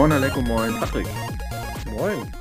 Moin 0.00 0.12
Aleko, 0.12 0.40
moin 0.40 0.72
Patrick. 0.76 1.06
Moin. 1.90 2.32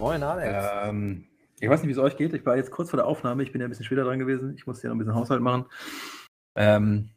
Moin 0.00 0.20
Alex. 0.20 0.68
Ähm, 0.82 1.24
ich 1.60 1.68
weiß 1.68 1.80
nicht, 1.80 1.86
wie 1.86 1.92
es 1.92 1.98
euch 1.98 2.16
geht. 2.16 2.34
Ich 2.34 2.44
war 2.44 2.56
jetzt 2.56 2.72
kurz 2.72 2.90
vor 2.90 2.96
der 2.96 3.06
Aufnahme. 3.06 3.44
Ich 3.44 3.52
bin 3.52 3.60
ja 3.60 3.68
ein 3.68 3.70
bisschen 3.70 3.84
später 3.84 4.02
dran 4.02 4.18
gewesen. 4.18 4.52
Ich 4.56 4.66
musste 4.66 4.82
ja 4.82 4.88
noch 4.88 4.96
ein 4.96 4.98
bisschen 4.98 5.14
Haushalt 5.14 5.40
machen. 5.40 5.66
Ähm, 6.56 7.10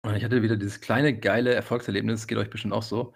und 0.00 0.14
ich 0.14 0.24
hatte 0.24 0.40
wieder 0.40 0.56
dieses 0.56 0.80
kleine, 0.80 1.18
geile 1.18 1.52
Erfolgserlebnis. 1.52 2.26
Geht 2.26 2.38
euch 2.38 2.48
bestimmt 2.48 2.72
auch 2.72 2.82
so. 2.82 3.12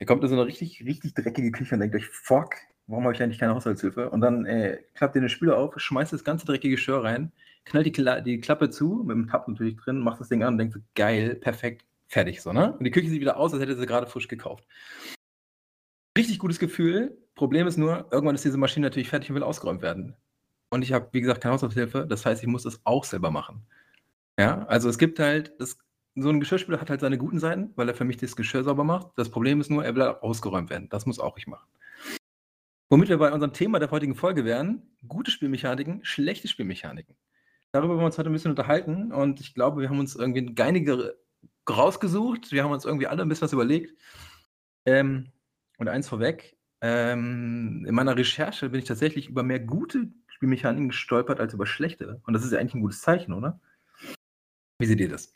Ihr 0.00 0.06
kommt 0.06 0.22
in 0.22 0.28
so 0.28 0.34
eine 0.34 0.44
richtig, 0.44 0.84
richtig 0.84 1.14
dreckige 1.14 1.50
Küche 1.50 1.74
und 1.74 1.80
denkt 1.80 1.96
euch, 1.96 2.06
fuck, 2.06 2.56
warum 2.88 3.04
habe 3.04 3.14
ich 3.14 3.22
eigentlich 3.22 3.38
keine 3.38 3.54
Haushaltshilfe? 3.54 4.10
Und 4.10 4.20
dann 4.20 4.44
äh, 4.44 4.82
klappt 4.92 5.14
ihr 5.14 5.22
den 5.22 5.30
Spüler 5.30 5.56
auf, 5.56 5.80
schmeißt 5.80 6.12
das 6.12 6.24
ganze 6.24 6.44
dreckige 6.44 6.74
Geschirr 6.74 7.04
rein, 7.04 7.32
knallt 7.64 7.86
die, 7.86 7.92
Kla 7.92 8.20
die 8.20 8.38
Klappe 8.38 8.68
zu, 8.68 9.02
mit 9.06 9.16
dem 9.16 9.28
Tab 9.28 9.48
natürlich 9.48 9.76
drin, 9.76 10.00
macht 10.00 10.20
das 10.20 10.28
Ding 10.28 10.42
an 10.42 10.54
und 10.54 10.58
denkt 10.58 10.74
so, 10.74 10.80
geil, 10.94 11.36
perfekt, 11.36 11.87
fertig 12.08 12.40
so, 12.42 12.52
ne? 12.52 12.72
Und 12.72 12.84
die 12.84 12.90
Küche 12.90 13.08
sieht 13.08 13.20
wieder 13.20 13.36
aus, 13.36 13.52
als 13.52 13.62
hätte 13.62 13.76
sie 13.76 13.86
gerade 13.86 14.06
frisch 14.06 14.28
gekauft. 14.28 14.66
Richtig 16.16 16.38
gutes 16.38 16.58
Gefühl. 16.58 17.16
Problem 17.34 17.66
ist 17.66 17.76
nur, 17.76 18.08
irgendwann 18.10 18.34
ist 18.34 18.44
diese 18.44 18.58
Maschine 18.58 18.86
natürlich 18.86 19.08
fertig 19.08 19.30
und 19.30 19.36
will 19.36 19.42
ausgeräumt 19.42 19.82
werden. 19.82 20.16
Und 20.70 20.82
ich 20.82 20.92
habe, 20.92 21.08
wie 21.12 21.20
gesagt, 21.20 21.42
keine 21.42 21.54
Haushaltshilfe. 21.54 22.06
Das 22.06 22.26
heißt, 22.26 22.42
ich 22.42 22.48
muss 22.48 22.64
das 22.64 22.80
auch 22.84 23.04
selber 23.04 23.30
machen. 23.30 23.62
Ja, 24.38 24.64
also 24.66 24.88
es 24.88 24.98
gibt 24.98 25.18
halt, 25.18 25.52
das, 25.58 25.78
so 26.14 26.28
ein 26.28 26.40
Geschirrspüler 26.40 26.80
hat 26.80 26.90
halt 26.90 27.00
seine 27.00 27.18
guten 27.18 27.38
Seiten, 27.38 27.72
weil 27.76 27.88
er 27.88 27.94
für 27.94 28.04
mich 28.04 28.16
das 28.16 28.36
Geschirr 28.36 28.64
sauber 28.64 28.84
macht. 28.84 29.08
Das 29.16 29.30
Problem 29.30 29.60
ist 29.60 29.70
nur, 29.70 29.84
er 29.84 29.94
will 29.94 30.02
halt 30.02 30.22
ausgeräumt 30.22 30.70
werden. 30.70 30.88
Das 30.88 31.06
muss 31.06 31.20
auch 31.20 31.36
ich 31.36 31.46
machen. 31.46 31.68
Womit 32.90 33.10
wir 33.10 33.18
bei 33.18 33.32
unserem 33.32 33.52
Thema 33.52 33.78
der 33.78 33.90
heutigen 33.90 34.14
Folge 34.14 34.44
wären, 34.44 34.82
gute 35.06 35.30
Spielmechaniken, 35.30 36.04
schlechte 36.04 36.48
Spielmechaniken. 36.48 37.16
Darüber 37.70 37.90
wollen 37.90 38.00
wir 38.00 38.06
uns 38.06 38.18
heute 38.18 38.30
ein 38.30 38.32
bisschen 38.32 38.50
unterhalten 38.50 39.12
und 39.12 39.40
ich 39.40 39.54
glaube, 39.54 39.82
wir 39.82 39.90
haben 39.90 39.98
uns 39.98 40.16
irgendwie 40.16 40.40
eine 40.40 40.54
geinige 40.54 41.18
rausgesucht. 41.76 42.52
Wir 42.52 42.64
haben 42.64 42.72
uns 42.72 42.84
irgendwie 42.84 43.06
alle 43.06 43.22
ein 43.22 43.28
bisschen 43.28 43.46
was 43.46 43.52
überlegt. 43.52 43.94
Ähm, 44.86 45.32
und 45.78 45.88
eins 45.88 46.08
vorweg, 46.08 46.56
ähm, 46.80 47.84
in 47.86 47.94
meiner 47.94 48.16
Recherche 48.16 48.68
bin 48.68 48.80
ich 48.80 48.86
tatsächlich 48.86 49.28
über 49.28 49.42
mehr 49.42 49.60
gute 49.60 50.08
Spielmechaniken 50.28 50.88
gestolpert 50.88 51.40
als 51.40 51.54
über 51.54 51.66
schlechte. 51.66 52.20
Und 52.26 52.32
das 52.34 52.44
ist 52.44 52.52
ja 52.52 52.58
eigentlich 52.58 52.74
ein 52.74 52.80
gutes 52.80 53.00
Zeichen, 53.00 53.32
oder? 53.32 53.60
Wie 54.78 54.86
seht 54.86 55.00
ihr 55.00 55.08
das? 55.08 55.32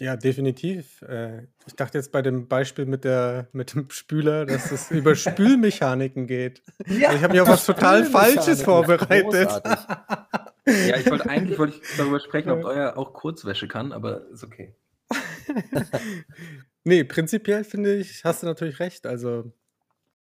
Ja, 0.00 0.16
definitiv. 0.16 1.02
Äh, 1.02 1.46
ich 1.66 1.76
dachte 1.76 1.98
jetzt 1.98 2.10
bei 2.10 2.20
dem 2.20 2.48
Beispiel 2.48 2.84
mit, 2.84 3.04
der, 3.04 3.48
mit 3.52 3.74
dem 3.74 3.90
Spüler, 3.90 4.44
dass 4.44 4.72
es 4.72 4.90
über 4.90 5.14
Spülmechaniken 5.14 6.26
geht. 6.26 6.62
Ja, 6.86 7.12
ich 7.12 7.22
habe 7.22 7.34
mir 7.34 7.44
auch 7.44 7.48
was 7.48 7.64
total 7.64 8.04
Falsches 8.04 8.62
vorbereitet. 8.62 9.62
ja, 10.66 10.96
ich 10.96 11.08
wollte 11.08 11.30
eigentlich 11.30 11.58
wollte 11.58 11.76
ich 11.76 11.96
darüber 11.96 12.18
sprechen, 12.18 12.50
ob 12.50 12.64
euer 12.64 12.96
auch 12.96 13.12
Kurzwäsche 13.12 13.68
kann, 13.68 13.92
aber 13.92 14.28
ist 14.30 14.42
okay. 14.42 14.74
nee, 16.84 17.04
prinzipiell 17.04 17.64
finde 17.64 17.96
ich, 17.96 18.24
hast 18.24 18.42
du 18.42 18.46
natürlich 18.46 18.80
recht. 18.80 19.06
Also, 19.06 19.52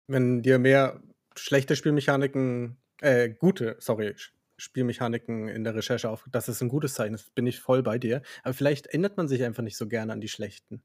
wenn 0.07 0.43
dir 0.43 0.59
mehr 0.59 1.03
schlechte 1.37 1.77
Spielmechaniken, 1.77 2.77
äh, 3.01 3.31
gute, 3.31 3.77
sorry, 3.79 4.15
Spielmechaniken 4.57 5.49
in 5.49 5.65
der 5.65 5.75
Recherche 5.75 6.11
auf, 6.11 6.25
das 6.31 6.49
ist 6.49 6.61
ein 6.63 6.69
gutes 6.69 6.95
Zeichen, 6.95 7.13
das 7.13 7.31
bin 7.31 7.47
ich 7.47 7.61
voll 7.61 7.83
bei 7.83 7.99
dir. 7.99 8.23
Aber 8.43 8.55
vielleicht 8.55 8.89
ändert 8.89 9.17
man 9.17 9.29
sich 9.29 9.43
einfach 9.45 9.63
nicht 9.63 9.77
so 9.77 9.87
gerne 9.87 10.13
an 10.13 10.21
die 10.21 10.29
schlechten. 10.29 10.83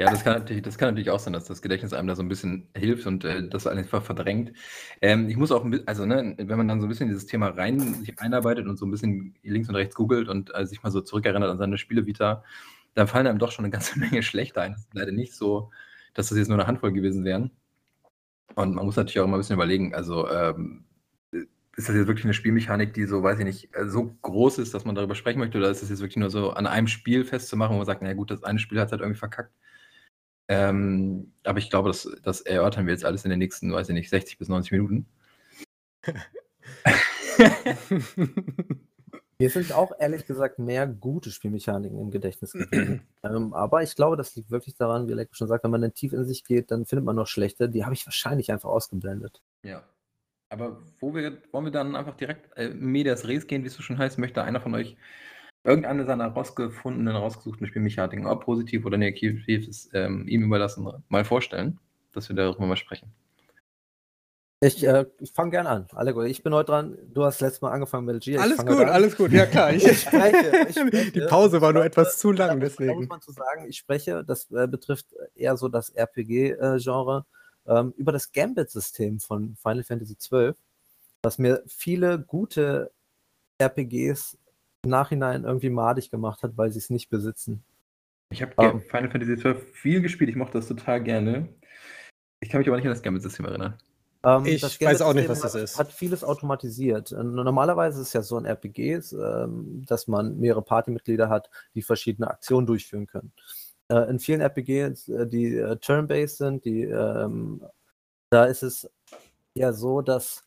Ja, 0.00 0.10
das 0.10 0.24
kann 0.24 0.32
natürlich, 0.38 0.62
das 0.62 0.78
kann 0.78 0.88
natürlich 0.88 1.10
auch 1.10 1.20
sein, 1.20 1.32
dass 1.32 1.44
das 1.44 1.62
Gedächtnis 1.62 1.92
einem 1.92 2.08
da 2.08 2.16
so 2.16 2.22
ein 2.22 2.28
bisschen 2.28 2.68
hilft 2.76 3.06
und 3.06 3.24
äh, 3.24 3.46
das 3.48 3.66
einfach 3.66 4.02
verdrängt. 4.02 4.52
Ähm, 5.00 5.28
ich 5.28 5.36
muss 5.36 5.52
auch, 5.52 5.64
also 5.86 6.06
ne, 6.06 6.34
wenn 6.38 6.56
man 6.56 6.66
dann 6.66 6.80
so 6.80 6.86
ein 6.86 6.88
bisschen 6.88 7.08
in 7.08 7.14
dieses 7.14 7.26
Thema 7.26 7.48
rein 7.48 7.78
sich 7.78 8.18
einarbeitet 8.18 8.66
und 8.66 8.78
so 8.78 8.86
ein 8.86 8.90
bisschen 8.90 9.34
links 9.42 9.68
und 9.68 9.76
rechts 9.76 9.94
googelt 9.94 10.28
und 10.28 10.50
äh, 10.54 10.66
sich 10.66 10.82
mal 10.82 10.90
so 10.90 11.02
zurückerinnert 11.02 11.50
an 11.50 11.58
seine 11.58 11.78
Spielevita, 11.78 12.42
dann 12.94 13.08
fallen 13.08 13.26
einem 13.26 13.38
doch 13.38 13.52
schon 13.52 13.64
eine 13.64 13.72
ganze 13.72 13.98
Menge 13.98 14.22
schlechter 14.22 14.62
ein. 14.62 14.72
Es 14.72 14.80
ist 14.80 14.94
leider 14.94 15.12
nicht 15.12 15.34
so, 15.34 15.70
dass 16.14 16.28
das 16.28 16.38
jetzt 16.38 16.48
nur 16.48 16.58
eine 16.58 16.66
Handvoll 16.66 16.92
gewesen 16.92 17.24
wären. 17.24 17.50
Und 18.54 18.74
man 18.74 18.84
muss 18.84 18.96
natürlich 18.96 19.20
auch 19.20 19.24
immer 19.24 19.36
ein 19.36 19.40
bisschen 19.40 19.56
überlegen, 19.56 19.94
also 19.94 20.28
ähm, 20.30 20.84
ist 21.32 21.88
das 21.88 21.96
jetzt 21.96 22.06
wirklich 22.06 22.26
eine 22.26 22.34
Spielmechanik, 22.34 22.92
die 22.92 23.06
so, 23.06 23.22
weiß 23.22 23.38
ich 23.38 23.46
nicht, 23.46 23.74
äh, 23.74 23.88
so 23.88 24.14
groß 24.20 24.58
ist, 24.58 24.74
dass 24.74 24.84
man 24.84 24.94
darüber 24.94 25.14
sprechen 25.14 25.38
möchte, 25.38 25.56
oder 25.58 25.70
ist 25.70 25.80
das 25.82 25.88
jetzt 25.88 26.00
wirklich 26.00 26.18
nur 26.18 26.28
so 26.30 26.50
an 26.50 26.66
einem 26.66 26.86
Spiel 26.86 27.24
festzumachen, 27.24 27.74
wo 27.74 27.78
man 27.78 27.86
sagt, 27.86 28.02
na 28.02 28.12
gut, 28.12 28.30
das 28.30 28.44
eine 28.44 28.58
Spiel 28.58 28.78
hat 28.78 28.88
es 28.88 28.92
halt 28.92 29.00
irgendwie 29.00 29.18
verkackt. 29.18 29.54
Ähm, 30.48 31.32
aber 31.44 31.58
ich 31.58 31.70
glaube, 31.70 31.88
das, 31.88 32.08
das 32.22 32.42
erörtern 32.42 32.86
wir 32.86 32.92
jetzt 32.92 33.04
alles 33.04 33.24
in 33.24 33.30
den 33.30 33.38
nächsten, 33.38 33.72
weiß 33.72 33.88
ich 33.88 33.94
nicht, 33.94 34.10
60 34.10 34.38
bis 34.38 34.48
90 34.48 34.72
Minuten. 34.72 35.06
Mir 39.42 39.50
sind 39.50 39.72
auch 39.72 39.90
ehrlich 39.98 40.24
gesagt 40.24 40.60
mehr 40.60 40.86
gute 40.86 41.32
Spielmechaniken 41.32 41.98
im 41.98 42.12
Gedächtnis 42.12 42.52
geblieben. 42.52 43.02
ähm, 43.24 43.52
aber 43.54 43.82
ich 43.82 43.96
glaube, 43.96 44.16
das 44.16 44.36
liegt 44.36 44.52
wirklich 44.52 44.76
daran, 44.76 45.08
wie 45.08 45.14
Leck 45.14 45.30
schon 45.32 45.48
sagt, 45.48 45.64
wenn 45.64 45.72
man 45.72 45.82
dann 45.82 45.94
tief 45.94 46.12
in 46.12 46.24
sich 46.24 46.44
geht, 46.44 46.70
dann 46.70 46.86
findet 46.86 47.04
man 47.04 47.16
noch 47.16 47.26
schlechte. 47.26 47.68
Die 47.68 47.84
habe 47.84 47.92
ich 47.92 48.06
wahrscheinlich 48.06 48.52
einfach 48.52 48.68
ausgeblendet. 48.68 49.42
Ja. 49.64 49.82
Aber 50.48 50.80
wo 51.00 51.12
wir, 51.12 51.38
wollen 51.50 51.64
wir 51.64 51.72
dann 51.72 51.96
einfach 51.96 52.14
direkt 52.14 52.56
äh, 52.56 52.68
Medias 52.68 53.26
Res 53.26 53.48
gehen, 53.48 53.64
wie 53.64 53.66
es 53.66 53.74
so 53.74 53.82
schon 53.82 53.98
heißt? 53.98 54.16
Möchte 54.16 54.44
einer 54.44 54.60
von 54.60 54.76
euch 54.76 54.96
irgendeine 55.64 56.06
seiner 56.06 56.28
rausgefundenen, 56.28 57.16
rausgesuchten 57.16 57.66
Spielmechaniken, 57.66 58.26
ob 58.26 58.44
positiv 58.44 58.86
oder 58.86 58.96
negativ 58.96 59.48
ist, 59.48 59.90
ähm, 59.92 60.28
ihm 60.28 60.44
überlassen, 60.44 60.86
mal 61.08 61.24
vorstellen, 61.24 61.80
dass 62.12 62.28
wir 62.28 62.36
darüber 62.36 62.66
mal 62.66 62.76
sprechen? 62.76 63.12
Ich, 64.64 64.86
äh, 64.86 65.06
ich 65.18 65.32
fange 65.32 65.50
gerne 65.50 65.68
an. 65.68 65.86
Alle 65.92 66.14
gut. 66.14 66.26
Ich 66.26 66.44
bin 66.44 66.54
heute 66.54 66.70
dran. 66.70 66.96
Du 67.12 67.24
hast 67.24 67.40
letztes 67.40 67.62
Mal 67.62 67.72
angefangen 67.72 68.06
mit 68.06 68.22
G. 68.22 68.38
Alles 68.38 68.58
gut, 68.58 68.86
alles 68.86 69.16
gut. 69.16 69.32
Ja, 69.32 69.44
klar. 69.46 69.72
Ich, 69.72 69.84
ich, 69.84 70.02
spreche, 70.02 70.66
ich 70.68 70.78
spreche, 70.78 71.10
Die 71.10 71.20
Pause 71.22 71.60
war 71.60 71.72
nur 71.72 71.84
etwas 71.84 72.16
zu 72.18 72.30
lang, 72.30 72.60
deswegen. 72.60 72.90
Da 72.90 72.94
muss 72.94 73.08
man 73.08 73.20
zu 73.20 73.32
sagen, 73.32 73.66
ich 73.68 73.76
spreche, 73.76 74.22
das 74.24 74.48
äh, 74.52 74.68
betrifft 74.68 75.06
eher 75.34 75.56
so 75.56 75.68
das 75.68 75.90
RPG-Genre, 75.90 77.26
äh, 77.66 77.74
ähm, 77.74 77.92
über 77.96 78.12
das 78.12 78.30
Gambit-System 78.30 79.18
von 79.18 79.56
Final 79.56 79.82
Fantasy 79.82 80.14
XII, 80.14 80.52
was 81.24 81.38
mir 81.38 81.64
viele 81.66 82.20
gute 82.20 82.92
RPGs 83.58 84.38
im 84.84 84.90
Nachhinein 84.90 85.42
irgendwie 85.42 85.70
madig 85.70 86.08
gemacht 86.12 86.44
hat, 86.44 86.56
weil 86.56 86.70
sie 86.70 86.78
es 86.78 86.88
nicht 86.88 87.10
besitzen. 87.10 87.64
Ich 88.30 88.42
habe 88.42 88.52
um, 88.58 88.64
ähm. 88.64 88.80
Final 88.82 89.10
Fantasy 89.10 89.34
XII 89.34 89.54
viel 89.72 90.02
gespielt. 90.02 90.30
Ich 90.30 90.36
mochte 90.36 90.58
das 90.58 90.68
total 90.68 91.02
gerne. 91.02 91.48
Ich 92.38 92.48
kann 92.48 92.60
mich 92.60 92.68
aber 92.68 92.76
nicht 92.76 92.86
an 92.86 92.92
das 92.92 93.02
Gambit-System 93.02 93.46
erinnern. 93.46 93.76
Ähm, 94.24 94.46
ich 94.46 94.62
weiß 94.62 95.02
auch 95.02 95.14
nicht, 95.14 95.28
was 95.28 95.40
das 95.40 95.54
ist. 95.54 95.78
Hat 95.78 95.92
vieles 95.92 96.22
automatisiert. 96.22 97.12
Äh, 97.12 97.22
normalerweise 97.22 98.00
ist 98.00 98.08
es 98.08 98.12
ja 98.12 98.22
so 98.22 98.36
ein 98.36 98.44
RPG, 98.44 99.00
ähm, 99.12 99.84
dass 99.86 100.06
man 100.06 100.38
mehrere 100.38 100.62
Partymitglieder 100.62 101.28
hat, 101.28 101.50
die 101.74 101.82
verschiedene 101.82 102.28
Aktionen 102.28 102.66
durchführen 102.66 103.06
können. 103.06 103.32
Äh, 103.88 104.08
in 104.10 104.20
vielen 104.20 104.40
RPGs, 104.40 105.08
äh, 105.08 105.26
die 105.26 105.56
äh, 105.56 105.76
turn-based 105.76 106.38
sind, 106.38 106.64
die, 106.64 106.84
ähm, 106.84 107.64
da 108.30 108.44
ist 108.44 108.62
es 108.62 108.88
ja 109.54 109.72
so, 109.72 110.00
dass 110.00 110.44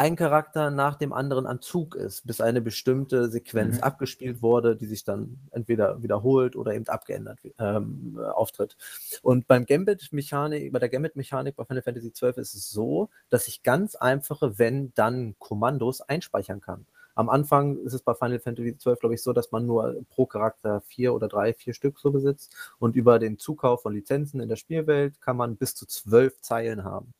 ein 0.00 0.16
Charakter 0.16 0.70
nach 0.70 0.94
dem 0.94 1.12
anderen 1.12 1.46
an 1.46 1.60
Zug 1.60 1.94
ist, 1.94 2.26
bis 2.26 2.40
eine 2.40 2.62
bestimmte 2.62 3.28
Sequenz 3.28 3.76
mhm. 3.76 3.82
abgespielt 3.82 4.40
wurde, 4.40 4.74
die 4.74 4.86
sich 4.86 5.04
dann 5.04 5.36
entweder 5.50 6.02
wiederholt 6.02 6.56
oder 6.56 6.72
eben 6.72 6.88
abgeändert 6.88 7.38
ähm, 7.58 8.18
auftritt. 8.18 8.78
Und 9.20 9.46
beim 9.46 9.66
Gambit-Mechanik, 9.66 10.72
bei 10.72 10.78
der 10.78 10.88
Gambit-Mechanik 10.88 11.54
bei 11.54 11.66
Final 11.66 11.82
Fantasy 11.82 12.12
XII 12.12 12.32
ist 12.36 12.54
es 12.54 12.70
so, 12.70 13.10
dass 13.28 13.46
ich 13.46 13.62
ganz 13.62 13.94
einfache 13.94 14.58
Wenn-Dann-Kommandos 14.58 16.00
einspeichern 16.00 16.62
kann. 16.62 16.86
Am 17.14 17.28
Anfang 17.28 17.76
ist 17.76 17.92
es 17.92 18.00
bei 18.00 18.14
Final 18.14 18.40
Fantasy 18.40 18.74
XII, 18.74 18.94
glaube 18.98 19.14
ich, 19.16 19.22
so, 19.22 19.34
dass 19.34 19.52
man 19.52 19.66
nur 19.66 20.02
pro 20.08 20.24
Charakter 20.24 20.80
vier 20.80 21.12
oder 21.12 21.28
drei, 21.28 21.52
vier 21.52 21.74
Stück 21.74 21.98
so 21.98 22.10
besitzt. 22.10 22.56
Und 22.78 22.96
über 22.96 23.18
den 23.18 23.36
Zukauf 23.36 23.82
von 23.82 23.92
Lizenzen 23.92 24.40
in 24.40 24.48
der 24.48 24.56
Spielwelt 24.56 25.20
kann 25.20 25.36
man 25.36 25.56
bis 25.56 25.74
zu 25.74 25.84
zwölf 25.84 26.40
Zeilen 26.40 26.84
haben. 26.84 27.12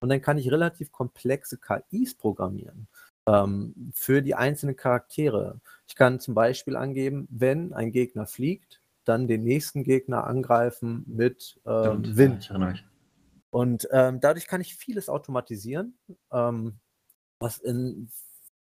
Und 0.00 0.08
dann 0.08 0.20
kann 0.20 0.38
ich 0.38 0.50
relativ 0.50 0.92
komplexe 0.92 1.58
KIs 1.58 2.14
programmieren 2.14 2.88
ähm, 3.26 3.74
für 3.94 4.22
die 4.22 4.34
einzelnen 4.34 4.76
Charaktere. 4.76 5.60
Ich 5.88 5.94
kann 5.94 6.20
zum 6.20 6.34
Beispiel 6.34 6.76
angeben, 6.76 7.26
wenn 7.30 7.72
ein 7.72 7.92
Gegner 7.92 8.26
fliegt, 8.26 8.80
dann 9.04 9.28
den 9.28 9.44
nächsten 9.44 9.84
Gegner 9.84 10.26
angreifen 10.26 11.04
mit 11.06 11.60
ähm, 11.66 12.16
Wind. 12.16 12.50
Und 13.50 13.88
ähm, 13.92 14.20
dadurch 14.20 14.46
kann 14.46 14.60
ich 14.60 14.74
vieles 14.74 15.08
automatisieren, 15.08 15.96
ähm, 16.32 16.74
was 17.38 17.58
in 17.58 18.10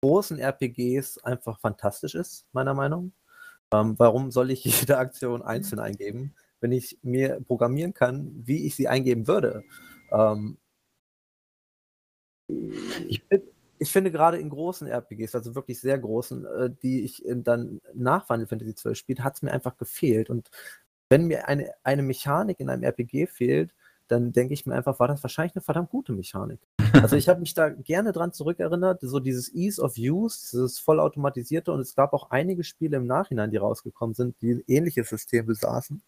großen 0.01 0.39
RPGs 0.39 1.19
einfach 1.19 1.61
fantastisch 1.61 2.15
ist, 2.15 2.47
meiner 2.53 2.75
Meinung. 2.75 3.13
Ähm, 3.73 3.95
warum 3.99 4.31
soll 4.31 4.51
ich 4.51 4.65
jede 4.65 4.99
Aktion 4.99 5.43
einzeln 5.43 5.79
eingeben, 5.79 6.35
wenn 6.61 6.73
ich 6.73 6.99
mir 7.03 7.41
programmieren 7.41 7.95
kann, 7.95 8.33
wie 8.45 8.67
ich 8.67 8.75
sie 8.75 8.89
eingeben 8.89 9.27
würde? 9.27 9.65
Ich, 13.09 13.23
ich, 13.79 13.91
finde 13.91 14.11
gerade 14.11 14.39
in 14.39 14.51
großen 14.51 14.87
RPGs, 14.89 15.35
also 15.35 15.55
wirklich 15.55 15.81
sehr 15.81 15.99
großen, 15.99 16.45
äh, 16.45 16.71
die 16.83 17.03
ich 17.03 17.23
dann 17.27 17.81
nach 17.95 18.27
Final 18.27 18.47
Fantasy 18.47 18.75
XII 18.75 18.95
spiele, 18.95 19.25
hat 19.25 19.37
es 19.37 19.43
mir 19.43 19.53
einfach 19.53 19.77
gefehlt. 19.77 20.29
Und 20.29 20.51
wenn 21.09 21.27
mir 21.27 21.49
eine, 21.49 21.73
eine 21.83 22.03
Mechanik 22.03 22.61
in 22.61 22.71
einem 22.71 22.83
RPG 22.83 23.27
fehlt, 23.27 23.73
dann 24.09 24.33
denke 24.33 24.55
ich 24.55 24.67
mir 24.67 24.75
einfach, 24.75 25.01
war 25.01 25.09
das 25.09 25.23
wahrscheinlich 25.23 25.55
eine 25.57 25.63
verdammt 25.63 25.91
gute 25.91 26.13
Mechanik. 26.13 26.61
Also 26.93 27.17
ich 27.17 27.29
habe 27.29 27.41
mich 27.41 27.55
da 27.55 27.71
gerne 27.71 28.13
dran 28.13 28.33
zurückerinnert, 28.33 29.01
so 29.01 29.19
dieses 29.19 29.53
Ease 29.55 29.81
of 29.81 29.95
Use, 29.97 30.51
dieses 30.53 30.79
vollautomatisierte 30.79 31.73
und 31.73 31.81
es 31.81 31.95
gab 31.95 32.13
auch 32.13 32.31
einige 32.31 32.63
Spiele 32.65 32.99
im 32.99 33.07
Nachhinein, 33.07 33.51
die 33.51 33.57
rausgekommen 33.57 34.15
sind, 34.15 34.41
die 34.43 34.53
ein 34.53 34.65
ähnliches 34.67 35.09
System 35.09 35.47
besaßen. 35.47 36.03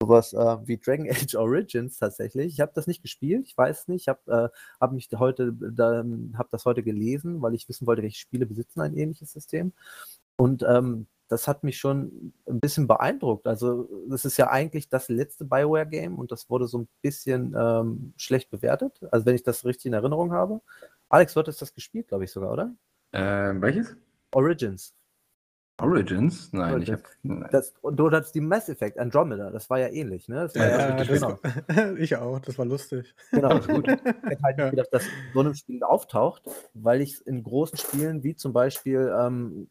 Sowas 0.00 0.32
äh, 0.32 0.56
wie 0.66 0.78
Dragon 0.78 1.08
Age 1.10 1.34
Origins 1.36 1.98
tatsächlich. 1.98 2.54
Ich 2.54 2.60
habe 2.60 2.72
das 2.74 2.86
nicht 2.86 3.02
gespielt, 3.02 3.46
ich 3.46 3.56
weiß 3.56 3.88
nicht. 3.88 4.02
Ich 4.02 4.08
habe 4.08 4.50
äh, 4.52 4.56
hab 4.80 4.92
mich 4.92 5.08
heute, 5.14 5.52
da, 5.52 6.04
habe 6.34 6.48
das 6.50 6.64
heute 6.64 6.82
gelesen, 6.82 7.42
weil 7.42 7.54
ich 7.54 7.68
wissen 7.68 7.86
wollte, 7.86 8.02
welche 8.02 8.18
Spiele 8.18 8.46
besitzen 8.46 8.80
ein 8.80 8.96
ähnliches 8.96 9.32
System. 9.32 9.72
Und 10.36 10.64
ähm, 10.68 11.06
das 11.28 11.48
hat 11.48 11.64
mich 11.64 11.78
schon 11.78 12.34
ein 12.46 12.60
bisschen 12.60 12.86
beeindruckt. 12.86 13.46
Also, 13.46 13.88
das 14.08 14.24
ist 14.24 14.36
ja 14.36 14.50
eigentlich 14.50 14.88
das 14.88 15.08
letzte 15.08 15.44
Bioware-Game 15.44 16.18
und 16.18 16.30
das 16.30 16.50
wurde 16.50 16.66
so 16.66 16.78
ein 16.78 16.88
bisschen 17.02 17.54
ähm, 17.58 18.12
schlecht 18.16 18.50
bewertet. 18.50 19.00
Also, 19.10 19.26
wenn 19.26 19.34
ich 19.34 19.42
das 19.42 19.64
richtig 19.64 19.86
in 19.86 19.94
Erinnerung 19.94 20.32
habe. 20.32 20.60
Alex, 21.08 21.34
du 21.34 21.40
hattest 21.40 21.62
das 21.62 21.74
gespielt, 21.74 22.08
glaube 22.08 22.24
ich 22.24 22.32
sogar, 22.32 22.52
oder? 22.52 22.74
Äh, 23.12 23.60
welches? 23.60 23.96
Origins. 24.32 24.94
Origins? 25.80 26.52
Nein, 26.52 26.72
Origins. 26.74 27.00
ich 27.22 27.30
habe. 27.30 27.48
Das, 27.50 27.74
und 27.82 27.96
du 27.96 28.10
hattest 28.10 28.34
die 28.34 28.40
Mass 28.40 28.68
Effect 28.68 28.98
Andromeda, 28.98 29.50
das 29.50 29.68
war 29.70 29.78
ja 29.80 29.88
ähnlich, 29.88 30.28
ne? 30.28 30.36
Das 30.42 30.54
war 30.54 30.68
Ja, 30.68 30.78
ja, 30.90 30.96
das 30.96 31.08
genau. 31.08 31.38
das, 31.66 31.90
ich 31.98 32.16
auch, 32.16 32.38
das 32.40 32.58
war 32.58 32.64
lustig. 32.64 33.14
Genau, 33.32 33.56
Das 33.56 33.66
ist 33.66 33.72
gut. 33.72 33.88
Ich 33.88 33.92
hätte 34.30 34.42
halt 34.42 34.58
Ja. 34.58 34.64
nicht 34.66 34.70
gedacht, 34.72 34.88
dass 34.92 35.08
so 35.32 35.40
ein 35.40 35.54
Spiel 35.54 35.82
auftaucht, 35.82 36.42
weil 36.74 37.00
ich 37.00 37.14
es 37.14 37.20
in 37.22 37.42
großen 37.42 37.76
Spielen, 37.78 38.22
wie 38.22 38.36
zum 38.36 38.52
Beispiel, 38.52 39.12
ähm, 39.18 39.68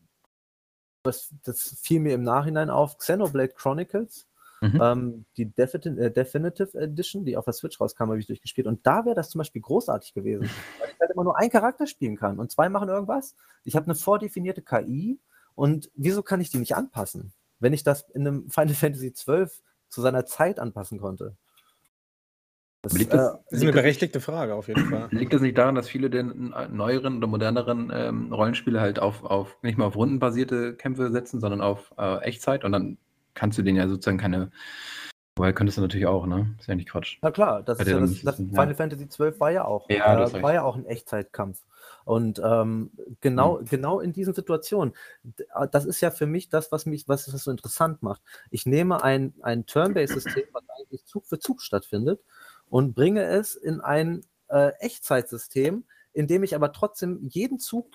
das, 1.03 1.33
das 1.43 1.77
fiel 1.81 1.99
mir 1.99 2.13
im 2.15 2.23
Nachhinein 2.23 2.69
auf, 2.69 2.97
Xenoblade 2.97 3.53
Chronicles, 3.55 4.27
Mhm. 4.61 4.79
ähm, 4.81 5.25
die 5.35 5.45
Defin 5.45 5.97
äh, 5.97 6.09
Definitive 6.09 6.77
Edition, 6.79 7.25
die 7.25 7.35
auf 7.35 7.43
der 7.43 7.53
Switch 7.53 7.81
rauskam, 7.81 8.03
habe 8.03 8.19
ich 8.19 8.27
durchgespielt. 8.27 8.65
Und 8.65 8.87
da 8.87 9.03
wäre 9.03 9.13
das 9.15 9.29
zum 9.29 9.39
Beispiel 9.39 9.61
großartig 9.61 10.13
gewesen, 10.13 10.49
weil 10.79 10.89
ich 10.89 10.99
halt 11.01 11.11
immer 11.11 11.25
nur 11.25 11.37
einen 11.37 11.49
Charakter 11.49 11.85
spielen 11.85 12.15
kann 12.15 12.39
und 12.39 12.49
zwei 12.49 12.69
machen 12.69 12.87
irgendwas. 12.87 13.35
Ich 13.65 13.75
habe 13.75 13.87
eine 13.87 13.95
vordefinierte 13.95 14.61
KI 14.61 15.19
und 15.55 15.89
wieso 15.95 16.23
kann 16.23 16.41
ich 16.41 16.49
die 16.49 16.57
nicht 16.59 16.75
anpassen, 16.75 17.33
wenn 17.59 17.73
ich 17.73 17.83
das 17.83 18.09
in 18.13 18.27
einem 18.27 18.49
Final 18.49 18.73
Fantasy 18.75 19.11
XII 19.11 19.47
zu 19.89 20.01
seiner 20.01 20.25
Zeit 20.25 20.59
anpassen 20.59 20.99
konnte? 20.99 21.35
Das, 22.81 22.93
Liegt 22.93 23.13
das- 23.13 23.33
äh, 23.33 23.37
Das 23.49 23.59
ist 23.59 23.61
eine 23.63 23.71
berechtigte 23.71 24.19
Frage 24.19 24.55
auf 24.55 24.67
jeden 24.67 24.89
Fall. 24.89 25.07
Liegt 25.11 25.31
das 25.33 25.41
nicht 25.41 25.57
daran, 25.57 25.75
dass 25.75 25.87
viele 25.87 26.09
der 26.09 26.23
neueren 26.23 27.17
oder 27.17 27.27
moderneren 27.27 27.89
ähm, 27.93 28.33
Rollenspiele 28.33 28.81
halt 28.81 28.99
auf, 28.99 29.23
auf 29.23 29.57
nicht 29.61 29.77
mal 29.77 29.85
auf 29.85 29.95
rundenbasierte 29.95 30.75
Kämpfe 30.75 31.09
setzen, 31.11 31.39
sondern 31.39 31.61
auf 31.61 31.93
äh, 31.97 32.17
Echtzeit 32.23 32.65
und 32.65 32.73
dann 32.73 32.97
kannst 33.35 33.57
du 33.57 33.63
den 33.63 33.75
ja 33.77 33.87
sozusagen 33.87 34.17
keine. 34.17 34.51
Wobei 35.37 35.53
könntest 35.53 35.77
du 35.77 35.81
natürlich 35.81 36.05
auch, 36.05 36.27
ne? 36.27 36.55
Ist 36.59 36.67
ja 36.67 36.75
nicht 36.75 36.89
Quatsch. 36.89 37.17
Na 37.21 37.31
klar, 37.31 37.63
das 37.63 37.79
Bei 37.79 37.85
ist 37.85 37.89
ja 37.91 37.99
das, 37.99 38.21
das 38.21 38.37
sind, 38.37 38.53
ja. 38.53 38.61
Final 38.61 38.75
Fantasy 38.75 39.07
XII 39.07 39.39
war 39.39 39.51
ja 39.51 39.65
auch, 39.65 39.89
Ja, 39.89 40.27
äh, 40.27 40.43
war 40.43 40.53
ja 40.53 40.63
auch 40.63 40.75
ein 40.75 40.85
Echtzeitkampf. 40.85 41.63
Und 42.05 42.41
ähm, 42.43 42.91
genau, 43.21 43.59
Hm. 43.59 43.65
genau 43.65 43.99
in 43.99 44.13
diesen 44.13 44.33
Situationen, 44.33 44.93
äh, 45.23 45.67
das 45.71 45.85
ist 45.85 46.01
ja 46.01 46.11
für 46.11 46.25
mich 46.25 46.49
das, 46.49 46.71
was 46.71 46.85
mich, 46.85 47.07
was 47.07 47.27
es 47.27 47.43
so 47.43 47.51
interessant 47.51 48.03
macht. 48.03 48.21
Ich 48.49 48.65
nehme 48.65 49.03
ein, 49.03 49.33
ein 49.41 49.65
Turn-Based-System, 49.65 50.45
was 50.51 50.63
eigentlich 50.77 51.05
Zug 51.05 51.25
für 51.25 51.39
Zug 51.39 51.61
stattfindet, 51.61 52.21
und 52.69 52.93
bringe 52.93 53.23
es 53.23 53.55
in 53.55 53.81
ein 53.81 54.25
äh, 54.47 54.69
Echtzeitsystem, 54.79 55.85
in 56.13 56.27
dem 56.27 56.43
ich 56.43 56.55
aber 56.55 56.71
trotzdem 56.71 57.19
jeden 57.27 57.59
Zug 57.59 57.87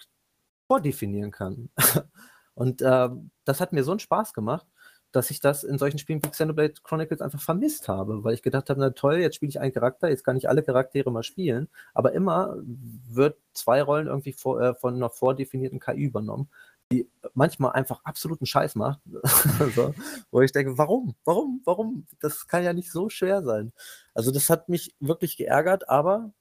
vordefinieren 0.66 1.30
kann. 1.30 1.70
und 2.54 2.82
ähm, 2.82 3.30
das 3.44 3.60
hat 3.60 3.72
mir 3.72 3.84
so 3.84 3.92
einen 3.92 4.00
Spaß 4.00 4.32
gemacht 4.32 4.66
dass 5.12 5.30
ich 5.30 5.40
das 5.40 5.64
in 5.64 5.78
solchen 5.78 5.98
Spielen 5.98 6.22
wie 6.22 6.28
Xenoblade 6.28 6.74
Chronicles 6.82 7.20
einfach 7.20 7.40
vermisst 7.40 7.88
habe, 7.88 8.24
weil 8.24 8.34
ich 8.34 8.42
gedacht 8.42 8.68
habe, 8.68 8.80
na 8.80 8.90
toll, 8.90 9.16
jetzt 9.16 9.36
spiele 9.36 9.50
ich 9.50 9.60
einen 9.60 9.72
Charakter, 9.72 10.08
jetzt 10.08 10.24
kann 10.24 10.36
ich 10.36 10.48
alle 10.48 10.62
Charaktere 10.62 11.10
mal 11.10 11.22
spielen, 11.22 11.68
aber 11.94 12.12
immer 12.12 12.56
wird 12.64 13.38
zwei 13.54 13.82
Rollen 13.82 14.06
irgendwie 14.06 14.32
vor, 14.32 14.60
äh, 14.60 14.74
von 14.74 14.94
einer 14.94 15.10
vordefinierten 15.10 15.80
KI 15.80 16.04
übernommen, 16.04 16.50
die 16.92 17.08
manchmal 17.34 17.72
einfach 17.72 18.00
absoluten 18.04 18.46
Scheiß 18.46 18.74
macht, 18.74 19.00
so, 19.74 19.94
wo 20.30 20.42
ich 20.42 20.52
denke, 20.52 20.76
warum, 20.76 21.14
warum, 21.24 21.62
warum, 21.64 22.06
das 22.20 22.46
kann 22.46 22.64
ja 22.64 22.72
nicht 22.72 22.92
so 22.92 23.08
schwer 23.08 23.42
sein. 23.42 23.72
Also 24.14 24.30
das 24.30 24.50
hat 24.50 24.68
mich 24.68 24.94
wirklich 25.00 25.36
geärgert, 25.36 25.88
aber 25.88 26.32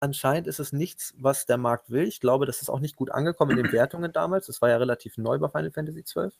anscheinend 0.00 0.48
ist 0.48 0.58
es 0.58 0.72
nichts, 0.72 1.14
was 1.16 1.46
der 1.46 1.58
Markt 1.58 1.90
will. 1.90 2.08
Ich 2.08 2.20
glaube, 2.20 2.46
das 2.46 2.62
ist 2.62 2.68
auch 2.68 2.80
nicht 2.80 2.96
gut 2.96 3.12
angekommen 3.12 3.56
in 3.56 3.64
den 3.64 3.72
Wertungen 3.72 4.12
damals. 4.12 4.46
Das 4.46 4.60
war 4.60 4.68
ja 4.68 4.76
relativ 4.76 5.16
neu 5.16 5.38
bei 5.38 5.48
Final 5.48 5.70
Fantasy 5.70 6.02
XII. 6.02 6.30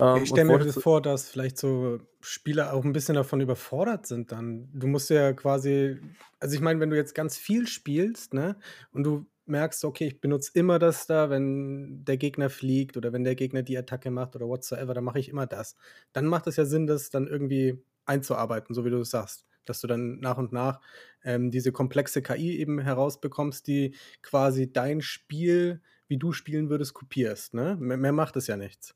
Ähm, 0.00 0.22
Ich 0.22 0.30
stelle 0.30 0.48
mir 0.48 0.58
das 0.58 0.76
vor, 0.76 1.02
dass 1.02 1.28
vielleicht 1.28 1.58
so 1.58 1.98
Spieler 2.20 2.72
auch 2.72 2.84
ein 2.84 2.92
bisschen 2.92 3.14
davon 3.14 3.40
überfordert 3.40 4.06
sind 4.06 4.32
dann. 4.32 4.68
Du 4.72 4.86
musst 4.86 5.10
ja 5.10 5.32
quasi, 5.32 5.98
also 6.38 6.54
ich 6.54 6.60
meine, 6.60 6.80
wenn 6.80 6.90
du 6.90 6.96
jetzt 6.96 7.14
ganz 7.14 7.36
viel 7.36 7.66
spielst, 7.66 8.34
ne, 8.34 8.56
und 8.92 9.04
du 9.04 9.26
merkst, 9.46 9.84
okay, 9.84 10.06
ich 10.06 10.20
benutze 10.20 10.52
immer 10.54 10.78
das 10.78 11.06
da, 11.06 11.28
wenn 11.30 12.04
der 12.04 12.16
Gegner 12.16 12.50
fliegt 12.50 12.96
oder 12.96 13.12
wenn 13.12 13.24
der 13.24 13.34
Gegner 13.34 13.62
die 13.62 13.76
Attacke 13.76 14.10
macht 14.10 14.36
oder 14.36 14.46
whatsoever, 14.48 14.94
dann 14.94 15.04
mache 15.04 15.18
ich 15.18 15.28
immer 15.28 15.46
das. 15.46 15.76
Dann 16.12 16.26
macht 16.26 16.46
es 16.46 16.56
ja 16.56 16.64
Sinn, 16.64 16.86
das 16.86 17.10
dann 17.10 17.26
irgendwie 17.26 17.82
einzuarbeiten, 18.06 18.74
so 18.74 18.84
wie 18.84 18.90
du 18.90 19.00
es 19.00 19.10
sagst. 19.10 19.46
Dass 19.64 19.80
du 19.80 19.86
dann 19.86 20.20
nach 20.20 20.38
und 20.38 20.52
nach 20.52 20.80
ähm, 21.24 21.50
diese 21.50 21.72
komplexe 21.72 22.22
KI 22.22 22.58
eben 22.58 22.78
herausbekommst, 22.80 23.66
die 23.66 23.94
quasi 24.22 24.72
dein 24.72 25.00
Spiel, 25.02 25.82
wie 26.08 26.18
du 26.18 26.32
spielen 26.32 26.70
würdest, 26.70 26.94
kopierst. 26.94 27.54
Ne? 27.54 27.76
Mehr, 27.78 27.96
mehr 27.96 28.12
macht 28.12 28.36
es 28.36 28.46
ja 28.46 28.56
nichts. 28.56 28.94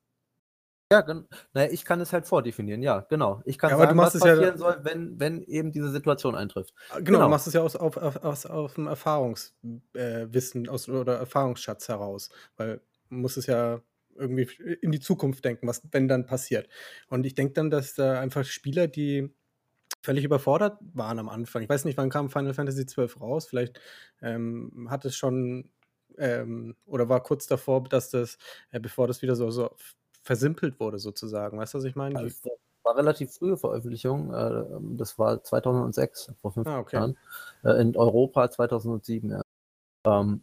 Ja, 0.94 1.24
naja, 1.52 1.70
ich 1.72 1.84
kann 1.84 2.00
es 2.00 2.12
halt 2.12 2.26
vordefinieren, 2.26 2.82
ja, 2.82 3.00
genau. 3.08 3.42
Ich 3.44 3.58
kann 3.58 3.70
Ja, 3.70 3.76
aber 3.76 3.84
du 3.84 3.88
sagen, 3.88 3.96
machst 3.96 4.14
was 4.14 4.22
es 4.22 4.26
ja- 4.26 4.34
passieren 4.34 4.58
soll, 4.58 4.80
wenn, 4.84 5.18
wenn 5.20 5.42
eben 5.42 5.72
diese 5.72 5.90
Situation 5.90 6.34
eintrifft. 6.34 6.72
Genau, 6.90 7.04
Genau. 7.04 7.22
du 7.24 7.28
machst 7.28 7.46
es 7.46 7.52
ja 7.54 7.60
aus, 7.62 7.76
auf, 7.76 7.96
auf, 7.96 8.16
aus, 8.24 8.46
auf 8.46 8.74
dem 8.74 8.86
Erfahrungswissen 8.86 10.64
äh, 10.64 10.68
aus, 10.68 10.88
oder 10.88 11.16
Erfahrungsschatz 11.16 11.88
heraus, 11.88 12.30
weil 12.56 12.80
man 13.08 13.20
muss 13.22 13.36
es 13.36 13.46
ja 13.46 13.80
irgendwie 14.16 14.48
in 14.80 14.92
die 14.92 15.00
Zukunft 15.00 15.44
denken, 15.44 15.66
was 15.66 15.82
wenn 15.90 16.06
dann 16.08 16.26
passiert. 16.26 16.68
Und 17.08 17.26
ich 17.26 17.34
denke 17.34 17.54
dann, 17.54 17.70
dass 17.70 17.94
da 17.94 18.20
einfach 18.20 18.44
Spieler, 18.44 18.86
die 18.86 19.34
völlig 20.02 20.24
überfordert 20.24 20.78
waren 20.92 21.18
am 21.18 21.28
Anfang. 21.28 21.62
Ich 21.62 21.68
weiß 21.68 21.84
nicht, 21.84 21.96
wann 21.96 22.10
kam 22.10 22.30
Final 22.30 22.54
Fantasy 22.54 22.84
XII 22.86 23.06
raus. 23.20 23.46
Vielleicht 23.46 23.80
ähm, 24.22 24.86
hat 24.90 25.04
es 25.04 25.16
schon 25.16 25.70
ähm, 26.18 26.76
oder 26.84 27.08
war 27.08 27.22
kurz 27.22 27.46
davor, 27.46 27.82
dass 27.84 28.10
das, 28.10 28.38
äh, 28.70 28.78
bevor 28.78 29.08
das 29.08 29.22
wieder 29.22 29.34
so, 29.34 29.50
so 29.50 29.74
versimpelt 30.24 30.80
wurde, 30.80 30.98
sozusagen. 30.98 31.58
Weißt 31.58 31.74
du, 31.74 31.78
was 31.78 31.84
ich 31.84 31.94
meine? 31.96 32.18
Die- 32.18 32.24
Das 32.26 32.40
war 32.82 32.96
relativ 32.96 33.32
frühe 33.32 33.56
Veröffentlichung, 33.56 34.34
äh, 34.34 34.64
das 34.96 35.18
war 35.18 35.42
2006, 35.42 36.32
vor 36.42 36.52
fünf 36.52 36.66
Ah, 36.66 36.80
okay. 36.80 36.96
Jahren. 36.96 37.16
Äh, 37.62 37.80
in 37.80 37.96
Europa 37.96 38.50
2007, 38.50 39.30
ja. 39.30 39.42
Ähm, 40.06 40.42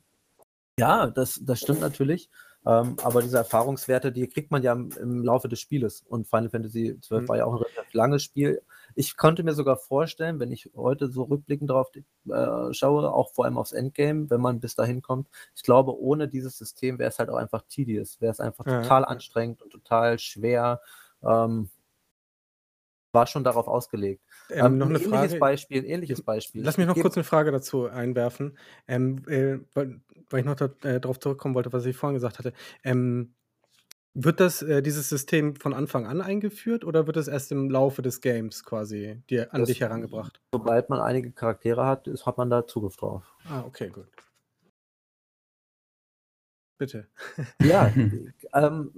ja, 0.80 1.08
das, 1.08 1.40
das 1.44 1.60
stimmt 1.60 1.82
natürlich. 1.82 2.30
Ähm, 2.66 2.96
aber 3.04 3.22
diese 3.22 3.38
Erfahrungswerte, 3.38 4.12
die 4.12 4.28
kriegt 4.28 4.52
man 4.52 4.64
ja 4.64 4.74
im, 4.74 4.92
im 5.00 5.24
Laufe 5.24 5.48
des 5.50 5.60
Spieles. 5.60 6.04
Und 6.08 6.28
Final 6.28 6.50
Fantasy 6.50 6.98
XII 7.00 7.22
Mhm. 7.22 7.28
war 7.28 7.38
ja 7.38 7.46
auch 7.46 7.54
ein 7.54 7.62
relativ 7.64 7.94
langes 7.94 8.24
Spiel. 8.24 8.62
Ich 8.96 9.18
konnte 9.18 9.44
mir 9.44 9.54
sogar 9.54 9.78
vorstellen, 9.78 10.40
wenn 10.40 10.52
ich 10.52 10.70
heute 10.76 11.08
so 11.12 11.24
rückblickend 11.24 11.70
drauf 11.70 11.92
äh, 11.96 12.74
schaue, 12.74 13.12
auch 13.14 13.32
vor 13.34 13.46
allem 13.46 13.58
aufs 13.58 13.72
Endgame, 13.72 14.30
wenn 14.30 14.42
man 14.42 14.60
bis 14.60 14.76
dahin 14.76 15.02
kommt, 15.02 15.30
ich 15.56 15.64
glaube, 15.64 15.98
ohne 16.00 16.28
dieses 16.28 16.58
System 16.58 17.00
wäre 17.00 17.10
es 17.10 17.20
halt 17.20 17.30
auch 17.30 17.38
einfach 17.38 17.64
tedious, 17.70 18.22
wäre 18.22 18.32
es 18.32 18.40
einfach 18.40 18.66
Ja, 18.66 18.82
total 18.82 19.06
anstrengend 19.06 19.62
und 19.62 19.72
total 19.72 20.20
schwer. 20.20 20.82
Ähm, 21.24 21.70
war 23.14 23.28
schon 23.28 23.44
darauf 23.44 23.68
ausgelegt. 23.68 24.24
Ähm, 24.50 24.78
Ähm, 24.78 24.78
noch 24.78 24.88
ein 24.88 24.90
eine 24.90 25.00
ähnliches 25.00 25.00
Frage. 25.00 25.38
Beispiel, 25.38 25.80
ein 25.82 25.86
ähnliches 25.86 26.22
Beispiel. 26.22 26.64
Lass 26.64 26.78
mich 26.78 26.88
noch 26.88 27.00
kurz 27.00 27.16
eine 27.18 27.24
Frage 27.24 27.52
dazu 27.52 27.88
einwerfen, 27.88 28.58
ähm, 28.88 29.24
äh, 29.28 29.60
weil, 29.74 30.02
weil 30.30 30.42
ich 30.42 30.46
noch 30.46 30.56
da, 30.56 30.66
äh, 30.84 31.00
darauf 31.00 31.20
zurückkommen 31.20 31.56
wollte, 31.56 31.74
was 31.74 31.86
ich 31.86 31.96
vorhin 31.96 32.16
gesagt 32.16 32.40
hatte. 32.40 32.54
Ähm, 32.84 33.36
wird 34.14 34.40
das, 34.40 34.62
äh, 34.62 34.82
dieses 34.82 35.08
System 35.10 35.56
von 35.56 35.74
Anfang 35.74 36.06
an 36.06 36.22
eingeführt 36.22 36.84
oder 36.84 37.08
wird 37.08 37.18
es 37.18 37.28
erst 37.28 37.52
im 37.52 37.70
Laufe 37.70 38.02
des 38.02 38.20
Games 38.22 38.64
quasi 38.64 39.22
dir, 39.30 39.54
an 39.54 39.62
Das- 39.62 39.68
dich 39.70 39.80
herangebracht? 39.82 40.42
Sobald 40.54 40.90
man 40.90 41.00
einige 41.00 41.32
Charaktere 41.32 41.86
hat, 41.86 42.08
ist, 42.08 42.26
hat 42.26 42.38
man 42.38 42.50
da 42.50 42.68
Zugriff 42.68 42.98
drauf. 42.98 43.24
Ah, 43.46 43.64
okay, 43.66 43.90
gut. 43.90 44.08
Bitte. 46.78 47.08
Ja, 47.62 47.94
ähm, 48.54 48.92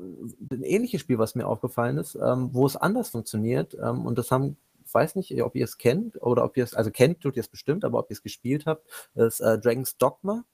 ein 0.52 0.64
ähnliches 0.64 1.02
Spiel, 1.02 1.18
was 1.20 1.36
mir 1.36 1.46
aufgefallen 1.48 1.98
ist, 1.98 2.16
ähm, 2.16 2.50
wo 2.54 2.66
es 2.66 2.76
anders 2.78 3.10
funktioniert, 3.10 3.76
ähm, 3.76 4.06
und 4.06 4.18
das 4.18 4.32
haben, 4.32 4.56
ich 4.86 4.94
weiß 4.94 5.16
nicht, 5.16 5.42
ob 5.44 5.56
ihr 5.56 5.66
es 5.66 5.78
kennt 5.78 6.22
oder 6.22 6.44
ob 6.46 6.56
ihr 6.58 6.64
es, 6.64 6.74
also 6.74 6.92
kennt 6.92 7.20
tut 7.22 7.36
ihr 7.36 7.42
es 7.42 7.48
bestimmt, 7.50 7.84
aber 7.84 8.00
ob 8.00 8.10
ihr 8.10 8.14
es 8.14 8.24
gespielt 8.24 8.66
habt, 8.66 8.88
ist 9.16 9.42
äh, 9.42 9.60
Dragon's 9.60 9.98
Dogma. 9.98 10.46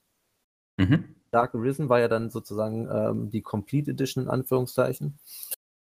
Mhm. 0.77 1.15
Dark 1.31 1.55
Arisen 1.55 1.89
war 1.89 1.99
ja 1.99 2.07
dann 2.07 2.29
sozusagen 2.29 2.87
ähm, 2.91 3.29
die 3.29 3.41
Complete 3.41 3.91
Edition 3.91 4.25
in 4.25 4.29
Anführungszeichen. 4.29 5.19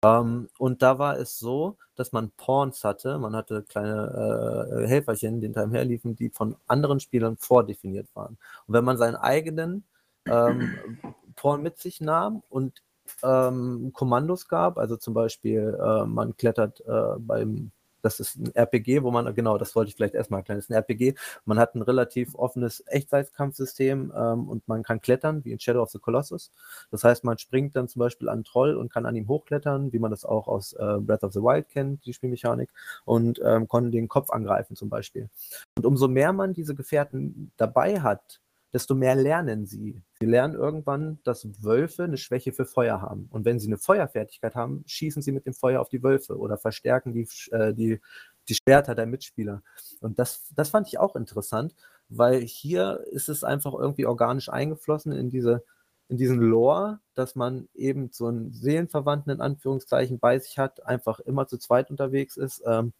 Ähm, 0.02 0.48
und 0.58 0.82
da 0.82 0.98
war 0.98 1.18
es 1.18 1.38
so, 1.38 1.76
dass 1.94 2.12
man 2.12 2.30
Pawns 2.36 2.84
hatte, 2.84 3.18
man 3.18 3.34
hatte 3.34 3.62
kleine 3.62 4.82
äh, 4.82 4.86
Helferchen, 4.86 5.40
die 5.40 5.46
hinter 5.46 5.70
herliefen, 5.70 6.16
die 6.16 6.30
von 6.30 6.56
anderen 6.66 7.00
Spielern 7.00 7.36
vordefiniert 7.36 8.08
waren. 8.14 8.38
Und 8.66 8.74
wenn 8.74 8.84
man 8.84 8.98
seinen 8.98 9.16
eigenen 9.16 9.84
ähm, 10.26 10.98
Pawn 11.36 11.62
mit 11.62 11.78
sich 11.78 12.00
nahm 12.00 12.42
und 12.48 12.82
ähm, 13.22 13.92
Kommandos 13.94 14.48
gab, 14.48 14.78
also 14.78 14.96
zum 14.96 15.14
Beispiel 15.14 15.78
äh, 15.80 16.04
man 16.06 16.36
klettert 16.36 16.80
äh, 16.86 17.18
beim 17.18 17.70
Das 18.06 18.20
ist 18.20 18.36
ein 18.36 18.54
RPG, 18.54 19.02
wo 19.02 19.10
man, 19.10 19.34
genau, 19.34 19.58
das 19.58 19.74
wollte 19.74 19.88
ich 19.88 19.96
vielleicht 19.96 20.14
erstmal 20.14 20.40
erklären, 20.40 20.58
das 20.58 20.66
ist 20.66 20.70
ein 20.70 20.74
RPG. 20.74 21.14
Man 21.44 21.58
hat 21.58 21.74
ein 21.74 21.82
relativ 21.82 22.36
offenes 22.36 22.84
Echtzeitkampfsystem 22.86 24.12
ähm, 24.16 24.48
und 24.48 24.68
man 24.68 24.84
kann 24.84 25.00
klettern, 25.00 25.44
wie 25.44 25.50
in 25.50 25.58
Shadow 25.58 25.82
of 25.82 25.90
the 25.90 25.98
Colossus. 25.98 26.52
Das 26.92 27.02
heißt, 27.02 27.24
man 27.24 27.36
springt 27.38 27.74
dann 27.74 27.88
zum 27.88 27.98
Beispiel 27.98 28.28
an 28.28 28.44
Troll 28.44 28.76
und 28.76 28.92
kann 28.92 29.06
an 29.06 29.16
ihm 29.16 29.26
hochklettern, 29.26 29.92
wie 29.92 29.98
man 29.98 30.12
das 30.12 30.24
auch 30.24 30.46
aus 30.46 30.72
äh, 30.74 30.98
Breath 31.00 31.24
of 31.24 31.32
the 31.32 31.40
Wild 31.40 31.68
kennt, 31.68 32.06
die 32.06 32.12
Spielmechanik, 32.12 32.70
und 33.04 33.40
ähm, 33.44 33.66
konnte 33.66 33.90
den 33.90 34.06
Kopf 34.06 34.30
angreifen 34.30 34.76
zum 34.76 34.88
Beispiel. 34.88 35.28
Und 35.76 35.84
umso 35.84 36.06
mehr 36.06 36.32
man 36.32 36.54
diese 36.54 36.76
Gefährten 36.76 37.50
dabei 37.56 38.00
hat, 38.02 38.40
desto 38.72 38.94
mehr 38.94 39.14
lernen 39.14 39.66
sie. 39.66 40.02
Sie 40.20 40.26
lernen 40.26 40.54
irgendwann, 40.54 41.18
dass 41.24 41.46
Wölfe 41.62 42.04
eine 42.04 42.16
Schwäche 42.16 42.52
für 42.52 42.66
Feuer 42.66 43.00
haben. 43.00 43.28
Und 43.30 43.44
wenn 43.44 43.58
sie 43.58 43.68
eine 43.68 43.78
Feuerfertigkeit 43.78 44.54
haben, 44.54 44.82
schießen 44.86 45.22
sie 45.22 45.32
mit 45.32 45.46
dem 45.46 45.54
Feuer 45.54 45.80
auf 45.80 45.88
die 45.88 46.02
Wölfe 46.02 46.36
oder 46.36 46.58
verstärken 46.58 47.12
die, 47.12 47.28
äh, 47.52 47.72
die, 47.74 48.00
die 48.48 48.54
Schwerter 48.54 48.94
der 48.94 49.06
Mitspieler. 49.06 49.62
Und 50.00 50.18
das, 50.18 50.52
das 50.54 50.70
fand 50.70 50.88
ich 50.88 50.98
auch 50.98 51.16
interessant, 51.16 51.74
weil 52.08 52.40
hier 52.40 53.04
ist 53.10 53.28
es 53.28 53.44
einfach 53.44 53.74
irgendwie 53.74 54.06
organisch 54.06 54.48
eingeflossen 54.48 55.12
in 55.12 55.30
diese 55.30 55.64
in 56.08 56.18
diesen 56.18 56.40
Lore, 56.40 57.00
dass 57.14 57.34
man 57.34 57.68
eben 57.74 58.10
so 58.12 58.26
einen 58.26 58.52
Seelenverwandten 58.52 59.32
in 59.32 59.40
Anführungszeichen 59.40 60.18
bei 60.18 60.38
sich 60.38 60.58
hat, 60.58 60.86
einfach 60.86 61.20
immer 61.20 61.48
zu 61.48 61.58
zweit 61.58 61.90
unterwegs 61.90 62.36
ist, 62.36 62.62
ähm, 62.64 62.92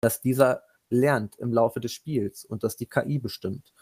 dass 0.00 0.20
dieser 0.20 0.62
lernt 0.90 1.36
im 1.36 1.52
Laufe 1.52 1.80
des 1.80 1.92
Spiels 1.92 2.44
und 2.44 2.64
dass 2.64 2.76
die 2.76 2.86
KI 2.86 3.18
bestimmt 3.18 3.72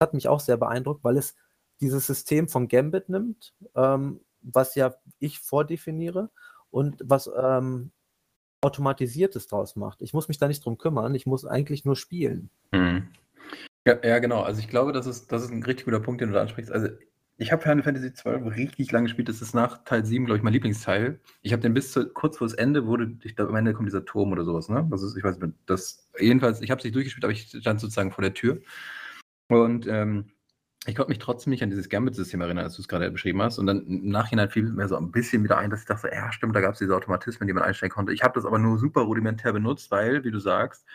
hat 0.00 0.14
mich 0.14 0.28
auch 0.28 0.40
sehr 0.40 0.56
beeindruckt, 0.56 1.04
weil 1.04 1.16
es 1.16 1.34
dieses 1.80 2.06
System 2.06 2.48
von 2.48 2.68
Gambit 2.68 3.08
nimmt, 3.08 3.54
ähm, 3.74 4.20
was 4.42 4.74
ja 4.74 4.94
ich 5.18 5.40
vordefiniere 5.40 6.30
und 6.70 7.02
was 7.04 7.30
ähm, 7.36 7.90
automatisiertes 8.60 9.46
draus 9.48 9.76
macht. 9.76 10.02
Ich 10.02 10.12
muss 10.12 10.28
mich 10.28 10.38
da 10.38 10.48
nicht 10.48 10.64
drum 10.64 10.78
kümmern, 10.78 11.14
ich 11.14 11.26
muss 11.26 11.44
eigentlich 11.44 11.84
nur 11.84 11.96
spielen. 11.96 12.50
Mhm. 12.72 13.08
Ja, 13.86 13.98
ja, 14.02 14.18
genau. 14.18 14.42
Also 14.42 14.60
ich 14.60 14.68
glaube, 14.68 14.92
das 14.92 15.06
ist, 15.06 15.30
das 15.30 15.44
ist 15.44 15.50
ein 15.50 15.62
richtig 15.62 15.84
guter 15.84 16.00
Punkt, 16.00 16.20
den 16.20 16.28
du 16.28 16.34
da 16.34 16.42
ansprichst. 16.42 16.72
Also 16.72 16.88
ich 17.38 17.52
habe 17.52 17.62
Final 17.62 17.82
Fantasy 17.82 18.10
XII 18.12 18.48
richtig 18.48 18.90
lange 18.90 19.04
gespielt. 19.04 19.28
Das 19.28 19.42
ist 19.42 19.54
nach 19.54 19.84
Teil 19.84 20.04
7, 20.04 20.24
glaube 20.24 20.38
ich, 20.38 20.42
mein 20.42 20.54
Lieblingsteil. 20.54 21.20
Ich 21.42 21.52
habe 21.52 21.62
den 21.62 21.74
bis 21.74 21.92
zu, 21.92 22.08
kurz 22.08 22.38
vor 22.38 22.46
das 22.46 22.56
Ende 22.56 22.86
wurde, 22.86 23.16
ich 23.22 23.36
glaube, 23.36 23.50
am 23.50 23.56
Ende 23.56 23.74
kommt 23.74 23.88
dieser 23.88 24.04
Turm 24.04 24.32
oder 24.32 24.44
sowas, 24.44 24.68
ne? 24.68 24.86
Das 24.90 25.02
ist, 25.02 25.16
ich 25.16 25.22
weiß 25.22 25.38
nicht, 25.38 25.54
das, 25.66 26.08
jedenfalls, 26.18 26.62
ich 26.62 26.70
habe 26.70 26.78
es 26.78 26.84
nicht 26.84 26.94
durchgespielt, 26.94 27.24
aber 27.24 27.32
ich 27.32 27.48
stand 27.48 27.80
sozusagen 27.80 28.10
vor 28.10 28.22
der 28.22 28.34
Tür. 28.34 28.62
Und 29.48 29.86
ähm, 29.86 30.32
ich 30.86 30.94
konnte 30.94 31.10
mich 31.10 31.18
trotzdem 31.18 31.50
nicht 31.50 31.62
an 31.62 31.70
dieses 31.70 31.88
Gambit-System 31.88 32.40
erinnern, 32.40 32.64
als 32.64 32.76
du 32.76 32.82
es 32.82 32.88
gerade 32.88 33.10
beschrieben 33.10 33.42
hast. 33.42 33.58
Und 33.58 33.66
dann 33.66 33.86
im 33.86 34.08
Nachhinein 34.08 34.50
fiel 34.50 34.64
mir 34.64 34.88
so 34.88 34.96
ein 34.96 35.10
bisschen 35.10 35.42
wieder 35.42 35.58
ein, 35.58 35.70
dass 35.70 35.80
ich 35.80 35.86
dachte, 35.86 36.10
ja, 36.12 36.30
stimmt, 36.32 36.54
da 36.54 36.60
gab 36.60 36.74
es 36.74 36.78
diese 36.78 36.94
Automatismen, 36.94 37.46
die 37.46 37.52
man 37.52 37.64
einstellen 37.64 37.90
konnte. 37.90 38.12
Ich 38.12 38.22
habe 38.22 38.34
das 38.34 38.44
aber 38.44 38.58
nur 38.58 38.78
super 38.78 39.02
rudimentär 39.02 39.52
benutzt, 39.52 39.90
weil, 39.90 40.24
wie 40.24 40.30
du 40.30 40.38
sagst, 40.38 40.86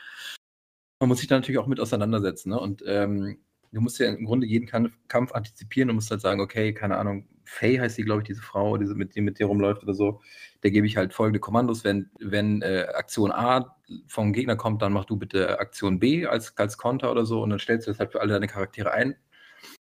man 0.99 1.09
muss 1.09 1.19
sich 1.19 1.27
da 1.27 1.35
natürlich 1.35 1.59
auch 1.59 1.67
mit 1.67 1.79
auseinandersetzen. 1.79 2.49
Ne? 2.49 2.59
Und 2.59 2.83
ähm, 2.85 3.37
du 3.71 3.81
musst 3.81 3.99
ja 3.99 4.07
im 4.07 4.25
Grunde 4.25 4.47
jeden 4.47 4.67
Kampf 5.07 5.31
antizipieren 5.33 5.89
und 5.89 5.95
musst 5.95 6.11
halt 6.11 6.21
sagen, 6.21 6.39
okay, 6.41 6.73
keine 6.73 6.97
Ahnung, 6.97 7.27
Faye 7.43 7.79
heißt 7.79 7.95
sie, 7.95 8.03
glaube 8.03 8.21
ich, 8.21 8.27
diese 8.27 8.41
Frau, 8.41 8.77
die 8.77 8.85
mit, 8.85 9.15
die 9.15 9.21
mit 9.21 9.39
dir 9.39 9.47
rumläuft 9.47 9.83
oder 9.83 9.93
so. 9.93 10.21
Der 10.63 10.71
gebe 10.71 10.87
ich 10.87 10.95
halt 10.95 11.13
folgende 11.13 11.39
Kommandos. 11.39 11.83
Wenn, 11.83 12.09
wenn 12.19 12.61
äh, 12.61 12.87
Aktion 12.93 13.31
A 13.31 13.75
vom 14.07 14.33
Gegner 14.33 14.55
kommt, 14.55 14.81
dann 14.81 14.93
mach 14.93 15.05
du 15.05 15.17
bitte 15.17 15.59
Aktion 15.59 15.99
B 15.99 16.25
als, 16.25 16.57
als 16.57 16.77
Konter 16.77 17.11
oder 17.11 17.25
so 17.25 17.41
und 17.41 17.49
dann 17.49 17.59
stellst 17.59 17.87
du 17.87 17.91
das 17.91 17.99
halt 17.99 18.11
für 18.11 18.21
alle 18.21 18.33
deine 18.33 18.47
Charaktere 18.47 18.91
ein. 18.91 19.15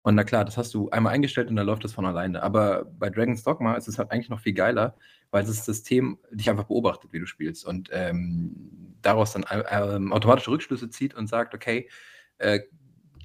Und 0.02 0.14
na 0.14 0.24
klar, 0.24 0.44
das 0.44 0.56
hast 0.56 0.72
du 0.74 0.88
einmal 0.90 1.12
eingestellt 1.12 1.48
und 1.48 1.56
dann 1.56 1.66
läuft 1.66 1.84
das 1.84 1.92
von 1.92 2.06
alleine. 2.06 2.42
Aber 2.42 2.84
bei 2.84 3.10
Dragon's 3.10 3.42
Dogma 3.42 3.74
ist 3.74 3.88
es 3.88 3.98
halt 3.98 4.10
eigentlich 4.10 4.30
noch 4.30 4.40
viel 4.40 4.54
geiler, 4.54 4.96
weil 5.30 5.44
das 5.44 5.64
System 5.64 6.18
dich 6.30 6.48
einfach 6.48 6.64
beobachtet, 6.64 7.12
wie 7.12 7.20
du 7.20 7.26
spielst 7.26 7.66
und 7.66 7.90
ähm, 7.92 8.96
daraus 9.02 9.32
dann 9.32 9.42
äh, 9.42 10.12
automatische 10.12 10.50
Rückschlüsse 10.50 10.90
zieht 10.90 11.14
und 11.14 11.26
sagt, 11.28 11.54
okay, 11.54 11.88
äh, 12.38 12.60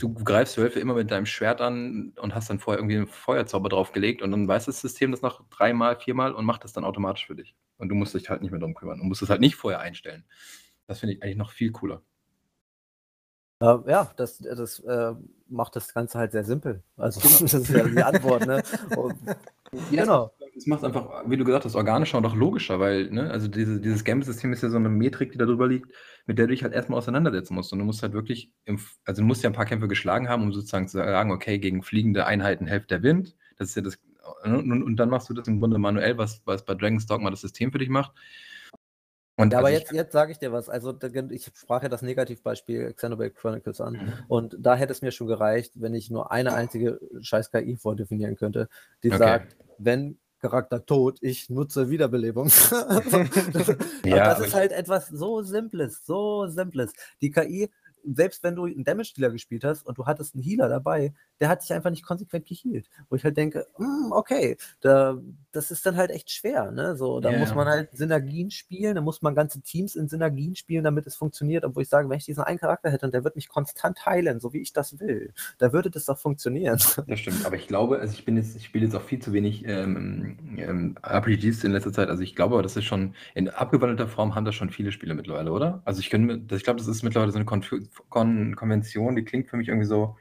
du 0.02 0.14
greifst 0.14 0.58
Wölfe 0.58 0.80
immer 0.80 0.96
mit 0.96 1.12
deinem 1.12 1.26
Schwert 1.26 1.62
an 1.62 2.14
und 2.20 2.34
hast 2.34 2.50
dann 2.50 2.60
vorher 2.60 2.80
irgendwie 2.80 2.98
einen 2.98 3.08
Feuerzauber 3.08 3.70
draufgelegt 3.70 4.22
und 4.22 4.32
dann 4.32 4.48
weiß 4.48 4.66
das 4.66 4.82
System 4.82 5.12
das 5.12 5.22
noch 5.22 5.48
dreimal, 5.50 6.00
viermal 6.00 6.34
und 6.34 6.46
macht 6.46 6.64
das 6.64 6.74
dann 6.74 6.84
automatisch 6.84 7.28
für 7.28 7.36
dich. 7.36 7.56
Und 7.78 7.90
du 7.90 7.96
musst 7.96 8.14
dich 8.14 8.30
halt 8.30 8.42
nicht 8.42 8.52
mehr 8.52 8.60
drum 8.60 8.74
kümmern 8.74 9.00
und 9.00 9.08
musst 9.08 9.22
es 9.22 9.30
halt 9.30 9.42
nicht 9.42 9.56
vorher 9.56 9.80
einstellen. 9.80 10.26
Das 10.92 11.00
finde 11.00 11.16
ich 11.16 11.24
eigentlich 11.24 11.38
noch 11.38 11.52
viel 11.52 11.72
cooler. 11.72 12.02
Äh, 13.62 13.78
ja, 13.88 14.12
das, 14.18 14.40
das 14.40 14.80
äh, 14.80 15.14
macht 15.48 15.78
das 15.78 15.94
Ganze 15.94 16.20
halt 16.20 16.34
sehr 16.34 16.44
simpel. 16.44 16.84
Also 16.98 17.22
das 17.42 17.54
ist 17.54 17.70
ja 17.70 17.88
die 17.88 18.04
Antwort, 18.04 18.46
ne? 18.46 18.62
Und, 18.98 19.16
ja, 19.90 20.04
genau. 20.04 20.34
Es 20.54 20.68
macht 20.68 20.84
einfach, 20.84 21.24
wie 21.28 21.38
du 21.38 21.46
gesagt 21.46 21.64
hast, 21.64 21.76
organischer 21.76 22.18
und 22.18 22.26
auch 22.26 22.36
logischer, 22.36 22.82
weil, 22.82 23.10
ne, 23.10 23.32
also 23.32 23.48
diese, 23.48 23.80
dieses 23.80 24.04
Gambit-System 24.04 24.52
ist 24.52 24.64
ja 24.64 24.70
so 24.70 24.76
eine 24.76 24.90
Metrik, 24.90 25.32
die 25.32 25.38
da 25.38 25.46
drüber 25.46 25.66
liegt, 25.66 25.94
mit 26.26 26.38
der 26.38 26.48
du 26.48 26.52
dich 26.52 26.64
halt 26.64 26.74
erstmal 26.74 26.98
auseinandersetzen 27.00 27.56
musst. 27.56 27.72
Und 27.72 27.80
du 27.80 27.86
musst 27.86 28.04
halt 28.04 28.12
wirklich, 28.12 28.52
im, 28.66 28.78
also 29.06 29.22
du 29.22 29.26
musst 29.26 29.44
ja 29.44 29.50
ein 29.50 29.56
paar 29.56 29.66
Kämpfe 29.66 29.88
geschlagen 29.88 30.28
haben, 30.28 30.44
um 30.44 30.52
sozusagen 30.52 30.90
zu 30.90 30.98
sagen, 30.98 31.32
okay, 31.32 31.58
gegen 31.58 31.84
fliegende 31.84 32.26
Einheiten 32.26 32.68
hilft 32.68 32.92
der 32.92 33.02
Wind. 33.02 33.38
Das 33.56 33.70
ist 33.70 33.76
ja 33.76 33.82
das, 33.82 33.98
und, 34.44 34.84
und 34.84 34.98
dann 34.98 35.10
machst 35.10 35.30
du 35.30 35.34
das 35.34 35.48
im 35.48 35.62
Grunde 35.62 35.78
manuell, 35.78 36.18
was, 36.18 36.42
was 36.44 36.66
bei 36.66 36.76
Dragon's 36.76 37.06
Dogma 37.06 37.30
das 37.30 37.40
System 37.40 37.72
für 37.72 37.80
dich 37.80 37.90
macht. 37.90 38.12
Und 39.42 39.54
ja, 39.54 39.60
aber 39.60 39.68
also 39.68 39.80
jetzt, 39.80 39.92
jetzt 39.92 40.12
sage 40.12 40.32
ich 40.32 40.40
dir 40.40 40.52
was. 40.52 40.70
Also, 40.70 40.98
ich 41.30 41.46
sprach 41.46 41.84
ja 41.84 41.90
das 41.90 42.02
Negativbeispiel 42.02 42.94
Xenoblade 42.94 43.32
Chronicles 43.32 43.82
an. 43.82 43.94
Mhm. 43.94 44.14
Und 44.28 44.58
da 44.60 44.76
hätte 44.76 44.94
es 44.94 45.02
mir 45.02 45.12
schon 45.12 45.28
gereicht, 45.28 45.74
wenn 45.76 45.94
ich 45.94 46.10
nur 46.10 46.32
eine 46.32 46.54
einzige 46.54 47.00
scheiß 47.22 47.52
KI 47.52 47.78
vordefinieren 47.78 48.36
könnte, 48.36 48.70
die 49.04 49.10
okay. 49.10 49.18
sagt, 49.18 49.56
wenn 49.78 50.18
Charakter 50.42 50.86
tot, 50.86 51.20
ich 51.22 51.50
nutze 51.50 51.90
Wiederbelebung. 51.90 52.48
ja, 54.06 54.26
das 54.26 54.40
ist 54.40 54.54
halt 54.54 54.72
etwas 54.72 55.08
so 55.08 55.44
Simples, 55.44 56.06
so 56.06 56.48
Simples. 56.48 56.94
Die 57.22 57.32
KI 57.32 57.70
selbst 58.04 58.44
wenn 58.44 58.56
du 58.56 58.66
einen 58.66 58.84
Damage-Dealer 58.84 59.32
gespielt 59.32 59.64
hast 59.64 59.86
und 59.86 59.98
du 59.98 60.06
hattest 60.06 60.36
einen 60.36 60.44
Healer 60.44 60.70
dabei, 60.70 61.14
der 61.40 61.50
hat 61.50 61.62
sich 61.62 61.74
einfach 61.74 61.90
nicht 61.90 62.06
konsequent 62.06 62.46
geheilt. 62.46 62.88
Wo 63.10 63.16
ich 63.16 63.24
halt 63.24 63.38
denke, 63.38 63.68
mm, 63.78 64.12
okay, 64.12 64.58
da, 64.82 65.18
das 65.52 65.72
ist 65.72 65.86
dann 65.86 65.98
halt 65.98 66.12
echt 66.12 66.32
schwer. 66.32 66.72
Ne? 66.72 66.96
So, 66.96 67.20
da 67.20 67.30
yeah. 67.30 67.40
muss 67.40 67.56
man 67.56 67.68
halt 67.68 67.90
Synergien 67.96 68.52
spielen, 68.52 68.96
da 68.96 69.02
muss 69.02 69.22
man 69.22 69.36
ganze 69.36 69.62
Teams 69.62 69.96
in 69.96 70.08
Synergien 70.08 70.56
spielen, 70.56 70.84
damit 70.84 71.08
es 71.08 71.16
funktioniert. 71.16 71.66
Obwohl 71.66 71.84
ich 71.84 71.90
sage, 71.90 72.10
wenn 72.10 72.18
ich 72.18 72.26
diesen 72.26 72.44
einen 72.44 72.60
Charakter 72.60 72.92
hätte 72.92 73.06
und 73.06 73.14
der 73.14 73.24
wird 73.24 73.36
mich 73.36 73.50
konstant 73.50 74.06
heilen, 74.06 74.40
so 74.40 74.54
wie 74.54 74.62
ich 74.62 74.74
das 74.74 75.00
will, 75.00 75.34
da 75.58 75.74
würde 75.74 75.90
das 75.90 76.06
doch 76.06 76.18
funktionieren. 76.18 76.80
Das 77.12 77.20
stimmt, 77.20 77.46
aber 77.46 77.56
ich 77.56 77.68
glaube, 77.68 78.00
also 78.00 78.14
ich 78.14 78.24
bin 78.26 78.38
jetzt, 78.38 78.56
ich 78.56 78.66
spiele 78.66 78.86
jetzt 78.86 78.96
auch 78.96 79.02
viel 79.02 79.20
zu 79.20 79.34
wenig 79.34 79.66
ähm, 79.66 80.38
ähm, 80.58 80.96
RPGs 81.04 81.64
in 81.64 81.72
letzter 81.72 81.92
Zeit. 81.92 82.10
Also 82.10 82.24
ich 82.24 82.36
glaube, 82.36 82.62
das 82.62 82.78
ist 82.78 82.86
schon 82.86 83.16
in 83.34 83.50
abgewandelter 83.50 84.08
Form 84.08 84.36
haben 84.36 84.46
das 84.46 84.56
schon 84.56 84.70
viele 84.70 84.92
Spiele 84.92 85.14
mittlerweile, 85.14 85.52
oder? 85.52 85.82
Also 85.84 86.00
ich, 86.00 86.06
ich 86.14 86.64
glaube, 86.64 86.78
das 86.78 86.88
ist 86.88 87.04
mittlerweile 87.04 87.32
so 87.32 87.38
eine 87.38 87.46
Konf 87.46 87.70
Kon 87.70 87.90
Konvention, 88.10 89.16
die 89.16 89.24
klingt 89.24 89.50
für 89.50 89.58
mich 89.58 89.68
irgendwie 89.68 89.88
so, 89.88 90.18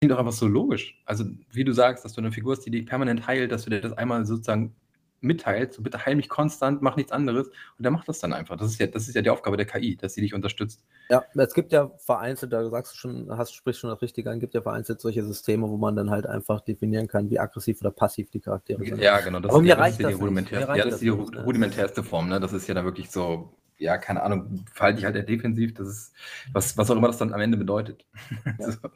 klingt 0.00 0.12
doch 0.12 0.18
einfach 0.18 0.32
so 0.32 0.46
logisch. 0.46 1.00
Also, 1.04 1.24
wie 1.50 1.64
du 1.64 1.72
sagst, 1.72 2.04
dass 2.04 2.14
du 2.14 2.20
eine 2.20 2.32
Figur 2.32 2.54
hast, 2.56 2.64
die 2.64 2.70
dich 2.70 2.86
permanent 2.86 3.26
heilt, 3.26 3.52
dass 3.52 3.64
du 3.64 3.70
dir 3.70 3.80
das 3.80 3.92
einmal 3.92 4.24
sozusagen 4.26 4.74
mitteilst, 5.22 5.74
so 5.74 5.82
bitte 5.82 6.04
heil 6.04 6.16
mich 6.16 6.28
konstant, 6.28 6.82
mach 6.82 6.96
nichts 6.96 7.12
anderes 7.12 7.48
und 7.48 7.82
der 7.82 7.90
macht 7.90 8.08
das 8.08 8.18
dann 8.20 8.32
einfach. 8.32 8.56
Das 8.56 8.70
ist 8.70 8.80
ja, 8.80 8.86
das 8.86 9.08
ist 9.08 9.14
ja 9.14 9.22
die 9.22 9.30
Aufgabe 9.30 9.56
der 9.56 9.66
KI, 9.66 9.96
dass 9.96 10.14
sie 10.14 10.20
dich 10.20 10.34
unterstützt. 10.34 10.84
Ja, 11.10 11.24
es 11.34 11.54
gibt 11.54 11.72
ja 11.72 11.90
vereinzelt, 11.98 12.52
da 12.52 12.68
sagst 12.70 12.94
du 12.94 12.98
schon, 12.98 13.36
hast 13.36 13.54
sprichst 13.54 13.80
schon 13.80 13.90
das 13.90 14.00
Richtige 14.02 14.30
an, 14.30 14.40
gibt 14.40 14.54
ja 14.54 14.62
vereinzelt 14.62 15.00
solche 15.00 15.22
Systeme, 15.22 15.68
wo 15.68 15.76
man 15.76 15.96
dann 15.96 16.10
halt 16.10 16.26
einfach 16.26 16.60
definieren 16.62 17.08
kann, 17.08 17.30
wie 17.30 17.38
aggressiv 17.38 17.80
oder 17.80 17.90
passiv 17.90 18.30
die 18.30 18.40
Charaktere 18.40 18.84
sind. 18.84 18.98
Ja, 18.98 19.20
genau, 19.20 19.40
das, 19.40 19.54
ist, 19.54 19.64
ja, 19.64 19.76
das 19.76 19.90
ist 19.92 20.00
ja 20.00 20.08
die, 20.08 20.14
rudimentär, 20.14 20.60
ja, 20.60 20.84
das 20.84 20.94
ist 20.94 21.02
die 21.02 21.08
rudimentärste 21.08 22.02
Form, 22.02 22.28
ne? 22.28 22.40
Das 22.40 22.52
ist 22.52 22.66
ja 22.66 22.74
da 22.74 22.84
wirklich 22.84 23.10
so 23.10 23.52
ja, 23.80 23.98
keine 23.98 24.22
Ahnung, 24.22 24.64
verhalte 24.72 25.00
ich 25.00 25.04
halt 25.04 25.16
eher 25.16 25.22
defensiv. 25.22 25.74
Das 25.74 25.88
ist, 25.88 26.14
was, 26.52 26.76
was 26.76 26.90
auch 26.90 26.96
immer 26.96 27.08
das 27.08 27.18
dann 27.18 27.32
am 27.32 27.40
Ende 27.40 27.56
bedeutet. 27.56 28.06
Ja. 28.58 28.70
so. 28.72 28.90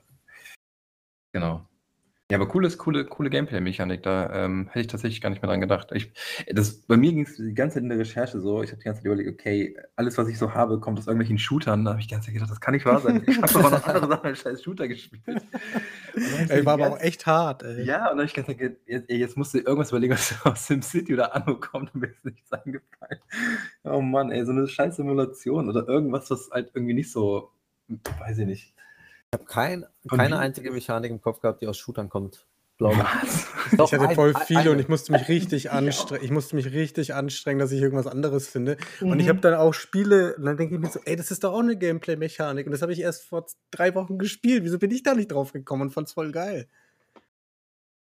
Genau. 1.32 1.66
Ja, 2.30 2.38
aber 2.38 2.48
cooles, 2.48 2.78
coole, 2.78 3.04
coole 3.04 3.28
Gameplay-Mechanik. 3.28 4.02
Da 4.02 4.44
ähm, 4.44 4.68
hätte 4.68 4.80
ich 4.80 4.86
tatsächlich 4.86 5.20
gar 5.20 5.28
nicht 5.28 5.42
mehr 5.42 5.50
dran 5.50 5.60
gedacht. 5.60 5.90
Ich, 5.92 6.10
das, 6.50 6.80
bei 6.80 6.96
mir 6.96 7.12
ging 7.12 7.26
es 7.26 7.36
die 7.36 7.52
ganze 7.52 7.74
Zeit 7.74 7.82
in 7.82 7.90
der 7.90 7.98
Recherche 7.98 8.40
so. 8.40 8.62
Ich 8.62 8.70
habe 8.70 8.78
die 8.78 8.84
ganze 8.84 9.00
Zeit 9.00 9.04
überlegt, 9.04 9.28
okay, 9.28 9.76
alles, 9.94 10.16
was 10.16 10.28
ich 10.28 10.38
so 10.38 10.54
habe, 10.54 10.80
kommt 10.80 10.98
aus 10.98 11.06
irgendwelchen 11.06 11.36
Shootern. 11.36 11.84
Da 11.84 11.90
habe 11.90 12.00
ich 12.00 12.06
die 12.06 12.14
ganze 12.14 12.26
Zeit 12.26 12.34
gedacht, 12.34 12.50
das 12.50 12.62
kann 12.62 12.72
nicht 12.72 12.86
wahr 12.86 13.00
sein. 13.00 13.22
Ich 13.26 13.42
habe 13.42 13.58
aber 13.58 13.70
noch 13.76 13.86
andere 13.86 14.08
Sachen 14.08 14.26
als 14.26 14.40
scheiß 14.40 14.62
Shooter 14.62 14.88
gespielt. 14.88 15.22
Ey, 16.48 16.64
war 16.64 16.74
aber 16.74 16.92
auch 16.92 17.00
echt 17.00 17.26
hart, 17.26 17.62
ey. 17.62 17.84
Ja, 17.84 18.10
und 18.10 18.16
dann 18.16 18.18
habe 18.20 18.24
ich 18.24 18.34
gedacht, 18.34 18.78
jetzt, 18.86 19.10
jetzt 19.10 19.36
musst 19.36 19.52
du 19.52 19.58
irgendwas 19.58 19.90
überlegen, 19.90 20.14
was 20.14 20.34
aus 20.44 20.66
SimCity 20.66 21.12
oder 21.12 21.34
Anno 21.34 21.60
kommt 21.60 21.94
und 21.94 22.00
mir 22.00 22.06
ist 22.06 22.24
nichts 22.24 22.50
eingefallen. 22.50 23.20
Oh 23.82 24.00
Mann, 24.00 24.30
ey, 24.30 24.46
so 24.46 24.52
eine 24.52 24.66
scheiß 24.66 24.96
Simulation 24.96 25.68
oder 25.68 25.86
irgendwas, 25.86 26.30
was 26.30 26.48
halt 26.50 26.70
irgendwie 26.72 26.94
nicht 26.94 27.12
so, 27.12 27.50
weiß 28.18 28.38
ich 28.38 28.46
nicht 28.46 28.73
habe 29.34 29.44
kein, 29.44 29.84
keine 30.08 30.38
einzige 30.38 30.70
Mechanik 30.70 31.10
im 31.10 31.20
Kopf 31.20 31.40
gehabt, 31.40 31.60
die 31.60 31.66
aus 31.66 31.76
Shootern 31.76 32.08
kommt. 32.08 32.46
Glaube 32.76 33.06
ich. 33.22 33.76
Doch, 33.76 33.92
ich 33.92 33.98
hatte 33.98 34.14
voll 34.14 34.34
viele 34.46 34.60
eine. 34.60 34.70
und 34.72 34.78
ich 34.80 34.88
musste 34.88 35.12
mich 35.12 35.28
richtig 35.28 35.70
anstrengen. 35.70 36.24
Ich 36.24 36.30
musste 36.30 36.56
mich 36.56 36.72
richtig 36.72 37.14
anstrengen, 37.14 37.60
dass 37.60 37.70
ich 37.70 37.80
irgendwas 37.80 38.08
anderes 38.08 38.48
finde. 38.48 38.78
Mhm. 39.00 39.10
Und 39.10 39.20
ich 39.20 39.26
mhm. 39.26 39.30
habe 39.30 39.40
dann 39.40 39.54
auch 39.54 39.74
Spiele, 39.74 40.34
und 40.36 40.44
dann 40.44 40.56
denke 40.56 40.74
ich 40.74 40.80
mir 40.80 40.90
so, 40.90 40.98
ey, 41.04 41.14
das 41.14 41.30
ist 41.30 41.44
doch 41.44 41.52
auch 41.52 41.60
eine 41.60 41.76
Gameplay-Mechanik. 41.76 42.66
Und 42.66 42.72
das 42.72 42.82
habe 42.82 42.92
ich 42.92 43.00
erst 43.00 43.24
vor 43.24 43.46
drei 43.70 43.94
Wochen 43.94 44.18
gespielt. 44.18 44.64
Wieso 44.64 44.78
bin 44.78 44.90
ich 44.90 45.04
da 45.04 45.14
nicht 45.14 45.30
drauf 45.30 45.52
gekommen 45.52 45.82
und 45.82 45.90
fand's 45.90 46.12
voll 46.12 46.32
geil? 46.32 46.68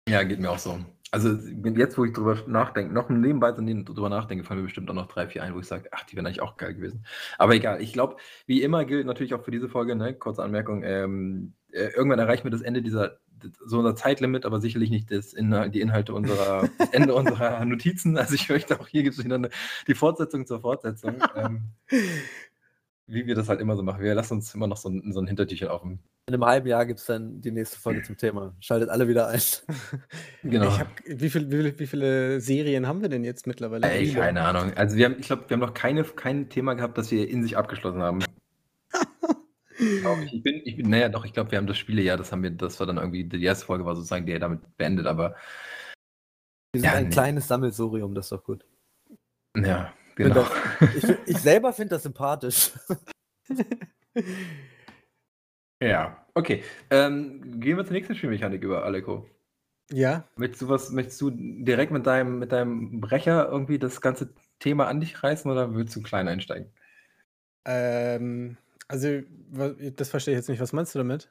Ja, 0.08 0.22
geht 0.22 0.40
mir 0.40 0.50
auch 0.50 0.58
so. 0.58 0.78
Also 1.12 1.30
jetzt, 1.30 1.96
wo 1.96 2.04
ich 2.04 2.12
drüber 2.12 2.36
nachdenke, 2.46 2.92
noch 2.92 3.08
nebenbei 3.08 3.52
drüber 3.52 4.08
nachdenke, 4.08 4.44
fallen 4.44 4.60
mir 4.60 4.64
bestimmt 4.64 4.90
auch 4.90 4.94
noch 4.94 5.06
drei, 5.06 5.28
vier 5.28 5.42
ein, 5.42 5.54
wo 5.54 5.60
ich 5.60 5.66
sage, 5.66 5.88
ach, 5.92 6.04
die 6.04 6.16
wären 6.16 6.26
eigentlich 6.26 6.42
auch 6.42 6.56
geil 6.56 6.74
gewesen. 6.74 7.06
Aber 7.38 7.54
egal, 7.54 7.80
ich 7.80 7.92
glaube, 7.92 8.16
wie 8.46 8.62
immer 8.62 8.84
gilt 8.84 9.06
natürlich 9.06 9.32
auch 9.34 9.44
für 9.44 9.52
diese 9.52 9.68
Folge, 9.68 9.94
ne, 9.94 10.14
kurze 10.14 10.42
Anmerkung, 10.42 10.82
ähm, 10.82 11.54
äh, 11.70 11.90
irgendwann 11.94 12.18
erreichen 12.18 12.44
wir 12.44 12.50
das 12.50 12.62
Ende 12.62 12.82
dieser, 12.82 13.18
so 13.64 13.78
unser 13.78 13.94
Zeitlimit, 13.94 14.44
aber 14.44 14.60
sicherlich 14.60 14.90
nicht 14.90 15.10
das 15.12 15.32
Inhalt, 15.32 15.74
die 15.74 15.80
Inhalte 15.80 16.12
unserer, 16.12 16.68
das 16.78 16.90
Ende 16.90 17.14
unserer 17.14 17.64
Notizen. 17.64 18.18
Also 18.18 18.34
ich 18.34 18.48
möchte 18.48 18.80
auch, 18.80 18.88
hier 18.88 19.04
gibt 19.04 19.16
es 19.16 19.24
wieder 19.24 19.36
eine, 19.36 19.50
die 19.86 19.94
Fortsetzung 19.94 20.46
zur 20.46 20.60
Fortsetzung. 20.60 21.22
Ähm, 21.36 21.72
wie 23.06 23.26
wir 23.26 23.34
das 23.34 23.48
halt 23.48 23.60
immer 23.60 23.76
so 23.76 23.82
machen. 23.82 24.02
Wir 24.02 24.14
lassen 24.14 24.34
uns 24.34 24.54
immer 24.54 24.66
noch 24.66 24.76
so 24.76 24.88
ein, 24.88 25.12
so 25.12 25.20
ein 25.20 25.26
Hintertürchen 25.26 25.68
offen. 25.68 26.00
In 26.28 26.34
einem 26.34 26.44
halben 26.44 26.66
Jahr 26.66 26.84
gibt 26.86 26.98
es 26.98 27.06
dann 27.06 27.40
die 27.40 27.52
nächste 27.52 27.78
Folge 27.78 28.02
zum 28.02 28.16
Thema. 28.16 28.54
Schaltet 28.58 28.88
alle 28.88 29.06
wieder 29.06 29.28
ein. 29.28 29.40
genau. 30.42 30.76
Hab, 30.76 30.88
wie, 31.06 31.30
viel, 31.30 31.50
wie, 31.52 31.78
wie, 31.78 31.86
viele 31.86 32.40
Serien 32.40 32.88
haben 32.88 33.00
wir 33.00 33.08
denn 33.08 33.22
jetzt 33.22 33.46
mittlerweile? 33.46 33.88
Ey, 33.88 34.12
keine 34.12 34.42
Ahnung. 34.42 34.72
Also 34.74 34.96
wir 34.96 35.04
haben, 35.04 35.16
ich 35.20 35.26
glaube, 35.26 35.48
wir 35.48 35.54
haben 35.54 35.60
noch 35.60 35.74
keine, 35.74 36.02
kein 36.02 36.48
Thema 36.48 36.74
gehabt, 36.74 36.98
das 36.98 37.12
wir 37.12 37.28
in 37.28 37.44
sich 37.44 37.56
abgeschlossen 37.56 38.02
haben. 38.02 38.24
ich, 39.78 40.42
bin, 40.42 40.62
ich 40.64 40.76
bin, 40.76 40.90
naja, 40.90 41.08
doch, 41.08 41.24
ich 41.24 41.32
glaube, 41.32 41.52
wir 41.52 41.58
haben 41.58 41.68
das 41.68 41.78
Spiele, 41.78 42.02
ja, 42.02 42.16
das 42.16 42.32
haben 42.32 42.42
wir, 42.42 42.50
das 42.50 42.80
war 42.80 42.88
dann 42.88 42.96
irgendwie, 42.96 43.24
die 43.24 43.44
erste 43.44 43.66
Folge 43.66 43.84
war 43.84 43.94
sozusagen 43.94 44.26
die 44.26 44.36
damit 44.36 44.76
beendet, 44.76 45.06
aber. 45.06 45.36
Wir 46.72 46.80
sind 46.80 46.90
ja, 46.90 46.96
ein 46.96 47.04
nee. 47.04 47.10
kleines 47.10 47.46
Sammelsurium, 47.46 48.16
das 48.16 48.26
ist 48.26 48.32
doch 48.32 48.42
gut. 48.42 48.64
Ja, 49.56 49.92
Genau. 50.16 50.46
Das, 50.80 50.94
ich, 50.96 51.16
ich, 51.26 51.38
selber 51.38 51.72
finde 51.74 51.90
das 51.90 52.02
sympathisch. 52.02 52.72
ja, 55.82 56.26
okay. 56.34 56.62
Ähm, 56.90 57.60
gehen 57.60 57.76
wir 57.76 57.84
zur 57.84 57.94
nächsten 57.94 58.14
Spielmechanik 58.14 58.62
über, 58.62 58.84
Aleko. 58.84 59.26
Ja. 59.92 60.24
Möchtest 60.36 60.62
du 60.62 60.68
was, 60.68 60.90
möchtest 60.90 61.20
du 61.20 61.30
direkt 61.30 61.92
mit 61.92 62.06
deinem, 62.06 62.38
mit 62.38 62.52
deinem 62.52 63.00
Brecher 63.00 63.48
irgendwie 63.48 63.78
das 63.78 64.00
ganze 64.00 64.34
Thema 64.58 64.88
an 64.88 65.00
dich 65.00 65.22
reißen 65.22 65.50
oder 65.50 65.74
willst 65.74 65.94
du 65.94 66.02
klein 66.02 66.28
einsteigen? 66.28 66.72
Ähm, 67.64 68.56
also, 68.88 69.20
das 69.96 70.08
verstehe 70.08 70.34
ich 70.34 70.38
jetzt 70.38 70.48
nicht. 70.48 70.60
Was 70.60 70.72
meinst 70.72 70.94
du 70.94 70.98
damit? 70.98 71.28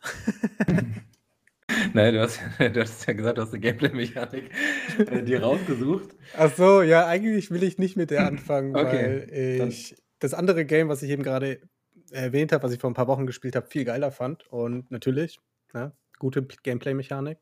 Nein, 1.93 2.13
du 2.13 2.21
hast, 2.21 2.39
du 2.59 2.81
hast 2.81 3.05
ja 3.07 3.13
gesagt, 3.13 3.37
du 3.37 3.41
hast 3.41 3.53
eine 3.53 3.59
Gameplay-Mechanik 3.59 4.51
äh, 4.97 5.23
dir 5.23 5.41
rausgesucht. 5.41 6.15
Ach 6.37 6.53
so, 6.53 6.81
ja, 6.81 7.07
eigentlich 7.07 7.51
will 7.51 7.63
ich 7.63 7.77
nicht 7.77 7.97
mit 7.97 8.11
der 8.11 8.27
anfangen, 8.27 8.75
okay, 8.75 9.59
weil 9.59 9.69
ich 9.69 9.95
das 10.19 10.33
andere 10.33 10.65
Game, 10.65 10.89
was 10.89 11.03
ich 11.03 11.09
eben 11.09 11.23
gerade 11.23 11.59
erwähnt 12.11 12.51
habe, 12.51 12.63
was 12.63 12.71
ich 12.71 12.79
vor 12.79 12.89
ein 12.89 12.95
paar 12.95 13.07
Wochen 13.07 13.25
gespielt 13.25 13.55
habe, 13.55 13.67
viel 13.67 13.85
geiler 13.85 14.11
fand. 14.11 14.47
Und 14.51 14.91
natürlich, 14.91 15.39
ja, 15.73 15.91
gute 16.19 16.43
Gameplay-Mechanik. 16.43 17.37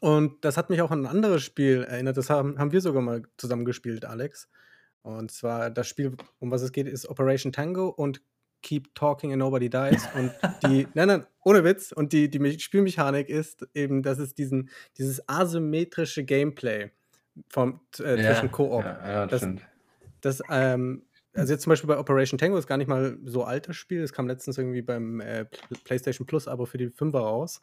Und 0.00 0.44
das 0.44 0.56
hat 0.56 0.68
mich 0.68 0.82
auch 0.82 0.90
an 0.90 1.06
ein 1.06 1.06
anderes 1.06 1.42
Spiel 1.42 1.84
erinnert. 1.84 2.16
Das 2.16 2.28
haben, 2.28 2.58
haben 2.58 2.72
wir 2.72 2.80
sogar 2.80 3.02
mal 3.02 3.22
zusammen 3.36 3.64
gespielt, 3.64 4.04
Alex. 4.04 4.48
Und 5.02 5.30
zwar 5.30 5.70
das 5.70 5.88
Spiel, 5.88 6.16
um 6.40 6.50
was 6.50 6.62
es 6.62 6.72
geht, 6.72 6.88
ist 6.88 7.08
Operation 7.08 7.52
Tango 7.52 7.88
und 7.88 8.20
Keep 8.62 8.94
Talking 8.94 9.32
and 9.32 9.40
Nobody 9.40 9.68
Dies. 9.68 10.08
Und 10.14 10.32
die, 10.64 10.88
nein, 10.94 11.08
nein, 11.08 11.26
ohne 11.44 11.64
Witz. 11.64 11.92
Und 11.92 12.12
die, 12.12 12.30
die 12.30 12.58
Spielmechanik 12.58 13.28
ist 13.28 13.66
eben, 13.74 14.02
dass 14.02 14.18
es 14.18 14.34
diesen, 14.34 14.70
dieses 14.98 15.28
asymmetrische 15.28 16.24
Gameplay 16.24 16.90
vom, 17.48 17.80
äh, 17.98 18.22
ja, 18.22 18.32
zwischen 18.32 18.50
Koop. 18.52 18.84
Ja, 18.84 19.08
ja, 19.08 19.26
das, 19.26 19.40
stimmt. 19.40 19.62
Das, 20.20 20.42
ähm, 20.50 21.04
also 21.34 21.52
jetzt 21.52 21.62
zum 21.62 21.70
Beispiel 21.70 21.88
bei 21.88 21.98
Operation 21.98 22.38
Tango 22.38 22.58
ist 22.58 22.66
gar 22.66 22.76
nicht 22.76 22.88
mal 22.88 23.18
so 23.24 23.44
altes 23.44 23.76
Spiel. 23.76 24.02
Es 24.02 24.12
kam 24.12 24.26
letztens 24.26 24.58
irgendwie 24.58 24.82
beim 24.82 25.20
äh, 25.20 25.46
PlayStation 25.84 26.26
Plus 26.26 26.46
Abo 26.46 26.66
für 26.66 26.78
die 26.78 26.90
Fünfer 26.90 27.20
raus. 27.20 27.60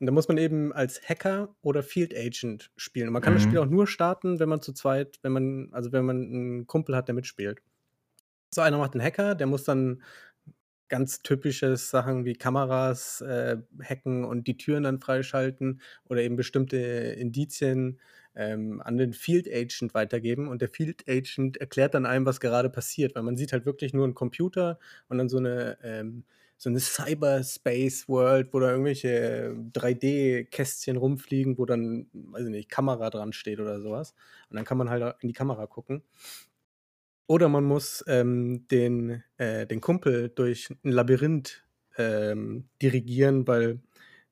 Und 0.00 0.06
da 0.06 0.12
muss 0.12 0.28
man 0.28 0.38
eben 0.38 0.72
als 0.72 1.06
Hacker 1.06 1.54
oder 1.60 1.82
Field 1.82 2.16
Agent 2.16 2.70
spielen. 2.76 3.08
Und 3.08 3.12
man 3.12 3.20
kann 3.20 3.34
mhm. 3.34 3.36
das 3.36 3.44
Spiel 3.44 3.58
auch 3.58 3.66
nur 3.66 3.86
starten, 3.86 4.40
wenn 4.40 4.48
man 4.48 4.62
zu 4.62 4.72
zweit, 4.72 5.18
wenn 5.22 5.32
man, 5.32 5.68
also 5.72 5.92
wenn 5.92 6.06
man 6.06 6.16
einen 6.16 6.66
Kumpel 6.66 6.96
hat, 6.96 7.08
der 7.08 7.14
mitspielt. 7.14 7.60
So 8.52 8.62
einer 8.62 8.78
macht 8.78 8.94
einen 8.94 9.04
Hacker, 9.04 9.34
der 9.34 9.46
muss 9.46 9.64
dann 9.64 10.02
ganz 10.90 11.22
typische 11.22 11.76
Sachen 11.76 12.24
wie 12.26 12.34
Kameras 12.34 13.22
äh, 13.22 13.58
hacken 13.82 14.24
und 14.24 14.46
die 14.46 14.58
Türen 14.58 14.82
dann 14.82 15.00
freischalten 15.00 15.80
oder 16.04 16.22
eben 16.22 16.36
bestimmte 16.36 16.76
Indizien 16.76 17.98
ähm, 18.34 18.82
an 18.84 18.98
den 18.98 19.12
Field 19.14 19.48
Agent 19.48 19.94
weitergeben 19.94 20.48
und 20.48 20.60
der 20.60 20.68
Field 20.68 21.08
Agent 21.08 21.56
erklärt 21.56 21.94
dann 21.94 22.06
einem, 22.06 22.26
was 22.26 22.40
gerade 22.40 22.70
passiert, 22.70 23.14
weil 23.14 23.22
man 23.22 23.36
sieht 23.36 23.52
halt 23.52 23.66
wirklich 23.66 23.94
nur 23.94 24.04
einen 24.04 24.14
Computer 24.14 24.78
und 25.08 25.18
dann 25.18 25.28
so 25.28 25.38
eine 25.38 25.78
ähm, 25.82 26.24
so 26.60 26.68
eine 26.68 26.78
Cyberspace 26.78 28.06
World, 28.06 28.52
wo 28.52 28.60
da 28.60 28.70
irgendwelche 28.70 29.56
3D-Kästchen 29.72 30.98
rumfliegen, 30.98 31.56
wo 31.56 31.64
dann, 31.64 32.08
weiß 32.12 32.44
ich 32.44 32.50
nicht, 32.50 32.68
Kamera 32.68 33.08
dran 33.08 33.32
steht 33.32 33.60
oder 33.60 33.80
sowas. 33.80 34.14
Und 34.50 34.56
dann 34.56 34.66
kann 34.66 34.76
man 34.76 34.90
halt 34.90 35.16
in 35.22 35.28
die 35.28 35.34
Kamera 35.34 35.66
gucken. 35.66 36.02
Oder 37.30 37.48
man 37.48 37.62
muss 37.62 38.02
ähm, 38.08 38.66
den, 38.72 39.22
äh, 39.36 39.64
den 39.64 39.80
Kumpel 39.80 40.32
durch 40.34 40.68
ein 40.84 40.90
Labyrinth 40.90 41.62
ähm, 41.96 42.64
dirigieren, 42.82 43.46
weil 43.46 43.78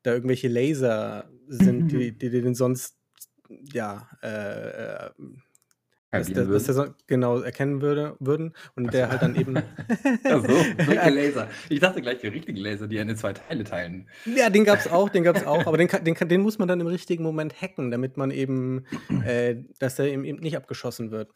da 0.02 0.14
irgendwelche 0.14 0.48
Laser 0.48 1.30
sind, 1.46 1.92
die, 1.92 2.10
die, 2.10 2.28
die 2.28 2.42
den 2.42 2.56
sonst 2.56 2.96
ja 3.72 4.08
äh, 4.20 5.06
äh 5.06 5.10
dass, 6.10 6.32
dass, 6.32 6.48
dass 6.48 6.68
er 6.68 6.74
so 6.74 6.86
genau 7.06 7.38
erkennen 7.40 7.82
würde, 7.82 8.16
würden 8.18 8.54
und 8.74 8.94
der 8.94 9.10
halt 9.10 9.20
dann 9.20 9.36
eben. 9.36 9.56
Ach 10.24 10.40
so, 10.40 10.56
solche 10.86 11.10
Laser. 11.10 11.48
Ich 11.68 11.80
dachte 11.80 12.00
gleich 12.00 12.18
die 12.18 12.28
richtigen 12.28 12.58
Laser, 12.58 12.88
die 12.88 12.96
in 12.96 13.14
zwei 13.14 13.34
Teile 13.34 13.62
teilen. 13.62 14.08
Ja, 14.24 14.48
den 14.48 14.64
gab 14.64 14.78
es 14.78 14.90
auch, 14.90 15.10
den 15.10 15.22
gab 15.22 15.36
es 15.36 15.44
auch, 15.44 15.66
aber 15.66 15.76
den, 15.76 15.88
den, 16.04 16.14
den 16.14 16.40
muss 16.40 16.58
man 16.58 16.66
dann 16.66 16.80
im 16.80 16.86
richtigen 16.86 17.22
Moment 17.22 17.60
hacken, 17.60 17.90
damit 17.90 18.16
man 18.16 18.30
eben, 18.30 18.86
äh, 19.24 19.56
dass 19.78 19.98
er 19.98 20.06
eben 20.06 20.22
nicht 20.22 20.56
abgeschossen 20.56 21.10
wird. 21.10 21.30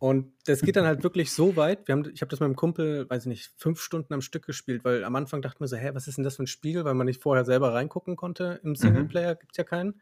Und 0.00 0.32
das 0.46 0.62
geht 0.62 0.76
dann 0.76 0.86
halt 0.86 1.02
wirklich 1.02 1.30
so 1.30 1.56
weit. 1.56 1.86
Wir 1.86 1.92
haben, 1.92 2.10
ich 2.10 2.22
habe 2.22 2.30
das 2.30 2.40
mit 2.40 2.48
meinem 2.48 2.56
Kumpel, 2.56 3.08
weiß 3.10 3.24
ich 3.24 3.28
nicht, 3.28 3.52
fünf 3.58 3.82
Stunden 3.82 4.14
am 4.14 4.22
Stück 4.22 4.46
gespielt, 4.46 4.82
weil 4.82 5.04
am 5.04 5.14
Anfang 5.14 5.42
dachten 5.42 5.60
wir 5.60 5.68
so, 5.68 5.76
hä, 5.76 5.90
was 5.92 6.08
ist 6.08 6.16
denn 6.16 6.24
das 6.24 6.36
für 6.36 6.44
ein 6.44 6.46
Spiel, 6.46 6.86
weil 6.86 6.94
man 6.94 7.06
nicht 7.06 7.20
vorher 7.20 7.44
selber 7.44 7.74
reingucken 7.74 8.16
konnte. 8.16 8.60
Im 8.62 8.70
mhm. 8.70 8.76
Singleplayer 8.76 9.34
mhm. 9.34 9.38
gibt 9.40 9.52
es 9.52 9.58
ja 9.58 9.64
keinen. 9.64 10.00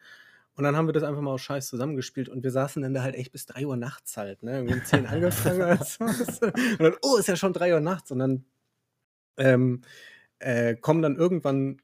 Und 0.54 0.62
dann 0.62 0.76
haben 0.76 0.86
wir 0.86 0.92
das 0.92 1.02
einfach 1.02 1.20
mal 1.20 1.32
aus 1.32 1.40
Scheiß 1.40 1.66
zusammengespielt 1.66 2.28
und 2.28 2.44
wir 2.44 2.52
saßen 2.52 2.80
dann 2.80 2.94
da 2.94 3.02
halt 3.02 3.16
echt 3.16 3.32
bis 3.32 3.46
3 3.46 3.66
Uhr 3.66 3.76
nachts 3.76 4.16
halt, 4.16 4.44
ne? 4.44 4.58
Irgendwie 4.58 4.74
um 4.74 4.84
10 4.84 5.06
angefangen. 5.06 5.62
und 5.98 6.80
dann, 6.80 6.94
oh, 7.02 7.16
ist 7.16 7.26
ja 7.26 7.34
schon 7.34 7.52
3 7.52 7.74
Uhr 7.74 7.80
nachts. 7.80 8.12
Und 8.12 8.20
dann 8.20 8.44
ähm, 9.36 9.82
äh, 10.38 10.76
kommen 10.76 11.02
dann 11.02 11.16
irgendwann 11.16 11.82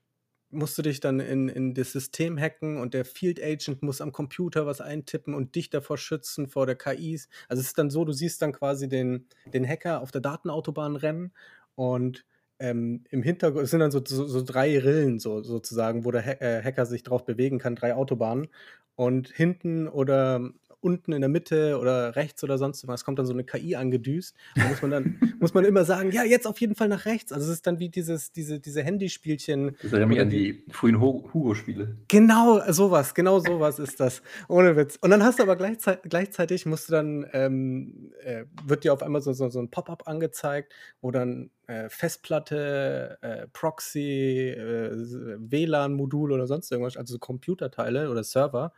musst 0.55 0.79
du 0.79 0.83
dich 0.83 1.01
dann 1.01 1.21
in, 1.21 1.49
in 1.49 1.75
das 1.75 1.93
System 1.93 2.39
hacken 2.39 2.79
und 2.79 2.95
der 2.95 3.05
Field 3.05 3.43
Agent 3.43 3.83
muss 3.83 4.01
am 4.01 4.13
Computer 4.13 4.67
was 4.67 4.81
eintippen 4.81 5.35
und 5.35 5.55
dich 5.55 5.71
davor 5.71 5.99
schützen 5.99 6.49
vor 6.49 6.67
der 6.67 6.77
KIs. 6.77 7.29
Also 7.49 7.61
es 7.61 7.69
ist 7.69 7.79
dann 7.79 7.91
so, 7.91 8.05
du 8.05 8.13
siehst 8.13 8.41
dann 8.43 8.53
quasi 8.53 8.89
den, 8.89 9.27
den 9.53 9.67
Hacker 9.67 10.01
auf 10.01 10.11
der 10.11 10.21
Datenautobahn 10.21 10.97
rennen 10.97 11.33
und 11.75 12.25
ähm, 12.59 13.05
im 13.11 13.23
Hintergrund 13.23 13.69
sind 13.69 13.81
dann 13.81 13.91
so, 13.91 14.01
so, 14.05 14.27
so, 14.27 14.43
drei 14.43 14.79
Rillen 14.79 15.19
so, 15.19 15.43
sozusagen, 15.43 16.05
wo 16.05 16.11
der 16.11 16.25
ha 16.25 16.33
äh, 16.33 16.63
Hacker 16.63 16.87
sich 16.87 17.03
drauf 17.03 17.25
bewegen 17.25 17.59
kann, 17.59 17.75
drei 17.75 17.95
Autobahnen. 17.95 18.49
Und 18.97 19.29
hinten 19.29 19.89
oder 19.89 20.51
unten 20.85 21.13
in 21.13 21.21
der 21.23 21.31
Mitte 21.31 21.79
oder 21.79 22.15
rechts 22.15 22.45
oder 22.45 22.59
sonst 22.59 22.87
was 22.87 23.05
kommt 23.05 23.19
dann 23.19 23.27
so 23.27 23.33
eine 23.33 23.45
KI 23.45 23.77
angedüst. 23.77 24.37
Da 24.55 24.69
muss 24.69 24.83
man 24.83 24.91
dann 24.91 25.19
muss 25.41 25.55
man 25.55 25.65
immer 25.65 25.85
sagen, 25.85 26.11
ja, 26.11 26.25
jetzt 26.25 26.47
auf 26.47 26.61
jeden 26.61 26.75
Fall 26.75 26.89
nach 26.89 27.07
rechts. 27.07 27.33
Also 27.33 27.47
es 27.47 27.57
ist 27.59 27.67
dann 27.67 27.79
wie 27.79 27.89
dieses, 27.89 28.33
diese, 28.33 28.61
diese 28.61 28.83
Handyspielchen. 28.83 29.77
Das 29.83 29.93
erinnert 29.93 30.09
mich 30.09 30.21
an 30.21 30.31
die 30.31 30.65
frühen 30.71 31.01
Hugo-Spiele. 31.01 31.97
Genau, 32.09 32.61
sowas, 32.73 33.15
genau 33.15 33.41
sowas 33.41 33.79
ist 33.79 34.01
das. 34.01 34.23
Ohne 34.49 34.77
Witz. 34.77 34.97
Und 35.01 35.11
dann 35.11 35.23
hast 35.23 35.39
du 35.39 35.43
aber 35.43 35.57
gleichzeitig, 35.57 36.09
gleichzeitig 36.09 36.67
musst 36.67 36.89
du 36.89 36.93
dann, 36.93 37.27
ähm, 37.33 38.13
äh, 38.23 38.45
wird 38.65 38.85
dir 38.85 38.93
auf 38.93 39.03
einmal 39.03 39.23
so, 39.23 39.33
so, 39.33 39.49
so 39.49 39.61
ein 39.61 39.71
Pop-up 39.71 40.07
angezeigt, 40.07 40.73
wo 41.01 41.11
dann 41.11 41.51
äh, 41.67 41.89
Festplatte, 41.89 43.19
äh, 43.23 43.47
Proxy, 43.53 44.51
äh, 44.51 44.91
WLAN-Modul 45.39 46.33
oder 46.33 46.47
sonst 46.47 46.71
irgendwas, 46.71 46.97
also 46.97 47.15
so 47.15 47.19
Computerteile 47.19 48.11
oder 48.11 48.25
Server 48.25 48.73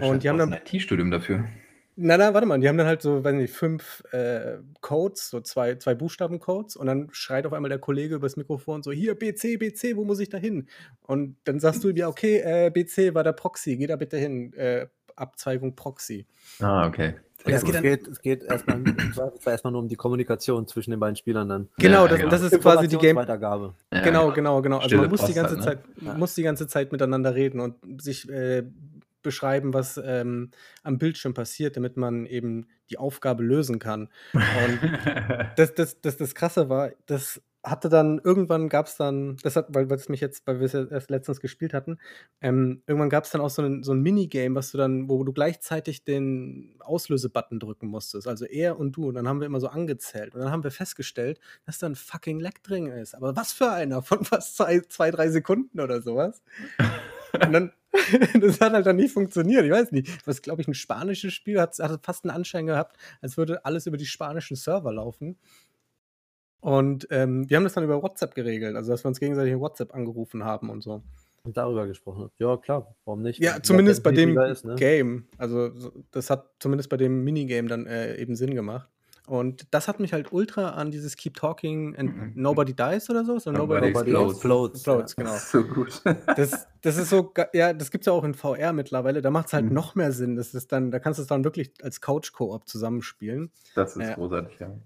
und 0.00 0.22
die 0.22 0.28
haben 0.28 0.38
dann. 0.38 0.52
ein 0.52 0.60
IT-Studium 0.64 1.10
dafür. 1.10 1.44
Na, 1.96 2.16
na, 2.16 2.34
warte 2.34 2.46
mal, 2.46 2.58
die 2.58 2.68
haben 2.68 2.76
dann 2.76 2.88
halt 2.88 3.02
so, 3.02 3.22
weiß 3.22 3.34
nicht, 3.34 3.54
fünf 3.54 4.02
äh, 4.10 4.58
Codes, 4.80 5.30
so 5.30 5.40
zwei, 5.40 5.76
zwei 5.76 5.94
Buchstaben-Codes 5.94 6.74
und 6.74 6.86
dann 6.86 7.08
schreit 7.12 7.46
auf 7.46 7.52
einmal 7.52 7.68
der 7.68 7.78
Kollege 7.78 8.16
übers 8.16 8.36
Mikrofon 8.36 8.82
so, 8.82 8.90
hier, 8.90 9.14
BC, 9.14 9.58
BC, 9.58 9.94
wo 9.94 10.04
muss 10.04 10.18
ich 10.18 10.28
da 10.28 10.36
hin? 10.36 10.66
Und 11.02 11.36
dann 11.44 11.60
sagst 11.60 11.84
du 11.84 11.90
ihm 11.90 11.96
ja, 11.96 12.08
okay, 12.08 12.38
äh, 12.38 12.70
BC 12.70 13.14
war 13.14 13.22
der 13.22 13.32
Proxy, 13.32 13.76
geh 13.76 13.86
da 13.86 13.94
bitte 13.94 14.16
hin, 14.16 14.52
äh, 14.54 14.88
Abzweigung 15.14 15.76
Proxy. 15.76 16.26
Ah, 16.58 16.88
okay. 16.88 17.14
Es 17.46 17.62
geht, 17.62 17.82
geht, 17.82 18.08
es 18.08 18.20
geht 18.22 18.42
erstmal, 18.42 18.82
erstmal 19.44 19.72
nur 19.72 19.82
um 19.82 19.88
die 19.88 19.96
Kommunikation 19.96 20.66
zwischen 20.66 20.92
den 20.92 21.00
beiden 21.00 21.14
Spielern 21.14 21.48
dann. 21.48 21.68
Genau, 21.76 22.08
das, 22.08 22.18
genau. 22.18 22.30
das 22.30 22.40
ist 22.40 22.60
quasi 22.60 22.88
die 22.88 22.96
Game. 22.96 23.16
Weitergabe. 23.16 23.74
Genau, 23.90 24.32
genau, 24.32 24.62
genau. 24.62 24.78
Also 24.78 24.96
man 24.96 25.10
muss 25.10 25.26
die 25.26 25.34
ganze 25.34 25.60
halt, 25.62 25.86
ne? 26.00 26.06
Zeit, 26.06 26.18
muss 26.18 26.34
die 26.34 26.42
ganze 26.42 26.66
Zeit 26.66 26.90
miteinander 26.90 27.34
reden 27.34 27.60
und 27.60 28.02
sich 28.02 28.28
äh, 28.30 28.62
beschreiben, 29.24 29.74
was 29.74 30.00
ähm, 30.02 30.52
am 30.84 30.98
Bildschirm 30.98 31.34
passiert, 31.34 31.76
damit 31.76 31.96
man 31.96 32.26
eben 32.26 32.68
die 32.90 32.98
Aufgabe 32.98 33.42
lösen 33.42 33.80
kann. 33.80 34.08
Und 34.32 34.78
das, 35.56 35.74
das, 35.74 36.00
das, 36.00 36.16
das 36.16 36.34
Krasse 36.36 36.68
war, 36.68 36.92
dass 37.06 37.42
hatte 37.64 37.88
dann, 37.88 38.20
irgendwann 38.22 38.68
gab 38.68 38.86
es 38.86 38.96
dann, 38.96 39.36
das 39.42 39.56
hat, 39.56 39.66
weil, 39.70 39.88
weil 39.88 39.96
es 39.96 40.08
mich 40.08 40.20
jetzt, 40.20 40.46
weil 40.46 40.60
wir 40.60 40.66
es 40.66 40.74
erst 40.74 41.10
letztens 41.10 41.40
gespielt 41.40 41.72
hatten, 41.72 41.98
ähm, 42.42 42.82
irgendwann 42.86 43.08
gab 43.08 43.24
es 43.24 43.30
dann 43.30 43.40
auch 43.40 43.48
so 43.48 43.62
ein, 43.62 43.82
so 43.82 43.92
ein 43.92 44.02
Minigame, 44.02 44.54
was 44.54 44.70
du 44.70 44.78
dann, 44.78 45.08
wo 45.08 45.24
du 45.24 45.32
gleichzeitig 45.32 46.04
den 46.04 46.76
Auslösebutton 46.80 47.58
drücken 47.58 47.86
musstest. 47.88 48.28
Also 48.28 48.44
er 48.44 48.78
und 48.78 48.92
du. 48.92 49.08
Und 49.08 49.14
dann 49.14 49.26
haben 49.26 49.40
wir 49.40 49.46
immer 49.46 49.60
so 49.60 49.68
angezählt. 49.68 50.34
Und 50.34 50.42
dann 50.42 50.50
haben 50.50 50.62
wir 50.62 50.70
festgestellt, 50.70 51.40
dass 51.64 51.78
da 51.78 51.86
ein 51.86 51.94
fucking 51.94 52.38
Lag 52.38 52.58
drin 52.62 52.86
ist. 52.86 53.14
Aber 53.14 53.34
was 53.34 53.52
für 53.52 53.70
einer? 53.70 54.02
Von 54.02 54.24
fast 54.24 54.56
zwei, 54.56 54.80
zwei 54.80 55.10
drei 55.10 55.30
Sekunden 55.30 55.80
oder 55.80 56.02
sowas. 56.02 56.42
Und 57.34 57.52
dann, 57.52 57.72
das 58.40 58.60
hat 58.60 58.72
halt 58.72 58.86
dann 58.86 58.96
nicht 58.96 59.12
funktioniert. 59.12 59.64
Ich 59.64 59.70
weiß 59.70 59.92
nicht. 59.92 60.26
Was, 60.26 60.42
glaube 60.42 60.62
ich, 60.62 60.68
ein 60.68 60.74
spanisches 60.74 61.32
Spiel 61.32 61.60
hat, 61.60 61.78
hat 61.78 62.04
fast 62.04 62.24
einen 62.24 62.34
Anschein 62.34 62.66
gehabt, 62.66 62.96
als 63.20 63.36
würde 63.36 63.64
alles 63.64 63.86
über 63.86 63.96
die 63.96 64.06
spanischen 64.06 64.56
Server 64.56 64.92
laufen. 64.92 65.38
Und 66.60 67.06
ähm, 67.10 67.48
wir 67.50 67.58
haben 67.58 67.64
das 67.64 67.74
dann 67.74 67.84
über 67.84 68.02
WhatsApp 68.02 68.34
geregelt, 68.34 68.74
also 68.74 68.90
dass 68.90 69.04
wir 69.04 69.08
uns 69.08 69.20
gegenseitig 69.20 69.52
in 69.52 69.60
WhatsApp 69.60 69.94
angerufen 69.94 70.44
haben 70.44 70.70
und 70.70 70.82
so. 70.82 71.02
Und 71.42 71.58
darüber 71.58 71.86
gesprochen. 71.86 72.30
Ja, 72.38 72.56
klar, 72.56 72.96
warum 73.04 73.20
nicht? 73.20 73.38
Ja, 73.38 73.62
zumindest 73.62 74.02
bei 74.02 74.12
dem 74.12 74.38
ist, 74.38 74.64
ne? 74.64 74.76
Game. 74.76 75.26
Also 75.36 75.72
das 76.10 76.30
hat 76.30 76.52
zumindest 76.58 76.88
bei 76.88 76.96
dem 76.96 77.22
Minigame 77.22 77.68
dann 77.68 77.86
äh, 77.86 78.16
eben 78.16 78.34
Sinn 78.34 78.54
gemacht. 78.54 78.88
Und 79.26 79.66
das 79.70 79.88
hat 79.88 80.00
mich 80.00 80.12
halt 80.12 80.32
ultra 80.32 80.70
an 80.70 80.90
dieses 80.90 81.16
Keep 81.16 81.34
Talking 81.34 81.96
and 81.96 82.14
mhm. 82.14 82.32
Nobody 82.34 82.74
Dies 82.74 83.08
oder 83.08 83.24
so. 83.24 83.38
so 83.38 83.50
nobody, 83.52 83.88
nobody 83.88 84.10
explodes. 84.10 84.40
Floats, 84.40 84.82
floats 84.82 85.14
ja. 85.16 85.24
genau. 85.24 85.36
So 85.38 85.64
gut. 85.64 86.02
das, 86.36 86.66
das 86.82 86.98
ist 86.98 87.08
so, 87.08 87.32
ja, 87.54 87.72
das 87.72 87.90
gibt 87.90 88.02
es 88.02 88.06
ja 88.06 88.12
auch 88.12 88.24
in 88.24 88.34
VR 88.34 88.72
mittlerweile. 88.74 89.22
Da 89.22 89.30
macht 89.30 89.46
es 89.46 89.54
halt 89.54 89.66
mhm. 89.66 89.72
noch 89.72 89.94
mehr 89.94 90.12
Sinn. 90.12 90.36
Das 90.36 90.52
ist 90.52 90.72
dann, 90.72 90.90
da 90.90 90.98
kannst 90.98 91.18
du 91.18 91.22
es 91.22 91.28
dann 91.28 91.42
wirklich 91.42 91.72
als 91.82 92.02
Couch-Koop 92.02 92.68
zusammenspielen. 92.68 93.50
Das 93.74 93.96
ist 93.96 94.06
äh, 94.06 94.14
großartig, 94.14 94.58
ja. 94.58 94.76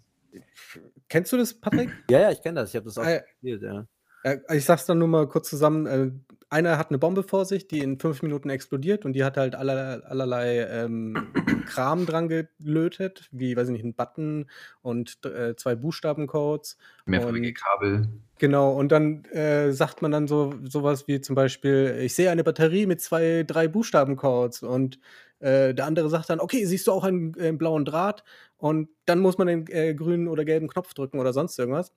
Kennst 1.08 1.32
du 1.32 1.36
das, 1.36 1.54
Patrick? 1.54 1.90
Ja, 2.08 2.20
ja, 2.20 2.30
ich 2.30 2.40
kenne 2.40 2.60
das. 2.60 2.70
Ich 2.70 2.76
habe 2.76 2.84
das 2.84 2.98
auch 2.98 3.04
äh, 3.04 3.22
gespielt, 3.22 3.62
ja. 3.62 3.86
Äh, 4.22 4.38
ich 4.56 4.64
sag's 4.64 4.86
dann 4.86 4.98
nur 4.98 5.08
mal 5.08 5.26
kurz 5.28 5.48
zusammen. 5.48 6.26
Einer 6.50 6.78
hat 6.78 6.88
eine 6.88 6.98
Bombe 6.98 7.22
vor 7.22 7.44
sich, 7.44 7.68
die 7.68 7.80
in 7.80 7.98
fünf 7.98 8.22
Minuten 8.22 8.48
explodiert 8.48 9.04
und 9.04 9.12
die 9.12 9.22
hat 9.22 9.36
halt 9.36 9.54
allerlei, 9.54 10.02
allerlei 10.04 10.66
ähm, 10.66 11.28
Kram 11.66 12.06
dran 12.06 12.28
gelötet, 12.28 13.28
wie, 13.32 13.54
weiß 13.54 13.68
ich 13.68 13.72
nicht, 13.72 13.84
ein 13.84 13.94
Button 13.94 14.46
und 14.80 15.24
äh, 15.26 15.56
zwei 15.56 15.74
Buchstabencodes. 15.74 16.78
Mehrfarbige 17.04 17.52
Kabel. 17.52 18.08
Genau, 18.38 18.72
und 18.72 18.90
dann 18.92 19.24
äh, 19.26 19.72
sagt 19.72 20.00
man 20.00 20.10
dann 20.10 20.26
so 20.26 20.54
sowas 20.64 21.06
wie 21.06 21.20
zum 21.20 21.34
Beispiel, 21.34 21.98
ich 22.00 22.14
sehe 22.14 22.30
eine 22.30 22.44
Batterie 22.44 22.86
mit 22.86 23.02
zwei, 23.02 23.44
drei 23.46 23.68
Buchstabencodes 23.68 24.62
und 24.62 24.98
äh, 25.40 25.74
der 25.74 25.86
andere 25.86 26.08
sagt 26.08 26.30
dann, 26.30 26.40
okay, 26.40 26.64
siehst 26.64 26.86
du 26.86 26.92
auch 26.92 27.04
einen, 27.04 27.34
einen 27.34 27.54
äh, 27.54 27.58
blauen 27.58 27.84
Draht? 27.84 28.24
Und 28.56 28.88
dann 29.06 29.20
muss 29.20 29.38
man 29.38 29.46
den 29.46 29.66
äh, 29.68 29.94
grünen 29.94 30.28
oder 30.28 30.44
gelben 30.44 30.68
Knopf 30.68 30.94
drücken 30.94 31.18
oder 31.20 31.32
sonst 31.32 31.58
irgendwas. 31.58 31.92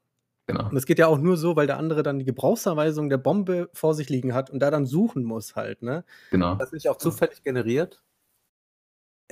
Genau. 0.47 0.67
Und 0.67 0.75
das 0.75 0.85
geht 0.85 0.99
ja 0.99 1.07
auch 1.07 1.17
nur 1.17 1.37
so, 1.37 1.55
weil 1.55 1.67
der 1.67 1.77
andere 1.77 2.03
dann 2.03 2.19
die 2.19 2.25
Gebrauchsanweisung 2.25 3.09
der 3.09 3.17
Bombe 3.17 3.69
vor 3.73 3.93
sich 3.93 4.09
liegen 4.09 4.33
hat 4.33 4.49
und 4.49 4.59
da 4.59 4.71
dann 4.71 4.85
suchen 4.85 5.23
muss 5.23 5.55
halt, 5.55 5.81
ne? 5.81 6.03
Genau. 6.31 6.55
Das 6.55 6.69
ist 6.69 6.73
nicht 6.73 6.89
auch 6.89 6.97
zufällig 6.97 7.43
generiert? 7.43 8.01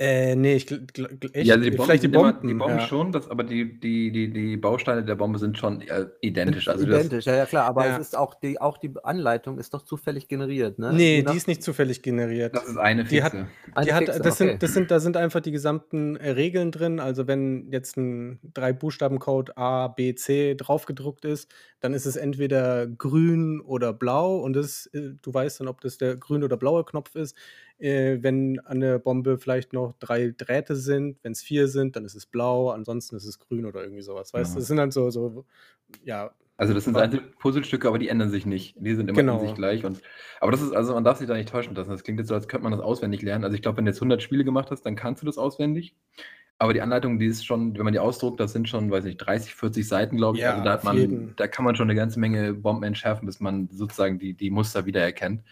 Äh, 0.00 0.34
nee, 0.34 0.54
ich 0.54 0.70
echt, 0.72 1.46
ja, 1.46 1.58
die 1.58 1.72
Bomben, 1.72 1.84
vielleicht 1.84 2.02
die 2.04 2.08
Bomben, 2.08 2.30
immer, 2.40 2.48
die 2.48 2.54
Bomben 2.54 2.78
ja. 2.78 2.86
schon, 2.86 3.12
das, 3.12 3.28
aber 3.28 3.44
die, 3.44 3.78
die, 3.78 4.10
die, 4.10 4.32
die 4.32 4.56
Bausteine 4.56 5.04
der 5.04 5.14
Bombe 5.14 5.38
sind 5.38 5.58
schon 5.58 5.82
äh, 5.82 6.06
identisch. 6.22 6.68
Also 6.68 6.86
identisch, 6.86 7.26
ja, 7.26 7.36
ja, 7.36 7.44
klar, 7.44 7.66
aber 7.66 7.84
ja. 7.84 7.96
es 7.96 8.06
ist 8.06 8.16
auch 8.16 8.32
die, 8.32 8.58
auch 8.58 8.78
die 8.78 8.90
Anleitung 9.02 9.58
ist 9.58 9.74
doch 9.74 9.82
zufällig 9.82 10.26
generiert, 10.26 10.78
ne? 10.78 10.94
Nee, 10.94 11.22
die 11.22 11.36
ist 11.36 11.48
nicht 11.48 11.62
zufällig 11.62 12.00
generiert. 12.00 12.56
Das 12.56 12.64
ist 12.64 12.78
eine 12.78 13.04
Fixe. 13.04 13.14
Die 13.14 13.22
hat, 13.22 13.34
eine 13.74 13.86
die 13.86 13.92
hat, 13.92 14.04
Fixe, 14.06 14.22
das, 14.22 14.40
okay. 14.40 14.50
sind, 14.50 14.62
das 14.62 14.72
sind, 14.72 14.90
da 14.90 15.00
sind 15.00 15.18
einfach 15.18 15.40
die 15.40 15.52
gesamten 15.52 16.16
äh, 16.16 16.30
Regeln 16.30 16.72
drin. 16.72 16.98
Also 16.98 17.26
wenn 17.26 17.70
jetzt 17.70 17.98
ein 17.98 18.40
drei 18.54 18.72
Buchstaben 18.72 19.18
Code 19.18 19.54
A, 19.58 19.88
B, 19.88 20.14
C 20.14 20.54
draufgedruckt 20.54 21.26
ist, 21.26 21.52
dann 21.80 21.92
ist 21.92 22.06
es 22.06 22.16
entweder 22.16 22.86
grün 22.86 23.60
oder 23.60 23.92
blau 23.92 24.38
und 24.38 24.54
das, 24.54 24.86
äh, 24.94 25.10
du 25.20 25.34
weißt 25.34 25.60
dann, 25.60 25.68
ob 25.68 25.82
das 25.82 25.98
der 25.98 26.16
grüne 26.16 26.46
oder 26.46 26.56
blaue 26.56 26.86
Knopf 26.86 27.14
ist 27.16 27.36
äh, 27.80 28.22
wenn 28.22 28.60
an 28.60 28.80
der 28.80 28.98
Bombe 28.98 29.38
vielleicht 29.38 29.72
noch 29.72 29.94
drei 29.98 30.34
Drähte 30.36 30.76
sind. 30.76 31.18
Wenn 31.22 31.32
es 31.32 31.42
vier 31.42 31.66
sind, 31.68 31.96
dann 31.96 32.04
ist 32.04 32.14
es 32.14 32.26
blau, 32.26 32.70
ansonsten 32.70 33.16
ist 33.16 33.24
es 33.24 33.38
grün 33.38 33.66
oder 33.66 33.82
irgendwie 33.82 34.02
sowas. 34.02 34.32
Weißt 34.32 34.52
du, 34.52 34.54
ja. 34.54 34.60
das 34.60 34.68
sind 34.68 34.76
dann 34.76 34.90
so, 34.90 35.10
so 35.10 35.44
ja. 36.04 36.30
Also 36.56 36.74
das 36.74 36.84
sind 36.84 36.96
einzelne 36.96 37.22
Puzzlestücke, 37.38 37.88
aber 37.88 37.98
die 37.98 38.08
ändern 38.08 38.30
sich 38.30 38.44
nicht. 38.44 38.74
Die 38.78 38.94
sind 38.94 39.08
immer 39.08 39.16
genau. 39.16 39.40
in 39.40 39.46
sich 39.46 39.54
gleich. 39.54 39.84
Und, 39.86 40.02
aber 40.40 40.52
das 40.52 40.60
ist, 40.60 40.72
also 40.72 40.92
man 40.92 41.04
darf 41.04 41.16
sich 41.16 41.26
da 41.26 41.34
nicht 41.34 41.48
täuschen 41.48 41.74
lassen. 41.74 41.90
Das 41.90 42.04
klingt 42.04 42.18
jetzt 42.18 42.28
so, 42.28 42.34
als 42.34 42.48
könnte 42.48 42.64
man 42.64 42.72
das 42.72 42.82
auswendig 42.82 43.22
lernen. 43.22 43.44
Also 43.44 43.54
ich 43.54 43.62
glaube, 43.62 43.78
wenn 43.78 43.86
du 43.86 43.90
jetzt 43.90 44.00
100 44.00 44.22
Spiele 44.22 44.44
gemacht 44.44 44.70
hast, 44.70 44.82
dann 44.82 44.94
kannst 44.94 45.22
du 45.22 45.26
das 45.26 45.38
auswendig. 45.38 45.96
Aber 46.58 46.74
die 46.74 46.82
Anleitung, 46.82 47.18
die 47.18 47.24
ist 47.24 47.46
schon, 47.46 47.74
wenn 47.78 47.84
man 47.84 47.94
die 47.94 47.98
ausdruckt, 47.98 48.38
das 48.38 48.52
sind 48.52 48.68
schon, 48.68 48.90
weiß 48.90 49.04
nicht, 49.04 49.16
30, 49.16 49.54
40 49.54 49.88
Seiten, 49.88 50.18
glaube 50.18 50.36
ich. 50.36 50.42
Ja, 50.42 50.50
also 50.50 50.64
da, 50.64 50.72
hat 50.72 50.84
man, 50.84 51.32
da 51.36 51.48
kann 51.48 51.64
man 51.64 51.74
schon 51.74 51.88
eine 51.88 51.98
ganze 51.98 52.20
Menge 52.20 52.52
Bomben 52.52 52.82
entschärfen, 52.82 53.24
bis 53.24 53.40
man 53.40 53.70
sozusagen 53.72 54.18
die, 54.18 54.34
die 54.34 54.50
Muster 54.50 54.84
wiedererkennt. 54.84 55.42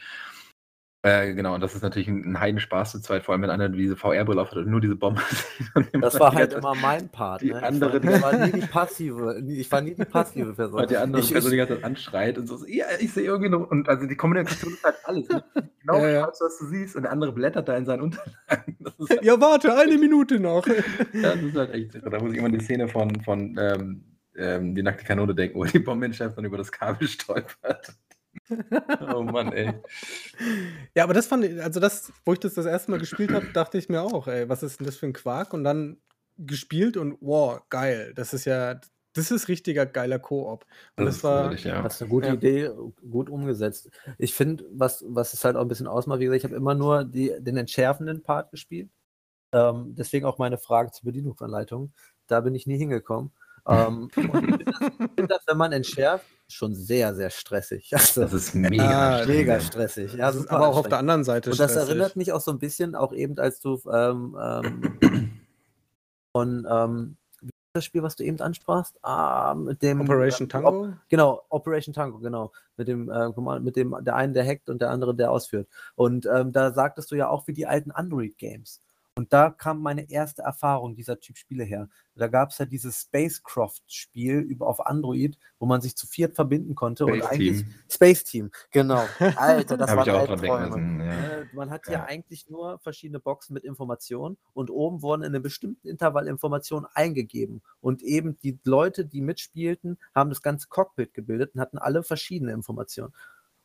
Äh, 1.03 1.35
genau, 1.35 1.55
und 1.55 1.61
das 1.61 1.77
ist 1.77 1.83
natürlich 1.83 2.09
ein, 2.09 2.25
ein 2.25 2.41
Heidenspaß 2.41 2.91
zu 2.91 3.01
zweit, 3.01 3.25
vor 3.25 3.33
allem 3.33 3.43
wenn 3.43 3.51
einer 3.51 3.69
diese 3.69 3.97
VR-Brille 3.97 4.43
aufhat 4.43 4.59
und 4.59 4.69
nur 4.69 4.81
diese 4.81 4.97
Bombe. 4.97 5.23
Das 6.01 6.19
war 6.19 6.35
halt 6.35 6.55
immer 6.55 6.75
mein 6.75 7.09
Part. 7.09 7.43
Die 7.43 7.53
ne? 7.53 7.63
andere, 7.63 7.99
ich, 7.99 8.23
war, 8.23 8.33
nie 8.37 8.51
die 8.51 8.67
passive, 8.67 9.41
ich 9.47 9.71
war 9.71 9.81
nie 9.81 9.95
die 9.95 10.05
passive 10.05 10.53
Person. 10.57 10.81
Weil 10.81 10.87
die 10.89 10.97
andere 10.97 11.23
ich, 11.23 11.33
Person 11.33 11.53
die 11.53 11.57
ganze 11.57 11.75
Zeit 11.75 11.85
anschreit 11.85 12.37
und 12.37 12.49
so, 12.49 12.67
ja, 12.67 12.87
ich 12.99 13.13
sehe 13.13 13.25
irgendwie 13.25 13.49
noch, 13.49 13.71
und 13.71 13.89
also 13.89 14.07
die 14.07 14.17
Kommunikation 14.17 14.73
ist 14.73 14.83
halt 14.83 14.97
alles. 15.05 15.29
Ne? 15.29 15.45
Genau, 15.89 16.01
ja, 16.01 16.09
ja. 16.09 16.29
Was 16.29 16.59
du 16.59 16.67
siehst, 16.67 16.97
und 16.97 17.03
der 17.03 17.13
andere 17.13 17.33
blättert 17.33 17.67
da 17.67 17.75
in 17.75 17.87
seinen 17.87 18.03
Unterlagen. 18.03 18.35
Halt 18.47 19.25
ja, 19.25 19.41
warte, 19.41 19.75
eine 19.75 19.97
Minute 19.97 20.39
noch. 20.39 20.67
ja, 20.67 21.35
das 21.35 21.43
ist 21.43 21.57
halt 21.57 21.73
echt, 21.73 21.95
da 21.95 22.19
muss 22.19 22.33
ich 22.33 22.39
immer 22.39 22.51
die 22.51 22.61
Szene 22.61 22.89
von, 22.89 23.23
von 23.23 23.57
ähm, 23.59 24.05
ähm, 24.37 24.75
die 24.75 24.83
nackte 24.83 25.05
Kanone 25.05 25.35
denken, 25.35 25.59
wo 25.59 25.65
die 25.65 25.79
Bombenchef 25.79 26.35
dann 26.35 26.45
über 26.45 26.59
das 26.59 26.71
Kabel 26.71 27.09
stolpert. 27.09 27.95
oh 29.15 29.23
Mann, 29.23 29.53
ey. 29.53 29.75
Ja, 30.95 31.05
aber 31.05 31.15
das 31.15 31.27
fand 31.27 31.45
ich, 31.45 31.63
also 31.63 31.81
das, 31.81 32.13
wo 32.25 32.33
ich 32.33 32.41
das 32.41 32.55
das 32.55 32.67
erste 32.67 32.91
Mal 32.91 33.01
gespielt 33.01 33.33
habe, 33.33 33.47
dachte 33.53 33.79
ich 33.79 33.89
mir 33.89 34.03
auch, 34.03 34.27
ey, 34.29 34.49
was 34.49 34.63
ist 34.63 34.81
denn 34.81 34.87
das 34.87 34.97
für 34.97 35.07
ein 35.07 35.13
Quark? 35.13 35.53
Und 35.53 35.65
dann 35.65 35.99
gespielt 36.39 36.97
und 36.97 37.19
wow, 37.21 37.61
geil. 37.69 38.13
Das 38.15 38.33
ist 38.33 38.45
ja, 38.45 38.81
das 39.15 39.31
ist 39.31 39.49
richtiger 39.49 39.87
geiler 39.87 40.19
Koop. 40.19 40.65
Und 40.97 41.05
das, 41.05 41.17
das 41.17 41.25
war. 41.25 41.45
Ehrlich, 41.45 41.65
ja. 41.65 41.83
Das 41.83 41.97
ist 41.97 42.03
eine 42.03 42.11
gute 42.11 42.29
ja. 42.29 42.35
Idee, 42.35 42.71
gut 43.11 43.29
umgesetzt. 43.29 43.91
Ich 44.17 44.35
finde, 44.35 44.65
was, 44.71 45.05
was 45.09 45.35
es 45.35 45.45
halt 45.45 45.57
auch 45.57 45.63
ein 45.63 45.69
bisschen 45.69 45.89
ausmacht, 45.89 46.21
wie 46.21 46.25
gesagt, 46.25 46.39
ich 46.39 46.45
habe 46.45 46.57
immer 46.57 46.75
nur 46.75 47.05
die, 47.05 47.33
den 47.41 47.57
entschärfenden 47.57 48.23
Part 48.23 48.51
gespielt. 48.51 48.91
Ähm, 49.53 49.95
deswegen 49.97 50.27
auch 50.27 50.39
meine 50.39 50.59
Frage 50.59 50.93
zur 50.93 51.07
Bedienungsanleitung. 51.07 51.93
Da 52.27 52.41
bin 52.41 52.55
ich 52.55 52.67
nie 52.67 52.79
hingekommen. 52.79 53.33
Ähm, 53.67 54.09
ich 54.15 54.31
finde 54.31 54.65
das, 54.65 55.29
das, 55.29 55.41
wenn 55.47 55.57
man 55.57 55.73
entschärft, 55.73 56.27
schon 56.51 56.75
sehr, 56.75 57.15
sehr 57.15 57.31
stressig. 57.31 57.91
Also, 57.93 58.23
das 58.23 58.33
ist 58.33 58.55
mega, 58.55 59.21
ah, 59.21 59.27
mega 59.27 59.61
stressig. 59.61 60.15
Ja, 60.15 60.29
das 60.29 60.37
ist 60.37 60.51
aber 60.51 60.69
auch 60.69 60.77
auf 60.79 60.89
der 60.89 60.99
anderen 60.99 61.25
Seite 61.25 61.51
Und 61.51 61.59
das 61.59 61.73
stressig. 61.73 61.91
erinnert 61.91 62.17
mich 62.17 62.33
auch 62.33 62.41
so 62.41 62.51
ein 62.51 62.59
bisschen, 62.59 62.95
auch 62.95 63.13
eben, 63.13 63.39
als 63.39 63.61
du 63.61 63.81
ähm, 63.93 64.37
ähm, 64.41 64.99
von 66.33 66.67
ähm, 66.71 67.17
das 67.75 67.85
Spiel, 67.85 68.03
was 68.03 68.17
du 68.17 68.25
eben 68.25 68.41
ansprachst, 68.41 68.99
ah, 69.03 69.55
mit 69.55 69.83
dem 69.83 70.01
Operation 70.01 70.49
Tango? 70.49 70.69
Op, 70.69 70.93
genau, 71.09 71.43
Operation 71.51 71.95
Tango, 71.95 72.19
genau. 72.19 72.53
Mit 72.77 72.89
dem, 72.89 73.11
äh, 73.11 73.61
mit 73.61 73.77
dem, 73.77 73.97
der 74.01 74.17
eine, 74.17 74.33
der 74.33 74.47
hackt 74.47 74.69
und 74.71 74.81
der 74.81 74.91
andere, 74.91 75.15
der 75.15 75.31
ausführt. 75.31 75.69
Und 75.95 76.27
ähm, 76.27 76.53
da 76.53 76.73
sagtest 76.73 77.11
du 77.11 77.15
ja 77.15 77.29
auch 77.29 77.47
wie 77.47 77.53
die 77.53 77.67
alten 77.67 77.91
Android-Games. 77.91 78.83
Und 79.19 79.33
da 79.33 79.51
kam 79.51 79.83
meine 79.83 80.09
erste 80.09 80.43
Erfahrung 80.43 80.95
dieser 80.95 81.19
Typ 81.19 81.37
Spiele 81.37 81.65
her. 81.65 81.89
Da 82.15 82.29
gab 82.29 82.51
es 82.51 82.59
ja 82.59 82.67
dieses 82.67 83.01
Spacecraft-Spiel 83.01 84.55
auf 84.61 84.87
Android, 84.87 85.37
wo 85.59 85.67
man 85.67 85.81
sich 85.81 85.97
zu 85.97 86.07
viert 86.07 86.37
verbinden 86.37 86.77
konnte. 86.77 87.03
Space 87.03 87.15
und 87.15 87.23
eigentlich 87.29 87.63
Team. 87.65 87.75
Space 87.89 88.23
Team, 88.23 88.51
genau. 88.71 89.05
Alter, 89.19 89.77
das 89.77 89.91
war 89.91 90.03
auch 90.03 90.37
dran 90.37 91.01
ja. 91.01 91.41
Äh, 91.41 91.47
man 91.53 91.71
hat 91.71 91.89
ja. 91.89 91.95
ja. 91.95 92.05
eigentlich 92.05 92.49
nur 92.49 92.79
verschiedene 92.79 93.19
Boxen 93.19 93.55
mit 93.55 93.65
Informationen 93.65 94.37
und 94.55 94.71
oben 94.71 95.03
wurden 95.03 95.23
in 95.23 95.35
einem 95.35 95.43
bestimmten 95.43 95.89
Intervall 95.89 96.29
Informationen 96.29 96.87
eingegeben. 96.95 97.61
Und 97.81 98.03
eben 98.03 98.39
die 98.39 98.61
Leute, 98.63 99.05
die 99.05 99.21
mitspielten, 99.21 99.99
haben 100.15 100.31
das 100.31 100.43
ganze 100.43 100.69
Cockpit 100.69 101.13
gebildet 101.13 101.57
und 101.57 101.61
hatten 101.61 101.79
alle 101.79 102.05
verschiedene 102.05 102.53
Informationen 102.53 103.13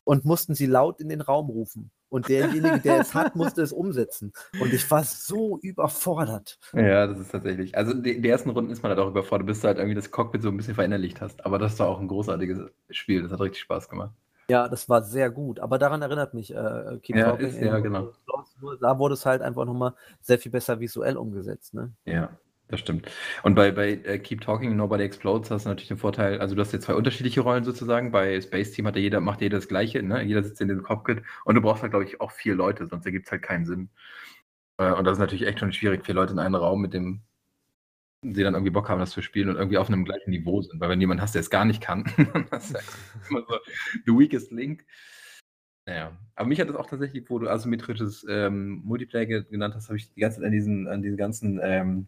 und 0.04 0.24
mussten 0.24 0.54
sie 0.54 0.66
laut 0.66 1.00
in 1.00 1.08
den 1.08 1.20
Raum 1.20 1.48
rufen. 1.48 1.90
Und 2.08 2.28
derjenige, 2.28 2.78
der 2.78 3.00
es 3.00 3.14
hat, 3.14 3.34
musste 3.34 3.62
es 3.62 3.72
umsetzen. 3.72 4.32
Und 4.60 4.72
ich 4.72 4.88
war 4.90 5.02
so 5.02 5.58
überfordert. 5.62 6.58
Ja, 6.72 7.08
das 7.08 7.18
ist 7.18 7.32
tatsächlich. 7.32 7.76
Also 7.76 7.92
die, 7.92 8.20
die 8.20 8.28
ersten 8.28 8.50
Runden 8.50 8.70
ist 8.70 8.82
man 8.82 8.90
halt 8.90 9.00
auch 9.00 9.08
überfordert, 9.08 9.46
bis 9.46 9.60
du 9.60 9.66
halt 9.66 9.78
irgendwie 9.78 9.96
das 9.96 10.10
Cockpit 10.10 10.42
so 10.42 10.50
ein 10.50 10.56
bisschen 10.56 10.76
verinnerlicht 10.76 11.20
hast. 11.20 11.44
Aber 11.44 11.58
das 11.58 11.78
war 11.80 11.88
auch 11.88 11.98
ein 11.98 12.06
großartiges 12.06 12.70
Spiel. 12.90 13.22
Das 13.22 13.32
hat 13.32 13.40
richtig 13.40 13.62
Spaß 13.62 13.88
gemacht. 13.88 14.12
Ja, 14.48 14.68
das 14.68 14.88
war 14.88 15.02
sehr 15.02 15.30
gut. 15.30 15.58
Aber 15.58 15.78
daran 15.78 16.02
erinnert 16.02 16.34
mich 16.34 16.54
äh, 16.54 16.98
Keep 17.02 17.16
ja, 17.16 17.30
Talking. 17.30 17.48
Ist, 17.48 17.60
ja, 17.60 17.78
genau. 17.80 18.12
Da 18.80 18.98
wurde 18.98 19.14
es 19.14 19.26
halt 19.26 19.42
einfach 19.42 19.64
nochmal 19.64 19.94
sehr 20.20 20.38
viel 20.38 20.52
besser 20.52 20.78
visuell 20.78 21.16
umgesetzt. 21.16 21.74
Ne? 21.74 21.92
Ja, 22.04 22.30
das 22.74 22.80
stimmt. 22.80 23.10
Und 23.42 23.54
bei, 23.54 23.70
bei 23.72 23.92
äh, 24.04 24.18
Keep 24.18 24.42
Talking, 24.42 24.76
Nobody 24.76 25.04
Explodes 25.04 25.50
hast 25.50 25.64
du 25.64 25.70
natürlich 25.70 25.88
den 25.88 25.98
Vorteil, 25.98 26.40
also 26.40 26.54
du 26.54 26.60
hast 26.60 26.72
jetzt 26.72 26.84
zwei 26.84 26.94
unterschiedliche 26.94 27.40
Rollen 27.40 27.64
sozusagen. 27.64 28.12
Bei 28.12 28.40
Space 28.40 28.72
Team 28.72 28.86
hat 28.86 28.96
ja 28.96 29.02
jeder, 29.02 29.20
macht 29.20 29.40
jeder 29.40 29.58
das 29.58 29.68
Gleiche, 29.68 30.02
ne? 30.02 30.22
Jeder 30.22 30.42
sitzt 30.42 30.60
in 30.60 30.68
dem 30.68 30.82
Cockpit 30.82 31.22
und 31.44 31.54
du 31.54 31.60
brauchst 31.60 31.82
halt, 31.82 31.92
glaube 31.92 32.04
ich, 32.04 32.20
auch 32.20 32.32
vier 32.32 32.54
Leute, 32.54 32.86
sonst 32.86 33.06
ergibt 33.06 33.26
es 33.26 33.32
halt 33.32 33.42
keinen 33.42 33.66
Sinn. 33.66 33.90
Äh, 34.78 34.92
und 34.92 35.04
das 35.04 35.14
ist 35.14 35.20
natürlich 35.20 35.46
echt 35.46 35.60
schon 35.60 35.72
schwierig, 35.72 36.04
vier 36.04 36.14
Leute 36.14 36.32
in 36.32 36.38
einen 36.38 36.54
Raum 36.54 36.80
mit 36.82 36.94
dem 36.94 37.22
die 38.24 38.42
dann 38.42 38.54
irgendwie 38.54 38.70
Bock 38.70 38.88
haben, 38.88 39.00
das 39.00 39.10
zu 39.10 39.22
spielen 39.22 39.50
und 39.50 39.56
irgendwie 39.56 39.78
auf 39.78 39.88
einem 39.88 40.04
gleichen 40.04 40.30
Niveau 40.30 40.62
sind. 40.62 40.80
Weil 40.80 40.88
wenn 40.88 41.00
jemand 41.00 41.20
hast, 41.20 41.34
der 41.34 41.40
es 41.40 41.50
gar 41.50 41.64
nicht 41.64 41.82
kann, 41.82 42.04
dann 42.32 42.46
ist 42.58 42.72
ja 42.72 42.80
immer 43.28 43.44
so 43.46 43.58
the 44.06 44.12
weakest 44.12 44.50
link. 44.50 44.84
Naja, 45.86 46.16
aber 46.34 46.48
mich 46.48 46.60
hat 46.60 46.68
das 46.70 46.76
auch 46.76 46.86
tatsächlich, 46.86 47.28
wo 47.28 47.38
du 47.38 47.48
asymmetrisches 47.48 48.24
ähm, 48.28 48.80
Multiplayer 48.84 49.42
genannt 49.42 49.74
hast, 49.74 49.88
habe 49.88 49.98
ich 49.98 50.12
die 50.14 50.20
ganze 50.20 50.38
Zeit 50.38 50.46
an 50.46 50.52
diesen, 50.52 50.88
an 50.88 51.02
diesen 51.02 51.18
ganzen 51.18 51.60
ähm, 51.62 52.06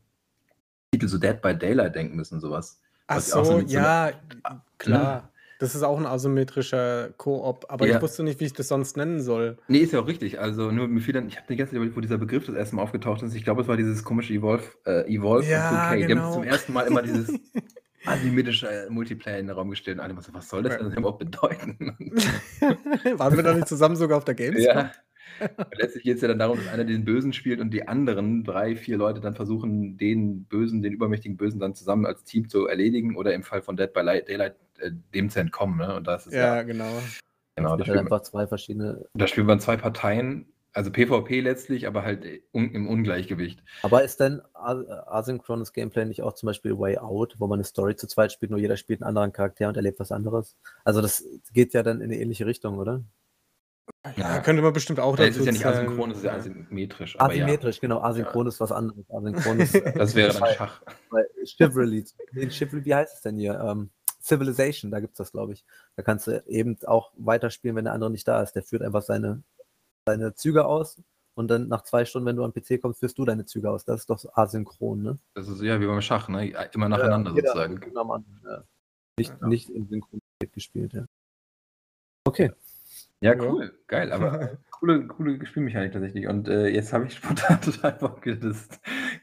Titel 0.96 1.08
so 1.08 1.18
Dead 1.18 1.40
by 1.40 1.54
Daylight 1.54 1.94
denken 1.94 2.16
müssen, 2.16 2.40
sowas. 2.40 2.80
Ach 3.06 3.20
so, 3.20 3.44
so 3.44 3.60
ja, 3.60 4.10
so 4.10 4.56
klar. 4.78 5.14
Ne? 5.14 5.28
Das 5.58 5.74
ist 5.74 5.82
auch 5.82 5.98
ein 5.98 6.06
asymmetrischer 6.06 7.10
Koop, 7.16 7.64
aber 7.68 7.86
ja. 7.86 7.96
ich 7.96 8.02
wusste 8.02 8.22
nicht, 8.22 8.40
wie 8.40 8.44
ich 8.44 8.52
das 8.52 8.68
sonst 8.68 8.96
nennen 8.96 9.22
soll. 9.22 9.56
Nee, 9.68 9.78
ist 9.78 9.92
ja 9.92 10.00
auch 10.00 10.06
richtig. 10.06 10.38
Also 10.38 10.70
nur 10.70 10.86
mir 10.86 11.00
fiel 11.00 11.14
dann, 11.14 11.28
ich 11.28 11.36
habe 11.36 11.46
die 11.48 11.56
ganze 11.56 11.70
Zeit 11.70 11.76
überlegt, 11.76 11.96
wo 11.96 12.00
dieser 12.00 12.18
Begriff 12.18 12.44
das 12.44 12.54
erste 12.54 12.76
Mal 12.76 12.82
aufgetaucht 12.82 13.22
ist. 13.22 13.34
Ich 13.34 13.44
glaube, 13.44 13.62
es 13.62 13.68
war 13.68 13.76
dieses 13.78 14.04
komische 14.04 14.34
Evolve, 14.34 14.64
äh, 14.84 15.10
Evolve 15.10 15.48
ja, 15.48 15.94
Genau. 15.94 15.96
Die 15.96 16.02
haben 16.02 16.08
genau. 16.08 16.32
zum 16.34 16.44
ersten 16.44 16.72
Mal 16.74 16.86
immer 16.86 17.02
dieses 17.02 17.32
asymmetrische 18.04 18.86
Multiplayer 18.90 19.38
in 19.38 19.46
den 19.46 19.56
Raum 19.56 19.70
gestellt 19.70 19.98
und 19.98 20.04
alle 20.04 20.14
so, 20.20 20.34
was 20.34 20.48
soll 20.48 20.62
das 20.62 20.76
denn 20.76 20.92
überhaupt 20.92 21.20
bedeuten? 21.20 21.96
Waren 23.16 23.36
wir 23.36 23.42
da 23.42 23.54
nicht 23.54 23.68
zusammen 23.68 23.96
sogar 23.96 24.18
auf 24.18 24.24
der 24.24 24.34
Gamescom? 24.34 24.76
Ja. 24.76 24.92
letztlich 25.78 26.04
geht 26.04 26.16
es 26.16 26.22
ja 26.22 26.28
dann 26.28 26.38
darum, 26.38 26.58
dass 26.58 26.68
einer 26.68 26.84
den 26.84 27.04
Bösen 27.04 27.32
spielt 27.32 27.60
und 27.60 27.70
die 27.70 27.86
anderen 27.88 28.44
drei, 28.44 28.76
vier 28.76 28.96
Leute 28.96 29.20
dann 29.20 29.34
versuchen, 29.34 29.96
den 29.96 30.44
Bösen, 30.44 30.82
den 30.82 30.92
übermächtigen 30.92 31.36
Bösen 31.36 31.60
dann 31.60 31.74
zusammen 31.74 32.06
als 32.06 32.24
Team 32.24 32.48
zu 32.48 32.66
erledigen 32.66 33.16
oder 33.16 33.34
im 33.34 33.42
Fall 33.42 33.62
von 33.62 33.76
Dead 33.76 33.92
by 33.92 34.02
Daylight 34.02 34.56
äh, 34.78 34.90
dem 35.14 35.30
zu 35.30 35.40
entkommen. 35.40 35.78
Ne? 35.78 35.94
Und 35.94 36.06
das 36.06 36.26
ist 36.26 36.34
ja, 36.34 36.56
ja 36.56 36.62
genau. 36.62 37.02
Genau, 37.56 37.76
da 37.76 37.84
spielt 37.84 37.98
einfach 37.98 38.22
zwei 38.22 38.46
verschiedene. 38.46 39.06
Da 39.14 39.26
spielen 39.26 39.46
wir 39.46 39.58
zwei 39.58 39.78
Parteien, 39.78 40.52
also 40.76 40.90
PvP 40.90 41.40
letztlich, 41.40 41.86
aber 41.86 42.02
halt 42.02 42.26
un 42.52 42.70
im 42.72 42.86
Ungleichgewicht. 42.86 43.64
Aber 43.82 44.04
ist 44.04 44.20
denn 44.20 44.42
asynchrones 44.52 45.72
Gameplay 45.72 46.04
nicht 46.04 46.22
auch 46.22 46.34
zum 46.34 46.48
Beispiel 46.48 46.78
Way 46.78 46.98
Out, 46.98 47.36
wo 47.38 47.46
man 47.46 47.56
eine 47.56 47.64
Story 47.64 47.96
zu 47.96 48.06
zweit 48.06 48.30
spielt, 48.30 48.50
nur 48.50 48.60
jeder 48.60 48.76
spielt 48.76 49.00
einen 49.00 49.08
anderen 49.08 49.32
Charakter 49.32 49.68
und 49.68 49.76
erlebt 49.78 49.98
was 50.00 50.12
anderes? 50.12 50.54
Also 50.84 51.00
das 51.00 51.24
geht 51.54 51.72
ja 51.72 51.82
dann 51.82 52.02
in 52.02 52.10
eine 52.10 52.20
ähnliche 52.20 52.44
Richtung, 52.44 52.76
oder? 52.76 53.02
Ja, 54.16 54.38
könnte 54.40 54.62
man 54.62 54.72
bestimmt 54.72 55.00
auch 55.00 55.16
dazu 55.16 55.30
Es 55.30 55.36
ist 55.38 55.46
ja 55.46 55.52
nicht 55.52 55.66
asynchron, 55.66 56.10
es 56.12 56.18
ist 56.18 56.24
ja 56.24 56.34
asymmetrisch. 56.34 57.18
Asymmetrisch, 57.18 57.76
ja. 57.76 57.80
genau. 57.80 58.00
Asynchron 58.02 58.46
ja. 58.46 58.48
ist 58.48 58.60
was 58.60 58.72
anderes. 58.72 59.04
Asynchron 59.10 59.60
ist, 59.60 59.74
das 59.74 60.14
wäre 60.14 60.32
dann 60.32 60.54
Schach. 60.54 60.82
Chivalry. 61.44 62.04
Chivalry, 62.50 62.84
wie 62.84 62.94
heißt 62.94 63.14
es 63.14 63.20
denn 63.22 63.36
hier? 63.36 63.58
Ähm, 63.60 63.90
Civilization, 64.20 64.90
da 64.90 65.00
gibt 65.00 65.12
es 65.14 65.18
das, 65.18 65.32
glaube 65.32 65.52
ich. 65.52 65.64
Da 65.96 66.02
kannst 66.02 66.26
du 66.26 66.42
eben 66.46 66.76
auch 66.86 67.12
weiterspielen, 67.16 67.76
wenn 67.76 67.84
der 67.84 67.94
andere 67.94 68.10
nicht 68.10 68.26
da 68.26 68.42
ist. 68.42 68.52
Der 68.52 68.62
führt 68.62 68.82
einfach 68.82 69.02
seine, 69.02 69.42
seine 70.06 70.34
Züge 70.34 70.66
aus 70.66 71.00
und 71.34 71.48
dann 71.48 71.68
nach 71.68 71.82
zwei 71.82 72.04
Stunden, 72.04 72.26
wenn 72.26 72.36
du 72.36 72.44
am 72.44 72.52
PC 72.52 72.80
kommst, 72.80 73.00
führst 73.00 73.18
du 73.18 73.24
deine 73.24 73.44
Züge 73.44 73.70
aus. 73.70 73.84
Das 73.84 74.00
ist 74.00 74.10
doch 74.10 74.24
asynchron, 74.36 75.02
ne? 75.02 75.18
Das 75.34 75.48
ist 75.48 75.62
ja 75.62 75.80
wie 75.80 75.86
beim 75.86 76.02
Schach, 76.02 76.28
ne? 76.28 76.52
Immer 76.72 76.88
nacheinander 76.88 77.30
ja, 77.32 77.36
sozusagen. 77.36 77.80
Genau, 77.80 78.22
ja. 78.44 78.64
Nicht, 79.18 79.34
ja. 79.40 79.46
nicht 79.46 79.70
in 79.70 79.86
Synchronität 79.88 80.52
gespielt, 80.52 80.92
ja. 80.92 81.06
Okay. 82.24 82.52
Ja, 83.20 83.34
cool, 83.40 83.72
geil, 83.86 84.12
aber 84.12 84.58
coole, 84.70 85.06
coole 85.06 85.44
Spielmechanik 85.46 85.92
tatsächlich. 85.92 86.26
Und 86.28 86.48
äh, 86.48 86.68
jetzt 86.68 86.92
habe 86.92 87.06
ich 87.06 87.14
spontan 87.16 87.60
total 87.60 87.92
Bock, 87.92 88.22
das 88.24 88.68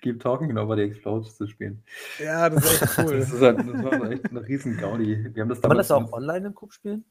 Keep 0.01 0.19
Talking 0.19 0.57
Over 0.57 0.75
the 0.75 0.83
Explodes 0.83 1.35
zu 1.35 1.47
spielen. 1.47 1.83
Ja, 2.19 2.49
das 2.49 2.65
ist 2.65 2.81
echt 2.81 2.99
cool. 2.99 3.17
das, 3.19 3.31
ist 3.31 3.41
halt, 3.41 3.59
das 3.59 3.83
war 3.83 4.11
echt 4.11 4.29
eine 4.29 4.47
riesen 4.47 4.77
Gaudi. 4.77 5.29
Wir 5.33 5.41
haben 5.41 5.49
das 5.49 5.61
Kann 5.61 5.69
man 5.69 5.77
das 5.77 5.91
auch 5.91 6.11
online 6.11 6.47
im 6.47 6.55
Coop 6.55 6.73
spielen? 6.73 7.05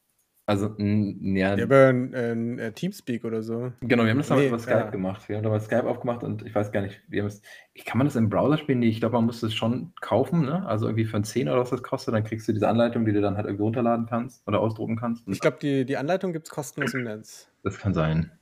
Also, 0.45 0.75
ja. 0.79 1.55
Ja, 1.55 1.57
über 1.57 1.89
ein, 1.89 2.15
ein, 2.15 2.59
ein, 2.59 2.75
Teamspeak 2.75 3.25
oder 3.25 3.43
so. 3.43 3.73
Genau, 3.81 4.03
wir 4.03 4.11
haben 4.11 4.19
das 4.19 4.27
damals 4.27 4.45
nee, 4.45 4.49
über 4.49 4.59
Skype 4.59 4.77
ja. 4.77 4.91
gemacht. 4.91 5.29
Wir 5.29 5.37
haben 5.37 5.45
damals 5.45 5.67
Skype 5.67 5.85
aufgemacht 5.85 6.25
und 6.25 6.45
ich 6.45 6.53
weiß 6.53 6.73
gar 6.73 6.83
nicht, 6.83 7.01
wir 7.09 7.23
haben 7.23 7.29
es, 7.29 7.43
kann 7.85 7.99
man 7.99 8.09
das 8.09 8.17
im 8.17 8.29
Browser 8.29 8.59
spielen? 8.59 8.81
Nee, 8.81 8.89
ich 8.89 8.99
glaube, 8.99 9.15
man 9.15 9.27
muss 9.27 9.41
das 9.41 9.55
schon 9.55 9.93
kaufen, 10.01 10.45
ne? 10.45 10.67
Also 10.67 10.87
irgendwie 10.87 11.05
für 11.05 11.17
ein 11.17 11.25
10 11.25 11.49
oder 11.49 11.61
was 11.61 11.71
das 11.71 11.85
kostet, 11.85 12.15
dann 12.15 12.25
kriegst 12.25 12.49
du 12.49 12.53
diese 12.53 12.69
Anleitung, 12.69 13.05
die 13.05 13.13
du 13.13 13.21
dann 13.21 13.37
halt 13.37 13.47
irgendwie 13.47 13.63
runterladen 13.63 14.07
kannst 14.07 14.47
oder 14.49 14.59
ausdrucken 14.59 14.97
kannst. 14.97 15.29
Ich 15.29 15.39
glaube, 15.39 15.59
die, 15.63 15.85
die 15.85 15.97
Anleitung 15.97 16.33
gibt 16.33 16.49
es 16.49 16.51
kostenlos 16.51 16.93
im 16.95 17.05
Netz. 17.05 17.49
Das 17.63 17.79
kann 17.79 17.95
sein. 17.95 18.33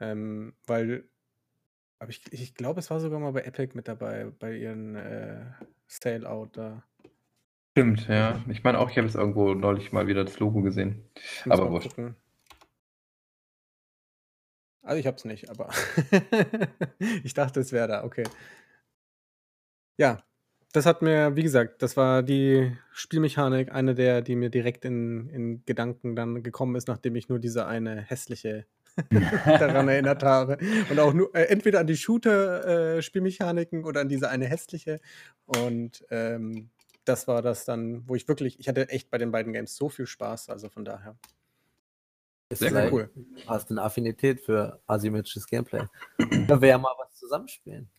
Ähm, 0.00 0.54
weil, 0.66 1.04
aber 2.00 2.10
ich, 2.10 2.22
ich 2.32 2.54
glaube, 2.54 2.80
es 2.80 2.90
war 2.90 2.98
sogar 2.98 3.20
mal 3.20 3.32
bei 3.32 3.42
Epic 3.42 3.74
mit 3.74 3.86
dabei, 3.86 4.32
bei 4.38 4.56
ihren 4.56 4.96
äh, 4.96 5.44
Sale-Out 5.86 6.56
da. 6.56 6.82
Stimmt, 7.78 8.08
ja. 8.08 8.42
Ich 8.48 8.64
meine 8.64 8.80
auch, 8.80 8.90
ich 8.90 8.98
habe 8.98 9.06
es 9.06 9.14
irgendwo 9.14 9.54
neulich 9.54 9.92
mal 9.92 10.08
wieder 10.08 10.24
das 10.24 10.40
Logo 10.40 10.62
gesehen. 10.62 11.04
Aber 11.48 11.70
wurscht. 11.70 11.90
Gucken. 11.90 12.16
Also 14.82 14.98
ich 14.98 15.06
habe 15.06 15.16
es 15.16 15.24
nicht, 15.24 15.48
aber 15.48 15.70
ich 17.22 17.34
dachte, 17.34 17.60
es 17.60 17.72
wäre 17.72 17.86
da. 17.86 18.04
Okay. 18.04 18.24
Ja, 19.96 20.24
das 20.72 20.86
hat 20.86 21.02
mir, 21.02 21.36
wie 21.36 21.42
gesagt, 21.44 21.82
das 21.82 21.96
war 21.96 22.24
die 22.24 22.76
Spielmechanik, 22.92 23.70
eine 23.70 23.94
der, 23.94 24.22
die 24.22 24.34
mir 24.34 24.50
direkt 24.50 24.84
in, 24.84 25.28
in 25.28 25.64
Gedanken 25.64 26.16
dann 26.16 26.42
gekommen 26.42 26.74
ist, 26.74 26.88
nachdem 26.88 27.14
ich 27.14 27.28
nur 27.28 27.38
diese 27.38 27.66
eine 27.66 28.00
hässliche 28.00 28.66
daran 29.44 29.88
erinnert 29.88 30.24
habe. 30.24 30.58
Und 30.90 30.98
auch 30.98 31.12
nur 31.12 31.32
äh, 31.32 31.44
entweder 31.44 31.78
an 31.78 31.86
die 31.86 31.96
Shooter-Spielmechaniken 31.96 33.82
äh, 33.82 33.84
oder 33.84 34.00
an 34.00 34.08
diese 34.08 34.30
eine 34.30 34.46
hässliche. 34.46 35.00
Und 35.46 36.04
ähm, 36.10 36.70
das 37.08 37.26
war 37.28 37.42
das 37.42 37.64
dann, 37.64 38.08
wo 38.08 38.14
ich 38.14 38.28
wirklich, 38.28 38.60
ich 38.60 38.68
hatte 38.68 38.88
echt 38.88 39.10
bei 39.10 39.18
den 39.18 39.30
beiden 39.32 39.52
Games 39.52 39.76
so 39.76 39.88
viel 39.88 40.06
Spaß, 40.06 40.48
also 40.50 40.68
von 40.68 40.84
daher. 40.84 41.16
Ist 42.50 42.60
Sehr 42.60 42.70
like, 42.70 42.92
cool. 42.92 43.10
Hast 43.46 43.70
eine 43.70 43.82
Affinität 43.82 44.40
für 44.40 44.80
asymmetrisches 44.86 45.46
Gameplay. 45.46 45.84
da 46.46 46.60
wäre 46.60 46.70
ja 46.70 46.78
mal 46.78 46.94
was 46.98 47.14
zusammenspielen. 47.14 47.90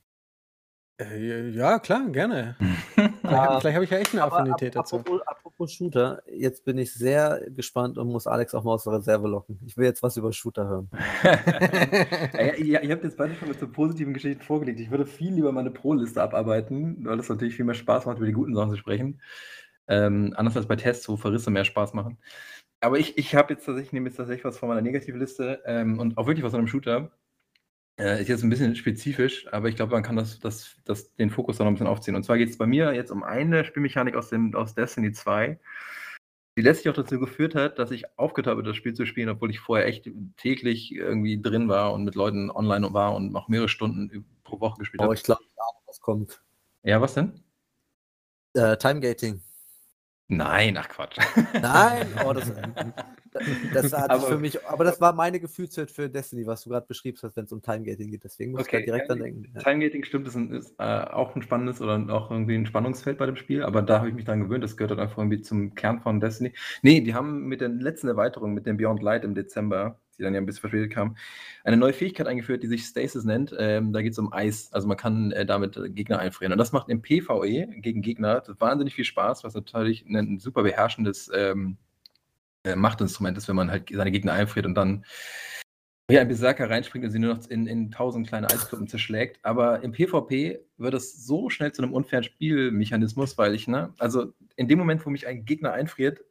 Äh, 0.99 1.49
ja, 1.49 1.79
klar, 1.79 2.09
gerne. 2.09 2.55
vielleicht 2.95 3.75
habe 3.75 3.83
ich 3.83 3.89
ja 3.89 3.99
echt 3.99 4.13
eine 4.13 4.23
Affinität 4.23 4.75
dazu. 4.75 4.97
Apropos, 4.97 5.21
apropos, 5.27 5.48
Shooter, 5.67 6.21
jetzt 6.31 6.65
bin 6.65 6.77
ich 6.77 6.93
sehr 6.93 7.41
gespannt 7.49 7.97
und 7.97 8.07
muss 8.07 8.27
Alex 8.27 8.53
auch 8.53 8.63
mal 8.63 8.73
aus 8.73 8.83
der 8.83 8.93
Reserve 8.93 9.27
locken. 9.27 9.59
Ich 9.65 9.75
will 9.77 9.85
jetzt 9.85 10.01
was 10.01 10.17
über 10.17 10.31
Shooter 10.31 10.67
hören. 10.67 10.89
ja, 11.23 12.53
ihr, 12.55 12.83
ihr 12.83 12.91
habt 12.91 13.03
jetzt 13.03 13.17
beide 13.17 13.35
schon 13.35 13.49
mit 13.49 13.59
so 13.59 13.67
positiven 13.67 14.13
Geschichten 14.13 14.41
vorgelegt. 14.41 14.79
Ich 14.79 14.91
würde 14.91 15.05
viel 15.05 15.33
lieber 15.33 15.51
meine 15.51 15.71
Pro-Liste 15.71 16.21
abarbeiten, 16.21 17.03
weil 17.05 17.19
es 17.19 17.29
natürlich 17.29 17.55
viel 17.55 17.65
mehr 17.65 17.75
Spaß 17.75 18.05
macht, 18.05 18.17
über 18.17 18.27
die 18.27 18.33
guten 18.33 18.55
Sachen 18.55 18.71
zu 18.71 18.77
sprechen. 18.77 19.21
Ähm, 19.87 20.33
anders 20.35 20.55
als 20.55 20.67
bei 20.67 20.75
Tests, 20.75 21.09
wo 21.09 21.17
Verrisse 21.17 21.49
mehr 21.49 21.65
Spaß 21.65 21.93
machen. 21.93 22.19
Aber 22.81 22.97
ich, 22.97 23.17
ich 23.17 23.35
habe 23.35 23.53
jetzt 23.53 23.65
tatsächlich, 23.65 23.91
nehme 23.91 24.07
jetzt 24.07 24.17
tatsächlich 24.17 24.45
was 24.45 24.57
von 24.57 24.69
meiner 24.69 24.81
Negativliste 24.81 25.61
ähm, 25.65 25.99
und 25.99 26.17
auch 26.17 26.27
wirklich 26.27 26.43
was 26.43 26.51
von 26.51 26.59
einem 26.59 26.67
Shooter. 26.67 27.11
Äh, 27.99 28.21
ist 28.21 28.29
jetzt 28.29 28.43
ein 28.43 28.49
bisschen 28.49 28.77
spezifisch, 28.77 29.51
aber 29.51 29.67
ich 29.67 29.75
glaube, 29.75 29.91
man 29.91 30.03
kann 30.03 30.15
das, 30.15 30.39
das, 30.39 30.77
das, 30.85 31.13
den 31.15 31.29
Fokus 31.29 31.57
da 31.57 31.65
noch 31.65 31.71
ein 31.71 31.73
bisschen 31.73 31.87
aufziehen. 31.87 32.15
Und 32.15 32.23
zwar 32.23 32.37
geht 32.37 32.49
es 32.49 32.57
bei 32.57 32.65
mir 32.65 32.93
jetzt 32.93 33.11
um 33.11 33.23
eine 33.23 33.65
Spielmechanik 33.65 34.15
aus, 34.15 34.29
dem, 34.29 34.55
aus 34.55 34.73
Destiny 34.73 35.11
2, 35.11 35.59
die 36.55 36.61
letztlich 36.61 36.89
auch 36.89 36.95
dazu 36.95 37.19
geführt 37.19 37.55
hat, 37.55 37.77
dass 37.77 37.91
ich 37.91 38.17
aufgehört 38.17 38.47
habe, 38.47 38.63
das 38.63 38.77
Spiel 38.77 38.93
zu 38.93 39.05
spielen, 39.05 39.27
obwohl 39.27 39.49
ich 39.49 39.59
vorher 39.59 39.85
echt 39.85 40.09
täglich 40.37 40.93
irgendwie 40.95 41.41
drin 41.41 41.67
war 41.67 41.91
und 41.91 42.05
mit 42.05 42.15
Leuten 42.15 42.49
online 42.49 42.93
war 42.93 43.13
und 43.15 43.35
auch 43.35 43.49
mehrere 43.49 43.67
Stunden 43.67 44.25
pro 44.45 44.61
Woche 44.61 44.79
gespielt 44.79 45.01
habe. 45.01 45.09
Oh, 45.09 45.13
ich 45.13 45.23
glaube, 45.23 45.41
was 45.85 45.99
kommt. 45.99 46.41
Ja, 46.83 47.01
was 47.01 47.15
denn? 47.15 47.43
Äh, 48.53 48.77
Timegating. 48.77 49.41
Nein, 50.29 50.77
ach 50.77 50.87
Quatsch. 50.87 51.17
Nein, 51.53 52.07
oh, 52.25 52.31
das, 52.31 52.49
das 53.73 53.93
hat 53.93 54.09
aber, 54.09 54.23
für 54.23 54.37
mich, 54.37 54.65
aber 54.65 54.83
das 54.83 54.99
war 54.99 55.13
meine 55.13 55.39
Gefühlswelt 55.39 55.91
für 55.91 56.09
Destiny, 56.09 56.45
was 56.45 56.63
du 56.63 56.69
gerade 56.69 56.85
beschrieben 56.87 57.17
hast, 57.21 57.35
wenn 57.35 57.45
es 57.45 57.51
um 57.51 57.61
Timegating 57.61 58.11
geht. 58.11 58.23
Deswegen 58.23 58.51
muss 58.51 58.61
okay, 58.61 58.79
ich 58.79 58.85
da 58.85 58.93
direkt 58.93 59.11
an 59.11 59.19
denken. 59.19 59.51
Ja. 59.55 59.61
Timegating 59.61 60.03
stimmt, 60.03 60.33
ein, 60.35 60.51
ist 60.51 60.73
äh, 60.79 60.83
auch 60.83 61.35
ein 61.35 61.41
spannendes 61.41 61.81
oder 61.81 61.95
auch 62.13 62.31
irgendwie 62.31 62.55
ein 62.55 62.65
Spannungsfeld 62.65 63.17
bei 63.17 63.25
dem 63.25 63.35
Spiel, 63.35 63.63
aber 63.63 63.81
da 63.81 63.99
habe 63.99 64.09
ich 64.09 64.15
mich 64.15 64.25
dran 64.25 64.39
gewöhnt. 64.39 64.63
Das 64.63 64.77
gehört 64.77 64.91
dann 64.91 64.99
einfach 64.99 65.17
irgendwie 65.17 65.41
zum 65.41 65.75
Kern 65.75 65.99
von 65.99 66.19
Destiny. 66.19 66.53
Nee, 66.81 67.01
die 67.01 67.13
haben 67.13 67.47
mit 67.47 67.61
der 67.61 67.69
letzten 67.69 68.07
Erweiterung, 68.07 68.53
mit 68.53 68.65
dem 68.65 68.77
Beyond 68.77 69.01
Light 69.01 69.23
im 69.23 69.35
Dezember, 69.35 69.99
die 70.19 70.23
dann 70.23 70.33
ja 70.33 70.41
ein 70.41 70.45
bisschen 70.45 70.61
verspätet 70.61 70.91
kam, 70.91 71.15
eine 71.63 71.77
neue 71.77 71.93
Fähigkeit 71.93 72.27
eingeführt, 72.27 72.61
die 72.61 72.67
sich 72.67 72.85
Stasis 72.85 73.23
nennt. 73.23 73.55
Ähm, 73.57 73.93
da 73.93 74.01
geht 74.01 74.11
es 74.11 74.19
um 74.19 74.31
Eis. 74.31 74.71
Also 74.73 74.87
man 74.87 74.97
kann 74.97 75.31
äh, 75.31 75.45
damit 75.45 75.79
Gegner 75.95 76.19
einfrieren. 76.19 76.51
Und 76.51 76.59
das 76.59 76.71
macht 76.71 76.89
im 76.89 77.01
PvE 77.01 77.67
gegen 77.77 78.01
Gegner 78.01 78.43
wahnsinnig 78.59 78.93
viel 78.93 79.05
Spaß, 79.05 79.43
was 79.43 79.53
natürlich 79.53 80.05
ein 80.05 80.39
super 80.39 80.63
beherrschendes 80.63 81.31
ähm, 81.33 81.77
äh, 82.69 82.75
Machtinstrument 82.75 83.37
ist, 83.37 83.47
wenn 83.47 83.55
man 83.55 83.71
halt 83.71 83.89
seine 83.91 84.11
Gegner 84.11 84.33
einfriert 84.33 84.65
und 84.65 84.75
dann 84.75 85.05
wie 86.09 86.17
ein 86.17 86.27
Berserker 86.27 86.69
reinspringt 86.69 87.05
und 87.05 87.11
sie 87.11 87.19
nur 87.19 87.35
noch 87.35 87.47
in, 87.49 87.67
in 87.67 87.91
tausend 87.91 88.27
kleine 88.27 88.49
Eisklumpen 88.49 88.87
zerschlägt. 88.87 89.39
Aber 89.43 89.83
im 89.83 89.91
PvP 89.91 90.59
wird 90.77 90.93
es 90.95 91.25
so 91.25 91.49
schnell 91.51 91.71
zu 91.71 91.83
einem 91.83 91.93
unfairen 91.93 92.23
Spielmechanismus, 92.23 93.37
weil 93.37 93.53
ich, 93.53 93.67
ne, 93.67 93.93
also 93.99 94.33
in 94.55 94.67
dem 94.67 94.79
Moment, 94.79 95.05
wo 95.05 95.11
mich 95.11 95.27
ein 95.27 95.45
Gegner 95.45 95.71
einfriert, 95.71 96.21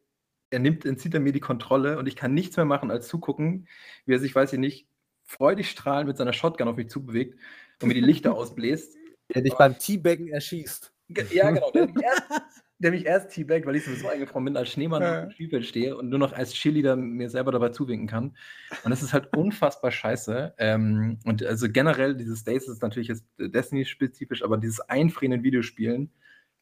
er 0.51 0.59
nimmt, 0.59 0.85
entzieht 0.85 1.15
er 1.15 1.21
mir 1.21 1.33
die 1.33 1.41
Kontrolle 1.41 1.99
und 1.99 2.09
ich 2.09 2.17
kann 2.17 2.35
nichts 2.35 2.57
mehr 2.57 2.67
machen, 2.67 2.91
als 2.91 3.07
zugucken, 3.07 3.69
wie 4.05 4.15
er 4.15 4.19
sich, 4.19 4.35
weiß 4.35 4.53
ich 4.53 4.59
nicht, 4.59 4.89
freudig 5.25 5.71
strahlend 5.71 6.09
mit 6.09 6.17
seiner 6.17 6.33
Shotgun 6.33 6.69
auf 6.69 6.77
mich 6.77 6.89
zubewegt 6.89 7.39
und 7.81 7.89
mir 7.89 7.95
die 7.95 8.01
Lichter 8.01 8.35
ausbläst. 8.35 8.97
Der 9.33 9.43
dich 9.43 9.55
beim 9.55 9.79
Teabaggen 9.79 10.29
erschießt. 10.29 10.93
Ja, 11.31 11.51
genau. 11.51 11.71
Der 11.71 11.89
der 12.79 12.93
mich 12.93 13.07
erst 13.07 13.31
teabaggt, 13.31 13.67
weil 13.67 13.77
ich 13.77 13.85
sowieso 13.85 14.09
eingefroren 14.09 14.45
bin, 14.45 14.57
als 14.57 14.71
Schneemann 14.71 15.03
ja. 15.03 15.19
auf 15.19 15.25
dem 15.27 15.31
Spielfeld 15.33 15.67
stehe 15.67 15.97
und 15.97 16.09
nur 16.09 16.19
noch 16.19 16.33
als 16.33 16.53
Cheerleader 16.53 16.97
mir 16.97 17.29
selber 17.29 17.51
dabei 17.51 17.71
zuwinken 17.71 18.07
kann. 18.07 18.37
Und 18.85 18.91
das 18.91 19.03
ist 19.03 19.13
halt 19.13 19.29
unfassbar 19.37 19.91
scheiße. 19.91 20.55
Ähm, 20.59 21.19
und 21.25 21.45
also 21.45 21.69
generell, 21.69 22.15
dieses 22.17 22.45
Days 22.45 22.69
ist 22.69 22.83
natürlich 22.83 23.09
jetzt 23.09 23.25
Destiny-spezifisch, 23.39 24.43
aber 24.43 24.59
dieses 24.59 24.81
Einfrieren 24.81 25.33
in 25.33 25.43
Videospielen 25.43 26.13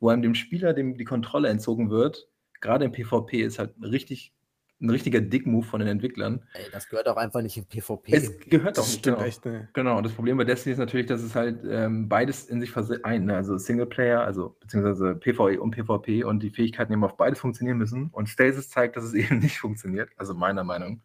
wo 0.00 0.08
einem 0.08 0.22
dem 0.22 0.34
Spieler 0.34 0.72
dem 0.72 0.96
die 0.96 1.04
Kontrolle 1.04 1.48
entzogen 1.48 1.90
wird, 1.90 2.28
gerade 2.60 2.84
im 2.84 2.92
PvP, 2.92 3.42
ist 3.42 3.58
halt 3.58 3.74
richtig 3.80 4.34
ein 4.80 4.90
richtiger 4.90 5.20
Dick-Move 5.20 5.64
von 5.64 5.80
den 5.80 5.88
Entwicklern. 5.88 6.42
Ey, 6.52 6.64
das 6.70 6.88
gehört 6.88 7.08
auch 7.08 7.16
einfach 7.16 7.40
nicht 7.40 7.56
in 7.56 7.64
PvP. 7.64 8.12
Es 8.12 8.38
gehört 8.40 8.78
auch 8.78 8.82
Das 8.82 8.88
nicht, 8.88 8.98
stimmt 8.98 9.16
genau. 9.16 9.28
echt, 9.28 9.44
ne? 9.46 9.68
Genau, 9.72 9.96
und 9.96 10.04
das 10.04 10.12
Problem 10.12 10.36
bei 10.36 10.44
Destiny 10.44 10.74
ist 10.74 10.78
natürlich, 10.78 11.06
dass 11.06 11.22
es 11.22 11.34
halt 11.34 11.60
ähm, 11.68 12.08
beides 12.08 12.44
in 12.44 12.60
sich 12.60 12.70
vereint. 12.70 13.26
Ne? 13.26 13.34
Also 13.34 13.56
Singleplayer, 13.56 14.20
also 14.20 14.56
beziehungsweise 14.60 15.14
PvE 15.14 15.60
und 15.60 15.70
PvP 15.70 16.24
und 16.24 16.42
die 16.42 16.50
Fähigkeiten 16.50 16.92
eben 16.92 17.04
auf 17.04 17.16
beides 17.16 17.38
funktionieren 17.38 17.78
müssen. 17.78 18.10
Und 18.12 18.28
Stasis 18.28 18.68
zeigt, 18.68 18.96
dass 18.96 19.04
es 19.04 19.14
eben 19.14 19.38
nicht 19.38 19.58
funktioniert, 19.58 20.10
also 20.16 20.34
meiner 20.34 20.64
Meinung. 20.64 21.00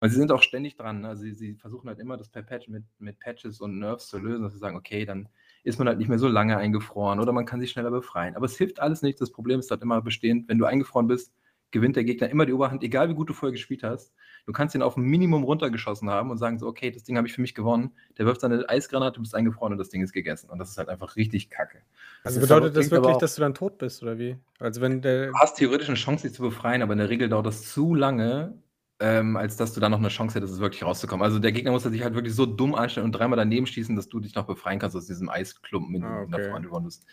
Und 0.00 0.08
sie 0.08 0.16
sind 0.16 0.32
auch 0.32 0.42
ständig 0.42 0.76
dran. 0.76 1.02
Ne? 1.02 1.08
Also 1.08 1.22
sie, 1.22 1.34
sie 1.34 1.54
versuchen 1.56 1.88
halt 1.88 1.98
immer 1.98 2.16
das 2.16 2.28
per 2.28 2.42
Patch 2.42 2.68
mit, 2.68 2.84
mit 2.98 3.18
Patches 3.20 3.60
und 3.60 3.78
Nerfs 3.78 4.08
zu 4.08 4.18
lösen, 4.18 4.42
dass 4.42 4.52
sie 4.52 4.58
sagen, 4.58 4.76
okay, 4.76 5.04
dann 5.04 5.28
ist 5.62 5.78
man 5.78 5.88
halt 5.88 5.98
nicht 5.98 6.08
mehr 6.08 6.18
so 6.18 6.28
lange 6.28 6.56
eingefroren 6.56 7.20
oder 7.20 7.32
man 7.32 7.44
kann 7.44 7.60
sich 7.60 7.70
schneller 7.70 7.90
befreien. 7.90 8.34
Aber 8.34 8.46
es 8.46 8.56
hilft 8.56 8.80
alles 8.80 9.02
nichts. 9.02 9.20
Das 9.20 9.30
Problem 9.30 9.60
ist 9.60 9.70
halt 9.70 9.82
immer 9.82 10.00
bestehend, 10.00 10.48
wenn 10.48 10.58
du 10.58 10.64
eingefroren 10.64 11.06
bist, 11.06 11.34
gewinnt 11.70 11.96
der 11.96 12.04
Gegner 12.04 12.28
immer 12.28 12.46
die 12.46 12.52
Oberhand, 12.52 12.82
egal 12.82 13.08
wie 13.08 13.14
gut 13.14 13.28
du 13.28 13.32
vorher 13.32 13.52
gespielt 13.52 13.82
hast. 13.82 14.12
Du 14.46 14.52
kannst 14.52 14.74
ihn 14.74 14.82
auf 14.82 14.96
ein 14.96 15.02
Minimum 15.02 15.44
runtergeschossen 15.44 16.10
haben 16.10 16.30
und 16.30 16.38
sagen 16.38 16.58
so, 16.58 16.66
okay, 16.66 16.90
das 16.90 17.04
Ding 17.04 17.16
habe 17.16 17.28
ich 17.28 17.34
für 17.34 17.40
mich 17.40 17.54
gewonnen. 17.54 17.92
Der 18.18 18.26
wirft 18.26 18.40
seine 18.40 18.68
Eisgranate, 18.68 19.16
du 19.16 19.20
bist 19.20 19.34
eingefroren 19.34 19.72
und 19.72 19.78
das 19.78 19.90
Ding 19.90 20.02
ist 20.02 20.12
gegessen. 20.12 20.50
Und 20.50 20.58
das 20.58 20.70
ist 20.70 20.78
halt 20.78 20.88
einfach 20.88 21.16
richtig 21.16 21.50
kacke. 21.50 21.78
Also 22.24 22.40
ist 22.40 22.48
bedeutet 22.48 22.76
das 22.76 22.90
wirklich, 22.90 23.16
dass 23.18 23.34
du 23.34 23.42
dann 23.42 23.54
tot 23.54 23.78
bist, 23.78 24.02
oder 24.02 24.18
wie? 24.18 24.36
Also 24.58 24.80
wenn 24.80 25.02
der. 25.02 25.28
Du 25.28 25.34
hast 25.34 25.56
theoretisch 25.56 25.88
eine 25.88 25.96
Chance, 25.96 26.26
dich 26.26 26.36
zu 26.36 26.42
befreien, 26.42 26.82
aber 26.82 26.92
in 26.92 26.98
der 26.98 27.10
Regel 27.10 27.28
dauert 27.28 27.46
das 27.46 27.70
zu 27.70 27.94
lange, 27.94 28.54
ähm, 29.00 29.36
als 29.36 29.56
dass 29.56 29.72
du 29.72 29.80
da 29.80 29.88
noch 29.88 29.98
eine 29.98 30.08
Chance 30.08 30.36
hättest, 30.36 30.60
wirklich 30.60 30.82
rauszukommen. 30.82 31.24
Also 31.24 31.38
der 31.38 31.52
Gegner 31.52 31.70
muss 31.72 31.82
sich 31.84 32.02
halt 32.02 32.14
wirklich 32.14 32.34
so 32.34 32.44
dumm 32.46 32.74
anstellen 32.74 33.06
und 33.06 33.12
dreimal 33.12 33.36
daneben 33.38 33.66
schießen, 33.66 33.96
dass 33.96 34.08
du 34.08 34.20
dich 34.20 34.34
noch 34.34 34.44
befreien 34.46 34.78
kannst 34.78 34.94
aus 34.96 35.06
diesem 35.06 35.28
Eisklumpen, 35.30 35.94
in 35.96 36.04
Ah, 36.04 36.20
dem 36.22 36.30
du 36.30 36.36
okay. 36.36 36.46
davor 36.46 36.60
geworden 36.60 36.84
bist. 36.84 37.06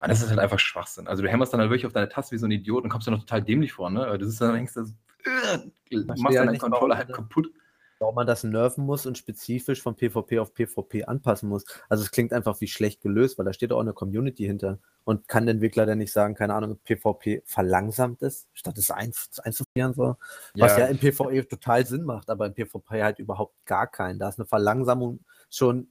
Aber 0.00 0.08
das 0.08 0.20
ist 0.22 0.28
halt 0.30 0.38
einfach 0.40 0.58
Schwachsinn. 0.58 1.06
Also 1.08 1.22
du 1.22 1.28
hämmerst 1.28 1.52
dann 1.52 1.60
halt 1.60 1.70
wirklich 1.70 1.86
auf 1.86 1.92
deine 1.92 2.08
Taste 2.08 2.32
wie 2.34 2.38
so 2.38 2.46
ein 2.46 2.50
Idiot 2.50 2.84
und 2.84 2.90
kommst 2.90 3.06
dann 3.06 3.14
noch 3.14 3.20
total 3.20 3.42
dämlich 3.42 3.72
vor, 3.72 3.88
ne? 3.90 4.16
Du 4.18 4.26
sitzt 4.26 4.40
dann 4.40 4.54
denkst, 4.54 4.74
das, 4.74 4.90
äh, 5.24 5.58
du 5.90 6.04
machst 6.06 6.18
dann 6.18 6.26
halt 6.26 6.48
deinen 6.48 6.58
Controller 6.58 6.96
halt 6.96 7.08
das- 7.08 7.16
kaputt. 7.16 7.50
Warum 7.98 8.14
man 8.14 8.26
das 8.26 8.44
nerven 8.44 8.84
muss 8.86 9.06
und 9.06 9.18
spezifisch 9.18 9.82
von 9.82 9.96
PvP 9.96 10.38
auf 10.38 10.54
PvP 10.54 11.04
anpassen 11.04 11.48
muss. 11.48 11.64
Also 11.88 12.04
es 12.04 12.10
klingt 12.10 12.32
einfach 12.32 12.60
wie 12.60 12.68
schlecht 12.68 13.00
gelöst, 13.00 13.38
weil 13.38 13.44
da 13.44 13.52
steht 13.52 13.72
auch 13.72 13.80
eine 13.80 13.92
Community 13.92 14.44
hinter. 14.44 14.78
Und 15.04 15.26
kann 15.26 15.46
der 15.46 15.54
Entwickler 15.54 15.86
dann 15.86 15.98
nicht 15.98 16.12
sagen, 16.12 16.34
keine 16.34 16.54
Ahnung, 16.54 16.78
PvP 16.84 17.42
verlangsamt 17.46 18.20
ist, 18.22 18.46
statt 18.52 18.76
es 18.76 18.90
einz- 18.90 19.40
einzufrieren 19.40 19.94
so. 19.94 20.16
Was 20.54 20.76
ja 20.76 20.86
im 20.86 20.98
PvE 20.98 21.48
total 21.48 21.86
Sinn 21.86 22.04
macht, 22.04 22.28
aber 22.28 22.46
im 22.46 22.54
PvP 22.54 23.02
halt 23.02 23.18
überhaupt 23.18 23.54
gar 23.64 23.86
keinen. 23.86 24.18
Da 24.18 24.28
ist 24.28 24.38
eine 24.38 24.46
Verlangsamung 24.46 25.20
schon, 25.50 25.88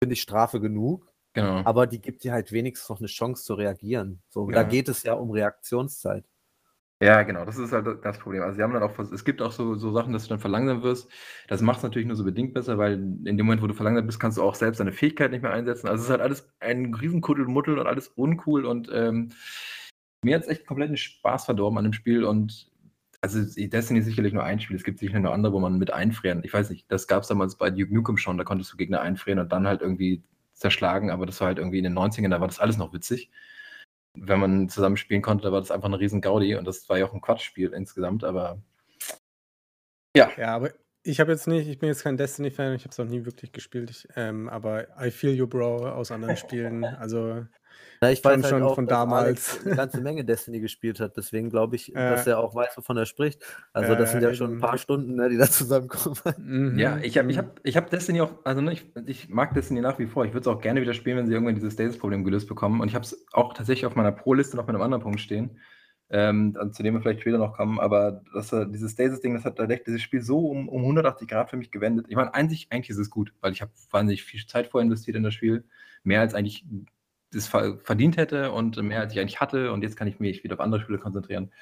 finde 0.00 0.12
ich, 0.12 0.22
Strafe 0.22 0.60
genug, 0.60 1.12
genau. 1.32 1.62
aber 1.64 1.86
die 1.88 2.00
gibt 2.00 2.22
dir 2.22 2.32
halt 2.32 2.52
wenigstens 2.52 2.88
noch 2.88 2.98
eine 3.00 3.08
Chance 3.08 3.44
zu 3.44 3.54
reagieren. 3.54 4.22
So, 4.28 4.48
Ja. 4.48 4.54
da 4.56 4.62
geht 4.62 4.88
es 4.88 5.02
ja 5.02 5.14
um 5.14 5.32
Reaktionszeit. 5.32 6.24
Ja, 7.02 7.22
genau, 7.24 7.44
das 7.44 7.58
ist 7.58 7.72
halt 7.72 7.86
das 8.02 8.18
Problem. 8.18 8.42
Also 8.42 8.56
sie 8.56 8.62
haben 8.62 8.72
dann 8.72 8.82
auch, 8.82 8.98
es 8.98 9.22
gibt 9.24 9.42
auch 9.42 9.52
so, 9.52 9.74
so 9.74 9.92
Sachen, 9.92 10.14
dass 10.14 10.22
du 10.22 10.30
dann 10.30 10.38
verlangsamt 10.38 10.82
wirst. 10.82 11.10
Das 11.46 11.60
macht 11.60 11.78
es 11.78 11.82
natürlich 11.82 12.06
nur 12.08 12.16
so 12.16 12.24
bedingt 12.24 12.54
besser, 12.54 12.78
weil 12.78 12.94
in 12.94 13.24
dem 13.36 13.44
Moment, 13.44 13.60
wo 13.60 13.66
du 13.66 13.74
verlangsamt 13.74 14.06
bist, 14.06 14.18
kannst 14.18 14.38
du 14.38 14.42
auch 14.42 14.54
selbst 14.54 14.80
deine 14.80 14.92
Fähigkeit 14.92 15.30
nicht 15.30 15.42
mehr 15.42 15.52
einsetzen. 15.52 15.88
Also 15.88 16.00
es 16.00 16.04
ist 16.06 16.10
halt 16.10 16.22
alles 16.22 16.48
ein 16.58 16.94
Riesenkuddelmuddel 16.94 17.78
und 17.78 17.86
alles 17.86 18.08
uncool 18.08 18.64
und 18.64 18.88
ähm, 18.94 19.30
mir 20.22 20.36
hat 20.36 20.42
es 20.44 20.48
echt 20.48 20.66
kompletten 20.66 20.96
Spaß 20.96 21.44
verdorben 21.46 21.78
an 21.78 21.84
dem 21.84 21.92
Spiel 21.92 22.24
und 22.24 22.70
also 23.20 23.40
Destiny 23.42 24.00
ist 24.00 24.06
sicherlich 24.06 24.32
nur 24.32 24.44
ein 24.44 24.60
Spiel, 24.60 24.76
es 24.76 24.84
gibt 24.84 24.98
sicherlich 24.98 25.22
noch 25.22 25.32
andere, 25.32 25.52
wo 25.52 25.60
man 25.60 25.78
mit 25.78 25.92
einfrieren. 25.92 26.42
Ich 26.44 26.52
weiß 26.54 26.70
nicht, 26.70 26.90
das 26.90 27.06
gab 27.08 27.22
es 27.22 27.28
damals 27.28 27.56
bei 27.56 27.70
Duke 27.70 27.92
Nukem 27.94 28.16
schon, 28.18 28.38
da 28.38 28.44
konntest 28.44 28.72
du 28.72 28.76
Gegner 28.76 29.00
einfrieren 29.00 29.40
und 29.40 29.52
dann 29.52 29.66
halt 29.66 29.82
irgendwie 29.82 30.22
zerschlagen, 30.54 31.10
aber 31.10 31.26
das 31.26 31.40
war 31.40 31.48
halt 31.48 31.58
irgendwie 31.58 31.78
in 31.78 31.84
den 31.84 31.94
90ern, 31.94 32.30
da 32.30 32.40
war 32.40 32.48
das 32.48 32.60
alles 32.60 32.78
noch 32.78 32.92
witzig 32.92 33.30
wenn 34.16 34.40
man 34.40 34.68
zusammen 34.68 34.96
spielen 34.96 35.22
konnte, 35.22 35.44
da 35.44 35.52
war 35.52 35.60
das 35.60 35.70
einfach 35.70 35.88
eine 35.88 35.98
riesen 35.98 36.20
Gaudi 36.20 36.56
und 36.56 36.64
das 36.66 36.88
war 36.88 36.98
ja 36.98 37.06
auch 37.06 37.14
ein 37.14 37.20
Quatschspiel 37.20 37.72
insgesamt, 37.72 38.24
aber 38.24 38.62
Ja, 40.14 40.54
aber 40.54 40.70
ich 41.06 41.20
habe 41.20 41.30
jetzt 41.30 41.46
nicht, 41.46 41.68
ich 41.68 41.78
bin 41.78 41.88
jetzt 41.88 42.02
kein 42.02 42.16
Destiny-Fan, 42.16 42.74
ich 42.74 42.82
habe 42.82 42.90
es 42.90 42.98
auch 42.98 43.04
nie 43.04 43.24
wirklich 43.24 43.52
gespielt. 43.52 43.90
Ich, 43.90 44.08
ähm, 44.16 44.48
aber 44.48 44.88
I 45.00 45.10
feel 45.10 45.34
you, 45.34 45.46
Bro, 45.46 45.88
aus 45.88 46.10
anderen 46.10 46.36
Spielen. 46.36 46.84
Also, 46.84 47.46
Ja, 48.02 48.10
ich 48.10 48.20
Schon- 48.20 48.32
weiß 48.32 48.42
halt 48.42 48.50
schon 48.50 48.62
auch, 48.62 48.74
von 48.74 48.86
dass 48.86 48.98
damals. 48.98 49.26
Alex 49.26 49.66
eine 49.66 49.76
ganze 49.76 50.00
Menge 50.02 50.24
Destiny 50.24 50.60
gespielt 50.60 51.00
hat, 51.00 51.16
deswegen 51.16 51.48
glaube 51.50 51.76
ich, 51.76 51.90
Äh. 51.94 52.10
dass 52.10 52.26
er 52.26 52.38
auch 52.38 52.54
weiß, 52.54 52.76
wovon 52.76 52.96
er 52.98 53.06
spricht. 53.06 53.42
Also 53.72 53.94
Äh, 53.94 53.96
das 53.96 54.12
sind 54.12 54.22
ja 54.22 54.34
schon 54.34 54.48
ein 54.48 54.52
eben. 54.54 54.60
paar 54.60 54.76
Stunden, 54.76 55.14
ne, 55.14 55.28
die 55.30 55.38
da 55.38 55.48
zusammenkommen. 55.50 56.16
mhm, 56.38 56.78
ja, 56.78 56.98
ich 57.02 57.16
habe 57.16 57.30
ich 57.30 57.38
hab, 57.38 57.58
ich 57.62 57.76
hab 57.76 57.88
Destiny 57.88 58.20
auch, 58.20 58.32
also 58.44 58.60
ne, 58.60 58.72
ich, 58.74 58.86
ich 59.06 59.28
mag 59.30 59.54
Destiny 59.54 59.80
nach 59.80 59.98
wie 59.98 60.06
vor. 60.06 60.24
Ich 60.26 60.32
würde 60.34 60.48
es 60.50 60.54
auch 60.54 60.60
gerne 60.60 60.82
wieder 60.82 60.92
spielen, 60.94 61.16
wenn 61.16 61.26
sie 61.26 61.32
irgendwann 61.32 61.54
dieses 61.54 61.72
Status-Problem 61.72 62.22
gelöst 62.24 62.48
bekommen. 62.48 62.80
Und 62.80 62.88
ich 62.88 62.94
habe 62.94 63.04
es 63.04 63.24
auch 63.32 63.54
tatsächlich 63.54 63.86
auf 63.86 63.94
meiner 63.96 64.12
Pro-Liste 64.12 64.56
noch 64.56 64.66
mit 64.66 64.74
einem 64.74 64.82
anderen 64.82 65.02
Punkt 65.02 65.20
stehen, 65.20 65.58
ähm, 66.10 66.54
zu 66.72 66.82
dem 66.82 66.94
wir 66.94 67.00
vielleicht 67.00 67.22
später 67.22 67.38
noch 67.38 67.54
kommen. 67.54 67.80
Aber 67.80 68.22
das, 68.34 68.52
äh, 68.52 68.66
dieses 68.68 68.92
Status-Ding, 68.92 69.32
das 69.34 69.44
hat 69.46 69.58
direkt 69.58 69.86
dieses 69.86 70.02
Spiel 70.02 70.20
so 70.20 70.38
um, 70.50 70.68
um 70.68 70.82
180 70.82 71.26
Grad 71.26 71.48
für 71.50 71.56
mich 71.56 71.70
gewendet. 71.70 72.06
Ich 72.10 72.14
meine, 72.16 72.32
eigentlich, 72.34 72.68
eigentlich 72.70 72.90
ist 72.90 72.98
es 72.98 73.08
gut, 73.10 73.32
weil 73.40 73.52
ich 73.52 73.62
habe 73.62 73.72
wahnsinnig 73.90 74.22
viel 74.22 74.44
Zeit 74.46 74.66
vor 74.66 74.82
investiert 74.82 75.16
in 75.16 75.22
das 75.22 75.32
Spiel. 75.32 75.64
Mehr 76.04 76.20
als 76.20 76.34
eigentlich 76.34 76.64
das 77.32 77.48
ver- 77.48 77.78
verdient 77.78 78.16
hätte 78.16 78.52
und 78.52 78.76
mehr 78.82 79.00
als 79.00 79.12
ich 79.12 79.20
eigentlich 79.20 79.40
hatte. 79.40 79.72
Und 79.72 79.82
jetzt 79.82 79.96
kann 79.96 80.08
ich 80.08 80.20
mich 80.20 80.44
wieder 80.44 80.54
auf 80.54 80.60
andere 80.60 80.80
Spiele 80.80 80.98
konzentrieren. 80.98 81.52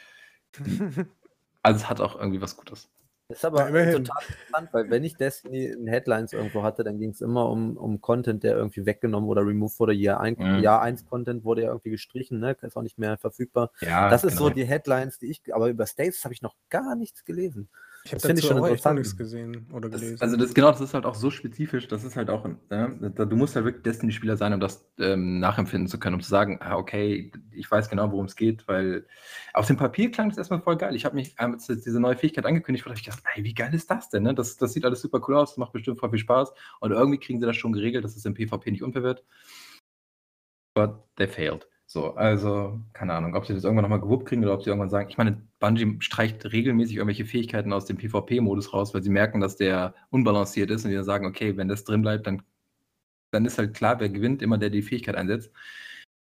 Also 1.63 1.79
es 1.79 1.89
hat 1.89 2.01
auch 2.01 2.17
irgendwie 2.19 2.41
was 2.41 2.57
Gutes. 2.57 2.91
Ist 3.29 3.45
aber 3.45 3.61
Ja, 3.63 3.69
immerhin. 3.69 4.05
total 4.05 4.23
interessant, 4.29 4.69
weil 4.73 4.91
wenn 4.91 5.03
ich 5.03 5.17
Destiny 5.17 5.65
in 5.65 5.87
Headlines 5.87 6.35
irgendwo 6.35 6.63
hatte, 6.63 6.85
dann 6.85 6.99
ging 6.99 7.11
es 7.11 7.23
immer 7.23 7.49
um, 7.49 7.77
um 7.79 8.03
Content, 8.03 8.45
der 8.45 8.55
irgendwie 8.57 8.85
weggenommen 8.85 9.31
oder 9.31 9.41
removed 9.47 9.81
wurde. 9.81 9.95
Jahr, 9.95 10.21
ein, 10.21 10.37
Mhm. 10.39 10.63
Jahr 10.63 10.83
1 10.83 11.07
Content 11.07 11.43
wurde 11.43 11.63
ja 11.63 11.69
irgendwie 11.69 11.91
gestrichen, 11.91 12.39
ne? 12.39 12.55
ist 12.61 12.77
auch 12.77 12.83
nicht 12.83 12.99
mehr 12.99 13.17
verfügbar. 13.17 13.73
Ja, 13.81 14.11
das 14.11 14.25
ist 14.25 14.37
so 14.37 14.45
genau. 14.45 14.55
die 14.55 14.67
Headlines, 14.67 15.19
die 15.19 15.31
ich, 15.31 15.55
aber 15.55 15.69
über 15.71 15.87
States 15.87 16.23
habe 16.25 16.35
ich 16.35 16.43
noch 16.43 16.55
gar 16.69 16.97
nichts 16.97 17.25
gelesen. 17.25 17.71
Ich 18.07 18.13
habe 18.13 18.21
Das 18.21 18.27
finde 18.27 18.41
ich 18.41 18.45
dazu 18.47 18.55
schon 18.55 18.63
auch 18.63 18.67
interessant. 18.69 18.99
nichts 18.99 19.17
gesehen 19.17 19.67
oder 19.73 19.89
Das, 19.89 20.03
gelesen. 20.03 20.21
also 20.21 20.37
das 20.37 20.53
genau, 20.53 20.71
das 20.71 20.83
ist 20.83 20.93
halt 20.93 21.07
auch 21.07 21.15
so 21.15 21.31
spezifisch, 21.31 21.89
das 21.89 22.05
ist 22.05 22.17
halt 22.17 22.29
auch, 22.29 22.47
da- 22.69 22.89
du 22.89 23.35
musst 23.35 23.57
halt 23.57 23.65
wirklich 23.65 23.83
Destiny-Spieler 23.83 24.37
sein, 24.37 24.53
um 24.53 24.61
das 24.61 24.87
ähm, 24.99 25.41
nachempfinden 25.41 25.89
zu 25.89 25.99
können, 25.99 26.17
um 26.17 26.21
zu 26.21 26.29
sagen, 26.29 26.59
ah, 26.61 26.77
okay, 26.77 27.33
ich 27.53 27.71
weiß 27.71 27.89
genau, 27.89 28.13
worum 28.13 28.27
es 28.27 28.37
geht, 28.37 28.69
weil 28.69 29.07
auf 29.55 29.67
dem 29.69 29.79
Papier 29.79 30.11
klang 30.11 30.29
das 30.29 30.37
erstmal 30.37 30.61
voll 30.61 30.77
geil. 30.77 30.95
Ich 30.95 31.07
habe 31.07 31.15
mich, 31.15 31.39
als 31.39 31.67
jetzt 31.69 31.87
diese 31.87 31.99
neue 31.99 32.15
Fähigkeit 32.17 32.45
angekündigt 32.45 32.85
wurde, 32.85 32.91
habe 32.93 32.99
ich 33.01 33.07
gedacht, 33.07 33.23
ey, 33.37 33.43
wie 33.43 33.55
geil 33.55 33.73
ist 33.73 33.91
das 33.91 34.11
denn? 34.11 34.25
Ne? 34.25 34.35
Das, 34.35 34.59
das 34.59 34.75
sieht 34.75 34.85
alles 34.85 35.01
super 35.01 35.23
cool 35.27 35.37
aus, 35.37 35.53
das 35.53 35.57
macht 35.57 35.73
bestimmt 35.73 35.99
voll 35.99 36.11
viel 36.11 36.19
Spaß 36.19 36.53
und 36.81 36.93
irgendwie 36.93 37.19
kriegen 37.19 37.41
sie 37.41 37.47
das 37.47 37.57
schon 37.57 37.73
geregelt, 37.73 38.05
dass 38.05 38.17
es 38.17 38.27
im 38.27 38.35
PvP 38.35 38.71
nicht 38.71 38.83
unfair 38.83 39.03
wird. 39.03 39.25
But 40.75 40.91
they 41.17 41.27
failed. 41.27 41.67
So, 41.95 42.13
also, 42.17 42.81
keine 42.93 43.13
Ahnung, 43.13 43.37
ob 43.37 43.47
sie 43.47 43.55
das 43.55 43.63
irgendwann 43.63 43.85
nochmal 43.85 44.01
gewuppt 44.01 44.27
kriegen 44.27 44.43
oder 44.43 44.55
ob 44.55 44.65
sie 44.65 44.69
irgendwann 44.71 44.91
sagen, 44.91 45.09
ich 45.11 45.17
meine, 45.17 45.41
Bungie 45.61 45.95
streicht 46.01 46.45
regelmäßig 46.45 46.97
irgendwelche 46.97 47.25
Fähigkeiten 47.25 47.73
aus 47.73 47.85
dem 47.85 47.97
PvP-Modus 47.99 48.73
raus, 48.73 48.93
weil 48.93 49.05
sie 49.05 49.11
merken, 49.11 49.41
dass 49.41 49.55
der 49.55 49.95
unbalanciert 50.11 50.73
ist 50.73 50.85
und 50.85 50.91
die 50.91 50.97
dann 50.97 51.05
sagen, 51.05 51.25
okay, 51.25 51.57
wenn 51.57 51.69
das 51.69 51.85
drin 51.85 52.03
bleibt, 52.03 52.27
dann, 52.27 52.43
dann 53.31 53.47
ist 53.47 53.59
halt 53.59 53.75
klar, 53.75 54.01
wer 54.01 54.09
gewinnt, 54.09 54.43
immer 54.43 54.59
der 54.59 54.71
die 54.71 54.83
Fähigkeit 54.83 55.15
einsetzt. 55.15 55.53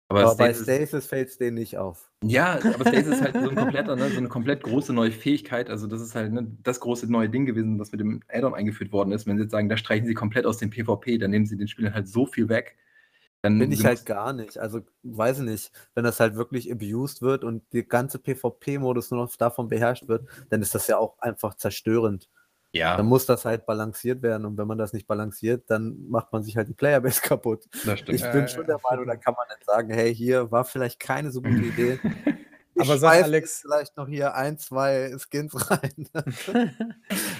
Aber, 0.09 0.21
Aber 0.21 0.35
bei 0.35 0.49
Stasis- 0.51 0.63
Stasis 0.63 1.05
fällt 1.05 1.29
es 1.29 1.37
denen 1.37 1.57
nicht 1.57 1.77
auf. 1.77 2.09
ja, 2.25 2.53
aber 2.55 2.89
Stasis 2.89 3.19
ist 3.19 3.21
halt 3.21 3.35
so 3.35 3.47
ein 3.51 3.55
kompletter, 3.55 3.95
ne, 3.95 4.09
so 4.09 4.17
eine 4.17 4.29
komplett 4.29 4.63
große 4.63 4.93
neue 4.93 5.11
Fähigkeit. 5.11 5.69
Also 5.69 5.85
das 5.85 6.01
ist 6.01 6.15
halt 6.15 6.33
ne, 6.33 6.47
das 6.63 6.79
große 6.79 7.05
neue 7.05 7.29
Ding 7.29 7.45
gewesen, 7.45 7.77
was 7.77 7.91
mit 7.91 8.01
dem 8.01 8.21
Add-on 8.29 8.55
eingeführt 8.55 8.91
worden 8.91 9.11
ist. 9.11 9.27
Wenn 9.27 9.37
sie 9.37 9.43
jetzt 9.43 9.51
sagen, 9.51 9.69
da 9.69 9.77
streichen 9.77 10.07
sie 10.07 10.15
komplett 10.15 10.47
aus 10.47 10.57
dem 10.57 10.71
PvP, 10.71 11.19
dann 11.19 11.29
nehmen 11.29 11.45
sie 11.45 11.55
den 11.55 11.67
Spielern 11.67 11.93
halt 11.93 12.07
so 12.07 12.25
viel 12.25 12.49
weg. 12.49 12.77
Dann 13.43 13.57
Bin 13.57 13.71
ich 13.71 13.85
halt 13.85 14.05
gar 14.05 14.33
nicht. 14.33 14.57
Also, 14.59 14.81
weiß 15.03 15.39
ich 15.39 15.45
nicht. 15.45 15.71
Wenn 15.95 16.03
das 16.03 16.19
halt 16.19 16.35
wirklich 16.35 16.71
abused 16.71 17.21
wird 17.23 17.43
und 17.43 17.63
der 17.73 17.83
ganze 17.83 18.19
PvP-Modus 18.19 19.09
nur 19.09 19.23
noch 19.23 19.35
davon 19.35 19.67
beherrscht 19.67 20.07
wird, 20.07 20.27
dann 20.49 20.61
ist 20.61 20.75
das 20.75 20.87
ja 20.87 20.97
auch 20.97 21.17
einfach 21.19 21.55
zerstörend. 21.55 22.29
ja, 22.71 22.95
Dann 22.97 23.07
muss 23.07 23.25
das 23.25 23.43
halt 23.45 23.65
balanciert 23.65 24.21
werden 24.21 24.45
und 24.45 24.57
wenn 24.57 24.67
man 24.67 24.77
das 24.77 24.93
nicht 24.93 25.07
balanciert, 25.07 25.63
dann 25.71 26.07
macht 26.07 26.31
man 26.31 26.43
sich 26.43 26.55
halt 26.55 26.69
die 26.69 26.73
Playerbase 26.73 27.21
kaputt. 27.23 27.65
das 27.85 27.99
stimmt. 27.99 28.19
Ich 28.19 28.31
bin 28.31 28.47
schon 28.47 28.65
der 28.67 28.79
Meinung, 28.89 29.07
da 29.07 29.15
kann 29.15 29.33
man 29.33 29.47
dann 29.49 29.59
sagen, 29.65 29.89
hey, 29.91 30.13
hier 30.13 30.51
war 30.51 30.63
vielleicht 30.63 30.99
keine 30.99 31.31
so 31.31 31.41
gute 31.41 31.65
Idee. 31.65 31.99
Ich 32.73 32.81
Aber 32.83 32.97
sag 32.97 33.23
Alex- 33.23 33.61
vielleicht 33.61 33.97
noch 33.97 34.07
hier 34.07 34.33
ein, 34.33 34.57
zwei 34.57 35.13
Skins 35.17 35.53
rein. 35.69 36.07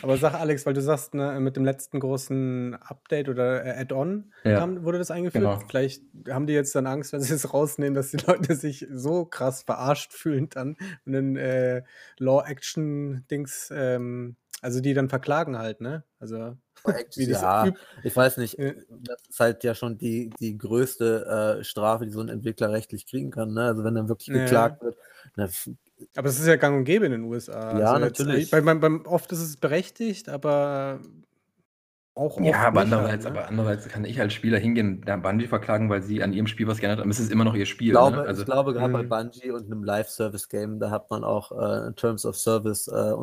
Aber 0.02 0.18
sag 0.18 0.34
Alex, 0.34 0.66
weil 0.66 0.74
du 0.74 0.82
sagst, 0.82 1.14
ne, 1.14 1.40
mit 1.40 1.56
dem 1.56 1.64
letzten 1.64 2.00
großen 2.00 2.76
Update 2.76 3.30
oder 3.30 3.66
äh, 3.66 3.80
Add-on 3.82 4.32
Ja. 4.44 4.68
wurde 4.84 4.98
das 4.98 5.10
eingeführt. 5.12 5.44
Genau. 5.44 5.60
Vielleicht 5.70 6.04
haben 6.30 6.48
die 6.48 6.54
jetzt 6.54 6.76
dann 6.76 6.86
Angst, 6.86 7.14
wenn 7.14 7.22
sie 7.22 7.34
es 7.34 7.54
rausnehmen, 7.54 7.94
dass 7.94 8.12
die 8.12 8.18
Leute 8.18 8.56
sich 8.56 8.88
so 8.92 9.26
krass 9.26 9.64
verarscht 9.64 10.12
fühlen 10.14 10.50
dann 10.50 10.76
und 11.06 11.14
dann 11.14 11.36
äh, 11.38 11.84
Law-Action-Dings, 12.18 13.72
ähm, 13.74 14.36
also 14.62 14.80
die 14.80 14.94
dann 14.94 15.10
verklagen 15.10 15.58
halt, 15.58 15.82
ne? 15.82 16.04
Also 16.20 16.58
ja, 17.16 17.72
ich 18.04 18.16
weiß 18.16 18.38
nicht. 18.38 18.58
Ja. 18.58 18.72
Das 18.90 19.22
ist 19.30 19.40
halt 19.40 19.64
ja 19.64 19.76
schon 19.76 19.98
die, 20.00 20.32
die 20.40 20.58
größte 20.58 21.60
äh, 21.60 21.64
Strafe, 21.64 22.06
die 22.06 22.12
so 22.12 22.22
ein 22.22 22.30
Entwickler 22.30 22.72
rechtlich 22.72 23.06
kriegen 23.06 23.30
kann. 23.30 23.54
Ne? 23.54 23.66
Also 23.66 23.84
wenn 23.84 23.94
dann 23.94 24.10
wirklich 24.10 24.30
Ja. 24.30 24.44
geklagt 24.44 24.82
wird. 24.82 24.98
Na, 25.36 25.48
Aber 26.16 26.30
es 26.30 26.40
ist 26.40 26.48
ja 26.48 26.56
gang 26.56 26.78
und 26.78 26.84
gäbe 26.86 27.06
in 27.06 27.12
den 27.12 27.24
USA. 27.24 27.78
Ja, 27.80 27.94
also 27.94 28.06
jetzt, 28.06 28.20
natürlich. 28.20 28.50
Bei, 28.52 28.62
beim, 28.62 28.80
beim, 28.80 29.06
oft 29.06 29.32
ist 29.32 29.40
es 29.40 29.58
berechtigt, 29.58 30.30
aber 30.30 31.00
auch 32.14 32.38
oft 32.38 32.46
Ja, 32.46 32.58
aber 32.68 32.84
nicht 32.84 32.94
andererseits, 32.94 33.24
ne? 33.24 33.32
aber 33.32 33.48
andererseits 33.48 33.88
kann 33.88 34.04
ich 34.04 34.20
als 34.20 34.34
Spieler 34.34 34.58
hingehen 34.60 34.98
und 34.98 35.08
da 35.08 35.16
Bungie 35.16 35.48
verklagen, 35.48 35.90
weil 35.90 36.02
sie 36.02 36.22
an 36.24 36.34
ihrem 36.34 36.48
Spiel 36.48 36.68
was 36.68 36.80
geändert 36.80 37.00
haben. 37.00 37.10
Es 37.10 37.20
ist 37.20 37.32
immer 37.32 37.46
noch 37.46 37.56
ihr 37.56 37.64
Ich 37.64 37.70
Spiel. 37.70 37.92
glaube, 37.92 38.18
Ne? 38.18 38.24
Also, 38.24 38.42
ich 38.42 38.46
glaube 38.46 38.74
gerade 38.74 38.92
bei 38.92 39.04
Mhm. 39.04 39.10
Bungie 39.10 39.52
und 39.52 39.66
einem 39.66 39.84
Live-Service-Game, 39.84 40.80
da 40.80 40.92
hat 40.92 41.10
man 41.10 41.24
auch 41.24 41.52
äh, 41.54 41.94
Terms 41.94 42.26
of 42.26 42.36
Service 42.38 42.88
äh, 42.90 43.14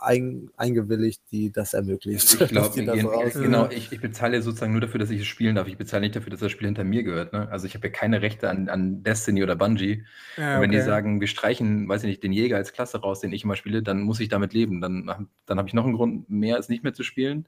ein, 0.00 0.50
eingewilligt, 0.56 1.22
die 1.30 1.50
das 1.50 1.74
ermöglicht. 1.74 2.40
ich 2.40 2.48
glaube, 2.48 2.74
genau, 2.74 3.68
ich, 3.70 3.92
ich 3.92 4.00
bezahle 4.00 4.42
sozusagen 4.42 4.72
nur 4.72 4.80
dafür, 4.80 5.00
dass 5.00 5.10
ich 5.10 5.20
es 5.20 5.26
spielen 5.26 5.56
darf. 5.56 5.68
Ich 5.68 5.76
bezahle 5.78 6.02
nicht 6.02 6.16
dafür, 6.16 6.30
dass 6.30 6.40
das 6.40 6.52
Spiel 6.52 6.66
hinter 6.66 6.84
mir 6.84 7.02
gehört. 7.02 7.32
Ne? 7.32 7.48
Also 7.50 7.66
ich 7.66 7.74
habe 7.74 7.86
ja 7.86 7.92
keine 7.92 8.22
Rechte 8.22 8.50
an, 8.50 8.68
an 8.68 9.02
Destiny 9.02 9.42
oder 9.42 9.56
Bungie. 9.56 10.04
Ja, 10.36 10.56
Und 10.56 10.62
wenn 10.62 10.70
die 10.70 10.78
okay. 10.78 10.86
sagen, 10.86 11.20
wir 11.20 11.28
streichen, 11.28 11.88
weiß 11.88 12.02
ich 12.04 12.08
nicht, 12.08 12.22
den 12.22 12.32
Jäger 12.32 12.56
als 12.56 12.72
Klasse 12.72 13.00
raus, 13.00 13.20
den 13.20 13.32
ich 13.32 13.44
immer 13.44 13.56
spiele, 13.56 13.82
dann 13.82 14.02
muss 14.02 14.20
ich 14.20 14.28
damit 14.28 14.52
leben. 14.52 14.80
Dann, 14.80 15.28
dann 15.46 15.58
habe 15.58 15.68
ich 15.68 15.74
noch 15.74 15.84
einen 15.84 15.94
Grund 15.94 16.28
mehr, 16.30 16.58
es 16.58 16.68
nicht 16.68 16.82
mehr 16.84 16.94
zu 16.94 17.02
spielen. 17.02 17.46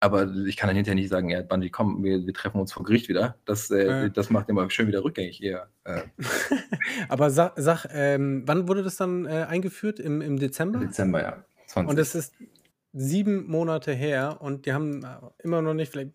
Aber 0.00 0.30
ich 0.46 0.58
kann 0.58 0.68
dann 0.68 0.76
hinterher 0.76 0.96
nicht 0.96 1.08
sagen, 1.08 1.30
ja, 1.30 1.40
Bungie, 1.40 1.70
komm, 1.70 2.04
wir, 2.04 2.26
wir 2.26 2.34
treffen 2.34 2.60
uns 2.60 2.72
vor 2.74 2.84
Gericht 2.84 3.08
wieder. 3.08 3.36
Das, 3.46 3.70
äh, 3.70 3.86
Ja. 3.86 4.08
das 4.10 4.28
macht 4.28 4.50
immer 4.50 4.68
schön 4.68 4.86
wieder 4.86 5.02
rückgängig 5.02 5.42
eher. 5.42 5.68
Äh, 5.84 6.02
Aber 7.08 7.30
sag, 7.30 7.54
sag 7.56 7.86
ähm, 7.90 8.42
wann 8.44 8.68
wurde 8.68 8.82
das 8.82 8.96
dann 8.96 9.24
äh, 9.24 9.46
eingeführt? 9.48 9.98
Im, 10.00 10.20
Im 10.20 10.38
Dezember? 10.38 10.80
Dezember, 10.80 11.22
ja. 11.22 11.44
20. 11.74 11.90
Und 11.90 11.98
es 11.98 12.14
ist 12.14 12.34
sieben 12.92 13.46
Monate 13.48 13.92
her 13.92 14.38
und 14.40 14.66
die 14.66 14.72
haben 14.72 15.04
immer 15.38 15.60
noch 15.62 15.74
nicht, 15.74 15.90
vielleicht 15.90 16.12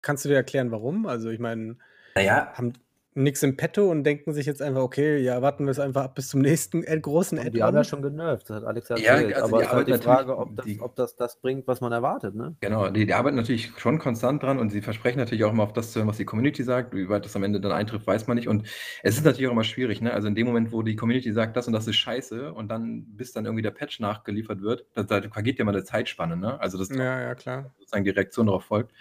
kannst 0.00 0.24
du 0.24 0.28
dir 0.28 0.36
erklären, 0.36 0.70
warum? 0.70 1.06
Also 1.06 1.28
ich 1.30 1.40
meine, 1.40 1.76
naja, 2.14 2.52
haben 2.54 2.72
nichts 3.14 3.42
im 3.42 3.56
Petto 3.56 3.90
und 3.90 4.04
denken 4.04 4.32
sich 4.32 4.46
jetzt 4.46 4.62
einfach, 4.62 4.82
okay, 4.82 5.18
ja, 5.18 5.42
warten 5.42 5.64
wir 5.64 5.72
es 5.72 5.80
einfach 5.80 6.04
ab 6.04 6.14
bis 6.14 6.28
zum 6.28 6.40
nächsten 6.40 6.84
äh, 6.84 7.00
großen 7.00 7.38
Und 7.38 7.52
die 7.52 7.62
haben 7.62 7.74
ja 7.74 7.80
Add-on. 7.80 7.84
schon 7.84 8.02
genervt, 8.02 8.48
das 8.48 8.56
hat 8.58 8.64
Alex 8.64 8.88
Ja, 8.90 8.96
erzählt. 8.96 9.34
also 9.34 9.48
aber 9.48 9.58
die 9.58 9.62
es 9.64 9.68
ist 9.68 9.72
halt 9.74 9.88
die 9.88 9.92
arbeiten 9.92 10.04
Frage, 10.04 10.28
natürlich- 10.28 10.38
ob 10.50 10.56
das, 10.56 10.64
die- 10.66 10.80
ob 10.80 10.94
das 10.96 11.16
das 11.16 11.40
bringt, 11.40 11.66
was 11.66 11.80
man 11.80 11.90
erwartet. 11.90 12.34
Ne? 12.36 12.54
Genau, 12.60 12.88
die, 12.90 13.06
die 13.06 13.14
arbeiten 13.14 13.36
natürlich 13.36 13.72
schon 13.76 13.98
konstant 13.98 14.42
dran 14.42 14.58
und 14.58 14.70
sie 14.70 14.82
versprechen 14.82 15.18
natürlich 15.18 15.42
auch 15.44 15.52
immer 15.52 15.64
auf 15.64 15.72
das 15.72 15.90
zu 15.92 15.98
hören, 15.98 16.08
was 16.08 16.16
die 16.18 16.24
Community 16.26 16.62
sagt. 16.62 16.94
Wie 16.94 17.08
weit 17.08 17.24
das 17.24 17.34
am 17.34 17.42
Ende 17.42 17.60
dann 17.60 17.72
eintrifft, 17.72 18.06
weiß 18.06 18.26
man 18.28 18.36
nicht. 18.36 18.46
Und 18.46 18.68
es 19.02 19.16
ist 19.16 19.24
natürlich 19.24 19.48
auch 19.48 19.52
immer 19.52 19.64
schwierig, 19.64 20.00
ne? 20.00 20.12
Also 20.12 20.28
in 20.28 20.34
dem 20.36 20.46
Moment, 20.46 20.70
wo 20.70 20.82
die 20.82 20.94
Community 20.94 21.32
sagt, 21.32 21.56
das 21.56 21.66
und 21.66 21.72
das 21.72 21.88
ist 21.88 21.96
scheiße 21.96 22.52
und 22.52 22.68
dann, 22.68 23.04
bis 23.16 23.32
dann 23.32 23.46
irgendwie 23.46 23.62
der 23.62 23.72
Patch 23.72 23.98
nachgeliefert 24.00 24.60
wird, 24.62 24.86
da, 24.94 25.02
da 25.02 25.22
vergeht 25.22 25.58
ja 25.58 25.64
mal 25.64 25.74
eine 25.74 25.82
Zeitspanne, 25.82 26.36
ne? 26.36 26.60
Also 26.60 26.78
das 26.78 26.88
Ja, 26.90 27.20
ja, 27.20 27.34
klar. 27.34 27.74
sozusagen 27.78 28.04
die 28.04 28.10
Reaktion 28.10 28.46
darauf 28.46 28.64
folgt. 28.64 28.92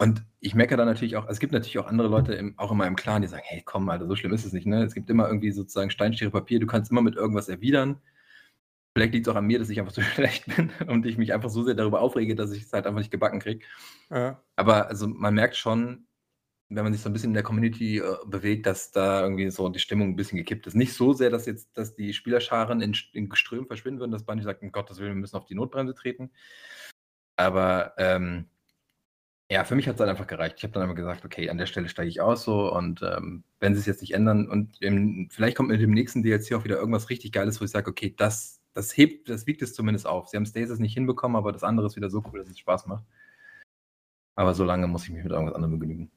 Und 0.00 0.22
ich 0.38 0.54
meckere 0.54 0.76
dann 0.76 0.86
natürlich 0.86 1.16
auch, 1.16 1.28
es 1.28 1.40
gibt 1.40 1.52
natürlich 1.52 1.78
auch 1.78 1.88
andere 1.88 2.08
Leute, 2.08 2.32
im, 2.34 2.56
auch 2.56 2.70
in 2.70 2.78
meinem 2.78 2.94
Clan, 2.94 3.22
die 3.22 3.28
sagen, 3.28 3.42
hey, 3.44 3.62
komm, 3.64 3.88
Alter, 3.88 4.06
so 4.06 4.14
schlimm 4.14 4.32
ist 4.32 4.44
es 4.44 4.52
nicht, 4.52 4.66
ne? 4.66 4.84
Es 4.84 4.94
gibt 4.94 5.10
immer 5.10 5.26
irgendwie 5.26 5.50
sozusagen 5.50 5.90
Stein, 5.90 6.14
Schere, 6.14 6.30
Papier, 6.30 6.60
du 6.60 6.66
kannst 6.66 6.90
immer 6.92 7.02
mit 7.02 7.16
irgendwas 7.16 7.48
erwidern. 7.48 8.00
Vielleicht 8.94 9.12
liegt 9.14 9.26
es 9.26 9.32
auch 9.32 9.36
an 9.36 9.46
mir, 9.46 9.58
dass 9.58 9.70
ich 9.70 9.80
einfach 9.80 9.92
so 9.92 10.02
schlecht 10.14 10.46
bin 10.54 10.70
und 10.86 11.04
ich 11.04 11.18
mich 11.18 11.32
einfach 11.32 11.50
so 11.50 11.64
sehr 11.64 11.74
darüber 11.74 12.00
aufrege, 12.00 12.36
dass 12.36 12.52
ich 12.52 12.62
es 12.62 12.72
halt 12.72 12.86
einfach 12.86 13.00
nicht 13.00 13.10
gebacken 13.10 13.40
kriege. 13.40 13.64
Ja. 14.10 14.40
Aber 14.56 14.86
also 14.86 15.08
man 15.08 15.34
merkt 15.34 15.56
schon, 15.56 16.06
wenn 16.68 16.84
man 16.84 16.92
sich 16.92 17.02
so 17.02 17.08
ein 17.08 17.12
bisschen 17.12 17.30
in 17.30 17.34
der 17.34 17.42
Community 17.42 17.98
äh, 17.98 18.16
bewegt, 18.26 18.66
dass 18.66 18.92
da 18.92 19.22
irgendwie 19.22 19.50
so 19.50 19.68
die 19.68 19.78
Stimmung 19.78 20.10
ein 20.10 20.16
bisschen 20.16 20.36
gekippt 20.38 20.66
ist. 20.66 20.74
Nicht 20.74 20.92
so 20.92 21.12
sehr, 21.12 21.30
dass 21.30 21.46
jetzt, 21.46 21.76
dass 21.76 21.94
die 21.94 22.12
Spielerscharen 22.12 22.82
in, 22.82 22.94
in 23.12 23.34
Strömen 23.34 23.66
verschwinden 23.66 24.00
würden, 24.00 24.12
dass 24.12 24.24
Bungie 24.24 24.42
sagt, 24.42 24.62
um 24.62 24.70
Gottes 24.70 24.98
Willen, 24.98 25.14
wir 25.14 25.20
müssen 25.20 25.36
auf 25.36 25.46
die 25.46 25.54
Notbremse 25.54 25.94
treten. 25.94 26.30
Aber 27.36 27.94
ähm, 27.96 28.50
ja, 29.50 29.64
für 29.64 29.74
mich 29.74 29.88
hat 29.88 29.94
es 29.94 30.00
halt 30.00 30.10
einfach 30.10 30.26
gereicht. 30.26 30.56
Ich 30.58 30.64
habe 30.64 30.74
dann 30.74 30.82
einfach 30.82 30.94
gesagt, 30.94 31.24
okay, 31.24 31.48
an 31.48 31.56
der 31.58 31.66
Stelle 31.66 31.88
steige 31.88 32.08
ich 32.08 32.20
aus 32.20 32.44
so 32.44 32.72
und 32.72 33.02
ähm, 33.02 33.44
wenn 33.60 33.74
sie 33.74 33.80
es 33.80 33.86
jetzt 33.86 34.02
nicht 34.02 34.12
ändern 34.14 34.48
und 34.48 34.80
im, 34.82 35.28
vielleicht 35.30 35.56
kommt 35.56 35.70
mit 35.70 35.80
dem 35.80 35.92
nächsten 35.92 36.22
DLC 36.22 36.52
auch 36.52 36.64
wieder 36.64 36.76
irgendwas 36.76 37.08
richtig 37.08 37.32
Geiles, 37.32 37.60
wo 37.60 37.64
ich 37.64 37.70
sage, 37.70 37.90
okay, 37.90 38.14
das, 38.16 38.60
das 38.74 38.94
hebt, 38.96 39.30
das 39.30 39.46
wiegt 39.46 39.62
es 39.62 39.74
zumindest 39.74 40.06
auf. 40.06 40.28
Sie 40.28 40.36
haben 40.36 40.44
Stasis 40.46 40.78
nicht 40.78 40.94
hinbekommen, 40.94 41.36
aber 41.36 41.52
das 41.52 41.64
andere 41.64 41.86
ist 41.86 41.96
wieder 41.96 42.10
so 42.10 42.22
cool, 42.30 42.40
dass 42.40 42.50
es 42.50 42.58
Spaß 42.58 42.86
macht. 42.86 43.04
Aber 44.36 44.54
so 44.54 44.64
lange 44.64 44.86
muss 44.86 45.04
ich 45.04 45.10
mich 45.10 45.22
mit 45.22 45.32
irgendwas 45.32 45.54
anderem 45.54 45.78
begnügen. 45.78 46.10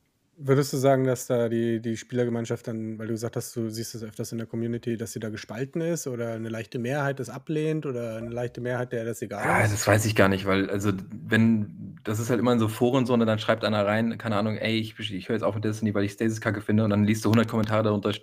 Würdest 0.43 0.73
du 0.73 0.77
sagen, 0.77 1.05
dass 1.05 1.27
da 1.27 1.49
die, 1.49 1.81
die 1.81 1.97
Spielergemeinschaft 1.97 2.67
dann, 2.67 2.97
weil 2.99 3.07
du 3.07 3.13
gesagt 3.13 3.35
hast, 3.35 3.55
du 3.55 3.69
siehst 3.69 3.95
es 3.95 4.03
öfters 4.03 4.31
in 4.31 4.37
der 4.39 4.47
Community, 4.47 4.97
dass 4.97 5.11
sie 5.13 5.19
da 5.19 5.29
gespalten 5.29 5.81
ist 5.81 6.07
oder 6.07 6.33
eine 6.33 6.49
leichte 6.49 6.79
Mehrheit 6.79 7.19
das 7.19 7.29
ablehnt 7.29 7.85
oder 7.85 8.17
eine 8.17 8.29
leichte 8.29 8.61
Mehrheit, 8.61 8.91
der 8.93 9.05
das 9.05 9.21
egal 9.21 9.43
Ja, 9.45 9.59
ist? 9.59 9.73
das 9.73 9.87
weiß 9.87 10.05
ich 10.05 10.15
gar 10.15 10.29
nicht, 10.29 10.45
weil, 10.45 10.69
also, 10.69 10.91
wenn, 11.11 11.97
das 12.03 12.19
ist 12.19 12.29
halt 12.29 12.39
immer 12.39 12.53
in 12.53 12.59
so 12.59 12.67
Foren 12.67 13.05
so, 13.05 13.13
und 13.13 13.19
dann 13.25 13.39
schreibt 13.39 13.63
einer 13.65 13.85
rein, 13.85 14.17
keine 14.17 14.35
Ahnung, 14.35 14.57
ey, 14.57 14.77
ich, 14.79 14.99
ich 14.99 15.29
höre 15.29 15.35
jetzt 15.35 15.43
auf 15.43 15.55
mit 15.55 15.63
Destiny, 15.63 15.93
weil 15.95 16.03
ich 16.03 16.11
Stasis 16.13 16.41
kacke 16.41 16.61
finde, 16.61 16.83
und 16.83 16.91
dann 16.91 17.05
liest 17.05 17.25
du 17.25 17.29
100 17.29 17.47
Kommentare 17.47 17.83
darunter, 17.83 18.13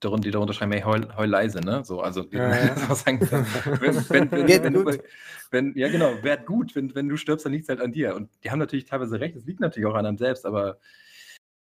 darunter 0.00 0.22
die 0.26 0.30
darunter 0.30 0.54
schreiben, 0.54 0.72
ey, 0.72 0.82
heul, 0.82 1.08
heul 1.16 1.28
leise, 1.28 1.60
ne? 1.60 1.82
So, 1.84 2.00
also, 2.02 2.24
Ja, 2.30 2.56
ja. 2.56 2.74
was 2.88 3.00
sagen 3.00 3.20
wir? 3.20 3.80
wenn, 3.80 4.10
wenn, 4.10 4.30
wenn, 4.32 4.46
Geht 4.46 4.62
wenn, 4.64 4.72
du, 4.72 4.84
gut. 4.84 5.00
wenn, 5.50 5.76
ja, 5.76 5.88
genau, 5.88 6.22
werd 6.22 6.46
gut, 6.46 6.74
wenn, 6.76 6.94
wenn 6.94 7.08
du 7.08 7.16
stirbst, 7.16 7.44
dann 7.46 7.52
liegt 7.52 7.64
es 7.64 7.68
halt 7.68 7.80
an 7.80 7.92
dir. 7.92 8.14
Und 8.14 8.30
die 8.44 8.50
haben 8.50 8.60
natürlich 8.60 8.84
teilweise 8.84 9.18
recht, 9.18 9.34
es 9.36 9.46
liegt 9.46 9.60
natürlich 9.60 9.88
auch 9.88 9.94
an 9.96 10.06
einem 10.06 10.18
selbst, 10.18 10.46
aber 10.46 10.78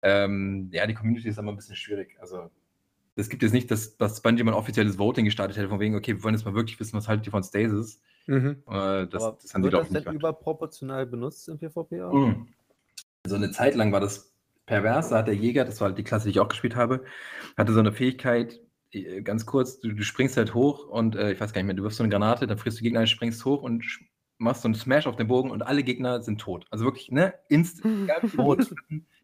ähm, 0.02 0.68
ja, 0.72 0.86
die 0.86 0.94
Community 0.94 1.28
ist 1.28 1.38
immer 1.38 1.52
ein 1.52 1.56
bisschen 1.56 1.76
schwierig. 1.76 2.16
Also, 2.20 2.50
es 3.16 3.28
gibt 3.28 3.42
jetzt 3.42 3.52
nicht, 3.52 3.70
dass, 3.70 3.96
dass 3.96 4.20
Bungie 4.20 4.42
mal 4.42 4.52
ein 4.52 4.58
offizielles 4.58 4.98
Voting 4.98 5.24
gestartet 5.24 5.56
hätte, 5.56 5.68
von 5.68 5.80
wegen, 5.80 5.94
okay, 5.94 6.16
wir 6.16 6.22
wollen 6.22 6.34
jetzt 6.34 6.44
mal 6.44 6.54
wirklich 6.54 6.78
wissen, 6.78 6.96
was 6.96 7.08
haltet 7.08 7.26
ihr 7.26 7.30
von 7.30 7.42
Stasis? 7.42 8.02
Mhm. 8.26 8.62
Äh, 8.68 9.06
das, 9.06 9.22
Aber 9.22 9.38
das 9.40 9.54
haben 9.54 9.62
die, 9.62 9.64
wird 9.64 9.72
glaube 9.72 9.88
das 9.88 9.98
ich, 10.00 10.06
nicht 10.06 10.14
überproportional 10.14 11.06
benutzt 11.06 11.48
im 11.48 11.58
PvP 11.58 12.02
auch? 12.02 12.12
Mhm. 12.12 12.48
Also 13.24 13.36
eine 13.36 13.50
Zeit 13.50 13.74
lang 13.74 13.92
war 13.92 14.00
das 14.00 14.32
pervers, 14.66 15.08
da 15.08 15.18
hat 15.18 15.28
der 15.28 15.34
Jäger, 15.34 15.64
das 15.64 15.80
war 15.80 15.88
halt 15.88 15.98
die 15.98 16.04
Klasse, 16.04 16.24
die 16.24 16.30
ich 16.30 16.40
auch 16.40 16.48
gespielt 16.48 16.76
habe, 16.76 17.04
hatte 17.56 17.72
so 17.72 17.80
eine 17.80 17.92
Fähigkeit, 17.92 18.60
äh, 18.92 19.22
ganz 19.22 19.46
kurz, 19.46 19.80
du, 19.80 19.92
du 19.92 20.02
springst 20.02 20.36
halt 20.36 20.54
hoch 20.54 20.86
und 20.88 21.16
äh, 21.16 21.32
ich 21.32 21.40
weiß 21.40 21.52
gar 21.52 21.60
nicht 21.60 21.66
mehr, 21.66 21.74
du 21.76 21.82
wirfst 21.84 21.98
so 21.98 22.04
eine 22.04 22.10
Granate, 22.10 22.46
dann 22.46 22.58
frisst 22.58 22.80
du 22.80 22.82
Gegner, 22.82 23.06
springst 23.06 23.44
hoch 23.44 23.62
und 23.62 23.82
sch- 23.82 24.02
machst 24.38 24.62
so 24.62 24.68
einen 24.68 24.74
Smash 24.74 25.06
auf 25.06 25.16
den 25.16 25.28
Bogen 25.28 25.50
und 25.50 25.62
alle 25.62 25.82
Gegner 25.82 26.22
sind 26.22 26.40
tot. 26.40 26.66
Also 26.70 26.84
wirklich, 26.84 27.10
ne, 27.10 27.34
instant, 27.48 28.08
wie 28.22 28.28
tot. 28.28 28.74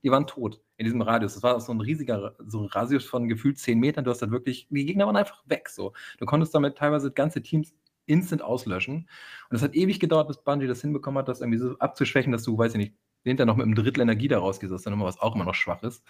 Die 0.03 0.11
waren 0.11 0.27
tot 0.27 0.61
in 0.77 0.85
diesem 0.85 1.03
Radius. 1.03 1.35
Das 1.35 1.43
war 1.43 1.61
so 1.61 1.73
ein 1.73 1.81
riesiger, 1.81 2.35
so 2.47 2.61
ein 2.61 2.67
Radius 2.67 3.05
von 3.05 3.29
gefühlt 3.29 3.59
10 3.59 3.79
Metern. 3.79 4.05
Du 4.05 4.11
hast 4.11 4.23
halt 4.23 4.33
wirklich, 4.33 4.67
die 4.71 4.85
Gegner 4.87 5.07
waren 5.07 5.17
einfach 5.17 5.43
weg. 5.47 5.69
So. 5.69 5.93
Du 6.19 6.27
konntest 6.27 6.55
damit 6.55 6.77
teilweise 6.77 7.13
ganze 7.13 7.43
Teams 7.43 7.75
instant 8.07 8.43
auslöschen. 8.43 9.09
Und 9.49 9.57
es 9.57 9.63
hat 9.63 9.75
ewig 9.75 10.01
gedauert, 10.01 10.29
bis 10.29 10.39
Bungie 10.39 10.67
das 10.67 10.81
hinbekommen 10.81 11.19
hat, 11.19 11.29
das 11.29 11.41
irgendwie 11.41 11.59
so 11.59 11.79
abzuschwächen, 11.79 12.33
dass 12.33 12.43
du, 12.43 12.59
weiß 12.59 12.73
ich 12.73 12.79
nicht, 12.79 12.95
hinterher 13.25 13.47
noch 13.47 13.57
mit 13.57 13.67
einem 13.67 13.75
Drittel 13.75 14.01
Energie 14.01 14.29
da 14.29 14.39
rausgehst, 14.39 14.73
das 14.73 14.81
ist 14.81 14.87
dann 14.87 14.95
immer 14.95 15.05
was 15.05 15.21
auch 15.21 15.35
immer 15.35 15.45
noch 15.45 15.55
schwach 15.55 15.83
ist. 15.83 16.05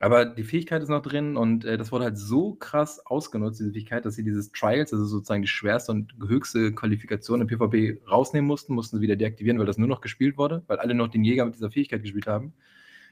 Aber 0.00 0.24
die 0.26 0.42
Fähigkeit 0.44 0.82
ist 0.82 0.88
noch 0.88 1.02
drin 1.02 1.36
und 1.36 1.64
äh, 1.64 1.78
das 1.78 1.92
wurde 1.92 2.04
halt 2.04 2.18
so 2.18 2.54
krass 2.54 3.00
ausgenutzt, 3.06 3.60
diese 3.60 3.72
Fähigkeit, 3.72 4.04
dass 4.04 4.16
sie 4.16 4.24
dieses 4.24 4.52
Trials, 4.52 4.92
also 4.92 5.04
sozusagen 5.06 5.42
die 5.42 5.48
schwerste 5.48 5.92
und 5.92 6.14
höchste 6.26 6.72
Qualifikation 6.74 7.40
im 7.40 7.46
PvP 7.46 8.02
rausnehmen 8.10 8.46
mussten, 8.46 8.74
mussten 8.74 8.96
sie 8.96 9.02
wieder 9.02 9.16
deaktivieren, 9.16 9.58
weil 9.58 9.66
das 9.66 9.78
nur 9.78 9.88
noch 9.88 10.00
gespielt 10.00 10.36
wurde, 10.36 10.62
weil 10.66 10.78
alle 10.78 10.94
noch 10.94 11.08
den 11.08 11.24
Jäger 11.24 11.44
mit 11.44 11.54
dieser 11.54 11.70
Fähigkeit 11.70 12.02
gespielt 12.02 12.26
haben. 12.26 12.54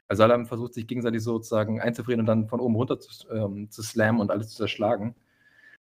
Also 0.07 0.23
alle 0.23 0.33
haben 0.33 0.45
versucht, 0.45 0.73
sich 0.73 0.87
gegenseitig 0.87 1.23
sozusagen 1.23 1.81
einzufrieren 1.81 2.19
und 2.19 2.25
dann 2.27 2.47
von 2.47 2.59
oben 2.59 2.75
runter 2.75 2.99
zu, 2.99 3.27
ähm, 3.29 3.71
zu 3.71 3.81
slammen 3.81 4.19
und 4.19 4.31
alles 4.31 4.49
zu 4.49 4.57
zerschlagen. 4.57 5.15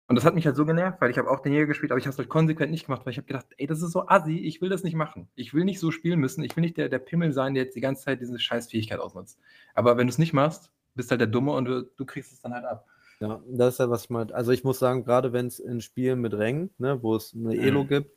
Und 0.07 0.15
das 0.15 0.25
hat 0.25 0.35
mich 0.35 0.45
halt 0.45 0.55
so 0.55 0.65
genervt, 0.65 1.01
weil 1.01 1.09
ich 1.09 1.17
habe 1.17 1.29
auch 1.31 1.39
den 1.39 1.51
Jäger 1.51 1.65
gespielt, 1.65 1.91
aber 1.91 1.97
ich 1.97 2.05
habe 2.05 2.13
es 2.13 2.17
halt 2.19 2.29
konsequent 2.29 2.71
nicht 2.71 2.85
gemacht, 2.85 3.05
weil 3.05 3.11
ich 3.11 3.17
habe 3.17 3.27
gedacht, 3.27 3.47
ey, 3.57 3.65
das 3.65 3.81
ist 3.81 3.91
so 3.91 4.07
assi, 4.07 4.37
ich 4.37 4.61
will 4.61 4.69
das 4.69 4.83
nicht 4.83 4.95
machen. 4.95 5.27
Ich 5.35 5.53
will 5.53 5.65
nicht 5.65 5.79
so 5.79 5.89
spielen 5.89 6.19
müssen, 6.19 6.43
ich 6.43 6.55
will 6.55 6.61
nicht 6.61 6.77
der, 6.77 6.89
der 6.89 6.99
Pimmel 6.99 7.33
sein, 7.33 7.55
der 7.55 7.63
jetzt 7.63 7.75
die 7.75 7.81
ganze 7.81 8.03
Zeit 8.05 8.21
diese 8.21 8.37
scheiß 8.39 8.69
Fähigkeit 8.69 8.99
ausnutzt. 8.99 9.39
Aber 9.73 9.97
wenn 9.97 10.05
du 10.05 10.11
es 10.11 10.19
nicht 10.19 10.33
machst, 10.33 10.71
bist 10.95 11.11
halt 11.11 11.21
der 11.21 11.27
Dumme 11.27 11.51
und 11.51 11.65
du, 11.65 11.83
du 11.83 12.05
kriegst 12.05 12.31
es 12.31 12.41
dann 12.41 12.53
halt 12.53 12.65
ab. 12.65 12.85
Ja, 13.19 13.41
das 13.47 13.75
ist 13.75 13.79
ja, 13.79 13.89
was 13.89 14.03
ich 14.05 14.09
meinte. 14.09 14.35
Also 14.35 14.51
ich 14.51 14.63
muss 14.63 14.79
sagen, 14.79 15.03
gerade 15.05 15.31
wenn 15.33 15.47
es 15.47 15.59
in 15.59 15.79
Spielen 15.81 16.19
mit 16.21 16.33
Rängen, 16.33 16.71
ne, 16.77 17.01
wo 17.01 17.15
es 17.15 17.33
eine 17.33 17.55
Elo 17.57 17.83
Mhm. 17.83 17.87
gibt, 17.87 18.11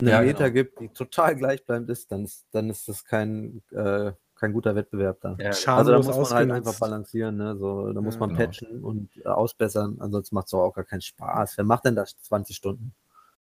eine 0.00 0.10
Ja, 0.10 0.20
Meta 0.20 0.48
genau. 0.48 0.54
gibt, 0.54 0.80
die 0.80 0.88
total 0.88 1.36
gleichbleibend 1.36 1.90
ist, 1.90 2.10
dann 2.12 2.24
ist, 2.24 2.46
dann 2.52 2.70
ist 2.70 2.88
das 2.88 3.04
kein, 3.04 3.62
äh, 3.72 4.12
kein 4.36 4.52
guter 4.52 4.74
Wettbewerb 4.74 5.20
da. 5.20 5.36
Ja, 5.38 5.52
Schade. 5.52 5.78
Also 5.78 5.90
da 5.92 5.98
muss 5.98 6.06
man 6.06 6.16
halt 6.16 6.30
ausgenutzt. 6.32 6.68
einfach 6.68 6.80
balancieren, 6.80 7.36
ne? 7.36 7.56
So, 7.56 7.92
da 7.92 8.00
muss 8.00 8.14
Ja. 8.14 8.20
man 8.20 8.30
Genau. 8.30 8.40
patchen 8.40 8.82
und 8.84 9.16
äh, 9.18 9.28
ausbessern, 9.28 9.96
ansonsten 10.00 10.34
macht 10.34 10.46
es 10.46 10.54
auch 10.54 10.72
gar 10.72 10.84
keinen 10.84 11.02
Spaß. 11.02 11.58
Wer 11.58 11.64
macht 11.64 11.84
denn 11.84 11.96
das 11.96 12.16
20 12.22 12.56
Stunden? 12.56 12.94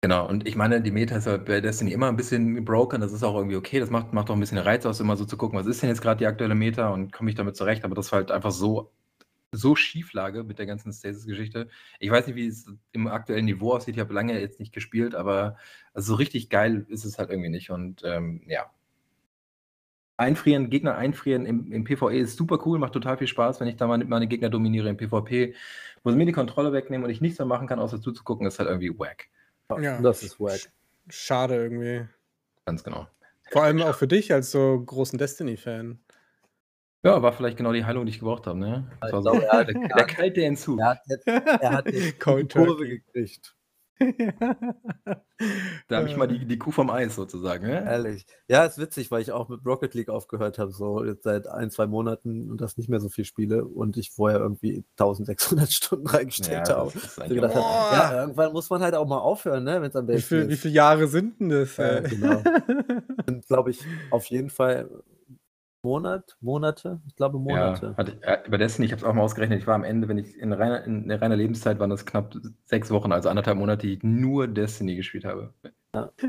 Genau, 0.05 0.29
und 0.29 0.47
ich 0.47 0.55
meine, 0.55 0.81
die 0.83 0.91
Meta 0.91 1.15
ist 1.15 1.25
ja 1.25 1.37
bei 1.37 1.61
Destiny 1.61 1.91
immer 1.91 2.09
ein 2.09 2.15
bisschen 2.15 2.63
broken, 2.63 3.01
das 3.01 3.11
ist 3.11 3.23
auch 3.23 3.33
irgendwie 3.35 3.55
okay, 3.55 3.79
das 3.79 3.89
macht, 3.89 4.13
macht 4.13 4.29
auch 4.29 4.35
ein 4.35 4.39
bisschen 4.39 4.59
Reiz 4.59 4.85
aus, 4.85 4.99
immer 4.99 5.17
so 5.17 5.25
zu 5.25 5.35
gucken, 5.35 5.57
was 5.57 5.65
ist 5.65 5.81
denn 5.81 5.89
jetzt 5.89 6.03
gerade 6.03 6.19
die 6.19 6.27
aktuelle 6.27 6.53
Meta 6.53 6.89
und 6.89 7.11
komme 7.11 7.31
ich 7.31 7.35
damit 7.35 7.55
zurecht, 7.55 7.83
aber 7.83 7.95
das 7.95 8.11
war 8.11 8.19
halt 8.19 8.29
einfach 8.29 8.51
so, 8.51 8.91
so 9.51 9.75
Schieflage 9.75 10.43
mit 10.43 10.59
der 10.59 10.67
ganzen 10.67 10.93
Stasis-Geschichte. 10.93 11.69
Ich 11.99 12.11
weiß 12.11 12.27
nicht, 12.27 12.35
wie 12.35 12.45
es 12.45 12.67
im 12.91 13.07
aktuellen 13.07 13.45
Niveau 13.45 13.73
aussieht, 13.73 13.95
ich 13.95 13.99
habe 13.99 14.13
lange 14.13 14.39
jetzt 14.39 14.59
nicht 14.59 14.73
gespielt, 14.73 15.15
aber 15.15 15.57
also 15.95 16.13
so 16.13 16.15
richtig 16.17 16.51
geil 16.51 16.85
ist 16.89 17.03
es 17.05 17.17
halt 17.17 17.31
irgendwie 17.31 17.49
nicht 17.49 17.71
und 17.71 18.03
ähm, 18.05 18.43
ja. 18.47 18.69
Einfrieren, 20.17 20.69
Gegner 20.69 20.97
einfrieren 20.97 21.47
im, 21.47 21.71
im 21.71 21.83
PvE 21.83 22.15
ist 22.19 22.37
super 22.37 22.59
cool, 22.67 22.77
macht 22.77 22.93
total 22.93 23.17
viel 23.17 23.27
Spaß, 23.27 23.59
wenn 23.59 23.67
ich 23.67 23.75
da 23.77 23.87
meine, 23.87 24.05
meine 24.05 24.27
Gegner 24.27 24.49
dominiere 24.51 24.87
im 24.89 24.97
PvP, 24.97 25.55
wo 26.03 26.11
sie 26.11 26.15
mir 26.15 26.27
die 26.27 26.31
Kontrolle 26.31 26.73
wegnehmen 26.73 27.05
und 27.05 27.09
ich 27.09 27.21
nichts 27.21 27.39
mehr 27.39 27.47
machen 27.47 27.67
kann, 27.67 27.79
außer 27.79 27.99
zuzugucken, 27.99 28.45
ist 28.45 28.59
halt 28.59 28.69
irgendwie 28.69 28.97
wack. 28.99 29.29
Ja. 29.79 30.01
Das 30.01 30.23
ist 30.23 30.39
wack. 30.39 30.53
Sch- 30.53 30.69
Schade 31.09 31.55
irgendwie. 31.55 32.07
Ganz 32.65 32.83
genau. 32.83 33.07
Vor 33.51 33.63
allem 33.63 33.81
auch 33.81 33.95
für 33.95 34.07
dich 34.07 34.33
als 34.33 34.51
so 34.51 34.81
großen 34.83 35.17
Destiny-Fan. 35.19 35.99
Ja, 37.03 37.21
war 37.21 37.33
vielleicht 37.33 37.57
genau 37.57 37.71
die 37.73 37.85
Heilung, 37.85 38.05
die 38.07 38.11
ich 38.11 38.19
gebraucht 38.19 38.47
habe, 38.47 38.57
ne? 38.57 38.89
War 38.99 39.21
so 39.21 39.29
er 39.33 39.51
hat- 39.59 39.67
der, 39.69 39.87
der 39.87 40.05
kalte 40.07 40.43
Entzug. 40.43 40.79
Er 40.79 40.85
hat 40.89 40.99
jetzt, 41.07 41.27
er 41.27 41.71
hat 41.71 41.85
jetzt 41.91 42.05
die 42.05 42.11
Kurve 42.47 42.87
gekriegt. 42.87 43.55
Da 45.89 45.97
habe 45.97 46.07
ich 46.07 46.15
mal 46.15 46.27
die, 46.27 46.45
die 46.45 46.57
Kuh 46.57 46.71
vom 46.71 46.89
Eis 46.89 47.15
sozusagen. 47.15 47.67
Ne? 47.67 47.83
Ehrlich. 47.85 48.25
Ja, 48.47 48.63
ist 48.65 48.77
witzig, 48.77 49.11
weil 49.11 49.21
ich 49.21 49.31
auch 49.33 49.49
mit 49.49 49.65
Rocket 49.65 49.93
League 49.93 50.07
aufgehört 50.09 50.57
habe, 50.59 50.71
so 50.71 51.03
jetzt 51.03 51.23
seit 51.23 51.47
ein, 51.47 51.69
zwei 51.71 51.87
Monaten 51.87 52.49
und 52.49 52.61
das 52.61 52.77
nicht 52.77 52.87
mehr 52.89 53.01
so 53.01 53.09
viel 53.09 53.25
spiele 53.25 53.65
und 53.65 53.97
ich 53.97 54.11
vorher 54.11 54.39
irgendwie 54.39 54.85
1600 54.97 55.71
Stunden 55.73 56.07
reingesteckt 56.07 56.69
Ja, 56.69 56.77
habe. 56.77 56.91
gedacht 57.27 57.53
ja, 57.55 58.21
irgendwann 58.21 58.53
muss 58.53 58.69
man 58.69 58.81
halt 58.81 58.95
auch 58.95 59.07
mal 59.07 59.19
aufhören, 59.19 59.65
ne, 59.65 59.81
wenn 59.81 59.89
es 59.89 59.95
am 59.95 60.07
Wie, 60.07 60.13
besten 60.13 60.27
viel, 60.27 60.49
wie 60.49 60.53
ist. 60.53 60.61
viele 60.61 60.73
Jahre 60.73 61.07
sind 61.07 61.39
denn 61.41 61.49
das? 61.49 61.75
Ja, 61.77 61.99
genau. 61.99 62.41
Sind, 63.27 63.45
glaube 63.47 63.71
ich, 63.71 63.79
auf 64.11 64.25
jeden 64.27 64.49
Fall 64.49 64.89
Monat, 65.85 66.35
Monate? 66.41 66.99
Ich 67.07 67.15
glaube 67.15 67.37
Monate. 67.37 67.85
Ja, 67.87 67.97
hatte, 67.97 68.13
ich- 68.19 68.25
ja, 68.27 68.43
über 68.43 68.57
Destiny, 68.57 68.87
ich 68.87 68.91
habe 68.91 68.99
es 69.01 69.05
auch 69.07 69.13
mal 69.13 69.21
ausgerechnet, 69.21 69.59
ich 69.59 69.67
war 69.67 69.75
am 69.75 69.83
Ende, 69.83 70.07
wenn 70.07 70.17
ich 70.17 70.35
in 70.35 70.51
reiner, 70.51 70.83
in 70.83 71.09
reiner 71.11 71.35
Lebenszeit 71.35 71.77
waren 71.79 71.91
das 71.91 72.05
knapp 72.07 72.33
sechs 72.63 72.89
Wochen, 72.89 73.11
also 73.11 73.29
anderthalb 73.29 73.57
Monate, 73.59 73.85
die 73.85 73.93
ich 73.93 74.03
nur 74.03 74.47
Destiny 74.47 74.95
gespielt 74.95 75.25
habe. 75.25 75.53
Ja. 75.93 76.11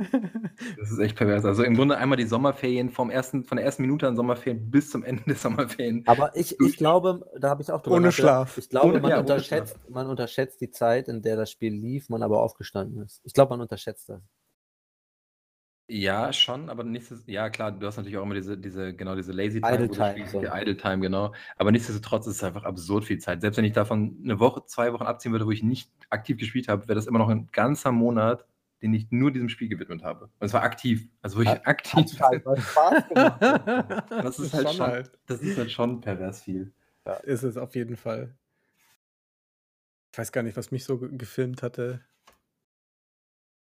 Das 0.78 0.90
ist 0.92 0.98
echt 0.98 1.16
pervers. 1.16 1.44
Also 1.44 1.62
im 1.64 1.74
Grunde 1.74 1.96
einmal 1.96 2.16
die 2.16 2.26
Sommerferien 2.26 2.90
vom 2.90 3.10
ersten, 3.10 3.44
von 3.44 3.56
der 3.56 3.64
ersten 3.64 3.82
Minute 3.82 4.06
an 4.06 4.14
Sommerferien 4.14 4.70
bis 4.70 4.90
zum 4.90 5.02
Ende 5.02 5.22
der 5.26 5.34
Sommerferien. 5.36 6.02
Aber 6.06 6.36
ich, 6.36 6.60
ich 6.60 6.76
glaube, 6.76 7.24
da 7.40 7.48
habe 7.48 7.62
ich 7.62 7.72
auch 7.72 7.80
drüber 7.82 7.96
Ohne 7.96 8.08
nachgedacht. 8.08 8.30
Schlaf. 8.52 8.58
Ich 8.58 8.68
glaube, 8.68 8.88
Ohne- 8.88 9.00
man, 9.00 9.10
ja, 9.10 9.18
unterschätzt, 9.20 9.78
man 9.88 10.06
unterschätzt 10.06 10.60
die 10.60 10.70
Zeit, 10.70 11.08
in 11.08 11.22
der 11.22 11.36
das 11.36 11.50
Spiel 11.50 11.72
lief, 11.72 12.08
man 12.10 12.22
aber 12.22 12.42
aufgestanden 12.42 13.02
ist. 13.02 13.20
Ich 13.24 13.32
glaube, 13.32 13.50
man 13.50 13.60
unterschätzt 13.62 14.08
das. 14.10 14.20
Ja, 15.88 16.32
schon, 16.32 16.68
aber 16.68 16.82
nichtsdestotrotz, 16.82 17.32
ja 17.32 17.48
klar, 17.48 17.70
du 17.70 17.86
hast 17.86 17.96
natürlich 17.96 18.18
auch 18.18 18.24
immer 18.24 18.34
diese, 18.34 18.58
diese, 18.58 18.92
genau, 18.92 19.14
diese 19.14 19.30
Lazy 19.32 19.60
Time, 19.60 19.74
Idle 19.74 19.88
wo 19.88 19.92
du 19.92 19.98
Time, 20.00 20.10
spielst, 20.10 20.32
so. 20.32 20.40
die 20.40 20.46
Idle 20.46 20.76
Time, 20.76 20.98
genau. 20.98 21.32
Aber 21.56 21.70
nichtsdestotrotz 21.70 22.26
ist 22.26 22.36
es 22.36 22.44
einfach 22.44 22.64
absurd 22.64 23.04
viel 23.04 23.18
Zeit. 23.18 23.40
Selbst 23.40 23.56
wenn 23.56 23.64
ich 23.64 23.72
davon 23.72 24.18
eine 24.24 24.40
Woche, 24.40 24.64
zwei 24.66 24.92
Wochen 24.92 25.04
abziehen 25.04 25.30
würde, 25.30 25.46
wo 25.46 25.52
ich 25.52 25.62
nicht 25.62 25.90
aktiv 26.10 26.38
gespielt 26.38 26.66
habe, 26.66 26.88
wäre 26.88 26.96
das 26.96 27.06
immer 27.06 27.18
noch 27.20 27.28
ein 27.28 27.48
ganzer 27.52 27.92
Monat, 27.92 28.44
den 28.82 28.94
ich 28.94 29.10
nur 29.10 29.30
diesem 29.30 29.48
Spiel 29.48 29.68
gewidmet 29.68 30.02
habe. 30.02 30.24
Und 30.24 30.46
es 30.46 30.52
war 30.52 30.62
aktiv. 30.64 31.08
Also 31.22 31.38
wo 31.38 31.42
ich 31.42 31.48
Ja, 31.48 31.60
aktiv. 31.64 32.18
Hat 32.20 32.44
halt 32.44 32.60
Spaß 32.62 33.08
gemacht. 33.08 34.10
Das 34.10 34.38
ist 34.40 34.54
halt 34.54 34.70
schon, 34.70 35.04
das 35.26 35.40
ist 35.40 35.56
halt 35.56 35.70
schon 35.70 36.00
pervers 36.00 36.42
viel. 36.42 36.72
Ist 37.22 37.44
es 37.44 37.56
auf 37.56 37.76
jeden 37.76 37.96
Fall. 37.96 38.34
Ich 40.12 40.18
weiß 40.18 40.32
gar 40.32 40.42
nicht, 40.42 40.56
was 40.56 40.72
mich 40.72 40.84
so 40.84 40.98
ge- 40.98 41.16
gefilmt 41.16 41.62
hatte. 41.62 42.00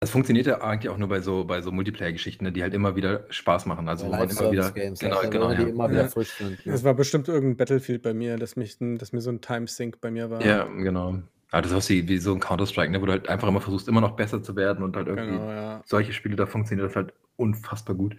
Das 0.01 0.09
funktioniert 0.09 0.47
ja 0.47 0.59
eigentlich 0.61 0.89
auch 0.89 0.97
nur 0.97 1.07
bei 1.09 1.21
so, 1.21 1.45
bei 1.45 1.61
so 1.61 1.71
Multiplayer-Geschichten, 1.71 2.43
ne, 2.43 2.51
die 2.51 2.63
halt 2.63 2.73
immer 2.73 2.95
wieder 2.95 3.23
Spaß 3.29 3.67
machen. 3.67 3.87
Also 3.87 4.07
wo 4.07 4.09
man 4.09 4.27
immer 4.27 4.51
wieder. 4.51 4.71
Games, 4.71 4.99
genau, 4.99 5.17
also, 5.17 5.29
genau, 5.29 5.53
die 5.53 5.61
ja. 5.61 5.67
immer 5.67 5.91
wieder 5.91 6.01
Ja. 6.01 6.07
frisch 6.07 6.31
sind. 6.31 6.65
ne? 6.65 6.73
Es 6.73 6.83
war 6.83 6.95
bestimmt 6.95 7.27
irgendein 7.27 7.55
Battlefield 7.57 8.01
bei 8.01 8.15
mir, 8.15 8.37
dass, 8.37 8.55
mich, 8.55 8.77
dass 8.79 9.13
mir 9.13 9.21
so 9.21 9.29
ein 9.29 9.41
Timesync 9.41 10.01
bei 10.01 10.09
mir 10.09 10.31
war. 10.31 10.43
Ja, 10.43 10.63
genau. 10.63 11.19
Aber 11.51 11.61
das 11.61 11.71
ist 11.71 11.89
wie, 11.89 12.07
wie 12.07 12.17
so 12.17 12.33
ein 12.33 12.39
Counter-Strike, 12.39 12.91
ne, 12.91 12.99
wo 12.99 13.05
du 13.05 13.11
halt 13.11 13.29
einfach 13.29 13.47
immer 13.47 13.61
versuchst, 13.61 13.87
immer 13.87 14.01
noch 14.01 14.15
besser 14.15 14.41
zu 14.41 14.55
werden 14.55 14.83
und 14.83 14.95
halt 14.95 15.05
irgendwie 15.07 15.37
Genau, 15.37 15.51
ja. 15.51 15.83
solche 15.85 16.13
Spiele, 16.13 16.35
da 16.35 16.47
funktioniert 16.47 16.89
das 16.89 16.95
halt 16.95 17.13
unfassbar 17.35 17.95
gut. 17.95 18.17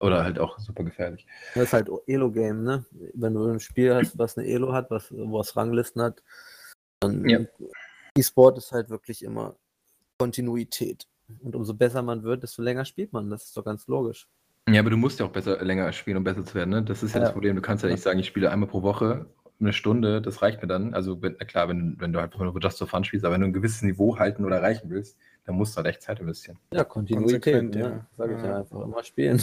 Oder 0.00 0.24
halt 0.24 0.38
auch 0.38 0.58
super 0.58 0.82
gefährlich. 0.82 1.26
Das 1.54 1.64
ist 1.64 1.72
halt 1.74 1.90
Elo-Game, 2.06 2.64
ne? 2.64 2.86
Wenn 3.12 3.34
du 3.34 3.46
ein 3.48 3.60
Spiel 3.60 3.94
hast, 3.94 4.18
was 4.18 4.38
eine 4.38 4.48
Elo 4.48 4.72
hat, 4.72 4.90
was, 4.90 5.12
wo 5.12 5.38
es 5.40 5.54
Ranglisten 5.56 6.00
hat, 6.00 6.22
dann 7.00 7.28
Ja. 7.28 7.40
E-Sport 8.16 8.56
ist 8.58 8.72
halt 8.72 8.88
wirklich 8.90 9.22
immer 9.22 9.56
Kontinuität. 10.22 11.06
Und 11.42 11.56
umso 11.56 11.74
besser 11.74 12.02
man 12.02 12.22
wird, 12.22 12.42
desto 12.42 12.62
länger 12.62 12.84
spielt 12.84 13.12
man. 13.12 13.30
Das 13.30 13.44
ist 13.44 13.56
doch 13.56 13.64
ganz 13.64 13.86
logisch. 13.86 14.28
Ja, 14.68 14.80
aber 14.80 14.90
du 14.90 14.96
musst 14.96 15.18
ja 15.18 15.26
auch 15.26 15.30
besser 15.32 15.62
länger 15.64 15.90
spielen, 15.92 16.16
um 16.18 16.24
besser 16.24 16.44
zu 16.44 16.54
werden. 16.54 16.70
Ne? 16.70 16.82
Das 16.82 17.02
ist 17.02 17.14
ja, 17.14 17.20
Ja. 17.20 17.24
das 17.26 17.32
Problem. 17.32 17.56
Du 17.56 17.62
kannst 17.62 17.82
ja 17.82 17.90
nicht 17.90 18.02
sagen, 18.02 18.18
ich 18.18 18.26
spiele 18.26 18.50
einmal 18.50 18.68
pro 18.68 18.82
Woche 18.82 19.26
eine 19.60 19.72
Stunde, 19.72 20.20
das 20.20 20.42
reicht 20.42 20.60
mir 20.60 20.68
dann. 20.68 20.92
Also, 20.94 21.22
wenn, 21.22 21.36
na 21.38 21.44
klar, 21.46 21.68
wenn, 21.68 21.96
wenn 21.98 22.12
du 22.12 22.20
halt 22.20 22.36
nur 22.38 22.58
Just 22.60 22.78
for 22.78 22.86
Fun 22.86 23.04
spielst, 23.04 23.24
aber 23.24 23.34
wenn 23.34 23.40
du 23.42 23.46
ein 23.48 23.52
gewisses 23.52 23.82
Niveau 23.82 24.18
halten 24.18 24.44
oder 24.44 24.56
erreichen 24.56 24.90
willst, 24.90 25.16
dann 25.44 25.54
musst 25.56 25.74
du 25.74 25.76
halt 25.78 25.86
echt 25.88 26.02
Zeit 26.02 26.20
investieren. 26.20 26.58
Ja, 26.72 26.84
Kontinuität, 26.84 27.42
Konsequent, 27.42 27.74
ne? 27.74 27.80
ja. 27.80 28.06
Sag 28.16 28.30
ich 28.30 28.38
ja. 28.38 28.46
Ja. 28.46 28.58
einfach. 28.58 28.80
Immer 28.84 29.02
spielen. 29.04 29.42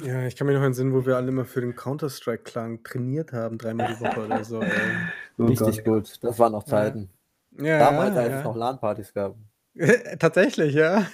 Ja, 0.00 0.26
ich 0.26 0.36
kann 0.36 0.46
mich 0.46 0.56
noch 0.56 0.62
entsinnen, 0.62 0.92
wo 0.92 1.04
wir 1.04 1.16
alle 1.16 1.28
immer 1.28 1.44
für 1.44 1.60
den 1.60 1.74
Counter-Strike-Clan 1.74 2.84
trainiert 2.84 3.32
haben, 3.32 3.58
dreimal 3.58 3.94
die 3.94 4.00
Woche 4.04 4.24
oder 4.26 4.44
so. 4.44 4.60
Richtig 5.38 5.84
gut. 5.84 6.18
Das 6.22 6.38
waren 6.38 6.52
noch 6.52 6.62
Ja. 6.66 6.70
Zeiten. 6.70 7.08
Ja, 7.58 7.78
Damals, 7.80 8.16
als 8.16 8.30
ja. 8.30 8.38
es 8.38 8.44
noch 8.44 8.54
LAN-Partys 8.54 9.12
gab. 9.12 9.34
Tatsächlich, 10.18 10.74
ja. 10.74 11.06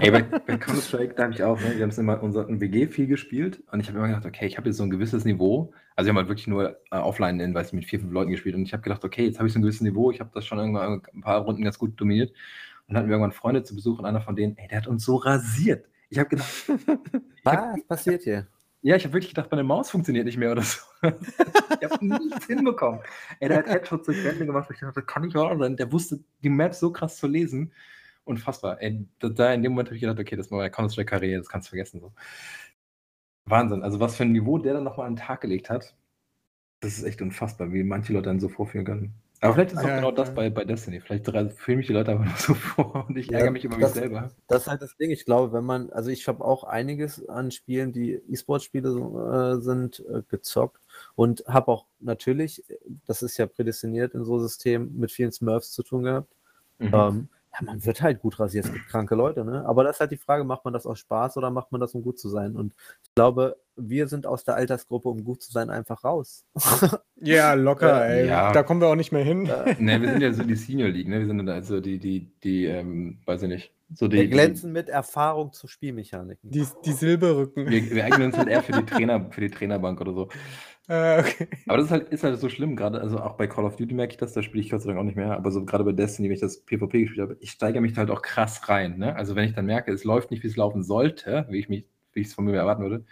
Ey, 0.00 0.10
bei, 0.10 0.22
bei 0.22 0.56
Counter-Strike, 0.56 1.14
da 1.14 1.24
habe 1.24 1.34
ich 1.34 1.42
auch, 1.42 1.60
ne, 1.60 1.74
wir 1.76 1.82
haben 1.82 1.90
es 1.90 1.98
immer 1.98 2.22
unser 2.22 2.48
ein 2.48 2.60
WG 2.60 2.86
viel 2.86 3.06
gespielt 3.06 3.62
und 3.70 3.80
ich 3.80 3.88
habe 3.88 3.98
immer 3.98 4.08
gedacht, 4.08 4.26
okay, 4.26 4.46
ich 4.46 4.56
habe 4.56 4.68
jetzt 4.68 4.78
so 4.78 4.82
ein 4.82 4.90
gewisses 4.90 5.24
Niveau. 5.24 5.72
Also 5.96 6.06
wir 6.06 6.10
haben 6.10 6.18
halt 6.18 6.28
wirklich 6.28 6.46
nur 6.46 6.76
äh, 6.90 6.96
offline 6.96 7.40
in, 7.40 7.54
weiß 7.54 7.68
ich, 7.68 7.72
mit 7.74 7.84
vier, 7.84 8.00
fünf 8.00 8.12
Leuten 8.12 8.30
gespielt 8.30 8.54
und 8.54 8.62
ich 8.62 8.72
habe 8.72 8.82
gedacht, 8.82 9.04
okay, 9.04 9.26
jetzt 9.26 9.38
habe 9.38 9.48
ich 9.48 9.52
so 9.52 9.58
ein 9.58 9.62
gewisses 9.62 9.82
Niveau, 9.82 10.10
ich 10.10 10.20
habe 10.20 10.30
das 10.32 10.46
schon 10.46 10.58
irgendwann 10.58 11.02
ein 11.14 11.20
paar 11.20 11.40
Runden 11.40 11.62
ganz 11.62 11.78
gut 11.78 12.00
dominiert. 12.00 12.30
Und 12.30 12.94
dann 12.94 12.98
hatten 12.98 13.08
wir 13.08 13.14
irgendwann 13.14 13.32
Freunde 13.32 13.64
zu 13.64 13.74
Besuch 13.74 13.98
und 13.98 14.06
einer 14.06 14.20
von 14.20 14.36
denen, 14.36 14.56
ey, 14.56 14.68
der 14.68 14.78
hat 14.78 14.86
uns 14.86 15.04
so 15.04 15.16
rasiert. 15.16 15.86
Ich 16.08 16.18
habe 16.18 16.28
gedacht, 16.28 16.50
Was 17.44 17.84
passiert 17.86 18.22
hier? 18.22 18.46
ja, 18.86 18.94
ich 18.94 19.02
habe 19.04 19.14
wirklich 19.14 19.34
gedacht, 19.34 19.50
meine 19.50 19.64
Maus 19.64 19.90
funktioniert 19.90 20.26
nicht 20.26 20.36
mehr 20.38 20.52
oder 20.52 20.62
so. 20.62 20.78
ich 21.02 21.90
habe 21.90 22.06
nichts 22.06 22.46
hinbekommen. 22.46 23.00
Ey, 23.40 23.48
der 23.48 23.58
hat 23.58 23.66
Headshots 23.66 24.06
durch 24.06 24.22
Wände 24.24 24.46
gemacht, 24.46 24.70
ich 24.72 24.78
dachte, 24.78 25.00
das 25.00 25.06
kann 25.06 25.22
nicht 25.22 25.34
wahr 25.34 25.58
sein. 25.58 25.76
Der 25.76 25.90
wusste 25.90 26.20
die 26.44 26.48
Map 26.48 26.72
so 26.72 26.92
krass 26.92 27.16
zu 27.16 27.26
lesen. 27.26 27.72
Unfassbar. 28.26 28.82
Ey, 28.82 29.06
da, 29.20 29.52
in 29.54 29.62
dem 29.62 29.72
Moment 29.72 29.88
habe 29.88 29.94
ich 29.96 30.00
gedacht, 30.00 30.18
okay, 30.18 30.34
das 30.36 30.50
war 30.50 30.58
meine 30.58 30.70
Counter-Strike-Karriere, 30.70 31.38
das 31.40 31.48
kannst 31.48 31.68
du 31.68 31.70
vergessen. 31.70 32.00
So. 32.00 32.12
Wahnsinn. 33.48 33.82
Also 33.82 34.00
was 34.00 34.16
für 34.16 34.24
ein 34.24 34.32
Niveau 34.32 34.58
der 34.58 34.74
dann 34.74 34.84
nochmal 34.84 35.06
an 35.06 35.14
den 35.14 35.22
Tag 35.24 35.40
gelegt 35.40 35.70
hat, 35.70 35.94
das 36.80 36.98
ist 36.98 37.04
echt 37.04 37.22
unfassbar, 37.22 37.72
wie 37.72 37.84
manche 37.84 38.12
Leute 38.12 38.26
dann 38.26 38.40
so 38.40 38.48
vorführen 38.48 38.84
können. 38.84 39.14
Aber 39.40 39.52
vielleicht 39.54 39.72
ist 39.72 39.78
es 39.78 39.84
auch 39.84 39.88
Ja, 39.88 39.96
genau 39.96 40.10
das 40.10 40.34
bei, 40.34 40.48
bei 40.50 40.64
Destiny. 40.64 41.00
Vielleicht 41.00 41.26
fühlen 41.58 41.78
mich 41.78 41.86
die 41.86 41.92
Leute 41.92 42.10
einfach 42.12 42.24
nur 42.24 42.36
so 42.36 42.54
vor 42.54 43.06
und 43.08 43.16
ich 43.16 43.28
Ja, 43.28 43.38
ärgere 43.38 43.52
mich 43.52 43.64
über 43.64 43.76
mich 43.76 43.86
das- 43.86 43.94
selber. 43.94 44.30
Das 44.48 44.62
ist 44.62 44.68
halt 44.68 44.82
das 44.82 44.96
Ding. 44.96 45.10
Ich 45.10 45.24
glaube, 45.24 45.52
wenn 45.52 45.64
man, 45.64 45.90
also 45.90 46.10
ich 46.10 46.26
habe 46.26 46.44
auch 46.44 46.64
einiges 46.64 47.28
an 47.28 47.50
Spielen, 47.50 47.92
die 47.92 48.12
E-Sport-Spiele 48.28 48.88
äh, 49.58 49.60
sind, 49.60 50.00
äh, 50.08 50.22
gezockt 50.28 50.80
und 51.14 51.44
habe 51.46 51.68
auch 51.68 51.86
natürlich, 52.00 52.64
das 53.06 53.22
ist 53.22 53.36
ja 53.38 53.46
prädestiniert 53.46 54.14
in 54.14 54.24
so 54.24 54.38
Systemen, 54.38 54.98
mit 54.98 55.12
vielen 55.12 55.32
Smurfs 55.32 55.70
zu 55.72 55.82
tun 55.82 56.02
gehabt. 56.04 56.32
Mhm. 56.78 56.90
Ähm, 56.94 57.28
ja, 57.58 57.64
man 57.64 57.84
wird 57.84 58.02
halt 58.02 58.20
gut 58.20 58.38
rasiert. 58.38 58.66
Es 58.66 58.72
gibt 58.72 58.88
kranke 58.88 59.14
Leute, 59.14 59.44
ne? 59.44 59.64
Aber 59.66 59.84
das 59.84 59.96
ist 59.96 60.00
halt 60.00 60.10
die 60.10 60.16
Frage, 60.16 60.44
macht 60.44 60.64
man 60.64 60.74
das 60.74 60.86
aus 60.86 60.98
Spaß 60.98 61.36
oder 61.36 61.50
macht 61.50 61.72
man 61.72 61.80
das, 61.80 61.94
um 61.94 62.02
gut 62.02 62.18
zu 62.18 62.28
sein? 62.28 62.56
Und 62.56 62.74
ich 63.02 63.14
glaube, 63.14 63.56
wir 63.76 64.08
sind 64.08 64.26
aus 64.26 64.44
der 64.44 64.56
Altersgruppe, 64.56 65.08
um 65.08 65.24
gut 65.24 65.42
zu 65.42 65.52
sein, 65.52 65.70
einfach 65.70 66.04
raus. 66.04 66.44
Ja, 67.18 67.54
locker, 67.54 68.06
ey. 68.06 68.28
Ja. 68.28 68.52
Da 68.52 68.62
kommen 68.62 68.78
wir 68.78 68.88
auch 68.88 68.94
nicht 68.94 69.10
mehr 69.10 69.24
hin. 69.24 69.44
Ne, 69.78 70.02
wir 70.02 70.10
sind 70.10 70.20
ja 70.20 70.34
so 70.34 70.42
die 70.42 70.54
Senior 70.54 70.90
League, 70.90 71.08
ne? 71.08 71.20
Wir 71.20 71.26
sind 71.26 71.48
also 71.48 71.80
die, 71.80 71.98
die, 71.98 72.30
die, 72.44 72.66
ähm, 72.66 73.20
weiß 73.24 73.44
ich 73.44 73.48
nicht, 73.48 73.72
so 73.94 74.06
die. 74.06 74.18
Wir 74.18 74.28
glänzen 74.28 74.70
mit 74.70 74.90
Erfahrung 74.90 75.54
zu 75.54 75.66
Spielmechaniken. 75.66 76.50
Die, 76.50 76.66
die 76.84 76.92
Silberrücken. 76.92 77.70
Wir, 77.70 77.90
wir 77.90 78.04
eignen 78.04 78.26
uns 78.26 78.36
halt 78.36 78.48
eher 78.48 78.62
für 78.62 78.72
die 78.72 78.84
Trainer, 78.84 79.30
für 79.30 79.40
die 79.40 79.50
Trainerbank 79.50 79.98
oder 80.02 80.12
so. 80.12 80.28
Äh, 80.88 81.20
okay. 81.20 81.48
Aber 81.66 81.78
das 81.78 81.86
ist 81.86 81.92
halt, 81.92 82.08
ist 82.10 82.22
halt 82.22 82.38
so 82.38 82.48
schlimm, 82.48 82.76
gerade, 82.76 83.00
also 83.00 83.18
auch 83.18 83.36
bei 83.36 83.46
Call 83.46 83.64
of 83.64 83.76
Duty 83.76 83.94
merke 83.94 84.12
ich 84.12 84.18
das, 84.18 84.32
da 84.32 84.42
spiele 84.42 84.62
ich 84.62 84.70
Gott 84.70 84.82
sei 84.82 84.88
Dank 84.88 85.00
auch 85.00 85.04
nicht 85.04 85.16
mehr, 85.16 85.32
aber 85.32 85.50
so 85.50 85.64
gerade 85.64 85.82
bei 85.84 85.92
Destiny, 85.92 86.28
wenn 86.28 86.34
ich 86.34 86.40
das 86.40 86.60
PvP 86.64 87.02
gespielt 87.02 87.22
habe, 87.22 87.36
ich 87.40 87.50
steigere 87.50 87.80
mich 87.80 87.92
da 87.94 88.00
halt 88.00 88.10
auch 88.10 88.22
krass 88.22 88.68
rein, 88.68 88.98
ne? 88.98 89.16
Also 89.16 89.34
wenn 89.34 89.48
ich 89.48 89.54
dann 89.54 89.66
merke, 89.66 89.90
es 89.92 90.04
läuft 90.04 90.30
nicht, 90.30 90.42
wie 90.44 90.48
es 90.48 90.56
laufen 90.56 90.84
sollte, 90.84 91.46
wie 91.50 91.58
ich 91.58 91.68
mich, 91.68 91.86
wie 92.12 92.20
ich 92.20 92.28
es 92.28 92.34
von 92.34 92.44
mir 92.44 92.54
erwarten 92.54 92.82
würde, 92.82 93.04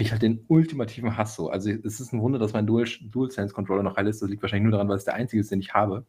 ich 0.00 0.12
halt 0.12 0.22
den 0.22 0.44
ultimativen 0.48 1.16
Hass 1.16 1.34
so. 1.34 1.50
Also 1.50 1.70
es 1.70 2.00
ist 2.00 2.12
ein 2.12 2.20
Wunder, 2.20 2.38
dass 2.38 2.52
mein 2.52 2.66
Dual, 2.66 2.86
DualSense 3.02 3.52
Controller 3.52 3.82
noch 3.82 3.96
heil 3.96 4.06
ist. 4.06 4.22
Das 4.22 4.28
liegt 4.28 4.42
wahrscheinlich 4.42 4.64
nur 4.64 4.72
daran, 4.72 4.88
weil 4.88 4.96
es 4.96 5.04
der 5.04 5.14
einzige 5.14 5.40
ist, 5.40 5.50
den 5.50 5.60
ich 5.60 5.74
habe. 5.74 6.06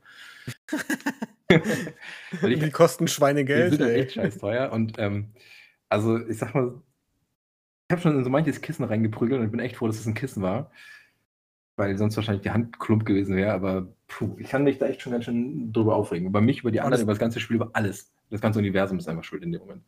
ich, 1.49 2.59
Die 2.59 2.69
kosten 2.69 3.07
die 3.07 3.11
Schweinegeld, 3.11 3.71
sind 3.71 3.81
halt 3.81 3.95
echt 3.95 4.13
scheiß 4.13 4.37
teuer. 4.37 4.71
Und 4.71 4.99
ähm, 4.99 5.31
also 5.89 6.19
ich 6.27 6.37
sag 6.37 6.53
mal, 6.53 6.81
habe 7.91 8.01
schon 8.01 8.17
in 8.17 8.23
so 8.23 8.29
manches 8.29 8.61
Kissen 8.61 8.83
reingeprügelt 8.85 9.39
und 9.39 9.45
ich 9.45 9.51
bin 9.51 9.59
echt 9.59 9.77
froh, 9.77 9.87
dass 9.87 9.99
es 9.99 10.05
ein 10.05 10.13
Kissen 10.13 10.41
war. 10.43 10.71
Weil 11.77 11.97
sonst 11.97 12.17
wahrscheinlich 12.17 12.43
die 12.43 12.51
Hand 12.51 12.77
klump 12.79 13.05
gewesen 13.05 13.35
wäre. 13.37 13.53
Aber 13.53 13.87
puh, 14.07 14.35
ich 14.37 14.49
kann 14.49 14.63
mich 14.65 14.77
da 14.79 14.87
echt 14.87 15.01
schon 15.01 15.13
ganz 15.13 15.25
schön 15.25 15.71
drüber 15.71 15.95
aufregen. 15.95 16.27
Über 16.27 16.41
mich, 16.41 16.59
über 16.59 16.71
die 16.71 16.79
anderen, 16.81 16.91
das- 16.93 17.01
über 17.03 17.13
das 17.13 17.19
ganze 17.19 17.39
Spiel, 17.39 17.55
über 17.55 17.69
alles. 17.73 18.11
Das 18.29 18.41
ganze 18.41 18.59
Universum 18.59 18.97
ist 18.99 19.07
einfach 19.07 19.23
schuld 19.23 19.43
in 19.43 19.51
dem 19.51 19.61
Moment. 19.61 19.83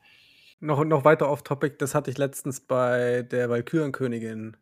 Noch, 0.61 0.83
noch 0.85 1.03
weiter 1.05 1.29
off-topic, 1.29 1.77
das 1.79 1.93
hatte 1.95 2.09
ich 2.11 2.17
letztens 2.17 2.59
bei 2.61 3.23
der 3.23 3.49
Valkyrenkönigin. 3.49 4.55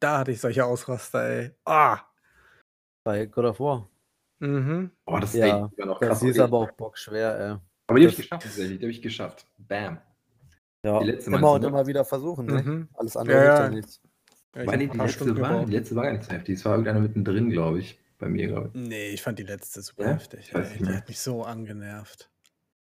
Da 0.00 0.18
hatte 0.18 0.32
ich 0.32 0.40
solche 0.40 0.64
Ausraster, 0.64 1.22
ey. 1.22 1.50
Ah! 1.64 2.00
Bei 3.04 3.26
God 3.26 3.44
of 3.44 3.60
War. 3.60 3.88
Mhm. 4.40 4.90
Boah, 5.04 5.20
das 5.20 5.34
ist 5.34 5.40
Ja, 5.40 5.46
echt 5.66 5.78
immer 5.78 5.86
noch 5.86 6.00
Das 6.00 6.08
krass. 6.08 6.22
ist 6.22 6.40
aber 6.40 6.58
auch 6.58 6.70
bockschwer, 6.72 7.38
ey. 7.38 7.56
aber 7.86 7.98
die 8.00 8.06
habe 8.06 8.10
das- 8.10 8.12
ich 8.14 8.16
geschafft, 8.22 8.42
tatsächlich. 8.42 8.78
Die 8.78 8.84
habe 8.84 8.90
ich 8.90 9.02
geschafft. 9.02 9.46
Bam. 9.58 9.98
Ja, 10.82 11.00
Die 11.00 11.06
letzte 11.06 11.30
immer 11.30 11.52
und 11.52 11.62
ne? 11.62 11.68
immer 11.68 11.86
wieder 11.86 12.04
versuchen, 12.04 12.46
ne? 12.46 12.62
Mhm. 12.62 12.88
Alles 12.94 13.16
andere 13.16 13.36
Ja, 13.36 13.42
hilft 13.42 13.58
ja. 13.58 13.70
nichts. 13.70 14.00
Ja, 14.54 14.62
ich 14.62 14.66
Weil 14.68 14.86
hab 14.86 14.92
die, 14.92 14.98
letzte 14.98 15.40
war, 15.40 15.64
die 15.66 15.72
letzte 15.72 15.96
war 15.96 16.04
gar 16.04 16.12
nicht 16.12 16.24
so 16.24 16.30
heftig. 16.30 16.54
Es 16.58 16.64
war 16.64 16.72
irgendeiner 16.72 17.00
mittendrin, 17.00 17.50
glaube 17.50 17.80
ich. 17.80 17.98
Bei 18.18 18.28
mir, 18.28 18.48
glaube 18.48 18.70
ich. 18.74 18.80
Nee, 18.80 19.08
ich 19.10 19.22
fand 19.22 19.38
die 19.38 19.44
letzte 19.44 19.80
super 19.80 20.04
Ja? 20.04 20.10
heftig. 20.12 20.52
Ey. 20.54 20.60
nicht 20.60 20.80
Die 20.80 20.94
hat 20.94 21.08
mich 21.08 21.20
so 21.20 21.42
angenervt. 21.42 22.30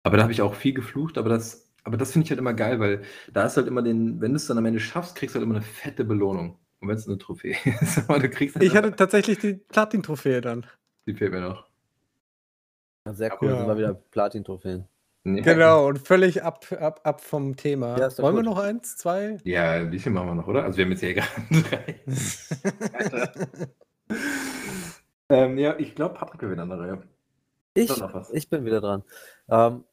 Aber 0.02 0.16
da 0.16 0.24
habe 0.24 0.32
ich 0.32 0.42
auch 0.42 0.54
viel 0.54 0.72
geflucht, 0.74 1.16
aber 1.16 1.28
das, 1.28 1.70
aber 1.84 1.96
das 1.96 2.10
finde 2.12 2.24
ich 2.24 2.30
halt 2.30 2.40
immer 2.40 2.54
geil, 2.54 2.80
weil 2.80 3.02
da 3.32 3.44
ist 3.46 3.56
halt 3.56 3.68
immer 3.68 3.82
den, 3.82 4.20
wenn 4.20 4.32
du 4.32 4.36
es 4.36 4.46
dann 4.46 4.58
am 4.58 4.66
Ende 4.66 4.80
schaffst, 4.80 5.14
kriegst 5.14 5.34
du 5.34 5.38
halt 5.38 5.44
immer 5.46 5.54
eine 5.56 5.64
fette 5.64 6.04
Belohnung. 6.04 6.58
Und 6.80 6.88
wenn 6.88 6.96
es 6.96 7.06
eine 7.06 7.18
Trophäe 7.18 7.56
ist, 7.80 7.98
aber 7.98 8.18
du 8.18 8.28
kriegst 8.30 8.56
halt 8.56 8.64
Ich 8.64 8.74
hatte 8.74 8.94
tatsächlich 8.96 9.38
die 9.38 9.54
Platin-Trophäe 9.54 10.40
dann. 10.40 10.66
die 11.06 11.14
fehlt 11.14 11.30
mir 11.32 11.40
noch. 11.40 11.68
Sehr 13.10 13.30
cool, 13.40 13.50
Ja. 13.50 13.58
sind 13.58 13.66
wir 13.68 13.76
wieder 13.76 13.94
Platin-Trophäen. 13.94 14.86
Ja, 15.36 15.42
Genau, 15.42 15.86
und 15.88 15.98
völlig 15.98 16.42
ab, 16.42 16.66
ab, 16.78 17.00
ab 17.04 17.20
vom 17.20 17.56
Thema. 17.56 17.98
Ja, 17.98 18.18
Wollen 18.18 18.36
wir 18.36 18.42
gut. 18.42 18.44
noch 18.44 18.58
eins, 18.58 18.96
zwei? 18.96 19.38
Ja, 19.44 19.90
wie 19.90 19.98
viel 19.98 20.12
machen 20.12 20.28
wir 20.28 20.34
noch, 20.34 20.48
oder? 20.48 20.64
Also 20.64 20.78
wir 20.78 20.84
haben 20.84 20.92
jetzt 20.92 21.00
hier 21.00 21.14
gerade 21.14 21.30
drei. 21.50 22.00
ähm, 25.28 25.58
ja, 25.58 25.76
ich 25.78 25.94
glaube, 25.94 26.14
Patrick 26.14 26.40
gewinnt 26.40 26.60
an 26.60 26.68
der 26.70 26.78
Reihe. 26.80 27.02
Ich, 27.74 27.92
ich 28.32 28.50
bin 28.50 28.64
wieder 28.64 28.80
dran. 28.80 29.04
Ähm, 29.48 29.84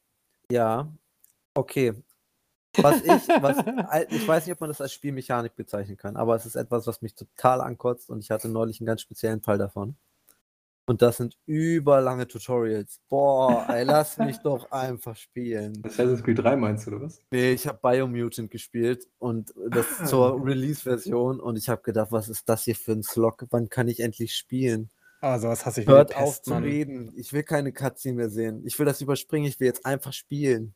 ja, 0.50 0.92
okay. 1.54 1.92
Was 2.78 3.02
ich, 3.02 3.28
was, 3.40 3.58
ich 4.10 4.26
weiß 4.28 4.46
nicht, 4.46 4.54
ob 4.54 4.60
man 4.60 4.68
das 4.70 4.80
als 4.80 4.92
Spielmechanik 4.92 5.54
bezeichnen 5.56 5.96
kann, 5.96 6.16
aber 6.16 6.34
es 6.34 6.46
ist 6.46 6.56
etwas, 6.56 6.86
was 6.86 7.00
mich 7.02 7.14
total 7.14 7.60
ankotzt 7.60 8.10
und 8.10 8.20
ich 8.20 8.30
hatte 8.30 8.48
neulich 8.48 8.80
einen 8.80 8.86
ganz 8.86 9.00
speziellen 9.02 9.40
Fall 9.40 9.58
davon. 9.58 9.96
Und 10.88 11.02
das 11.02 11.16
sind 11.16 11.36
überlange 11.46 12.28
Tutorials. 12.28 13.00
Boah, 13.08 13.66
ey, 13.68 13.82
lass 13.84 14.18
mich 14.18 14.38
doch 14.38 14.70
einfach 14.70 15.16
spielen. 15.16 15.82
Assassin's 15.84 16.22
Creed 16.22 16.38
3 16.38 16.54
meinst 16.56 16.86
du, 16.86 16.92
oder 16.92 17.02
was? 17.02 17.20
Nee, 17.32 17.52
ich 17.52 17.66
habe 17.66 17.78
Biomutant 17.82 18.50
gespielt 18.52 19.08
und 19.18 19.52
das 19.70 19.86
Ah. 20.00 20.04
zur 20.06 20.44
Release-Version 20.46 21.40
und 21.40 21.56
ich 21.56 21.68
habe 21.68 21.82
gedacht, 21.82 22.12
was 22.12 22.28
ist 22.28 22.48
das 22.48 22.62
hier 22.64 22.76
für 22.76 22.92
ein 22.92 23.02
Slog? 23.02 23.44
Wann 23.50 23.68
kann 23.68 23.88
ich 23.88 23.98
endlich 24.00 24.34
spielen? 24.36 24.90
Ah, 25.20 25.38
sowas 25.40 25.66
hasse 25.66 25.80
ich 25.80 25.88
wie 25.88 25.90
Hört 25.90 26.10
die 26.10 26.14
auf 26.14 26.34
Pest, 26.34 26.44
zu 26.44 26.50
Mann. 26.52 26.62
reden. 26.62 27.12
Ich 27.16 27.32
will 27.32 27.42
keine 27.42 27.72
Cutscene 27.72 28.14
mehr 28.16 28.30
sehen. 28.30 28.62
Ich 28.64 28.78
will 28.78 28.86
das 28.86 29.00
überspringen. 29.00 29.48
Ich 29.48 29.58
will 29.58 29.66
jetzt 29.66 29.84
einfach 29.84 30.12
spielen. 30.12 30.74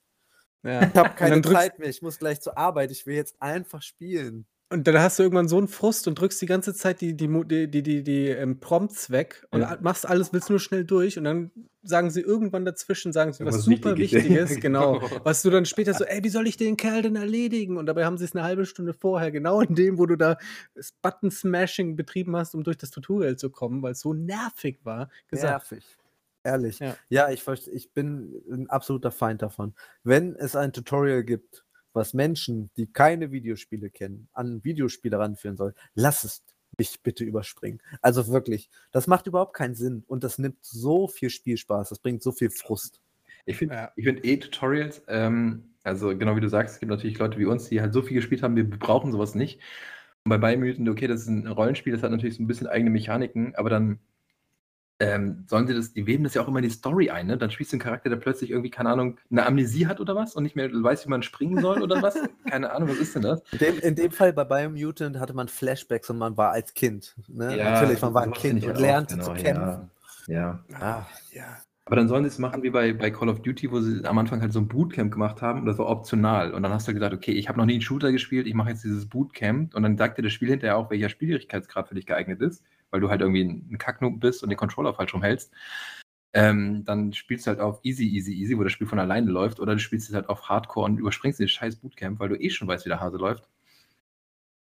Ja. 0.65 0.83
Ich 0.89 0.95
habe 0.95 1.11
keine 1.11 1.41
Zeit 1.41 1.79
mehr. 1.79 1.89
Ich 1.89 2.03
muss 2.03 2.19
gleich 2.19 2.41
zur 2.41 2.59
Arbeit. 2.59 2.91
Ich 2.91 3.07
will 3.07 3.15
jetzt 3.15 3.41
einfach 3.41 3.81
spielen. 3.83 4.47
Und 4.73 4.87
dann 4.87 5.01
hast 5.01 5.19
du 5.19 5.25
irgendwann 5.25 5.49
so 5.49 5.59
einen 5.59 5.67
Frust 5.67 6.07
und 6.07 6.15
drückst 6.21 6.41
die 6.41 6.47
ganze 6.47 6.73
Zeit 6.75 7.01
die, 7.01 7.17
die, 7.17 7.27
die, 7.27 7.83
die, 7.83 8.03
die, 8.05 8.29
ähm, 8.29 8.61
Prompts 8.61 9.11
weg 9.11 9.45
und 9.51 9.63
Ja. 9.63 9.77
machst 9.83 10.09
alles, 10.09 10.33
willst 10.33 10.49
nur 10.49 10.61
schnell 10.61 10.85
durch 10.85 11.19
und 11.19 11.25
dann 11.25 11.51
sagen 11.83 12.11
sie 12.11 12.21
irgendwann 12.21 12.65
dazwischen, 12.65 13.13
sagen 13.13 13.33
sie 13.33 13.45
was 13.45 13.65
super 13.65 13.97
Wichtiges. 13.97 14.25
Wichtiges, 14.25 14.61
genau. 14.61 15.01
Genau. 15.01 15.25
Was 15.25 15.43
du 15.43 15.51
dann 15.51 15.67
später 15.67 15.93
so, 15.93 16.05
ey, 16.05 16.23
wie 16.23 16.29
soll 16.29 16.47
ich 16.47 16.57
den 16.57 16.77
Kerl 16.77 17.03
denn 17.03 17.17
erledigen? 17.17 17.79
Und 17.79 17.87
dabei 17.87 18.05
haben 18.05 18.17
sie 18.17 18.25
es 18.25 18.35
eine 18.37 18.45
halbe 18.45 18.65
Stunde 18.65 18.95
vorher, 18.95 19.33
genau 19.33 19.61
in 19.61 19.75
dem, 19.75 19.99
wo 19.99 20.07
du 20.07 20.15
da 20.15 20.39
das 20.75 20.93
Button-Smashing 21.03 21.97
betrieben 21.97 22.37
hast, 22.37 22.55
um 22.55 22.63
durch 22.63 22.79
das 22.79 22.91
Tutorial 22.91 23.37
zu 23.37 23.51
kommen, 23.51 23.83
weil 23.83 23.93
es 23.93 24.01
so 24.01 24.15
nervig 24.15 24.79
war, 24.85 25.11
gesagt. 25.27 25.73
Nervig. 25.73 25.85
Ehrlich. 26.45 26.79
Ja. 26.79 26.97
Ja, 27.09 27.31
ich, 27.31 27.45
ich 27.73 27.93
bin 27.93 28.41
ein 28.51 28.71
absoluter 28.71 29.11
Feind 29.11 29.43
davon. 29.43 29.75
Wenn 30.05 30.37
es 30.37 30.55
ein 30.55 30.73
Tutorial 30.73 31.25
gibt, 31.25 31.65
was 31.93 32.15
Menschen, 32.15 32.71
die 32.77 32.87
keine 32.87 33.33
Videospiele 33.33 33.91
kennen, 33.91 34.29
an 34.33 34.63
Videospiele 34.65 35.19
ranführen 35.19 35.57
soll, 35.57 35.75
lass 35.95 36.25
es 36.25 36.43
mich 36.79 37.01
bitte 37.03 37.25
überspringen. 37.25 37.81
Also 38.01 38.29
wirklich, 38.29 38.71
das 38.93 39.07
macht 39.07 39.27
überhaupt 39.27 39.55
keinen 39.55 39.75
Sinn 39.75 40.05
und 40.07 40.25
das 40.25 40.39
nimmt 40.39 40.59
so 40.63 41.09
viel 41.09 41.31
Spielspaß, 41.31 41.89
das 41.89 41.99
bringt 41.99 42.23
so 42.23 42.33
viel 42.33 42.51
Frust. 42.51 43.01
Ich 43.47 43.57
finde 43.57 43.75
Ja. 43.75 43.93
ich 43.97 44.05
find 44.05 44.25
eh 44.25 44.37
Tutorials, 44.39 45.03
ähm, 45.09 45.75
also 45.83 46.17
genau 46.17 46.37
wie 46.37 46.41
du 46.41 46.49
sagst, 46.49 46.75
es 46.75 46.81
gibt 46.81 46.91
natürlich 46.91 47.19
Leute 47.19 47.39
wie 47.39 47.47
uns, 47.47 47.69
die 47.69 47.81
halt 47.81 47.93
so 47.93 48.03
viel 48.03 48.15
gespielt 48.17 48.43
haben, 48.43 48.57
wir 48.57 48.69
brauchen 48.69 49.13
sowas 49.13 49.35
nicht. 49.35 49.61
Und 50.25 50.31
bei 50.31 50.39
Biomutant, 50.39 50.89
okay, 50.89 51.07
das 51.07 51.23
ist 51.23 51.29
ein 51.29 51.47
Rollenspiel, 51.47 51.93
das 51.95 52.03
hat 52.03 52.11
natürlich 52.11 52.37
so 52.37 52.43
ein 52.43 52.47
bisschen 52.47 52.67
eigene 52.67 52.91
Mechaniken, 52.91 53.55
aber 53.57 53.71
dann 53.71 53.99
ähm, 55.01 55.45
sollen 55.49 55.67
sie 55.67 55.75
das, 55.75 55.95
die 55.95 56.07
weben 56.07 56.25
das 56.25 56.35
ja 56.35 56.43
auch 56.43 56.49
immer 56.49 56.59
in 56.59 56.65
die 56.65 56.71
Story 56.71 57.09
ein, 57.09 57.27
ne? 57.27 57.39
Dann 57.39 57.51
spielst 57.51 57.73
du 57.73 57.77
einen 57.77 57.83
Charakter, 57.83 58.11
der 58.11 58.17
plötzlich 58.17 58.51
irgendwie, 58.51 58.71
keine 58.71 58.91
Ahnung, 58.91 59.17
eine 59.31 59.47
Amnesie 59.47 59.87
hat 59.87 59.99
oder 59.99 60.15
was 60.15 60.37
und 60.37 60.43
nicht 60.43 60.57
mehr 60.57 60.71
weiß, 60.71 61.07
wie 61.07 61.11
man 61.11 61.23
springen 61.23 61.61
soll 61.61 61.83
oder 61.83 62.03
was. 62.03 62.15
Keine 62.51 62.73
Ahnung, 62.73 62.89
was 62.89 62.99
ist 62.99 63.15
denn 63.15 63.23
das? 63.23 63.43
In 63.53 63.59
dem, 63.59 63.79
in 63.79 63.95
dem 63.95 64.11
Fall 64.11 64.33
bei 64.33 64.45
Biomutant 64.45 65.19
hatte 65.19 65.33
man 65.35 65.49
Flashbacks 65.49 66.11
und 66.11 66.19
man 66.19 66.37
war 66.37 66.51
als 66.51 66.75
Kind. 66.75 67.15
Ne? 67.29 67.57
Ja, 67.57 67.73
Natürlich, 67.73 68.03
man 68.03 68.13
war 68.13 68.23
ein 68.23 68.33
Kind 68.33 68.65
und 68.65 68.79
lernte 68.79 69.15
genau, 69.15 69.27
zu 69.27 69.33
ja. 69.33 69.37
kämpfen. 69.37 69.91
Ja. 70.27 70.65
Ah, 70.75 71.07
ja. 71.33 71.45
Aber 71.91 71.97
dann 71.97 72.09
sollen 72.09 72.23
sie 72.25 72.29
es 72.29 72.39
machen 72.39 72.63
wie 72.63 72.71
bei, 72.71 72.93
bei 72.93 73.11
Call 73.11 73.29
of 73.29 73.43
Duty, 73.43 73.71
wo 73.73 73.81
sie 73.81 74.05
am 74.05 74.19
Anfang 74.19 74.41
halt 74.41 74.53
so 74.53 74.61
ein 74.61 74.69
Bootcamp 74.69 75.13
gemacht 75.13 75.43
haben 75.43 75.61
und 75.61 75.67
das 75.67 75.79
war 75.79 75.89
optional. 75.89 76.53
Und 76.53 76.63
dann 76.63 76.73
hast 76.73 76.87
du 76.87 76.95
gesagt, 76.95 77.15
okay, 77.15 77.33
ich 77.33 77.49
habe 77.49 77.59
noch 77.59 77.67
nie 77.67 77.75
einen 77.75 77.83
Shooter 77.83 78.13
gespielt, 78.13 78.47
ich 78.47 78.55
mache 78.55 78.71
jetzt 78.71 78.85
dieses 78.85 79.09
Bootcamp 79.09 79.75
und 79.75 79.83
dann 79.83 79.97
sagt 79.97 80.19
dir 80.19 80.23
das 80.23 80.33
Spiel 80.33 80.51
hinterher 80.51 80.77
auch, 80.77 80.91
welcher 80.91 81.09
Schwierigkeitsgrad 81.09 81.89
für 81.89 81.95
dich 81.95 82.07
geeignet 82.07 82.41
ist, 82.43 82.63
weil 82.91 83.01
du 83.01 83.11
halt 83.11 83.21
irgendwie 83.21 83.45
ein 83.45 83.79
Kacknoob 83.79 84.21
bist 84.21 84.43
und 84.43 84.51
den 84.51 84.59
Controller 84.59 84.95
falsch 84.95 85.15
rumhältst. 85.15 85.53
Ähm, 86.33 86.85
dann 86.85 87.13
spielst 87.13 87.47
du 87.47 87.51
halt 87.51 87.61
auf 87.61 87.81
Easy, 87.83 88.05
Easy, 88.05 88.33
Easy, 88.33 88.57
wo 88.57 88.63
das 88.63 88.73
Spiel 88.73 88.87
von 88.87 89.01
alleine 89.01 89.31
läuft, 89.31 89.59
oder 89.59 89.75
du 89.75 89.81
spielst 89.81 90.09
es 90.09 90.15
halt 90.15 90.29
auf 90.29 90.49
Hardcore 90.49 90.87
und 90.87 90.99
überspringst 90.99 91.41
den 91.41 91.49
scheiß 91.49 91.77
Bootcamp, 91.77 92.21
weil 92.21 92.29
du 92.29 92.37
eh 92.37 92.51
schon 92.51 92.69
weißt, 92.69 92.85
wie 92.85 92.91
der 92.91 93.01
Hase 93.01 93.17
läuft. 93.17 93.49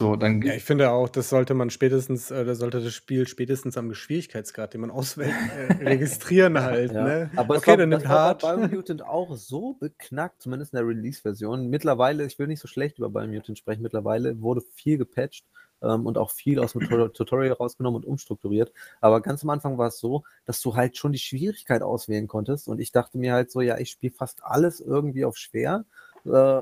So, 0.02 0.16
dann 0.16 0.42
Ja, 0.42 0.56
ich 0.56 0.64
finde 0.64 0.90
auch, 0.90 1.10
das 1.10 1.30
sollte 1.30 1.54
man 1.54 1.70
spätestens, 1.70 2.32
äh, 2.32 2.44
da 2.44 2.56
sollte 2.56 2.82
das 2.82 2.92
Spiel 2.92 3.28
spätestens 3.28 3.78
am 3.78 3.94
Schwierigkeitsgrad, 3.94 4.74
den 4.74 4.82
man 4.82 4.90
auswählt, 4.90 5.36
äh, 5.56 5.74
registrieren 5.90 6.60
halt. 6.60 6.92
ja. 6.92 7.04
Ne? 7.04 7.30
Aber 7.36 7.54
es 7.54 7.62
okay, 7.62 7.72
war, 7.72 7.78
dann 7.78 7.92
das 7.92 8.00
nimmt 8.00 8.12
war 8.12 8.20
hart. 8.20 8.42
bei 8.42 8.56
Biomutant 8.56 9.04
auch 9.04 9.36
so 9.38 9.74
beknackt, 9.74 10.42
zumindest 10.42 10.74
in 10.74 10.78
der 10.78 10.88
Release-Version. 10.88 11.68
Mittlerweile, 11.68 12.26
ich 12.26 12.40
will 12.40 12.48
nicht 12.48 12.62
so 12.62 12.68
schlecht 12.68 12.98
über 12.98 13.12
Biomutant 13.12 13.60
sprechen, 13.60 13.84
mittlerweile 13.84 14.42
wurde 14.42 14.62
viel 14.74 14.98
gepatcht 14.98 15.46
ähm, 15.82 16.06
und 16.06 16.18
auch 16.18 16.32
viel 16.32 16.60
aus 16.60 16.74
dem 16.74 16.82
Tutor- 16.82 17.14
Tutorial 17.14 17.54
rausgenommen 17.54 18.02
und 18.02 18.08
umstrukturiert. 18.08 18.72
Aber 19.00 19.22
ganz 19.22 19.44
am 19.44 19.50
Anfang 19.50 19.78
war 19.78 19.88
es 19.88 20.00
so, 20.00 20.24
dass 20.46 20.62
du 20.62 20.76
halt 20.76 20.98
schon 20.98 21.12
die 21.12 21.20
Schwierigkeit 21.20 21.82
auswählen 21.82 22.28
konntest 22.28 22.68
und 22.68 22.80
ich 22.80 22.92
dachte 22.92 23.18
mir 23.18 23.34
halt 23.34 23.52
so, 23.52 23.62
ja, 23.62 23.78
ich 23.78 23.92
spiele 23.92 24.14
fast 24.14 24.44
alles 24.44 24.80
irgendwie 24.80 25.26
auf 25.26 25.38
schwer, 25.38 25.86
äh, 26.26 26.62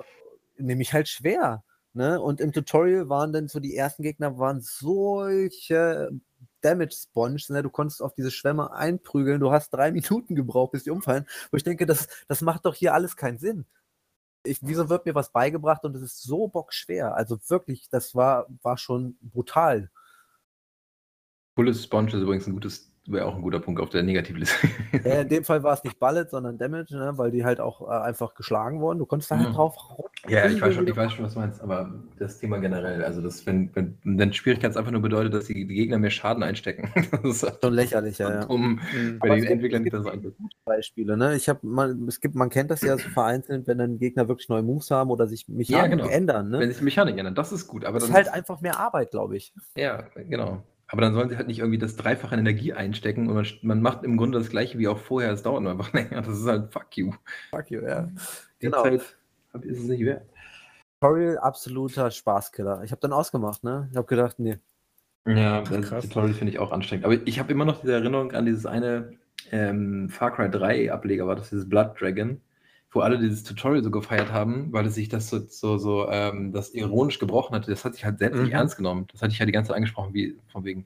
nehme 0.58 0.82
ich 0.82 0.94
halt 0.94 1.08
schwer. 1.08 1.64
Ne? 1.94 2.22
Und 2.22 2.40
im 2.40 2.52
Tutorial 2.52 3.10
waren 3.10 3.34
dann 3.34 3.48
so 3.48 3.60
die 3.60 3.76
ersten 3.76 4.04
Gegner 4.04 4.38
waren 4.38 4.62
solche 4.62 6.12
Damage 6.62 6.96
Sponge, 6.96 7.42
ne? 7.50 7.64
du 7.64 7.70
konntest 7.70 8.02
auf 8.02 8.14
diese 8.14 8.32
Schwämme 8.32 8.74
einprügeln, 8.74 9.40
du 9.40 9.52
hast 9.52 9.72
drei 9.72 9.92
Minuten 9.92 10.36
gebraucht, 10.36 10.72
bis 10.74 10.84
die 10.84 10.92
umfallen. 10.92 11.26
Wo 11.52 11.58
ich 11.58 11.64
denke, 11.64 11.86
das, 11.86 12.08
das 12.28 12.42
macht 12.42 12.66
doch 12.66 12.76
hier 12.76 12.94
alles 12.94 13.16
keinen 13.16 13.38
Sinn. 13.38 13.66
Ich, 14.44 14.60
wieso 14.62 14.90
wird 14.90 15.06
mir 15.06 15.16
was 15.16 15.32
beigebracht 15.32 15.84
und 15.84 15.96
es 15.96 16.02
ist 16.02 16.24
so 16.24 16.48
bockschwer? 16.48 17.16
Also 17.16 17.38
wirklich, 17.48 17.90
das 17.90 18.16
war, 18.16 18.48
war 18.62 18.78
schon 18.78 19.18
brutal. 19.22 19.92
Bullet 21.56 21.74
Sponge 21.74 22.08
ist 22.08 22.22
übrigens 22.22 22.48
ein 22.48 22.54
gutes, 22.54 22.92
wäre 23.08 23.26
auch 23.26 23.36
ein 23.36 23.42
guter 23.42 23.60
Punkt 23.60 23.82
auf 23.82 23.90
der 23.90 24.04
Negativliste. 24.04 24.68
In 25.22 25.30
dem 25.30 25.44
Fall 25.44 25.64
war 25.64 25.74
es 25.74 25.84
nicht 25.84 26.00
Bullet, 26.00 26.28
sondern 26.30 26.58
Damage, 26.58 26.96
ne? 26.98 27.14
weil 27.18 27.32
die 27.32 27.44
halt 27.46 27.60
auch 27.60 27.82
äh, 27.88 27.92
einfach 27.92 28.36
geschlagen 28.36 28.82
wurden. 28.82 29.00
Du 29.00 29.06
konntest 29.06 29.32
da 29.32 29.38
halt 29.38 29.50
Mhm. 29.50 29.54
drauf. 29.54 29.76
Ja, 30.28 30.46
ich 30.46 30.62
weiß, 30.62 30.74
schon, 30.76 30.88
ich 30.88 30.96
weiß 30.96 31.14
schon, 31.14 31.26
was 31.26 31.34
du 31.34 31.40
meinst, 31.40 31.62
aber 31.62 31.94
das 32.18 32.40
Thema 32.40 32.58
generell, 32.60 33.04
also 33.04 33.22
das, 33.22 33.46
wenn, 33.46 33.70
wenn, 33.74 33.98
wenn 34.04 34.34
Schwierigkeit 34.34 34.76
einfach 34.76 34.92
nur 34.92 35.02
bedeutet, 35.02 35.34
dass 35.34 35.46
die, 35.46 35.66
die 35.66 35.74
Gegner 35.76 35.98
mehr 35.98 36.10
Schaden 36.10 36.44
einstecken. 36.44 36.92
das 37.12 37.24
ist 37.24 37.44
halt 37.44 37.60
Schon 37.64 37.74
lächerlich, 37.74 38.18
ja. 38.18 38.30
ja. 38.30 38.46
dumm, 38.46 38.80
Mhm. 38.94 39.18
weil 39.22 39.30
Aber 39.32 39.36
die 39.36 39.42
es 39.44 39.48
gibt- 39.50 39.74
Entwickler 39.74 40.00
es 40.02 40.06
einsetzen. 40.08 40.50
Beispiele. 40.66 41.18
Ne? 41.18 41.36
Ich 41.36 41.48
habe 41.50 41.60
man, 41.64 42.08
es 42.08 42.20
gibt, 42.20 42.36
man 42.36 42.50
kennt 42.50 42.70
das 42.72 42.82
ja 42.82 42.98
so 42.98 43.10
vereinzelt, 43.10 43.68
wenn 43.68 43.78
dann 43.78 43.98
Gegner 43.98 44.28
wirklich 44.28 44.50
neue 44.50 44.62
Moves 44.64 44.92
haben 44.92 45.10
oder 45.10 45.28
sich 45.28 45.48
Mechaniken 45.48 46.00
genau. 46.00 46.10
ändern. 46.10 46.50
Ne? 46.50 46.60
Wenn 46.60 46.72
sich 46.72 46.82
Mechanik 46.82 47.18
ändern, 47.18 47.36
das 47.36 47.52
ist 47.52 47.68
gut, 47.68 47.86
aber 47.86 48.00
Das 48.00 48.10
ist 48.10 48.14
halt 48.14 48.28
einfach 48.30 48.62
mehr 48.62 48.78
Arbeit, 48.80 49.12
glaube 49.12 49.38
ich. 49.38 49.54
Ja, 49.76 50.04
genau. 50.16 50.64
Aber 50.92 51.02
dann 51.02 51.14
sollen 51.14 51.30
sie 51.30 51.38
halt 51.38 51.48
nicht 51.48 51.60
irgendwie 51.60 51.78
das 51.78 51.96
Dreifache 51.96 52.34
an 52.34 52.40
Energie 52.40 52.74
einstecken 52.74 53.28
und 53.28 53.36
man, 53.36 53.46
man 53.62 53.82
macht 53.82 54.04
im 54.04 54.18
Grunde 54.18 54.40
das 54.40 54.50
gleiche 54.50 54.80
wie 54.80 54.88
auch 54.88 54.98
vorher. 54.98 55.32
Es 55.32 55.44
dauert 55.44 55.62
nur 55.62 55.72
einfach 55.72 55.94
länger. 55.94 56.22
Das 56.22 56.38
ist 56.40 56.46
halt 56.48 56.74
fuck 56.74 56.98
you. 56.98 57.14
Fuck 57.52 57.70
you, 57.70 57.82
ja. 57.82 58.08
Die 58.62 58.66
Genau. 58.66 58.84
Zeit 58.84 59.02
ist 59.62 59.80
es 59.80 59.84
nicht 59.86 60.04
wert. 60.04 60.24
Tutorial 61.00 61.38
absoluter 61.38 62.12
Spaßkiller. 62.12 62.84
Ich 62.84 62.92
habe 62.92 63.00
dann 63.00 63.14
ausgemacht, 63.14 63.64
ne? 63.64 63.88
Ich 63.92 63.98
habe 63.98 64.08
gedacht, 64.08 64.40
nee. 64.40 64.58
Ja, 65.28 65.62
das 65.62 65.88
krass. 65.88 66.04
Tutorial 66.08 66.34
finde 66.34 66.52
ich 66.52 66.60
auch 66.60 66.72
anstrengend. 66.72 67.06
Aber 67.06 67.14
ich 67.14 67.40
habe 67.40 67.52
immer 67.52 67.66
noch 67.66 67.82
diese 67.82 67.94
Erinnerung 67.94 68.32
an 68.34 68.46
dieses 68.46 68.66
eine 68.66 69.14
ähm, 69.52 70.10
Far 70.10 70.32
Cry 70.34 70.50
3 70.50 70.92
Ableger, 70.92 71.28
war 71.28 71.36
das 71.36 71.52
dieses 71.52 71.70
Blood 71.70 72.02
Dragon, 72.02 72.42
wo 72.92 73.02
alle 73.02 73.20
dieses 73.20 73.44
Tutorial 73.44 73.84
so 73.84 73.92
gefeiert 73.92 74.32
haben, 74.32 74.72
weil 74.74 74.86
es 74.88 74.96
sich 74.96 75.10
das 75.10 75.30
so, 75.30 75.40
so, 75.48 75.78
so 75.78 76.10
ähm, 76.10 76.52
das 76.52 76.72
ironisch 76.72 77.20
gebrochen 77.20 77.56
hatte. 77.56 77.70
Das 77.70 77.86
hat 77.86 77.94
sich 77.94 78.04
halt 78.04 78.18
selbst 78.20 78.40
nicht 78.40 78.50
Mhm. 78.50 78.56
ernst 78.56 78.78
genommen. 78.78 79.06
Das 79.12 79.22
hatte 79.22 79.32
ich 79.32 79.40
ja 79.40 79.46
die 79.46 79.52
ganze 79.52 79.70
Zeit 79.70 79.76
angesprochen, 79.78 80.14
wie 80.14 80.38
von 80.52 80.64
wegen, 80.64 80.86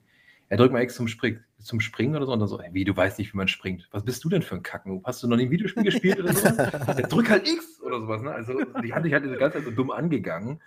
er 0.50 0.58
drückt 0.58 0.72
mal 0.72 0.82
X 0.82 0.96
zum, 0.96 1.08
Spring, 1.08 1.38
zum 1.58 1.80
Springen 1.80 2.14
oder 2.14 2.26
so 2.26 2.32
und 2.32 2.40
dann 2.40 2.48
so, 2.48 2.60
ey, 2.60 2.68
wie, 2.74 2.84
du 2.84 2.94
weißt 2.94 3.18
nicht, 3.18 3.32
wie 3.32 3.38
man 3.38 3.48
springt. 3.48 3.88
Was 3.90 4.04
bist 4.04 4.22
du 4.22 4.28
denn 4.28 4.42
für 4.42 4.54
ein 4.54 4.62
Kacken? 4.62 5.00
Hast 5.04 5.22
du 5.22 5.28
noch 5.28 5.38
nie 5.38 5.44
ein 5.44 5.50
Videospiel 5.50 5.82
gespielt 5.82 6.20
oder 6.20 6.34
sowas? 6.34 6.56
Ja, 6.58 7.06
drück 7.06 7.30
halt 7.30 7.48
X 7.48 7.80
oder 7.80 8.00
sowas, 8.00 8.20
ne? 8.20 8.30
Also, 8.32 8.60
die 8.82 8.92
haben 8.92 9.02
sich 9.02 9.12
halt 9.14 9.24
die 9.24 9.30
ganze 9.38 9.58
Zeit 9.58 9.64
so 9.64 9.70
dumm 9.70 9.90
angegangen. 9.90 10.60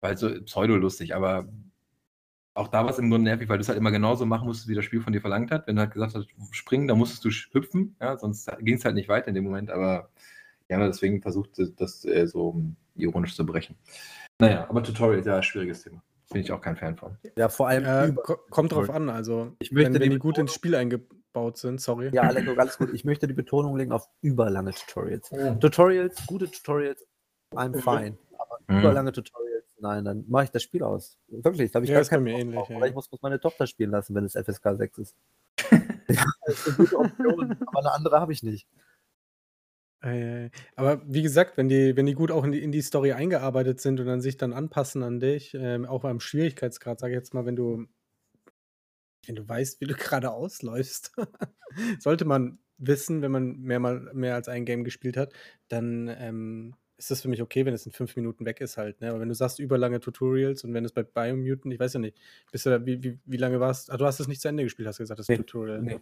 Weil 0.00 0.16
so 0.16 0.28
pseudo-lustig, 0.42 1.14
aber 1.14 1.48
auch 2.54 2.68
da 2.68 2.82
war 2.82 2.90
es 2.90 2.98
im 2.98 3.10
Grunde 3.10 3.30
nervig, 3.30 3.48
weil 3.48 3.58
du 3.58 3.62
es 3.62 3.68
halt 3.68 3.78
immer 3.78 3.92
genauso 3.92 4.26
machen 4.26 4.46
musstest, 4.46 4.68
wie 4.68 4.74
das 4.74 4.84
Spiel 4.84 5.00
von 5.00 5.12
dir 5.12 5.20
verlangt 5.20 5.52
hat. 5.52 5.66
Wenn 5.68 5.76
du 5.76 5.82
halt 5.82 5.92
gesagt 5.92 6.14
hast, 6.14 6.28
springen, 6.50 6.88
dann 6.88 6.98
musstest 6.98 7.24
du 7.24 7.30
hüpfen, 7.30 7.94
ja, 8.00 8.18
sonst 8.18 8.50
ging 8.60 8.74
es 8.74 8.84
halt 8.84 8.96
nicht 8.96 9.08
weiter 9.08 9.28
in 9.28 9.34
dem 9.34 9.44
Moment, 9.44 9.70
aber 9.70 10.10
haben 10.76 10.86
deswegen 10.86 11.22
versucht, 11.22 11.50
das 11.76 12.04
äh, 12.04 12.26
so 12.26 12.62
ironisch 12.94 13.34
zu 13.34 13.44
brechen. 13.46 13.76
Naja, 14.40 14.66
aber 14.68 14.82
Tutorial, 14.82 15.24
ja, 15.26 15.42
schwieriges 15.42 15.82
Thema. 15.82 16.02
Bin 16.30 16.42
ich 16.42 16.52
auch 16.52 16.60
kein 16.60 16.76
Fan 16.76 16.96
von. 16.96 17.16
Ja, 17.36 17.48
vor 17.48 17.68
allem 17.68 17.84
Äh, 17.84 18.12
kommt 18.50 18.72
drauf 18.72 18.90
an, 18.90 19.08
also 19.08 19.52
Ich 19.60 19.72
möchte 19.72 19.94
wenn, 19.94 20.00
wenn 20.00 20.10
die 20.10 20.18
gut 20.18 20.36
ins 20.36 20.52
Spiel 20.52 20.74
eingebaut 20.74 21.56
sind, 21.56 21.80
sorry. 21.80 22.10
Ja, 22.12 22.22
Aleko, 22.24 22.52
alles 22.54 22.76
gut. 22.76 22.90
Ich 22.92 23.04
möchte 23.04 23.26
die 23.26 23.32
Betonung 23.32 23.76
legen 23.76 23.92
auf 23.92 24.08
überlange 24.20 24.72
Tutorials. 24.72 25.32
Mhm. 25.32 25.58
Tutorials, 25.58 26.26
gute 26.26 26.50
Tutorials, 26.50 27.06
I'm 27.54 27.74
fine. 27.80 28.18
Aber 28.38 28.58
Mhm. 28.68 28.78
überlange 28.80 29.12
Tutorials, 29.12 29.64
nein, 29.80 30.04
dann 30.04 30.24
mache 30.28 30.44
ich 30.44 30.50
das 30.50 30.62
Spiel 30.62 30.82
aus. 30.82 31.16
Wirklich, 31.28 31.72
da 31.72 31.76
habe 31.76 31.86
ich 31.86 31.90
Ja, 31.90 31.94
gar 31.96 32.02
ist 32.02 32.10
keinen 32.10 32.24
mir 32.24 32.32
Bock 32.32 32.40
ähnlich, 32.40 32.58
drauf. 32.58 32.68
ja. 32.68 32.76
Oder 32.76 32.86
ich 32.88 32.94
muss, 32.94 33.10
muss 33.10 33.22
meine 33.22 33.40
Tochter 33.40 33.66
spielen 33.66 33.90
lassen, 33.90 34.14
wenn 34.14 34.24
es 34.26 34.34
FSK 34.36 34.76
6 34.76 34.98
ist. 34.98 35.16
Ja, 36.10 36.24
das 36.46 36.54
ist 36.60 36.66
eine 36.68 36.76
gute 36.76 36.98
Option, 36.98 37.56
aber 37.66 37.80
eine 37.80 37.92
andere 37.92 38.18
habe 38.20 38.32
ich 38.32 38.42
nicht. 38.42 38.66
Aber 40.76 41.02
wie 41.06 41.22
gesagt, 41.22 41.56
wenn 41.56 41.68
die 41.68 41.96
wenn 41.96 42.06
die 42.06 42.14
gut 42.14 42.30
auch 42.30 42.44
in 42.44 42.52
die 42.52 42.62
in 42.62 42.72
die 42.72 42.82
Story 42.82 43.12
eingearbeitet 43.12 43.80
sind 43.80 43.98
und 44.00 44.06
dann 44.06 44.20
sich 44.20 44.36
dann 44.36 44.52
anpassen 44.52 45.02
an 45.02 45.20
dich, 45.20 45.54
ähm, 45.54 45.84
auch 45.86 46.02
beim 46.02 46.20
Schwierigkeitsgrad, 46.20 47.00
sage 47.00 47.12
ich 47.14 47.16
jetzt 47.18 47.34
mal, 47.34 47.46
wenn 47.46 47.56
du 47.56 47.86
wenn 49.26 49.34
du 49.36 49.48
weißt, 49.48 49.80
wie 49.80 49.86
du 49.86 49.94
gerade 49.96 50.30
ausläufst, 50.30 51.12
sollte 52.00 52.24
man 52.24 52.58
wissen, 52.78 53.22
wenn 53.22 53.32
man 53.32 53.58
mehr 53.60 53.80
mal 53.80 54.10
mehr 54.14 54.34
als 54.34 54.48
ein 54.48 54.64
Game 54.64 54.84
gespielt 54.84 55.16
hat, 55.16 55.32
dann, 55.68 56.08
ähm, 56.08 56.74
ist 56.96 57.10
das 57.12 57.22
für 57.22 57.28
mich 57.28 57.42
okay, 57.42 57.64
wenn 57.64 57.74
es 57.74 57.86
in 57.86 57.92
fünf 57.92 58.16
Minuten 58.16 58.44
weg 58.44 58.60
ist 58.60 58.76
halt, 58.76 59.00
ne? 59.00 59.10
Aber 59.10 59.20
wenn 59.20 59.28
du 59.28 59.34
sagst, 59.34 59.60
überlange 59.60 60.00
Tutorials 60.00 60.64
und 60.64 60.74
wenn 60.74 60.84
es 60.84 60.90
bei 60.92 61.04
Biomutant 61.04 61.72
ich 61.72 61.78
weiß 61.80 61.92
ja 61.94 62.00
nicht, 62.00 62.18
bist 62.50 62.66
du 62.66 62.70
da 62.70 62.84
wie 62.86 63.02
wie 63.04 63.18
wie 63.24 63.36
lange 63.36 63.60
warst 63.60 63.90
ah, 63.92 63.96
du 63.96 64.04
hast 64.06 64.18
es 64.20 64.26
nicht 64.28 64.40
zu 64.40 64.48
Ende 64.48 64.64
gespielt, 64.64 64.88
hast 64.88 64.98
du 64.98 65.04
gesagt, 65.04 65.20
das 65.20 65.30
Ne, 65.30 65.36
Tutorial? 65.36 65.86
ne. 65.86 66.00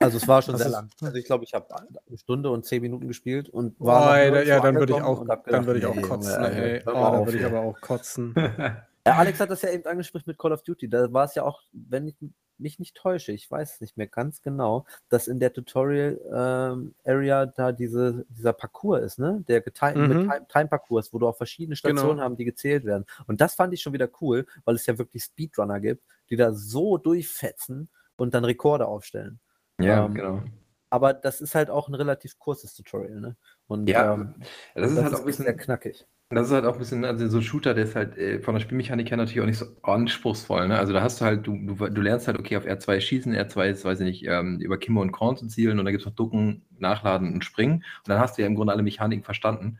Also, 0.00 0.16
es 0.16 0.28
war 0.28 0.42
schon 0.42 0.56
sehr 0.56 0.68
lang. 0.68 0.90
Also, 1.00 1.16
ich 1.18 1.24
glaube, 1.24 1.44
ich 1.44 1.54
habe 1.54 1.74
eine 1.76 2.18
Stunde 2.18 2.50
und 2.50 2.64
10 2.64 2.82
Minuten 2.82 3.08
gespielt 3.08 3.48
und 3.48 3.74
Oh, 3.80 3.84
war 3.84 4.18
noch 4.18 4.42
ey, 4.42 4.46
ja, 4.46 4.60
dann 4.60 4.78
würde 4.78 4.92
ich 4.92 5.02
auch 5.02 5.24
dann 5.48 5.66
würde 5.66 5.78
ich 5.78 5.86
auch 5.86 6.00
„Ne, 6.00 6.00
kotzen, 6.00 6.44
ey. 6.52 6.76
ey, 6.82 6.84
Oh, 6.92 6.98
dann 7.10 7.24
würde 7.24 7.38
ich 7.38 7.44
hier.“ 7.44 7.46
aber 7.46 7.60
auch 7.60 7.80
kotzen. 7.80 8.36
Ja, 9.06 9.16
Alex 9.16 9.40
hat 9.40 9.50
das 9.50 9.62
ja 9.62 9.70
eben 9.70 9.86
angesprochen 9.86 10.24
mit 10.26 10.38
Call 10.38 10.52
of 10.52 10.62
Duty. 10.62 10.88
Da 10.88 11.12
war 11.12 11.24
es 11.24 11.34
ja 11.34 11.44
auch, 11.44 11.62
wenn 11.72 12.08
ich 12.08 12.16
mich 12.58 12.78
nicht 12.80 12.96
täusche, 12.96 13.32
ich 13.32 13.50
weiß 13.50 13.74
es 13.76 13.80
nicht 13.80 13.96
mehr 13.96 14.08
ganz 14.08 14.42
genau, 14.42 14.84
dass 15.08 15.28
in 15.28 15.40
der 15.40 15.52
Tutorial, 15.52 16.20
ähm, 16.34 16.94
Area 17.04 17.46
da 17.46 17.72
diese 17.72 18.26
dieser 18.30 18.52
Parcours 18.52 19.02
ist, 19.02 19.18
ne? 19.18 19.44
Der 19.48 19.62
mit 19.64 19.74
Mhm. 19.94 20.18
Time 20.24 20.46
Time-Parcours, 20.48 21.12
wo 21.12 21.18
du 21.20 21.28
auch 21.28 21.36
verschiedene 21.36 21.76
Stationen 21.76 22.20
Genau. 22.20 22.20
haben, 22.20 22.36
die 22.36 22.44
gezählt 22.44 22.84
werden. 22.84 23.06
Und 23.28 23.40
das 23.40 23.54
fand 23.54 23.72
ich 23.74 23.80
schon 23.82 23.92
wieder 23.94 24.08
cool, 24.20 24.46
weil 24.64 24.74
es 24.74 24.86
ja 24.86 24.98
wirklich 24.98 25.24
Speedrunner 25.24 25.80
gibt, 25.80 26.04
die 26.30 26.36
da 26.36 26.52
so 26.52 26.98
durchfetzen 26.98 27.88
und 28.16 28.34
dann 28.34 28.44
Rekorde 28.44 28.86
aufstellen. 28.88 29.40
Ja, 29.80 30.06
Ähm, 30.06 30.14
genau. 30.14 30.42
aber 30.90 31.14
das 31.14 31.40
ist 31.40 31.54
halt 31.54 31.70
auch 31.70 31.88
'n 31.88 31.94
relativ 31.96 32.38
kurzes 32.38 32.74
Tutorial, 32.74 33.20
ne? 33.20 33.36
Und, 33.68 33.94
Ja, 33.94 33.98
ähm, 33.98 34.34
das 34.74 34.92
ist 34.92 35.00
das 35.00 35.02
halt 35.02 35.14
auch 35.14 35.20
ist 35.20 35.24
'n 35.24 35.26
echt 35.28 35.42
sehr 35.42 35.54
bisschen 35.54 35.56
knackig. 35.56 36.06
das 36.30 36.48
ist 36.48 36.52
halt 36.54 36.64
auch 36.66 36.74
'n 36.74 36.78
bisschen 36.80 37.04
also, 37.04 37.28
so 37.28 37.40
Shooter, 37.42 37.74
der 37.74 37.84
ist 37.84 37.96
halt, 37.96 38.16
äh, 38.18 38.40
von 38.40 38.54
der 38.54 38.60
Spielmechanik 38.62 39.10
her 39.10 39.16
natürlich 39.18 39.40
auch 39.42 39.46
nicht 39.46 39.58
so 39.58 39.66
anspruchsvoll, 39.82 40.68
ne? 40.68 40.78
Also, 40.78 40.92
da 40.92 41.02
hast 41.02 41.20
du 41.20 41.26
halt 41.26 41.46
du 41.46 41.56
du 41.76 41.88
du 41.90 42.02
lernst 42.02 42.28
halt, 42.28 42.38
okay, 42.38 42.56
auf 42.56 42.66
R2 42.66 43.00
schießen, 43.00 43.34
R2 43.34 43.68
ist, 43.70 43.84
weiß 43.84 44.00
ich 44.00 44.06
nicht, 44.06 44.26
ähm, 44.26 44.60
über 44.60 44.78
Kimme 44.78 45.00
und 45.00 45.12
Korn 45.12 45.36
zu 45.38 45.48
zielen 45.48 45.78
und 45.80 45.84
dann 45.86 45.92
gibt's 45.92 46.06
noch 46.06 46.14
Ducken, 46.14 46.66
Nachladen 46.78 47.34
und 47.34 47.44
Springen. 47.44 47.76
Und 47.76 48.08
dann 48.08 48.20
hast 48.20 48.38
du 48.38 48.42
ja 48.42 48.48
im 48.48 48.56
Grunde 48.56 48.72
alle 48.74 48.82
Mechaniken 48.84 49.24
verstanden. 49.24 49.78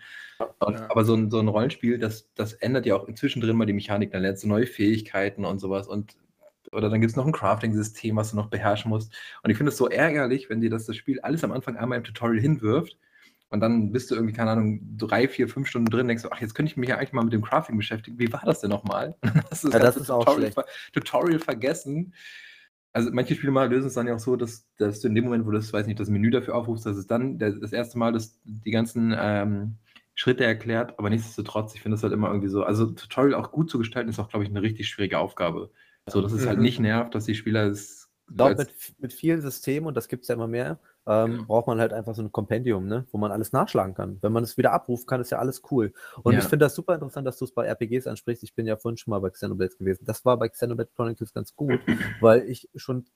Und 0.61 0.78
Ja. 0.78 0.90
aber 0.90 1.05
so 1.05 1.14
'n 1.16 1.30
so 1.30 1.40
'n 1.40 1.49
Rollenspiel, 1.49 1.99
das 1.99 2.32
das 2.34 2.55
ändert 2.55 2.86
ja 2.86 2.96
auch 2.96 3.12
zwischendrin 3.14 3.57
mal 3.57 3.66
die 3.66 3.72
Mechanik. 3.74 4.12
Dann 4.12 4.22
lernst 4.22 4.44
du 4.44 4.49
neue 4.49 4.66
Fähigkeiten 4.66 5.44
und 5.46 5.59
so 5.61 5.70
was 5.70 5.88
und 5.88 6.16
oder 6.72 6.90
dann 6.90 7.00
gibt's 7.00 7.16
noch 7.16 7.26
'n 7.26 7.32
Crafting-System, 7.32 8.16
was 8.16 8.30
du 8.32 8.36
noch 8.36 8.50
beherrschen 8.50 8.90
musst. 8.90 9.14
Und 9.42 9.50
ich 9.50 9.56
finde 9.56 9.70
es 9.72 9.78
so 9.78 9.88
ärgerlich, 9.88 10.50
wenn 10.50 10.60
dir 10.60 10.70
das 10.70 10.86
das 10.86 10.96
Spiel 10.96 11.20
alles 11.20 11.44
am 11.44 11.52
Anfang 11.52 11.76
einmal 11.76 11.98
im 11.98 12.04
Tutorial 12.04 12.40
hinwirft 12.42 12.98
und 13.50 13.60
dann 13.60 13.92
bist 13.92 14.10
du 14.10 14.14
irgendwie, 14.16 14.34
keine 14.34 14.50
Ahnung, 14.52 14.80
3, 14.98 15.28
4, 15.28 15.48
5 15.48 15.68
Stunden 15.68 15.90
drin, 15.90 16.08
denkst 16.08 16.22
du: 16.24 16.30
„Ach, 16.32 16.40
jetzt 16.40 16.54
könnte 16.54 16.70
ich 16.72 16.76
mich 16.76 16.88
ja 16.90 16.96
eigentlich 16.98 17.12
mal 17.12 17.24
mit 17.24 17.32
dem 17.32 17.42
Crafting 17.42 17.76
beschäftigen. 17.78 18.18
Wie 18.18 18.32
war 18.32 18.42
das 18.46 18.60
denn 18.60 18.70
noch 18.70 18.84
mal?“ 18.84 19.16
Und 19.22 19.34
dann 19.36 19.44
hast 19.50 19.64
du 19.64 19.68
das 19.68 19.76
Ja, 19.76 19.78
das 19.80 19.96
ist 19.98 20.10
auch 20.10 20.26
Tutorial 20.26 20.28
schlecht. 20.28 20.54
ver 20.54 20.66
Tutorial 20.92 21.38
vergessen. 21.40 22.14
Also, 22.92 23.10
manche 23.12 23.34
Spiele 23.36 23.52
mal 23.52 23.70
lösen 23.70 23.88
es 23.88 23.94
dann 23.94 24.06
ja 24.08 24.14
auch 24.16 24.18
so, 24.20 24.36
dass 24.36 24.66
dass 24.78 25.00
du 25.00 25.08
in 25.08 25.14
dem 25.14 25.24
Moment, 25.24 25.46
wo 25.46 25.50
du 25.50 25.58
das 25.58 25.72
weiß 25.72 25.86
nicht, 25.86 26.00
das 26.00 26.08
Menü 26.10 26.30
dafür 26.30 26.54
aufrufst, 26.56 26.86
dass 26.86 26.96
es 26.96 27.06
dann 27.06 27.38
der 27.38 27.52
das 27.52 27.72
erste 27.72 27.98
Mal 27.98 28.12
das 28.12 28.40
die 28.44 28.70
ganzen, 28.72 29.14
ähm, 29.18 29.76
Schritte 30.14 30.44
erklärt. 30.44 30.98
Aber 30.98 31.10
nichtsdestotrotz, 31.10 31.74
ich 31.74 31.82
finde 31.82 31.96
das 31.96 32.02
halt 32.02 32.12
immer 32.14 32.28
irgendwie 32.28 32.48
so 32.48 32.64
also, 32.64 32.86
Tutorial 32.92 33.34
auch 33.40 33.52
gut 33.52 33.70
zu 33.70 33.78
gestalten, 33.78 34.10
ist 34.10 34.18
auch, 34.20 34.28
glaube 34.30 34.44
ich, 34.44 34.50
'ne 34.50 34.62
richtig 34.62 34.88
schwierige 34.88 35.18
Aufgabe. 35.18 35.70
So, 36.11 36.20
dass 36.22 36.32
es 36.32 36.46
halt 36.46 36.59
Mhm. 36.59 36.62
nicht 36.64 36.80
nervt, 36.80 37.14
dass 37.14 37.24
die 37.24 37.34
Spieler 37.34 37.66
es 37.66 38.09
Ich 38.30 38.36
glaube, 38.36 38.56
mit 38.56 38.70
mit 39.00 39.12
vielen 39.12 39.40
Systemen, 39.40 39.86
und 39.88 39.96
das 39.96 40.09
gibt's 40.09 40.28
ja 40.28 40.34
immer 40.34 40.46
mehr, 40.48 40.78
ähm, 41.06 41.30
Genau. 41.32 41.44
braucht 41.44 41.66
man 41.66 41.80
halt 41.80 41.92
einfach 41.94 42.14
so 42.14 42.22
'n 42.22 42.30
Kompendium, 42.30 42.86
ne, 42.86 43.06
wo 43.11 43.18
man 43.18 43.32
alles 43.32 43.52
nachschlagen 43.52 43.94
kann. 43.94 44.18
Wenn 44.20 44.32
man 44.32 44.44
es 44.44 44.56
wieder 44.59 44.72
abrufen 44.72 45.06
kann, 45.06 45.20
ist 45.20 45.30
ja 45.30 45.38
alles 45.38 45.62
cool. 45.70 45.92
Und 46.22 46.34
ich 46.34 46.42
Ja. 46.44 46.48
finde 46.48 46.66
das 46.66 46.74
super 46.74 46.94
interessant, 46.94 47.26
dass 47.26 47.38
du's 47.38 47.52
bei 47.52 47.64
RPGs 47.66 48.06
ansprichst. 48.06 48.42
Ich 48.44 48.54
bin 48.54 48.66
ja 48.66 48.76
vorhin 48.76 48.98
schon 48.98 49.12
mal 49.12 49.20
bei 49.20 49.30
Xenoblade 49.30 49.76
gewesen. 49.76 50.04
Das 50.04 50.24
war 50.26 50.36
bei 50.38 50.48
Xenoblade 50.50 50.90
Chronicles 50.94 51.32
ganz 51.32 51.54
gut, 51.56 51.80
weil 52.20 52.42
ich 52.50 52.68
schon 52.76 53.06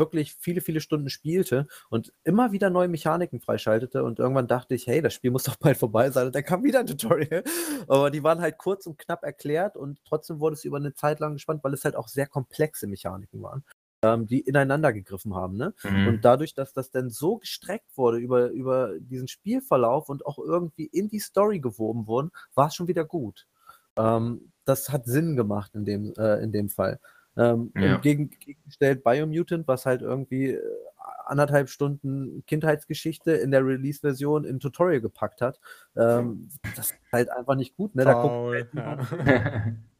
wirklich 0.00 0.34
viele, 0.40 0.60
viele 0.62 0.80
Stunden 0.80 1.10
spielte 1.10 1.68
und 1.90 2.12
immer 2.24 2.52
wieder 2.52 2.70
neue 2.70 2.88
Mechaniken 2.88 3.40
freischaltete 3.40 4.02
und 4.04 4.18
irgendwann 4.18 4.48
dachte 4.48 4.74
ich: 4.74 4.88
„Hey, 4.88 5.02
das 5.02 5.14
Spiel 5.14 5.30
muss 5.30 5.44
doch 5.44 5.56
bald 5.58 5.78
vorbei 5.78 6.10
sein.“ 6.10 6.26
Und 6.28 6.34
dann 6.34 6.44
kam 6.44 6.64
wieder 6.64 6.80
'n 6.80 6.88
Tutorial. 6.88 7.44
Aber 7.88 8.10
die 8.10 8.24
waren 8.24 8.40
halt 8.40 8.58
kurz 8.58 8.86
und 8.86 8.98
knapp 8.98 9.22
erklärt 9.24 9.76
und 9.76 10.00
trotzdem 10.04 10.40
wurde 10.40 10.54
es 10.54 10.64
über 10.64 10.80
'ne 10.80 10.94
Zeit 10.94 11.20
lang 11.20 11.34
gespannt, 11.34 11.62
weil 11.64 11.74
es 11.74 11.84
halt 11.84 11.96
auch 11.96 12.08
sehr 12.08 12.26
komplexe 12.26 12.88
Mechaniken 12.88 13.42
waren, 13.42 13.64
ähm, 14.02 14.26
die 14.26 14.40
ineinander 14.40 14.92
gegriffen 14.92 15.34
haben, 15.34 15.56
ne? 15.56 15.74
Mhm. 15.84 16.16
Und 16.16 16.24
dadurch, 16.24 16.54
dass 16.54 16.72
das 16.72 16.90
dann 16.90 17.10
so 17.10 17.36
gestreckt 17.38 17.96
wurde 17.96 18.18
über 18.18 18.48
über 18.50 18.98
diesen 19.00 19.28
Spielverlauf 19.28 20.08
und 20.08 20.26
auch 20.26 20.38
irgendwie 20.38 20.86
in 20.86 21.08
die 21.08 21.20
Story 21.20 21.60
gewoben 21.60 22.06
wurden, 22.06 22.30
war's 22.54 22.74
schon 22.74 22.88
wieder 22.88 23.04
gut. 23.04 23.46
Ähm, 23.96 24.52
das 24.64 24.90
hat 24.90 25.06
Sinn 25.06 25.36
gemacht 25.36 25.74
in 25.74 25.84
dem 25.84 26.12
äh, 26.16 26.42
in 26.42 26.52
dem 26.52 26.68
Fall. 26.68 27.00
Ähm, 27.36 27.74
Ja. 27.74 28.04
entgegen 28.04 28.30
gegengestellt 28.30 29.04
Biomutant, 29.04 29.68
was 29.68 29.86
halt 29.86 30.02
irgendwie, 30.02 30.50
äh, 30.52 30.60
1,5 31.26 31.70
Stunden 31.70 32.44
Kindheitsgeschichte 32.46 33.32
in 33.32 33.50
der 33.52 33.64
Release-Version 33.66 34.44
in 34.44 34.60
Tutorial 34.60 35.00
gepackt 35.00 35.40
hat. 35.42 35.60
Ähm, 35.96 36.50
das 36.74 36.86
ist 36.90 36.98
halt 37.12 37.30
einfach 37.30 37.54
nicht 37.56 37.76
gut, 37.76 37.94
ne? 37.94 38.04
Da 38.04 38.14
guckt 38.14 38.36
Faul, 38.46 38.68
halt 38.74 38.74
ja. 38.76 38.98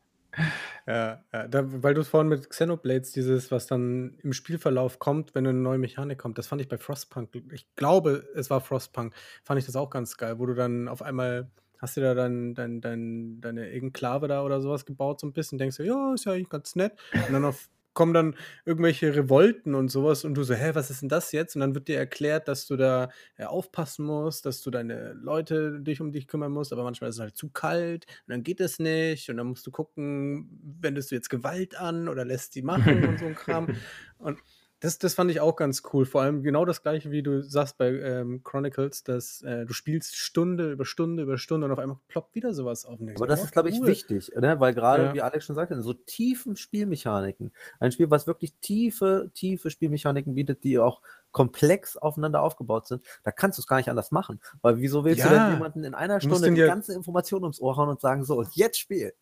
Ja, 0.86 1.24
ja, 1.32 1.48
da 1.48 1.62
weil 1.82 1.94
du's 1.94 2.08
vorhin 2.08 2.28
mit 2.28 2.48
Xenoblades 2.50 3.12
dieses, 3.12 3.50
was 3.50 3.66
dann 3.66 4.18
im 4.22 4.32
Spielverlauf 4.32 4.98
kommt, 4.98 5.34
wenn 5.34 5.44
'ne 5.44 5.52
neue 5.52 5.78
Mechanik 5.78 6.18
kommt, 6.18 6.38
das 6.38 6.46
fand 6.48 6.60
ich 6.62 6.68
bei 6.68 6.78
Frostpunk 6.78 7.30
ich 7.52 7.74
glaube, 7.76 8.26
es 8.34 8.50
war 8.50 8.60
Frostpunk, 8.60 9.14
fand 9.44 9.58
ich 9.60 9.66
das 9.66 9.76
auch 9.76 9.90
ganz 9.90 10.16
geil, 10.16 10.38
wo 10.38 10.46
du 10.46 10.54
dann 10.54 10.88
auf 10.88 11.02
einmal 11.02 11.50
hast 11.80 11.96
du 11.96 12.00
da 12.02 12.14
dein 12.14 12.54
dein 12.54 12.80
dein 12.80 13.40
deine 13.40 13.70
Enklave 13.70 14.28
da 14.28 14.42
oder 14.44 14.60
so 14.60 14.70
was 14.70 14.84
gebaut 14.86 15.20
so 15.20 15.26
'n 15.26 15.32
bisschen, 15.32 15.58
denkst 15.58 15.78
du: 15.78 15.84
„Ja, 15.84 16.14
ist 16.14 16.24
ja 16.26 16.32
eigentlich 16.32 16.50
ganz 16.50 16.76
nett.“ 16.76 16.92
Und 17.26 17.34
dann 17.34 17.44
auf 17.44 17.68
kommen 17.92 18.14
dann 18.14 18.36
irgendwelche 18.64 19.16
Revolten 19.16 19.74
und 19.74 19.88
so 19.90 20.04
was 20.04 20.24
und 20.24 20.34
du 20.34 20.44
so: 20.44 20.54
„Hä, 20.54 20.70
was 20.74 20.90
ist 20.90 21.02
denn 21.02 21.08
das 21.08 21.32
jetzt?“ 21.32 21.56
Und 21.56 21.60
dann 21.62 21.74
wird 21.74 21.88
dir 21.88 21.98
erklärt, 21.98 22.46
dass 22.48 22.66
du 22.66 22.76
da, 22.76 23.10
ja, 23.38 23.48
aufpassen 23.48 24.06
musst, 24.06 24.46
dass 24.46 24.62
du 24.62 24.70
deine 24.70 25.12
Leute 25.14 25.80
dich 25.80 26.00
um 26.00 26.12
dich 26.12 26.28
kümmern 26.28 26.52
musst, 26.52 26.72
aber 26.72 26.84
manchmal 26.84 27.10
ist 27.10 27.16
es 27.16 27.20
halt 27.20 27.36
zu 27.36 27.50
kalt 27.50 28.06
und 28.26 28.30
dann 28.32 28.42
geht 28.44 28.60
es 28.60 28.78
nicht 28.78 29.28
und 29.30 29.36
dann 29.38 29.48
musst 29.48 29.66
du 29.66 29.72
gucken, 29.72 30.48
wendest 30.80 31.10
du 31.10 31.16
jetzt 31.16 31.30
Gewalt 31.30 31.76
an 31.80 32.08
oder 32.08 32.24
lässt 32.24 32.54
die 32.54 32.62
machen 32.62 33.06
und 33.06 33.18
so 33.18 33.26
'n 33.26 33.34
Kram. 33.34 33.68
Und 34.18 34.42
das 34.80 34.98
das 34.98 35.14
fand 35.14 35.30
ich 35.30 35.40
auch 35.40 35.56
ganz 35.56 35.82
cool. 35.92 36.06
Vor 36.06 36.22
allem 36.22 36.42
genau 36.42 36.64
das 36.64 36.82
Gleiche, 36.82 37.10
wie 37.10 37.22
du 37.22 37.42
sagst 37.42 37.78
bei, 37.78 37.88
ähm, 37.90 38.42
Chronicles, 38.42 39.04
dass, 39.04 39.42
äh, 39.42 39.66
du 39.66 39.72
spielst 39.74 40.16
Stunde 40.16 40.72
über 40.72 40.84
Stunde 40.86 41.22
über 41.22 41.38
Stunde 41.38 41.66
und 41.66 41.72
auf 41.72 41.78
einmal 41.78 41.98
ploppt 42.08 42.34
wieder 42.34 42.54
so 42.54 42.64
was 42.64 42.84
auf 42.84 43.00
Aber 43.16 43.26
das 43.26 43.42
„Oh, 43.42 43.44
ist, 43.44 43.52
glaube 43.52 43.68
ich, 43.68 43.80
cool.“ 43.80 43.84
wichtig, 43.84 44.30
ne? 44.40 44.60
Weil 44.60 44.72
grade, 44.74 45.10
Ja. 45.10 45.12
wie 45.12 45.20
Alex 45.20 45.44
schon 45.44 45.56
sagte, 45.56 45.74
in 45.74 45.82
so 45.82 45.94
tiefen 45.94 46.54
Spielmechaniken 46.56 47.52
ein 47.80 47.90
Spiel, 47.92 48.10
was 48.10 48.26
wirklich 48.28 48.54
tiefe, 48.60 49.30
tiefe 49.34 49.70
Spielmechaniken 49.70 50.34
bietet, 50.34 50.62
die 50.64 50.78
auch 50.78 51.02
komplex 51.32 51.96
aufeinander 51.96 52.42
aufgebaut 52.42 52.86
sind, 52.88 53.04
da 53.24 53.30
kannst 53.32 53.58
du's 53.58 53.66
gar 53.66 53.76
nicht 53.78 53.88
anders 53.90 54.10
machen. 54.10 54.40
Weil 54.62 54.78
wieso 54.78 55.04
willst 55.04 55.24
du 55.24 55.28
denn 55.28 55.44
Ja. 55.44 55.46
jemanden 55.46 55.84
in 55.84 55.94
einer 55.94 56.20
Du 56.20 56.28
Stunde 56.28 56.50
die 56.52 56.62
ja 56.62 56.64
ganze 56.64 56.94
Information 56.94 57.42
ums 57.42 57.60
Ohr 57.60 57.76
hauen 57.76 57.88
und 57.88 58.00
sagen: 58.00 58.24
„So, 58.24 58.38
und 58.38 58.54
jetzt 58.56 58.78
spiel.“ 58.78 59.12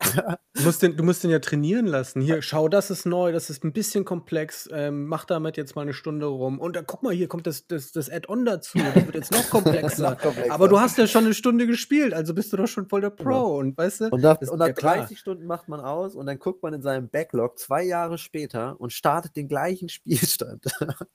Du 0.57 0.63
musst 0.63 0.83
den 0.83 0.97
du 0.97 1.05
musst 1.05 1.23
den 1.25 1.31
ja 1.31 1.39
trainieren 1.39 1.87
lassen. 1.87 2.21
„Hier, 2.21 2.43
schau, 2.43 2.69
das 2.69 2.91
ist 2.91 3.07
neu, 3.07 3.31
das 3.33 3.49
ist 3.51 3.65
'n 3.65 3.73
bisschen 3.73 4.05
komplex, 4.05 4.69
ähm, 4.73 5.07
mach 5.07 5.25
damit 5.25 5.57
jetzt 5.57 5.77
mal 5.77 5.85
'ne 5.85 5.93
Stunde 5.93 6.27
rum. 6.27 6.59
Und 6.59 6.75
dann 6.77 6.87
guck 6.87 7.03
mal, 7.03 7.13
hier 7.15 7.29
kommt 7.29 7.47
das 7.47 7.67
das 7.69 7.93
das 7.93 8.11
Add-on 8.11 8.45
dazu, 8.45 8.91
das 8.93 9.07
wird 9.07 9.15
jetzt 9.17 9.31
noch 9.31 9.49
komplexer. 9.51 10.17
Noch 10.17 10.21
komplexer. 10.21 10.55
Aber 10.55 10.69
du 10.69 10.81
hast 10.81 10.99
ja 10.99 11.07
schon 11.07 11.25
'ne 11.25 11.35
Stunde 11.35 11.67
gespielt, 11.67 12.15
also 12.15 12.35
bist 12.35 12.53
du 12.53 12.57
doch 12.57 12.67
schon 12.67 12.89
voll 12.89 13.03
der 13.03 13.11
Pro.“ 13.11 13.43
Genau. 13.43 13.59
Und 13.59 13.77
weißt 13.79 14.01
du, 14.01 14.11
Und 14.11 14.21
nach 14.23 14.39
und 14.47 14.59
nach 14.59 14.69
ja 14.69 14.73
klar. 14.73 15.11
30 15.11 15.19
Stunden 15.21 15.47
macht 15.47 15.69
man 15.69 15.81
aus 15.81 16.15
und 16.17 16.27
dann 16.27 16.39
guckt 16.39 16.63
man 16.63 16.75
in 16.75 16.83
seinem 16.83 17.09
Backlog 17.09 17.59
2 17.59 17.85
Jahre 17.85 18.19
später 18.19 18.81
und 18.81 18.93
startet 18.93 19.37
den 19.37 19.49
gleichen 19.49 19.89
Spielstand. 19.89 20.65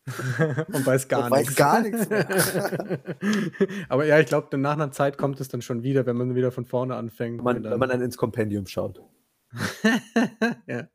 Und 0.72 0.83
weiß 0.86 1.08
gar 1.08 1.26
Und 1.26 1.32
weiß 1.32 1.46
nix. 1.48 1.56
gar 1.56 1.82
nix 1.82 2.10
mehr. 2.10 2.28
Aber 3.90 4.06
ja, 4.06 4.20
ich 4.20 4.28
glaube, 4.28 4.58
nach 4.58 4.76
'ner 4.76 4.92
Zeit 4.92 5.18
kommt 5.18 5.40
es 5.40 5.48
dann 5.48 5.62
schon 5.62 5.84
wieder, 5.84 6.06
wenn 6.06 6.18
man 6.18 6.36
wieder 6.36 6.52
von 6.52 6.66
vorne 6.66 6.96
anfängt 6.96 7.40
Wenn 7.40 7.44
man 7.44 7.58
und 7.58 7.64
wenn 7.64 7.72
dann 7.72 7.80
man 7.80 7.90
dann 7.90 8.02
ins 8.02 8.18
Kompendium 8.18 8.66
schaut. 8.68 9.02
Ja. 10.68 10.88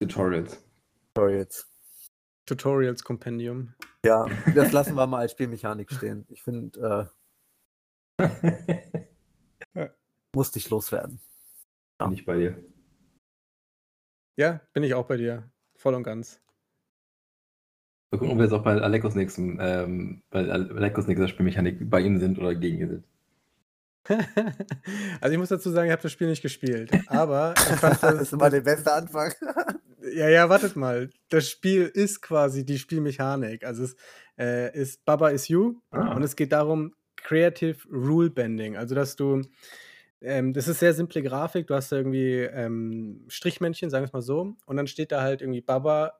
Tutorials. 0.00 0.62
Tutorials. 1.14 1.68
Tutorials 2.46 3.02
Kompendium. 3.04 3.74
Ja, 4.04 4.26
das 4.54 4.72
lassen 4.72 4.94
wir 4.96 5.06
mal 5.06 5.20
als 5.20 5.32
Spielmechanik 5.32 5.90
stehen. 5.92 6.26
Ich 6.28 6.42
finde, 6.42 7.10
äh 8.20 8.22
Ja. 9.74 9.90
musste 10.34 10.58
ich 10.58 10.68
loswerden. 10.70 11.20
Bin 11.98 12.12
ich 12.12 12.24
bei 12.26 12.36
dir. 12.36 12.62
Ja, 14.36 14.60
bin 14.72 14.82
ich 14.82 14.94
auch 14.94 15.06
bei 15.06 15.16
dir. 15.16 15.50
Voll 15.76 15.94
und 15.94 16.02
ganz. 16.02 16.40
Mal 18.14 18.18
gucken, 18.18 18.32
ob 18.32 18.38
wir 18.38 18.44
jetzt 18.44 18.52
auch 18.52 18.62
bei 18.62 18.80
Alekos 18.80 19.14
nächsten 19.14 19.58
ähm, 19.60 20.22
bei 20.30 20.48
Alekos 20.48 21.06
nächster 21.06 21.28
Spielmechanik 21.28 21.90
bei 21.90 22.00
ihm 22.00 22.18
sind 22.18 22.38
oder 22.38 22.54
gegen 22.54 22.78
ihn 22.78 22.88
sind. 22.88 23.04
Also, 25.20 25.32
ich 25.32 25.38
muss 25.38 25.48
dazu 25.48 25.70
sagen, 25.70 25.86
ich 25.86 25.92
habe 25.92 26.02
das 26.02 26.12
Spiel 26.12 26.28
nicht 26.28 26.42
gespielt, 26.42 26.90
aber 27.08 27.54
ich 27.56 27.62
fand 27.76 27.94
Das 28.00 28.00
das 28.00 28.20
ist 28.22 28.32
immer 28.34 28.50
der 28.50 28.60
beste 28.60 28.92
Anfang. 28.92 29.32
Ja, 30.14 30.28
ja, 30.28 30.50
wartet 30.50 30.76
mal. 30.76 31.08
Das 31.30 31.48
Spiel 31.48 31.90
ist 31.92 32.20
quasi 32.20 32.66
die 32.66 32.76
Spielmechanik. 32.78 33.64
Also 33.64 33.84
es 33.84 33.96
äh, 34.38 34.70
ist 34.78 35.02
Baba 35.06 35.30
is 35.30 35.48
You 35.48 35.80
Ah. 35.90 36.14
und 36.14 36.22
es 36.22 36.36
geht 36.36 36.52
darum, 36.52 36.92
Creative 37.16 37.78
Rule 37.90 38.28
Bending. 38.28 38.76
Also 38.76 38.94
dass 38.94 39.16
du, 39.16 39.40
ähm, 40.20 40.52
das 40.52 40.68
ist 40.68 40.80
sehr 40.80 40.92
simple 40.92 41.22
Grafik. 41.22 41.66
Du 41.68 41.74
hast 41.74 41.90
da 41.90 41.96
irgendwie 41.96 42.40
ähm, 42.40 43.24
Strichmännchen, 43.28 43.88
sagen 43.88 44.02
wir 44.02 44.08
es 44.08 44.12
mal 44.12 44.20
so, 44.20 44.54
und 44.66 44.76
dann 44.76 44.86
steht 44.86 45.10
da 45.10 45.22
halt 45.22 45.40
irgendwie 45.40 45.62
Baba 45.62 46.12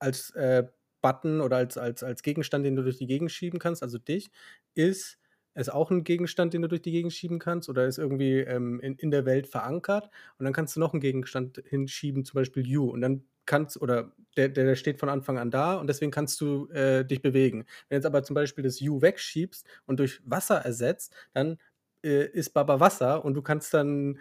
als 0.00 0.30
äh, 0.30 0.64
Button 1.00 1.40
oder 1.40 1.56
als, 1.56 1.78
als, 1.78 2.02
als 2.02 2.22
Gegenstand, 2.22 2.64
den 2.64 2.76
du 2.76 2.82
durch 2.82 2.98
die 2.98 3.06
Gegend 3.06 3.30
schieben 3.30 3.58
kannst, 3.58 3.82
also 3.82 3.98
dich, 3.98 4.30
ist 4.74 5.18
es 5.54 5.68
auch 5.68 5.90
ein 5.90 6.04
Gegenstand, 6.04 6.54
den 6.54 6.62
du 6.62 6.68
durch 6.68 6.82
die 6.82 6.92
Gegend 6.92 7.12
schieben 7.12 7.38
kannst 7.38 7.68
oder 7.68 7.86
ist 7.86 7.98
irgendwie 7.98 8.38
ähm, 8.38 8.80
in, 8.80 8.94
in 8.96 9.10
der 9.10 9.24
Welt 9.26 9.46
verankert 9.48 10.08
und 10.38 10.44
dann 10.44 10.52
kannst 10.52 10.76
du 10.76 10.80
noch 10.80 10.92
einen 10.92 11.00
Gegenstand 11.00 11.62
hinschieben, 11.66 12.24
zum 12.24 12.34
Beispiel 12.34 12.66
You 12.66 12.90
und 12.90 13.00
dann 13.00 13.24
kannst, 13.44 13.80
oder 13.80 14.12
der, 14.36 14.50
der 14.50 14.76
steht 14.76 15.00
von 15.00 15.08
Anfang 15.08 15.38
an 15.38 15.50
da 15.50 15.74
und 15.74 15.88
deswegen 15.88 16.12
kannst 16.12 16.40
du 16.40 16.68
äh, 16.68 17.04
dich 17.04 17.22
bewegen. 17.22 17.64
Wenn 17.88 17.96
jetzt 17.96 18.06
aber 18.06 18.22
zum 18.22 18.34
Beispiel 18.34 18.62
das 18.62 18.78
You 18.78 19.00
wegschiebst 19.02 19.66
und 19.86 19.98
durch 19.98 20.20
Wasser 20.24 20.58
ersetzt, 20.58 21.14
dann 21.32 21.58
äh, 22.04 22.26
ist 22.26 22.50
Baba 22.50 22.78
Wasser 22.78 23.24
und 23.24 23.34
du 23.34 23.42
kannst 23.42 23.74
dann, 23.74 24.18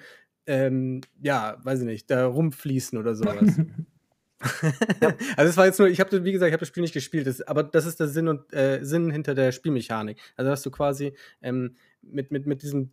ähm, 0.47 1.01
ja, 1.21 1.57
weiß 1.61 1.81
ich 1.81 1.85
nicht, 1.85 2.09
da 2.09 2.25
rumfließen 2.25 2.97
oder 2.97 3.13
sowas. 3.13 3.47
also 5.37 5.49
es 5.49 5.57
war 5.57 5.65
jetzt 5.65 5.79
nur, 5.79 5.87
ich 5.87 5.99
habe, 5.99 6.23
wie 6.23 6.31
gesagt, 6.31 6.47
ich 6.49 6.53
habe 6.53 6.59
das 6.59 6.67
Spiel 6.67 6.81
nicht 6.81 6.93
gespielt, 6.93 7.27
das, 7.27 7.41
aber 7.41 7.63
das 7.63 7.85
ist 7.85 7.99
der 7.99 8.07
Sinn 8.07 8.27
und 8.27 8.53
äh, 8.53 8.83
Sinn 8.83 9.09
hinter 9.11 9.33
der 9.33 9.51
Spielmechanik. 9.51 10.19
Also 10.35 10.51
dass 10.51 10.61
du 10.61 10.71
quasi 10.71 11.13
ähm, 11.41 11.75
mit, 12.01 12.31
mit, 12.31 12.45
mit 12.45 12.61
diesem 12.61 12.91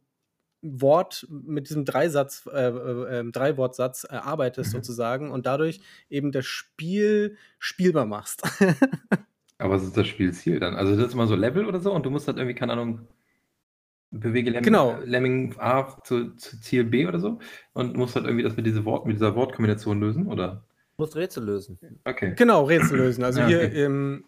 Wort, 0.62 1.26
mit 1.28 1.68
diesem 1.68 1.84
Dreisatz, 1.84 2.49
äh, 2.51 2.68
äh, 2.68 3.18
ähm, 3.20 3.32
Dreiwortsatz 3.32 4.05
äh, 4.05 4.14
arbeitest 4.14 4.72
Mhm. 4.72 4.78
sozusagen 4.78 5.30
und 5.30 5.45
dadurch 5.45 5.80
eben 6.09 6.32
das 6.32 6.47
Spiel 6.47 7.36
spielbar 7.59 8.07
machst. 8.07 8.42
Aber 9.59 9.74
was 9.74 9.84
ist 9.84 9.97
das 9.97 10.07
Spielziel 10.09 10.59
dann? 10.61 10.74
Also 10.74 10.97
das 10.97 11.09
ist 11.09 11.14
immer 11.14 11.26
so 11.26 11.36
Level 11.36 11.66
oder 11.66 11.80
so 11.80 11.92
und 11.92 12.05
du 12.07 12.11
musst 12.11 12.26
halt 12.26 12.38
irgendwie, 12.38 12.55
keine 12.57 12.72
Ahnung, 12.72 13.07
bewege 14.11 14.51
Lemming, 14.51 14.64
Genau. 14.64 14.99
Lemming 15.05 15.55
A 15.59 16.01
zu, 16.03 16.34
zu 16.36 16.61
Ziel 16.61 16.84
B 16.84 17.07
oder 17.07 17.18
so 17.20 17.38
und 17.72 17.97
musst 17.97 18.16
halt 18.16 18.24
irgendwie 18.26 18.45
das 18.45 18.57
mit, 18.57 18.66
diese 18.66 18.84
Wort, 18.84 19.07
mit 19.07 19.16
dieser 19.16 19.34
Wortkombination 19.36 20.01
lösen, 20.01 20.26
oder? 20.26 20.64
Du 20.97 21.03
musst 21.03 21.16
Rätsel 21.16 21.45
lösen. 21.45 21.78
Okay. 22.05 22.34
Genau, 22.36 22.64
Rätsel 22.64 22.99
lösen. 22.99 23.24
Also 23.24 23.40
Ja, 23.40 23.49
hier, 23.49 23.62
okay. 23.64 23.84
ähm, 23.84 24.24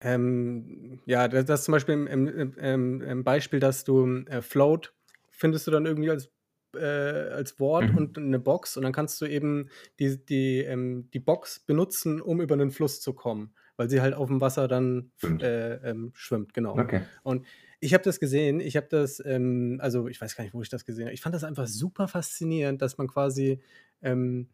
ähm, 0.00 1.00
ja, 1.06 1.26
das, 1.28 1.44
das 1.46 1.64
zum 1.64 1.72
Beispiel 1.72 1.94
im, 1.94 2.06
im, 2.06 2.54
im, 2.54 3.00
im 3.02 3.24
Beispiel, 3.24 3.58
dass 3.60 3.84
du 3.84 4.06
äh, 4.26 4.42
Float 4.42 4.94
findest 5.30 5.66
du 5.66 5.70
dann 5.72 5.86
irgendwie 5.86 6.10
als, 6.10 6.30
äh, 6.76 6.80
als 6.84 7.58
Wort 7.58 7.90
Mhm. 7.90 7.96
und 7.96 8.18
eine 8.18 8.38
Box 8.38 8.76
und 8.76 8.84
dann 8.84 8.92
kannst 8.92 9.20
du 9.20 9.26
eben 9.26 9.70
die, 9.98 10.24
die, 10.24 10.58
ähm, 10.60 11.10
die 11.12 11.18
Box 11.20 11.60
benutzen, 11.60 12.20
um 12.20 12.40
über 12.40 12.54
einen 12.54 12.70
Fluss 12.70 13.00
zu 13.00 13.12
kommen, 13.12 13.54
weil 13.76 13.90
sie 13.90 14.00
halt 14.00 14.14
auf 14.14 14.28
dem 14.28 14.40
Wasser 14.40 14.68
dann 14.68 15.10
Schwimmt. 15.16 15.42
äh, 15.42 15.76
ähm, 15.90 16.12
schwimmt, 16.14 16.54
genau. 16.54 16.78
Okay. 16.78 17.02
Und 17.24 17.44
ich 17.80 17.94
habe 17.94 18.04
das 18.04 18.20
gesehen, 18.20 18.60
ich 18.60 18.76
habe 18.76 18.86
das, 18.88 19.20
ähm, 19.24 19.78
also 19.80 20.06
ich 20.08 20.20
weiß 20.20 20.36
gar 20.36 20.44
nicht, 20.44 20.54
wo 20.54 20.62
ich 20.62 20.68
das 20.68 20.84
gesehen 20.84 21.06
habe. 21.06 21.14
Ich 21.14 21.20
fand 21.20 21.34
das 21.34 21.44
einfach 21.44 21.66
super 21.66 22.06
faszinierend, 22.08 22.82
dass 22.82 22.98
man 22.98 23.08
quasi 23.08 23.60
ähm, 24.02 24.48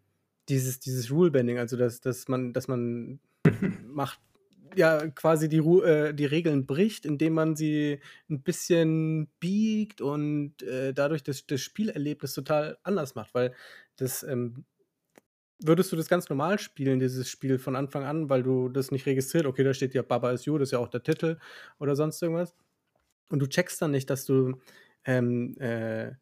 dieses, 0.49 0.81
dieses 0.81 1.11
Rulebending, 1.11 1.59
also 1.59 1.77
dass, 1.77 2.01
dass 2.01 2.29
man, 2.29 2.53
dass 2.53 2.69
man 2.69 3.21
macht, 3.87 4.21
ja, 4.77 5.09
quasi 5.11 5.49
die, 5.49 5.59
Ru 5.59 5.83
äh, 5.83 6.13
die 6.15 6.27
Regeln 6.27 6.67
bricht, 6.67 7.07
indem 7.07 7.35
man 7.35 7.57
sie 7.57 8.01
ein 8.29 8.43
bisschen 8.43 9.29
biegt 9.39 10.01
und 10.01 10.63
äh, 10.63 10.93
dadurch 10.93 11.23
das, 11.23 11.47
das 11.47 11.61
Spielerlebnis 11.61 12.35
total 12.35 12.79
anders 12.83 13.15
macht, 13.15 13.35
weil 13.35 13.55
das 13.97 14.23
ähm, 14.25 14.65
würdest 15.63 15.93
du 15.93 15.97
das 15.97 16.09
ganz 16.09 16.29
normal 16.29 16.59
spielen, 16.59 17.01
dieses 17.01 17.31
Spiel 17.31 17.59
von 17.59 17.77
Anfang 17.77 18.05
an, 18.05 18.29
weil 18.29 18.43
du 18.43 18.69
das 18.69 18.91
nicht 18.91 19.07
registriert, 19.07 19.47
okay, 19.47 19.65
da 19.65 19.73
steht 19.73 19.95
ja 19.95 20.03
Baba 20.03 20.33
is 20.33 20.45
You, 20.45 20.59
das 20.59 20.69
ist 20.69 20.73
ja 20.73 20.79
auch 20.79 20.89
der 20.89 21.03
Titel 21.03 21.39
oder 21.79 21.97
sonst 21.97 22.21
irgendwas. 22.21 22.55
Und 23.31 23.39
du 23.41 23.47
checkst 23.47 23.81
dann 23.81 23.93
nicht, 23.93 24.11
dass 24.11 24.27
du 24.27 24.61
ähm, 25.05 25.57
äh, 25.59 26.13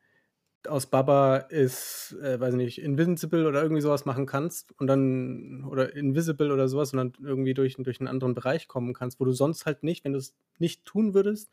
aus 0.69 0.87
Baba 0.87 1.37
ist, 1.37 2.17
äh, 2.23 2.39
weiß 2.39 2.55
nicht, 2.55 2.81
Invincible 2.81 3.47
oder 3.47 3.63
irgendwie 3.63 3.83
sowas 3.83 4.05
machen 4.05 4.27
kannst 4.27 4.73
und 4.81 4.87
dann, 4.87 5.65
oder 5.65 5.95
Invisible 5.95 6.53
oder 6.53 6.69
sowas 6.69 6.93
und 6.93 6.99
dann 6.99 7.13
irgendwie 7.23 7.55
durch, 7.55 7.77
durch 7.79 8.01
einen 8.01 8.09
anderen 8.09 8.35
Bereich 8.35 8.69
kommen 8.69 8.95
kannst, 8.95 9.21
wo 9.21 9.25
du 9.25 9.33
sonst 9.33 9.67
halt 9.67 9.83
nicht, 9.83 10.05
wenn 10.05 10.13
du 10.13 10.19
es 10.19 10.35
nicht 10.59 10.85
tun 10.85 11.15
würdest, 11.15 11.51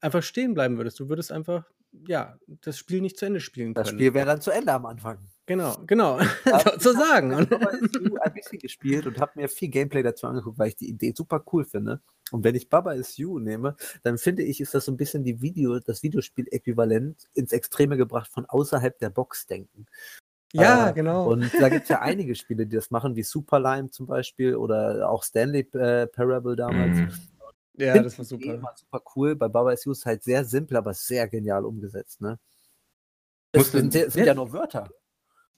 einfach 0.00 0.22
stehen 0.22 0.54
bleiben 0.54 0.76
würdest. 0.76 0.98
Du 1.00 1.08
würdest 1.08 1.32
einfach, 1.32 1.64
ja, 2.06 2.38
das 2.46 2.78
Spiel 2.78 3.00
nicht 3.00 3.18
zu 3.18 3.26
Ende 3.26 3.40
spielen 3.40 3.74
Das 3.74 3.88
können. 3.88 3.98
Spiel 3.98 4.14
wäre 4.14 4.26
dann 4.26 4.40
zu 4.40 4.50
Ende 4.50 4.72
am 4.72 4.86
Anfang. 4.86 5.18
Genau, 5.46 5.76
genau, 5.86 6.20
Ja, 6.44 6.60
sozusagen. 6.78 7.30
Ich 7.32 7.38
Und, 7.38 7.50
habe 7.50 7.58
Baba 7.58 7.70
Is 7.72 7.90
You 7.94 8.16
ein 8.20 8.32
bisschen 8.32 8.58
gespielt 8.58 9.06
und 9.06 9.20
habe 9.20 9.32
mir 9.34 9.48
viel 9.48 9.68
Gameplay 9.68 10.02
dazu 10.02 10.26
angeguckt, 10.26 10.58
weil 10.58 10.68
ich 10.68 10.76
die 10.76 10.88
Idee 10.88 11.12
super 11.16 11.42
cool 11.52 11.64
finde. 11.64 12.00
Und 12.30 12.44
wenn 12.44 12.54
ich 12.54 12.68
Baba 12.68 12.92
Is 12.92 13.16
You 13.16 13.38
nehme, 13.38 13.76
dann 14.04 14.18
finde 14.18 14.42
ich, 14.44 14.60
ist 14.60 14.72
das 14.74 14.84
so 14.84 14.92
ein 14.92 14.96
bisschen 14.96 15.24
die 15.24 15.42
Video, 15.42 15.78
das 15.80 16.02
Videospiel-Äquivalent 16.02 17.28
ins 17.34 17.52
Extreme 17.52 17.96
gebracht 17.96 18.30
von 18.32 18.46
außerhalb 18.46 18.98
der 19.00 19.10
Box 19.10 19.46
denken. 19.46 19.86
ja, 20.52 20.90
Äh, 20.90 20.92
genau. 20.92 21.28
Und 21.30 21.50
da 21.60 21.68
gibt 21.68 21.84
es 21.84 21.88
ja 21.88 22.00
einige 22.02 22.34
Spiele, 22.36 22.66
die 22.66 22.76
das 22.76 22.90
machen, 22.90 23.16
wie 23.16 23.24
Superlime 23.24 23.90
zum 23.90 24.06
Beispiel 24.06 24.54
oder 24.54 25.10
auch 25.10 25.24
Stanley 25.24 25.68
äh, 25.72 26.06
Parable 26.06 26.54
damals. 26.54 26.96
Mhm. 26.98 27.10
ja, 27.78 28.00
das 28.00 28.16
war 28.16 28.24
Idee 28.24 28.44
super. 28.44 28.54
immer 28.54 28.72
super 28.76 29.02
cool. 29.16 29.34
Bei 29.34 29.48
Baba 29.48 29.72
Is 29.72 29.84
You 29.84 29.92
ist 29.92 30.06
halt 30.06 30.22
sehr 30.22 30.44
simpel, 30.44 30.76
aber 30.76 30.94
sehr 30.94 31.26
genial 31.28 31.64
umgesetzt. 31.64 32.20
Ne? 32.20 32.38
Es 33.50 33.72
sind, 33.72 33.94
es 33.94 34.14
sind 34.14 34.24
ja 34.24 34.34
nur 34.34 34.52
Wörter. 34.52 34.88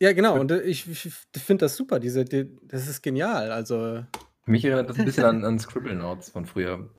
Ja, 0.01 0.13
genau. 0.13 0.39
Und 0.39 0.51
äh, 0.51 0.61
ich, 0.63 0.89
ich 0.89 1.13
finde 1.43 1.65
das 1.65 1.77
super. 1.77 2.01
Diese, 2.01 2.25
die, 2.25 2.49
das 2.63 2.89
ist 2.89 3.03
genial. 3.03 3.51
Also, 3.53 4.05
Mich 4.47 4.65
erinnert 4.65 4.91
das 4.91 4.99
ein 4.99 5.05
bisschen 5.05 5.25
an, 5.25 5.45
an 5.45 5.59
Scribble 5.59 5.95
Notes 5.95 6.31
von 6.31 6.47
früher. 6.47 6.91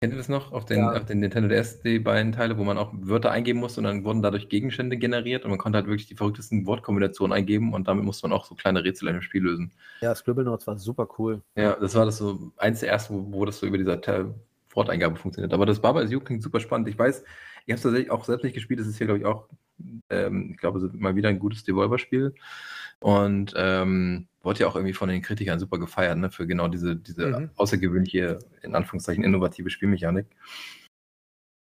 Kennt 0.00 0.14
ihr 0.14 0.16
das 0.16 0.28
noch? 0.28 0.50
Auf 0.50 0.64
den, 0.64 0.80
Ja. 0.80 0.92
auf 0.94 1.04
den 1.04 1.20
Nintendo 1.20 1.48
DS, 1.48 1.80
die 1.82 2.00
beiden 2.00 2.32
Teile, 2.32 2.58
wo 2.58 2.64
man 2.64 2.76
auch 2.76 2.90
Wörter 2.92 3.30
eingeben 3.30 3.60
musste 3.60 3.78
und 3.80 3.84
dann 3.84 4.04
wurden 4.04 4.20
dadurch 4.20 4.48
Gegenstände 4.48 4.96
generiert 4.96 5.44
und 5.44 5.50
man 5.50 5.60
konnte 5.60 5.76
halt 5.76 5.86
wirklich 5.86 6.08
die 6.08 6.16
verrücktesten 6.16 6.66
Wortkombinationen 6.66 7.32
eingeben 7.32 7.72
und 7.72 7.86
damit 7.86 8.04
musste 8.04 8.26
man 8.28 8.36
auch 8.36 8.44
so 8.44 8.56
kleine 8.56 8.82
Rätsel 8.82 9.06
in 9.06 9.14
dem 9.14 9.22
Spiel 9.22 9.42
lösen. 9.44 9.72
Ja, 10.00 10.12
Scribble 10.16 10.42
Notes 10.42 10.66
war 10.66 10.76
super 10.76 11.06
cool. 11.18 11.40
Ja, 11.54 11.76
das 11.76 11.94
war 11.94 12.04
das 12.04 12.18
so 12.18 12.50
eins 12.56 12.80
der 12.80 12.88
ersten, 12.90 13.14
wo, 13.32 13.38
wo 13.38 13.44
das 13.44 13.60
so 13.60 13.66
über 13.66 13.78
dieser 13.78 14.00
Te- 14.00 14.34
Worteingabe 14.74 15.14
funktioniert. 15.14 15.52
Aber 15.54 15.66
das 15.66 15.78
Baba 15.80 16.00
is 16.02 16.10
You 16.10 16.18
klingt 16.18 16.42
super 16.42 16.58
spannend. 16.58 16.88
Ich 16.88 16.98
weiß, 16.98 17.22
ich 17.66 17.72
habe 17.72 17.76
es 17.76 17.82
tatsächlich 17.82 18.10
auch 18.10 18.24
selbst 18.24 18.44
nicht 18.44 18.54
gespielt. 18.54 18.80
Das 18.80 18.86
ist 18.86 18.98
hier, 18.98 19.06
glaube 19.06 19.20
ich, 19.20 19.26
auch, 19.26 19.48
ähm, 20.10 20.50
ich 20.52 20.58
glaube, 20.58 20.90
mal 20.94 21.16
wieder 21.16 21.28
ein 21.28 21.38
gutes 21.38 21.64
Devolver-Spiel. 21.64 22.34
Und 23.00 23.52
ähm, 23.56 24.28
wurde 24.42 24.60
ja 24.60 24.66
auch 24.68 24.76
irgendwie 24.76 24.94
von 24.94 25.08
den 25.08 25.22
Kritikern 25.22 25.58
super 25.58 25.78
gefeiert, 25.78 26.18
ne, 26.18 26.30
für 26.30 26.46
genau 26.46 26.68
diese, 26.68 26.96
diese 26.96 27.26
Mhm. 27.26 27.50
außergewöhnliche, 27.56 28.38
in 28.62 28.74
Anführungszeichen, 28.74 29.24
innovative 29.24 29.70
Spielmechanik. 29.70 30.26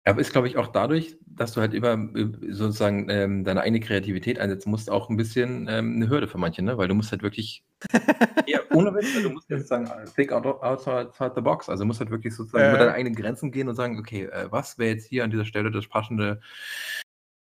Aber 0.07 0.21
ist, 0.21 0.31
glaube 0.31 0.47
ich, 0.47 0.55
auch 0.57 0.67
dadurch, 0.67 1.17
dass 1.25 1.53
du 1.53 1.61
halt 1.61 1.73
immer 1.73 1.93
äh, 2.15 2.29
sozusagen 2.51 3.09
ähm, 3.09 3.43
deine 3.43 3.61
eigene 3.61 3.79
Kreativität 3.79 4.39
einsetzen 4.39 4.69
musst, 4.69 4.89
auch 4.89 5.09
ein 5.09 5.17
bisschen 5.17 5.67
ähm, 5.67 5.95
eine 5.95 6.09
Hürde 6.09 6.27
für 6.27 6.37
manche, 6.37 6.61
ne? 6.61 6.77
Weil 6.77 6.87
du 6.87 6.93
musst 6.93 7.11
halt 7.11 7.23
wirklich 7.23 7.65
ja, 8.47 8.59
ohne 8.71 8.93
Witz, 8.93 9.21
du 9.21 9.29
musst 9.31 9.49
jetzt 9.49 9.67
sagen, 9.67 9.89
think 10.15 10.31
out, 10.31 10.45
outside, 10.45 11.11
the 11.35 11.41
box. 11.41 11.69
Also 11.69 11.83
du 11.83 11.87
musst 11.87 11.99
halt 11.99 12.11
wirklich 12.11 12.35
sozusagen 12.35 12.65
Äh. 12.65 12.69
über 12.69 12.77
deine 12.77 12.93
eigenen 12.93 13.15
Grenzen 13.15 13.51
gehen 13.51 13.67
und 13.67 13.75
sagen, 13.75 13.97
okay, 13.97 14.25
äh, 14.25 14.51
was 14.51 14.77
wäre 14.77 14.93
jetzt 14.93 15.07
hier 15.07 15.23
an 15.23 15.31
dieser 15.31 15.45
Stelle 15.45 15.71
das 15.71 15.87
passende, 15.87 16.39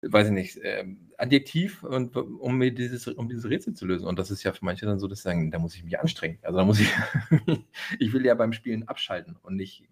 weiß 0.01 0.27
ich 0.27 0.33
nicht, 0.33 0.59
ähm, 0.63 1.11
Adjektiv, 1.17 1.83
und, 1.83 2.15
um 2.15 2.57
mir 2.57 2.73
dieses, 2.73 3.09
um 3.09 3.27
dieses 3.27 3.49
Rätsel 3.49 3.73
zu 3.73 3.85
lösen. 3.85 4.07
Und 4.07 4.17
das 4.19 4.31
ist 4.31 4.43
ja 4.43 4.53
für 4.53 4.63
manche 4.63 4.85
dann 4.85 4.99
so, 4.99 5.07
dass 5.07 5.19
sie 5.19 5.23
sagen, 5.23 5.51
da 5.51 5.59
muss 5.59 5.75
ich 5.75 5.83
mich 5.83 5.99
anstrengen. 5.99 6.39
Also 6.43 6.57
da 6.57 6.63
muss 6.63 6.79
ich, 6.79 6.89
ich 7.99 8.13
will 8.13 8.25
ja 8.25 8.35
beim 8.35 8.53
Spielen 8.53 8.87
abschalten 8.87 9.37
und 9.41 9.57
nicht 9.57 9.83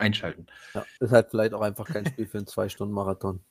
einschalten. 0.00 0.46
Ja, 0.74 0.84
ist 0.98 1.12
halt 1.12 1.28
vielleicht 1.30 1.54
auch 1.54 1.60
einfach 1.60 1.86
kein 1.86 2.06
Spiel 2.06 2.26
für 2.26 2.38
einen 2.38 2.46
Zwei-Stunden-Marathon. 2.46 3.44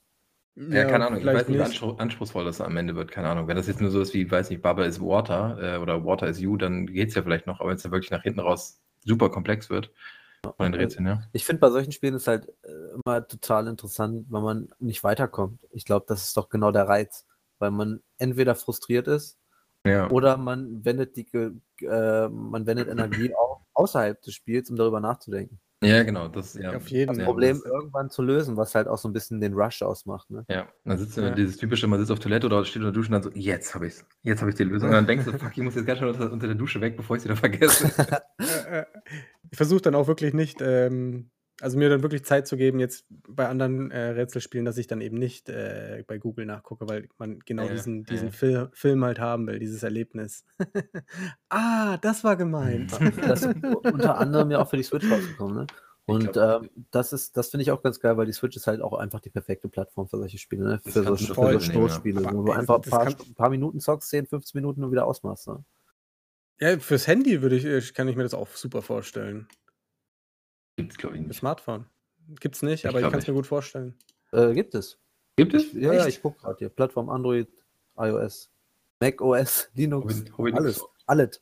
Ja, 0.55 0.83
keine 0.83 1.07
Ahnung. 1.07 1.19
Ich 1.19 1.25
weiß 1.25 1.47
nicht, 1.47 1.57
wie 1.57 1.63
anspruch, 1.63 1.97
anspruchsvoll 1.99 2.43
das 2.43 2.59
am 2.59 2.75
Ende 2.75 2.95
wird. 2.95 3.11
Keine 3.11 3.29
Ahnung. 3.29 3.47
Wenn 3.47 3.55
das 3.55 3.67
jetzt 3.67 3.79
nur 3.79 3.91
so 3.91 4.01
ist 4.01 4.13
wie, 4.13 4.29
weiß 4.29 4.49
nicht, 4.49 4.61
Baba 4.61 4.83
is 4.83 4.99
Water 4.99 5.57
äh, 5.61 5.77
oder 5.77 6.03
Water 6.03 6.27
is 6.27 6.41
You, 6.41 6.57
dann 6.57 6.87
geht 6.87 7.09
es 7.09 7.15
ja 7.15 7.23
vielleicht 7.23 7.47
noch. 7.47 7.61
Aber 7.61 7.69
wenn 7.69 7.77
es 7.77 7.83
dann 7.83 7.93
wirklich 7.93 8.11
nach 8.11 8.23
hinten 8.23 8.41
raus 8.41 8.81
super 9.05 9.29
komplex 9.29 9.69
wird 9.69 9.91
von 10.57 10.71
den 10.71 10.73
Rätseln, 10.73 11.07
ja. 11.07 11.23
Ich 11.31 11.45
finde, 11.45 11.61
bei 11.61 11.69
solchen 11.69 11.93
Spielen 11.93 12.15
ist 12.15 12.27
halt 12.27 12.49
äh, 12.63 12.71
immer 13.05 13.25
total 13.25 13.67
interessant, 13.67 14.25
wenn 14.29 14.43
man 14.43 14.69
nicht 14.79 15.03
weiterkommt. 15.03 15.65
Ich 15.71 15.85
glaube, 15.85 16.05
das 16.09 16.25
ist 16.25 16.35
doch 16.35 16.49
genau 16.49 16.71
der 16.71 16.89
Reiz, 16.89 17.25
weil 17.59 17.71
man 17.71 18.01
entweder 18.17 18.55
frustriert 18.55 19.07
ist 19.07 19.39
Ja, 19.85 20.09
oder 20.09 20.35
man 20.35 20.83
wendet 20.83 21.15
die 21.15 21.27
äh, 21.85 22.27
man 22.27 22.65
wendet 22.65 22.89
Energie 22.89 23.33
auch 23.35 23.61
außerhalb 23.73 24.21
des 24.21 24.33
Spiels, 24.33 24.69
um 24.69 24.75
darüber 24.75 24.99
nachzudenken. 24.99 25.61
Ja 25.83 26.03
genau. 26.03 26.27
Das, 26.27 26.53
ja, 26.55 26.75
Auf 26.75 26.87
jeden 26.89 27.07
Das 27.07 27.17
ja. 27.19 27.25
Problem 27.25 27.57
das- 27.57 27.65
irgendwann 27.71 28.09
zu 28.09 28.21
lösen, 28.21 28.57
was 28.57 28.75
halt 28.75 28.87
auch 28.87 28.97
so 28.97 29.07
ein 29.07 29.13
bisschen 29.13 29.39
den 29.41 29.53
Rush 29.53 29.81
ausmacht. 29.81 30.29
Ne? 30.29 30.45
Ja, 30.49 30.67
dann 30.85 30.97
sitzt 30.97 31.17
du 31.17 31.21
Ja. 31.21 31.29
dieses 31.31 31.57
typische, 31.57 31.87
man 31.87 31.99
sitzt 31.99 32.11
auf 32.11 32.19
Toilette 32.19 32.45
oder 32.47 32.63
steht 32.65 32.77
unter 32.81 32.91
der 32.91 32.95
Dusche 33.01 33.09
und 33.09 33.13
dann 33.13 33.23
so, 33.23 33.31
jetzt 33.33 33.73
habe 33.75 33.87
ich's. 33.87 34.05
Jetzt 34.23 34.41
habe 34.41 34.49
ich 34.51 34.55
die 34.57 34.63
Lösung. 34.63 34.89
Und 34.89 34.95
dann 34.95 35.07
denkst 35.07 35.25
du, 35.25 35.31
fuck, 35.37 35.51
ich 35.55 35.63
muss 35.63 35.75
jetzt 35.75 35.85
ganz 35.85 35.99
schnell 35.99 36.11
unter, 36.11 36.31
unter 36.31 36.47
der 36.47 36.55
Dusche 36.55 36.81
weg, 36.81 36.97
bevor 36.97 37.15
ich 37.15 37.21
es 37.21 37.25
wieder 37.25 37.35
vergesse. 37.35 37.89
Äh, 38.39 38.79
äh, 38.81 38.85
ich 39.51 39.57
versuche 39.57 39.81
dann 39.81 39.95
auch 39.95 40.07
wirklich 40.07 40.33
nicht 40.33 40.61
ähm, 40.61 41.29
Also 41.61 41.77
mir 41.77 41.89
dann 41.89 42.03
wirklich 42.03 42.23
Zeit 42.23 42.47
zu 42.47 42.55
geben, 42.55 42.79
jetzt 42.79 43.05
bei 43.27 43.47
anderen 43.47 43.91
äh, 43.91 44.09
Rätselspielen, 44.11 44.65
dass 44.65 44.77
ich 44.77 44.87
dann 44.87 45.01
eben 45.01 45.17
nicht 45.17 45.49
äh, 45.49 46.03
bei 46.07 46.17
Google 46.17 46.45
nachgucke, 46.45 46.87
weil 46.87 47.09
man 47.17 47.39
genau 47.39 47.63
Ja, 47.67 47.73
diesen, 47.73 47.99
ja. 47.99 48.03
diesen 48.03 48.31
Fil 48.31 48.69
Film 48.73 49.03
halt 49.03 49.19
haben 49.19 49.45
will, 49.47 49.59
dieses 49.59 49.83
Erlebnis. 49.83 50.45
ah, 51.49 51.97
das 51.97 52.23
war 52.23 52.35
gemeint. 52.37 52.91
Das 53.25 53.43
ist 53.43 53.55
unter 53.83 54.17
anderem 54.17 54.51
ja 54.51 54.59
auch 54.59 54.69
für 54.69 54.77
die 54.77 54.83
Switch 54.83 55.09
rausgekommen, 55.09 55.55
ne? 55.55 55.67
Und 56.05 56.33
glaub, 56.33 56.63
ähm, 56.63 56.69
das 56.89 57.13
ist, 57.13 57.37
das 57.37 57.49
finde 57.49 57.61
ich 57.63 57.71
auch 57.71 57.83
ganz 57.83 57.99
geil, 57.99 58.17
weil 58.17 58.25
die 58.25 58.31
Switch 58.33 58.55
ist 58.55 58.65
halt 58.65 58.81
auch 58.81 58.93
einfach 58.93 59.19
die 59.19 59.29
perfekte 59.29 59.69
Plattform 59.69 60.07
für 60.07 60.17
solche 60.17 60.39
Spiele, 60.39 60.63
ne? 60.63 60.79
Für 60.83 61.03
so, 61.03 61.15
für 61.15 61.33
so 61.35 61.51
ja. 61.51 61.59
Stoßspiele, 61.59 62.25
Aber 62.27 62.35
wo 62.37 62.43
du 62.45 62.51
einfach 62.51 62.75
ein 62.75 62.89
paar, 62.89 63.03
kann- 63.05 63.15
ein 63.27 63.35
paar 63.35 63.49
Minuten 63.51 63.79
zockst, 63.79 64.09
10, 64.09 64.25
15 64.25 64.57
Minuten 64.59 64.83
und 64.83 64.91
wieder 64.91 65.05
ausmachst. 65.05 65.47
Ne? 65.49 65.63
Ja, 66.59 66.79
fürs 66.79 67.05
Handy 67.05 67.41
würde 67.43 67.57
ich, 67.57 67.65
äh, 67.65 67.79
kann 67.93 68.07
ich 68.07 68.15
mir 68.15 68.23
das 68.23 68.33
auch 68.33 68.47
super 68.55 68.81
vorstellen. 68.81 69.47
Gibt's, 70.79 70.97
glaube 70.97 71.17
ich, 71.17 71.21
nicht. 71.27 71.37
Smartphone. 71.37 71.85
Gibt's 72.39 72.61
nicht, 72.61 72.83
Ich 72.85 72.89
aber 72.89 72.99
ich 73.01 73.09
kann 73.09 73.19
es 73.19 73.27
mir 73.27 73.33
gut 73.33 73.47
vorstellen. 73.47 73.95
Äh, 74.31 74.53
gibt 74.53 74.75
es. 74.75 74.97
Gibt 75.35 75.53
es? 75.53 75.73
Ja, 75.73 75.93
ja, 75.93 76.05
Echt? 76.05 76.07
ich 76.17 76.21
gucke 76.21 76.39
gerade 76.39 76.57
hier. 76.59 76.69
Plattform 76.69 77.09
Android, 77.09 77.47
iOS, 77.97 78.49
Mac 78.99 79.21
OS, 79.21 79.69
Linux, 79.75 80.23
Hobbit- 80.37 80.55
alles. 80.55 80.83
Alles. 81.05 81.41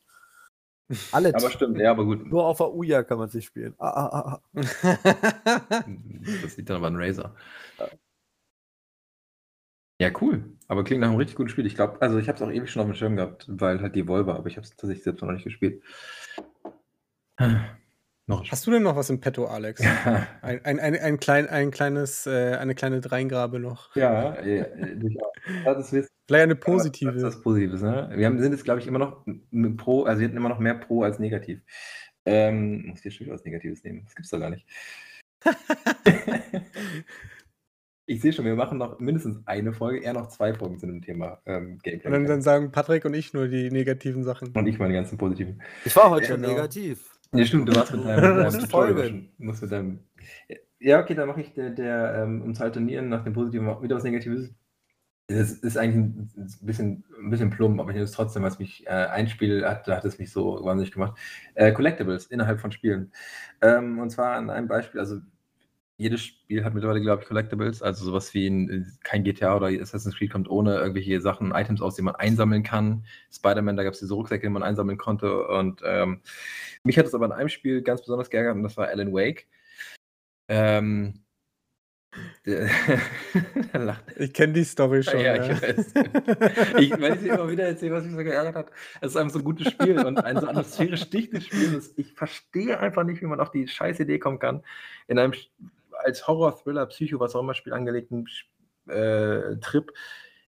Alles. 1.11 1.33
Aber 1.33 1.51
stimmt, 1.51 1.77
ja, 1.79 1.91
aber 1.91 2.05
gut. 2.05 2.25
Nur 2.25 2.45
auf 2.45 2.57
der 2.57 2.73
Uja 2.73 3.03
kann 3.03 3.17
man 3.17 3.29
sich 3.29 3.45
spielen. 3.45 3.75
Ah, 3.77 3.89
ah, 3.89 4.41
ah. 4.41 4.41
Das 6.41 6.55
liegt 6.57 6.69
dann 6.69 6.77
aber 6.77 6.87
an 6.87 6.95
Razer. 6.95 7.35
Ja, 9.99 10.11
cool. 10.21 10.45
Aber 10.67 10.83
klingt 10.83 11.01
nach 11.01 11.09
einem 11.09 11.17
richtig 11.17 11.35
guten 11.35 11.49
Spiel. 11.49 11.65
Ich 11.65 11.75
glaube, 11.75 12.01
also 12.01 12.17
ich 12.19 12.27
habe 12.29 12.37
es 12.37 12.41
auch 12.41 12.51
ewig 12.51 12.69
schon 12.71 12.81
auf 12.81 12.87
dem 12.87 12.93
Schirm 12.95 13.15
gehabt, 13.17 13.45
weil 13.49 13.81
halt 13.81 13.95
die 13.95 14.07
Volvo, 14.07 14.31
aber 14.31 14.47
ich 14.47 14.55
habe 14.55 14.63
es 14.65 14.69
tatsächlich 14.71 15.03
selbst 15.03 15.21
noch 15.21 15.31
nicht 15.31 15.43
gespielt. 15.43 15.83
Noch 18.29 18.49
Hast 18.51 18.67
du 18.67 18.71
denn 18.71 18.83
noch 18.83 18.97
was 18.97 19.09
im 19.09 19.21
Petto, 19.21 19.45
Alex? 19.45 19.81
Ein, 20.41 20.59
ein, 20.65 20.79
ein, 20.79 20.95
ein, 20.99 21.17
klein, 21.17 21.47
ein 21.47 21.71
kleines, 21.71 22.27
äh, 22.27 22.57
eine 22.59 22.75
kleine 22.75 22.99
Dreingrabe 22.99 23.57
noch. 23.59 23.95
Ja, 23.95 24.43
ja, 24.45 24.65
durchaus. 24.95 25.31
Das 25.63 25.93
ist 25.93 26.09
Vielleicht 26.27 26.43
eine 26.43 26.55
Das 26.55 26.65
positive. 26.65 27.11
ist 27.11 27.23
was 27.23 27.41
Positives, 27.41 27.81
ne? 27.81 28.09
Wir 28.13 28.25
haben, 28.25 28.37
sind 28.39 28.51
jetzt, 28.51 28.65
glaube 28.65 28.81
ich, 28.81 28.87
immer 28.87 28.99
noch 28.99 29.25
Pro, 29.77 30.03
also 30.03 30.19
wir 30.19 30.27
hatten 30.27 30.35
immer 30.35 30.49
noch 30.49 30.59
mehr 30.59 30.75
Pro 30.75 31.03
als 31.03 31.19
Negativ. 31.19 31.61
Ähm, 32.25 32.87
muss 32.87 33.05
ich 33.05 33.15
schon 33.15 33.27
wieder 33.27 33.35
was 33.35 33.45
Negatives 33.45 33.81
nehmen? 33.85 34.01
Das 34.03 34.13
gibt's 34.13 34.29
doch 34.31 34.39
gar 34.39 34.49
nicht. 34.49 34.67
ich 38.07 38.21
sehe 38.21 38.33
schon, 38.33 38.43
wir 38.43 38.55
machen 38.55 38.77
noch 38.77 38.99
mindestens 38.99 39.37
eine 39.45 39.71
Folge, 39.71 39.99
eher 40.03 40.11
noch 40.11 40.27
zwei 40.27 40.53
Folgen 40.53 40.77
zu 40.79 40.87
dem 40.87 41.01
Thema 41.01 41.41
ähm, 41.45 41.79
Gameplay. 41.81 42.07
Und 42.07 42.11
dann, 42.13 42.25
dann 42.25 42.41
sagen 42.41 42.73
Patrick 42.73 43.05
und 43.05 43.13
ich 43.13 43.33
nur 43.33 43.47
die 43.47 43.71
negativen 43.71 44.25
Sachen. 44.25 44.49
Und 44.49 44.67
ich 44.67 44.79
meine 44.79 44.93
ganzen 44.93 45.17
positiven. 45.17 45.61
Ich 45.85 45.95
war 45.95 46.09
heute 46.09 46.23
Ja, 46.23 46.31
schon 46.31 46.41
genau. 46.41 46.53
negativ. 46.55 47.16
Ja, 47.33 47.45
stimmt, 47.45 47.69
du 47.69 47.75
warst 47.75 47.91
mit 47.93 48.05
deinem, 48.05 48.21
Du 48.35 48.43
deinem 48.43 48.53
musst 48.53 48.71
folgen. 48.71 49.29
mit 49.37 49.71
deinem. 49.71 49.99
Ja, 50.79 50.99
okay, 50.99 51.15
dann 51.15 51.27
mache 51.27 51.41
ich 51.41 51.53
der, 51.53 51.71
der 51.71 52.23
ähm, 52.23 52.41
um 52.41 52.53
zu 52.53 52.63
alternieren 52.63 53.09
nach 53.09 53.23
dem 53.23 53.33
Positiven 53.33 53.67
auch 53.67 53.81
wieder 53.81 53.95
was 53.95 54.03
Negatives. 54.03 54.53
Das 55.29 55.51
ist 55.51 55.77
eigentlich 55.77 55.95
ein, 55.95 56.29
ein 56.37 56.65
bisschen, 56.65 57.03
ein 57.19 57.29
bisschen 57.29 57.49
plump, 57.49 57.81
aber 57.81 57.89
ich 57.89 57.95
nehme 57.95 58.05
es 58.05 58.11
trotzdem, 58.13 58.43
was 58.43 58.59
mich 58.59 58.87
äh, 58.87 58.91
ein 58.91 59.27
Spiel 59.27 59.67
hat, 59.67 59.85
da 59.87 59.97
hat 59.97 60.05
es 60.05 60.19
mich 60.19 60.31
so 60.31 60.63
wahnsinnig 60.63 60.93
gemacht. 60.93 61.17
Äh, 61.53 61.73
Collectibles 61.73 62.27
innerhalb 62.27 62.61
von 62.61 62.71
Spielen. 62.71 63.11
Ähm, 63.61 63.99
und 63.99 64.09
zwar 64.09 64.35
an 64.37 64.49
einem 64.49 64.69
Beispiel, 64.69 65.01
also 65.01 65.19
jedes 65.97 66.23
Spiel 66.23 66.63
hat 66.63 66.75
mittlerweile, 66.75 67.01
glaube 67.01 67.23
ich, 67.23 67.27
Collectibles, 67.27 67.81
also 67.81 68.05
sowas 68.05 68.33
wie 68.35 68.47
ein, 68.47 68.97
kein 69.03 69.23
GTA 69.23 69.57
oder 69.57 69.67
Assassin's 69.67 70.15
Creed 70.15 70.31
kommt 70.31 70.47
ohne 70.47 70.75
irgendwelche 70.75 71.19
Sachen, 71.21 71.51
Items 71.51 71.81
aus, 71.81 71.95
die 71.95 72.03
man 72.03 72.15
einsammeln 72.15 72.61
kann. 72.61 73.03
Spider-Man, 73.31 73.77
da 73.77 73.83
gab 73.83 73.93
es 73.93 73.99
diese 73.99 74.13
Rucksäcke, 74.13 74.45
die 74.45 74.53
man 74.53 74.61
einsammeln 74.61 74.99
konnte. 74.99 75.47
Und 75.47 75.81
ähm, 75.83 76.21
mich 76.83 76.99
hat 76.99 77.07
es 77.07 77.15
aber 77.15 77.25
in 77.25 77.31
einem 77.31 77.49
Spiel 77.49 77.81
ganz 77.81 78.01
besonders 78.01 78.29
geärgert 78.29 78.55
und 78.55 78.63
das 78.63 78.77
war 78.77 78.87
Alan 78.87 79.11
Wake. 79.11 79.47
Ähm. 80.47 81.23
Ich 84.17 84.33
kenne 84.33 84.53
die 84.53 84.63
Story 84.63 85.03
schon. 85.03 85.19
Ja, 85.19 85.35
Ja, 85.35 85.51
ich 85.51 85.61
weiß. 85.61 85.93
Ich, 86.79 86.91
weil 86.99 87.17
ich 87.17 87.25
immer 87.25 87.47
wieder 87.47 87.65
erzähle, 87.65 87.93
was 87.93 88.05
mich 88.05 88.15
so 88.15 88.23
geärgert 88.23 88.55
hat. 88.55 88.71
Es 89.01 89.11
ist 89.11 89.17
einfach 89.17 89.33
so 89.33 89.39
ein 89.39 89.45
gutes 89.45 89.71
Spiel 89.71 89.99
und 90.03 90.17
ein 90.17 90.39
so 90.39 90.47
atmosphärisch 90.47 91.09
dichtes 91.11 91.45
Spiel. 91.45 91.73
Das, 91.73 91.93
ich 91.95 92.13
verstehe 92.13 92.79
einfach 92.79 93.03
nicht, 93.03 93.21
wie 93.21 93.27
man 93.27 93.39
auf 93.39 93.51
die 93.51 93.67
scheiß 93.67 93.99
Idee 93.99 94.17
kommen 94.17 94.39
kann, 94.39 94.63
in 95.07 95.19
einem 95.19 95.33
Als 96.03 96.27
Horror-Thriller, 96.27 96.85
Psycho, 96.87 97.19
was 97.19 97.35
auch 97.35 97.41
immer 97.41 97.53
Spiel 97.53 97.73
angelegten 97.73 98.27
äh, 98.87 99.57
Trip 99.57 99.91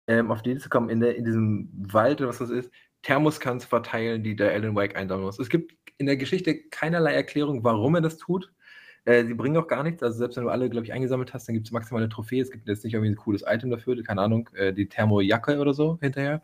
ähm, 0.06 0.30
auf 0.30 0.42
die 0.42 0.50
Idee 0.50 0.60
zu 0.60 0.68
kommen, 0.68 0.90
in, 0.90 1.00
der, 1.00 1.16
in 1.16 1.24
diesem 1.24 1.70
Wald 1.72 2.20
oder 2.20 2.30
was 2.30 2.38
das 2.38 2.50
ist, 2.50 2.70
Thermoskannen 3.02 3.60
zu 3.60 3.68
verteilen, 3.68 4.22
die 4.22 4.36
der 4.36 4.52
Alan 4.52 4.74
Wake 4.74 4.96
einsammeln 4.96 5.26
muss. 5.26 5.38
Es 5.38 5.48
gibt 5.48 5.74
in 5.98 6.06
der 6.06 6.16
Geschichte 6.16 6.58
keinerlei 6.70 7.14
Erklärung, 7.14 7.62
warum 7.64 7.94
er 7.94 8.00
das 8.00 8.16
tut. 8.16 8.52
Äh, 9.04 9.24
sie 9.26 9.34
bringen 9.34 9.56
auch 9.56 9.68
gar 9.68 9.82
nichts. 9.82 10.02
Also 10.02 10.18
selbst 10.18 10.36
wenn 10.36 10.44
du 10.44 10.50
alle, 10.50 10.70
glaube 10.70 10.86
ich, 10.86 10.92
eingesammelt 10.92 11.34
hast, 11.34 11.46
dann 11.46 11.54
gibt 11.54 11.66
es 11.66 11.72
maximal 11.72 12.02
eine 12.02 12.08
Trophäe. 12.08 12.42
Es 12.42 12.50
gibt 12.50 12.66
jetzt 12.68 12.84
nicht 12.84 12.94
irgendwie 12.94 13.12
ein 13.12 13.16
cooles 13.16 13.44
Item 13.46 13.70
dafür, 13.70 14.02
keine 14.02 14.22
Ahnung, 14.22 14.48
äh, 14.54 14.72
die 14.72 14.88
Thermojacke 14.88 15.58
oder 15.58 15.74
so 15.74 15.98
hinterher, 16.00 16.42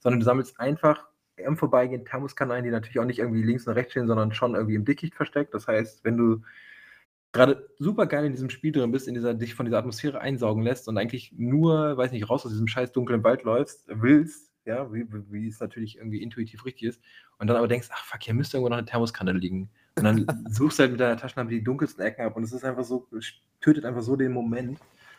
sondern 0.00 0.20
du 0.20 0.24
sammelst 0.24 0.58
einfach 0.58 1.06
im 1.36 1.56
Vorbeigehen 1.56 2.04
Thermoskannen 2.04 2.54
ein, 2.54 2.64
die 2.64 2.70
natürlich 2.70 2.98
auch 2.98 3.04
nicht 3.04 3.20
irgendwie 3.20 3.42
links 3.42 3.66
und 3.66 3.72
rechts 3.74 3.92
stehen, 3.92 4.06
sondern 4.06 4.32
schon 4.32 4.54
irgendwie 4.54 4.74
im 4.74 4.84
Dickicht 4.84 5.14
versteckt. 5.14 5.54
Das 5.54 5.68
heißt, 5.68 6.04
wenn 6.04 6.16
du 6.16 6.42
gerade 7.32 7.68
super 7.78 8.06
geil 8.06 8.24
in 8.24 8.32
diesem 8.32 8.50
Spiel 8.50 8.72
drin 8.72 8.90
bist, 8.90 9.08
in 9.08 9.14
dieser, 9.14 9.34
dich 9.34 9.54
von 9.54 9.66
dieser 9.66 9.78
Atmosphäre 9.78 10.20
einsaugen 10.20 10.62
lässt 10.62 10.88
und 10.88 10.98
eigentlich 10.98 11.32
nur, 11.36 11.96
weiß 11.96 12.12
nicht, 12.12 12.28
raus 12.28 12.44
aus 12.44 12.52
diesem 12.52 12.66
scheiß 12.66 12.92
dunklen 12.92 13.22
Wald 13.22 13.44
läufst, 13.44 13.84
willst, 13.88 14.50
ja, 14.64 14.92
wie, 14.92 15.06
wie 15.30 15.48
es 15.48 15.60
natürlich 15.60 15.98
irgendwie 15.98 16.22
intuitiv 16.22 16.64
richtig 16.64 16.88
ist, 16.88 17.00
und 17.38 17.46
dann 17.46 17.56
aber 17.56 17.68
denkst, 17.68 17.88
ach 17.92 18.04
fuck, 18.04 18.22
hier 18.22 18.34
müsste 18.34 18.56
irgendwo 18.56 18.70
noch 18.70 18.78
eine 18.78 18.86
Thermoskanne 18.86 19.32
liegen. 19.32 19.70
Und 19.96 20.04
dann 20.04 20.26
suchst 20.50 20.78
du 20.78 20.82
halt 20.82 20.92
mit 20.92 21.00
deiner 21.00 21.16
Taschenlampe 21.16 21.52
die 21.52 21.64
dunkelsten 21.64 22.04
Ecken 22.04 22.22
ab 22.24 22.36
und 22.36 22.42
es 22.42 22.52
ist 22.52 22.64
einfach 22.64 22.84
so, 22.84 23.06
es 23.16 23.32
tötet 23.60 23.84
einfach 23.84 24.02
so 24.02 24.16
den 24.16 24.32
Moment. 24.32 24.78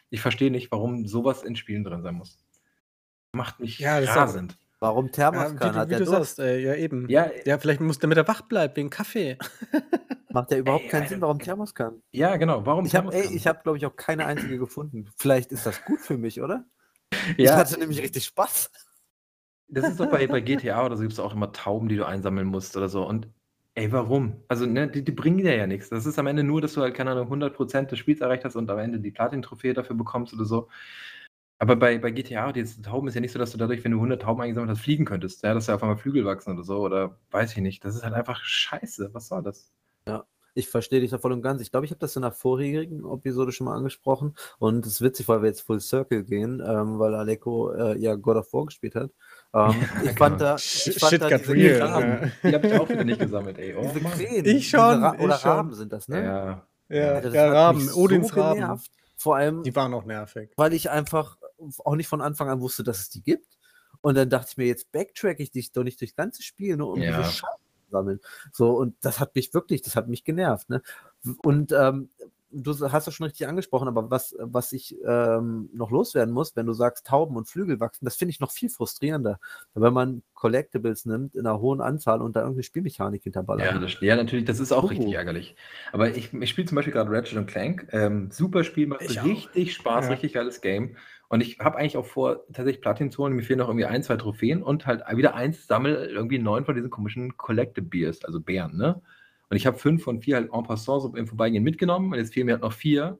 Ich 0.10 0.22
verstehe 0.22 0.52
nicht, 0.52 0.72
warum 0.72 1.08
sowas 1.08 1.44
in 1.44 1.56
Spielen 1.56 1.84
drin 1.84 2.04
sein 2.04 2.16
muss. 2.16 2.38
Macht 3.34 3.62
mich 3.62 3.80
Ja, 3.80 4.02
das 4.02 4.10
ist 4.10 4.16
rasend. 4.16 4.58
Warum 4.82 5.06
Ja, 5.08 5.14
Thermoskan? 5.14 5.74
wie, 5.76 5.76
Hat 5.78 5.90
wie 5.90 5.92
der 5.92 6.00
du 6.00 6.06
sagst, 6.08 6.40
äh, 6.40 6.58
ja 6.60 6.76
eben. 6.76 7.08
Ja, 7.10 7.32
Ja, 7.46 7.58
vielleicht 7.60 7.82
muss 7.82 8.00
damit 8.00 8.18
er 8.18 8.28
wach 8.28 8.42
bleibt, 8.42 8.78
wegen 8.78 8.90
Kaffee. 8.90 9.38
Macht 10.34 10.52
der 10.52 10.60
überhaupt 10.60 10.84
Ey, 10.86 10.90
keinen 10.90 11.04
Alter. 11.04 11.10
Sinn, 11.10 11.22
warum 11.22 11.40
Thermoskan? 11.40 12.02
ja, 12.14 12.36
genau. 12.38 12.66
Warum 12.66 12.86
Ich 12.86 12.96
habe, 12.96 13.08
Thermoskanne? 13.12 13.36
ich 13.36 13.48
habe, 13.48 13.60
glaube 13.64 13.78
ich, 13.78 13.86
auch 13.86 13.96
keine 13.96 14.26
einzige 14.26 14.58
gefunden. 14.58 15.10
Vielleicht 15.18 15.52
ist 15.52 15.66
das 15.66 15.84
gut 15.86 16.00
für 16.02 16.18
mich, 16.18 16.42
oder? 16.42 16.66
Ich 17.38 17.44
ja, 17.46 17.58
hatte 17.58 17.80
nämlich 17.80 18.02
richtig 18.02 18.26
Spaß. 18.26 18.72
Das 19.68 19.88
ist 19.88 20.00
doch 20.00 20.08
bei, 20.10 20.28
bei 20.28 20.42
GTA 20.42 20.86
oder 20.86 20.98
so 20.98 21.02
gibt 21.04 21.14
es 21.14 21.20
auch 21.20 21.34
immer 21.34 21.52
Tauben, 21.54 21.88
die 21.88 21.96
du 21.96 22.06
einsammeln 22.06 22.48
musst 22.48 22.76
oder 22.76 22.90
so. 22.90 23.08
Und 23.08 23.30
ey, 23.76 23.92
warum? 23.92 24.44
Also, 24.50 24.66
ne, 24.66 24.90
die, 24.90 25.04
die 25.04 25.12
bringen 25.14 25.38
dir 25.38 25.56
ja 25.56 25.68
nichts. 25.68 25.90
Das 25.90 26.06
ist 26.06 26.20
am 26.20 26.28
Ende 26.28 26.44
nur, 26.44 26.62
dass 26.62 26.74
du 26.74 26.82
halt, 26.82 26.94
keine 26.96 27.12
Ahnung, 27.12 27.30
100% 27.30 27.92
des 27.92 28.00
Spiels 28.00 28.20
erreicht 28.22 28.44
hast 28.44 28.56
und 28.56 28.70
am 28.70 28.80
Ende 28.80 29.00
die 29.00 29.12
Platin-Trophäe 29.12 29.74
dafür 29.74 29.96
bekommst 29.96 30.34
oder 30.34 30.46
so. 30.46 30.68
Aber 31.62 31.76
bei, 31.76 32.00
bei 32.00 32.10
GTA, 32.10 32.52
die 32.52 32.64
Tauben 32.82 33.08
ist 33.08 33.14
ja 33.14 33.22
nicht 33.22 33.32
so, 33.34 33.38
dass 33.38 33.52
du 33.52 33.58
dadurch, 33.60 33.84
wenn 33.84 33.92
du 33.92 33.98
100 34.00 34.20
Tauben 34.24 34.42
eingesammelt 34.42 34.72
hast, 34.72 34.82
fliegen 34.84 35.06
könntest. 35.06 35.44
Ja, 35.44 35.54
dass 35.54 35.68
ja 35.68 35.76
auf 35.76 35.84
einmal 35.84 35.98
Flügel 35.98 36.26
wachsen 36.26 36.54
oder 36.56 36.64
so. 36.64 36.80
Oder 36.80 37.18
weiß 37.30 37.52
ich 37.52 37.60
nicht. 37.60 37.86
Das 37.86 37.96
ist 37.96 38.04
halt 38.04 38.16
einfach 38.16 38.42
scheiße. 38.44 39.12
Was 39.14 39.28
soll 39.28 39.44
das? 39.44 39.72
Ich 40.54 40.68
verstehe 40.68 41.00
dich 41.00 41.12
da 41.12 41.18
voll 41.18 41.32
und 41.32 41.42
ganz. 41.44 41.62
Ich 41.62 41.72
glaube, 41.72 41.86
ich 41.86 41.92
habe 41.92 42.00
das 42.00 42.14
in 42.18 42.24
der 42.24 42.32
vorigen 42.34 43.06
Episode 43.14 43.54
schon 43.54 43.66
mal 43.66 43.78
angesprochen. 43.78 44.36
Und 44.60 44.86
es 44.86 44.94
ist 44.96 45.02
witzig, 45.02 45.30
weil 45.30 45.42
wir 45.44 45.48
jetzt 45.48 45.62
Full 45.62 45.80
Circle 45.80 46.24
gehen, 46.26 46.62
ähm, 46.66 47.00
weil 47.00 47.16
Aleko 47.16 47.72
äh, 47.72 47.98
ja 47.98 48.16
God 48.16 48.36
of 48.36 48.52
War 48.52 48.66
gespielt 48.66 48.96
hat. 48.96 49.12
Ähm, 49.54 49.70
ich 49.98 50.02
genau. 50.10 50.14
fand 50.18 50.42
da, 50.42 50.56
Sh- 50.56 50.90
ich 50.90 51.00
fand 51.00 51.10
shit 51.12 51.22
da 51.22 51.30
diese 51.38 51.54
real, 51.54 51.82
Raben, 51.82 52.32
ja. 52.44 52.50
Die 52.50 52.56
habe 52.56 52.68
ich 52.68 52.74
auch 52.74 52.90
wieder 52.90 53.04
nicht 53.06 53.20
gesammelt, 53.22 53.60
ey. 53.60 53.76
Oh, 53.76 53.90
diese. 53.94 54.00
Krähen, 54.10 54.46
Ich 54.46 54.68
schon, 54.68 54.80
diese 54.96 55.02
Ra 55.04 55.14
ich 55.18 55.22
oder 55.24 55.38
schon. 55.38 55.52
Raben 55.52 55.74
sind 55.74 55.94
das, 55.94 56.08
ne? 56.10 56.22
Ja. 56.26 56.68
Ja, 56.90 57.08
Alter, 57.14 57.22
das 57.22 57.34
ja 57.34 57.48
Raben, 57.50 57.90
Odins 57.94 58.28
so 58.30 58.42
Raben. 58.42 58.60
genervt. 58.60 58.92
Vor 59.16 59.36
allem, 59.38 59.64
Die 59.64 59.74
waren 59.76 59.94
auch 59.94 60.04
nervig. 60.04 60.50
weil 60.58 60.74
ich 60.74 60.90
einfach 60.90 61.38
auch 61.84 61.96
nicht 61.96 62.08
von 62.08 62.22
Anfang 62.22 62.50
an 62.50 62.62
wusste, 62.62 62.84
dass 62.84 63.00
es 63.00 63.10
die 63.10 63.22
gibt. 63.24 63.58
Und 64.02 64.16
dann 64.16 64.30
dachte 64.30 64.48
ich 64.52 64.58
mir, 64.58 64.66
jetzt 64.66 64.92
backtrack 64.92 65.40
ich 65.40 65.52
dich 65.52 65.72
doch 65.72 65.84
nicht 65.84 66.00
durchs 66.02 66.16
ganze 66.16 66.42
Spiel, 66.44 66.76
nur 66.78 66.94
um 66.94 67.02
Ja. 67.02 67.18
diese 67.18 67.32
Scheiße 67.32 67.58
zu 67.86 67.92
sammeln. 67.92 68.20
So, 68.52 68.72
und 68.72 68.96
das 69.02 69.20
hat 69.20 69.36
mich 69.36 69.54
wirklich, 69.54 69.82
das 69.82 69.96
hat 69.96 70.08
mich 70.08 70.24
genervt. 70.24 70.70
Ne? 70.70 70.82
Und 71.44 71.72
ähm, 71.72 72.10
du 72.54 72.72
hast 72.92 73.08
das 73.08 73.14
schon 73.14 73.26
richtig 73.26 73.48
angesprochen, 73.48 73.88
aber 73.88 74.10
was, 74.12 74.36
was 74.40 74.74
ich 74.74 74.98
ähm, 75.06 75.70
noch 75.74 75.92
loswerden 75.92 76.34
muss, 76.34 76.56
wenn 76.56 76.66
du 76.66 76.74
sagst, 76.74 77.06
Tauben 77.06 77.36
und 77.38 77.48
Flügel 77.48 77.80
wachsen, 77.80 78.04
das 78.06 78.16
finde 78.16 78.32
ich 78.32 78.40
noch 78.40 78.52
viel 78.52 78.70
frustrierender. 78.70 79.40
Wenn 79.76 79.94
man 79.94 80.24
Collectibles 80.34 81.06
nimmt 81.06 81.36
in 81.36 81.46
einer 81.46 81.60
hohen 81.62 81.80
Anzahl 81.80 82.22
und 82.22 82.36
da 82.36 82.40
irgendeine 82.42 82.64
Spielmechanik 82.64 83.24
hinterballert. 83.24 83.66
Ja, 83.68 83.78
das, 83.80 83.96
ja, 84.02 84.16
natürlich, 84.16 84.46
das 84.46 84.60
ist 84.60 84.72
auch 84.72 84.84
Oh. 84.86 84.88
richtig 84.88 85.14
ärgerlich. 85.14 85.56
Aber 85.94 86.10
ich, 86.10 86.34
ich 86.34 86.50
spiele 86.50 86.68
zum 86.68 86.76
Beispiel 86.78 86.94
gerade 86.94 87.12
Ratchet 87.12 87.48
Clank. 87.48 87.88
Ähm, 87.92 88.32
super 88.32 88.64
Spiel, 88.64 88.88
macht 88.88 89.04
Ich 89.04 89.20
auch. 89.20 89.26
richtig 89.26 89.74
Spaß, 89.76 90.06
Ja. 90.06 90.12
richtig 90.12 90.34
geiles 90.34 90.60
Game. 90.62 90.98
Und 91.32 91.40
ich 91.40 91.60
habe 91.60 91.78
eigentlich 91.78 91.96
auch 91.96 92.06
vor, 92.06 92.46
tatsächlich 92.48 92.82
Platin 92.82 93.10
zu 93.10 93.24
holen. 93.24 93.32
Mir 93.32 93.42
fehlen 93.42 93.60
noch 93.60 93.70
irgendwie 93.70 93.86
ein, 93.86 94.04
zwei 94.04 94.18
Trophäen 94.18 94.62
und 94.62 94.86
halt 94.86 95.02
wieder 95.16 95.34
eins, 95.34 95.66
sammel 95.66 96.12
irgendwie 96.14 96.40
neun 96.40 96.66
von 96.66 96.76
diesen 96.76 96.90
komischen 96.90 97.38
Collectibles, 97.38 98.26
also 98.26 98.42
Bären, 98.42 98.76
ne? 98.76 99.02
Und 99.50 99.56
ich 99.56 99.66
habe 99.66 99.78
fünf 99.78 100.04
von 100.04 100.22
vier 100.22 100.36
halt 100.36 100.50
en 100.52 100.64
passant 100.64 101.02
so 101.02 101.16
im 101.16 101.28
Vorbeigehen 101.28 101.64
mitgenommen 101.64 102.12
und 102.12 102.18
jetzt 102.18 102.34
fehlen 102.34 102.48
mir 102.48 102.52
halt 102.52 102.64
noch 102.64 102.74
vier. 102.74 103.18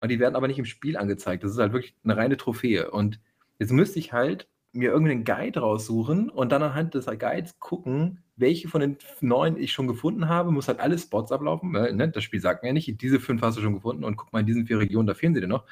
Und 0.00 0.08
die 0.10 0.18
werden 0.18 0.34
aber 0.34 0.48
nicht 0.48 0.58
im 0.58 0.64
Spiel 0.64 0.96
angezeigt. 0.96 1.44
Das 1.44 1.52
ist 1.52 1.58
halt 1.58 1.72
wirklich 1.72 1.94
eine 2.02 2.16
reine 2.16 2.36
Trophäe. 2.36 2.90
Und 2.90 3.20
jetzt 3.60 3.70
müsste 3.70 4.00
ich 4.00 4.12
halt 4.12 4.48
mir 4.72 4.90
irgendeinen 4.90 5.22
Guide 5.22 5.60
raussuchen 5.60 6.30
und 6.30 6.50
dann 6.50 6.64
anhand 6.64 6.94
des 6.94 7.06
Guides 7.06 7.60
gucken, 7.60 8.24
welche 8.34 8.66
von 8.66 8.80
den 8.80 8.96
neun 9.20 9.56
ich 9.56 9.70
schon 9.72 9.86
gefunden 9.86 10.28
habe, 10.28 10.50
muss 10.50 10.66
halt 10.66 10.80
alle 10.80 10.98
Spots 10.98 11.30
ablaufen. 11.30 11.70
Ne, 11.70 12.10
das 12.12 12.24
Spiel 12.24 12.40
sagt 12.40 12.64
mir 12.64 12.70
ja 12.70 12.72
nicht, 12.72 13.00
diese 13.00 13.20
fünf 13.20 13.40
hast 13.42 13.56
du 13.56 13.62
schon 13.62 13.74
gefunden 13.74 14.02
und 14.02 14.16
guck 14.16 14.32
mal, 14.32 14.40
in 14.40 14.46
diesen 14.46 14.66
vier 14.66 14.80
Regionen, 14.80 15.06
da 15.06 15.14
fehlen 15.14 15.32
sie 15.32 15.40
dir 15.40 15.46
noch. 15.46 15.64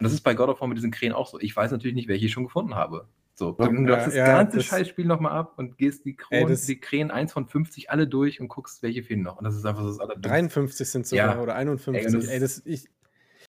Und 0.00 0.04
das 0.04 0.12
ist 0.12 0.20
bei 0.20 0.34
God 0.34 0.48
of 0.48 0.60
War 0.60 0.68
mit 0.68 0.78
diesen 0.78 0.90
Krähen 0.92 1.12
auch 1.12 1.26
so. 1.28 1.40
Ich 1.40 1.54
weiß 1.56 1.70
natürlich 1.72 1.94
nicht, 1.96 2.08
welche 2.08 2.26
ich 2.26 2.32
schon 2.32 2.44
gefunden 2.44 2.74
habe. 2.76 3.08
So, 3.34 3.56
Ja, 3.58 3.66
du 3.68 3.72
läufst 3.82 4.08
das 4.08 4.14
ja, 4.14 4.26
ganze 4.26 4.56
das- 4.58 4.66
Scheißspiel 4.66 5.04
nochmal 5.06 5.32
ab 5.32 5.54
und 5.58 5.76
gehst 5.78 6.04
die, 6.04 6.10
Ey, 6.10 6.16
Kronen, 6.16 6.48
das- 6.48 6.66
die 6.66 6.78
Krähen 6.80 7.10
1 7.10 7.32
von 7.32 7.46
50 7.46 7.90
alle 7.90 8.06
durch 8.08 8.40
und 8.40 8.48
guckst, 8.48 8.82
welche 8.82 9.02
fehlen 9.02 9.22
noch. 9.22 9.38
Und 9.38 9.44
das 9.44 9.56
ist 9.56 9.64
einfach 9.64 9.82
so 9.82 9.88
das 9.88 9.98
Allerdümmste. 10.00 10.28
53 10.28 10.88
sind 10.90 11.06
sogar 11.06 11.36
Ja. 11.36 11.42
oder 11.42 11.54
51. 11.54 12.06
Ey, 12.06 12.12
das- 12.20 12.26
Ey, 12.28 12.40
das, 12.40 12.62
ich, 12.64 12.88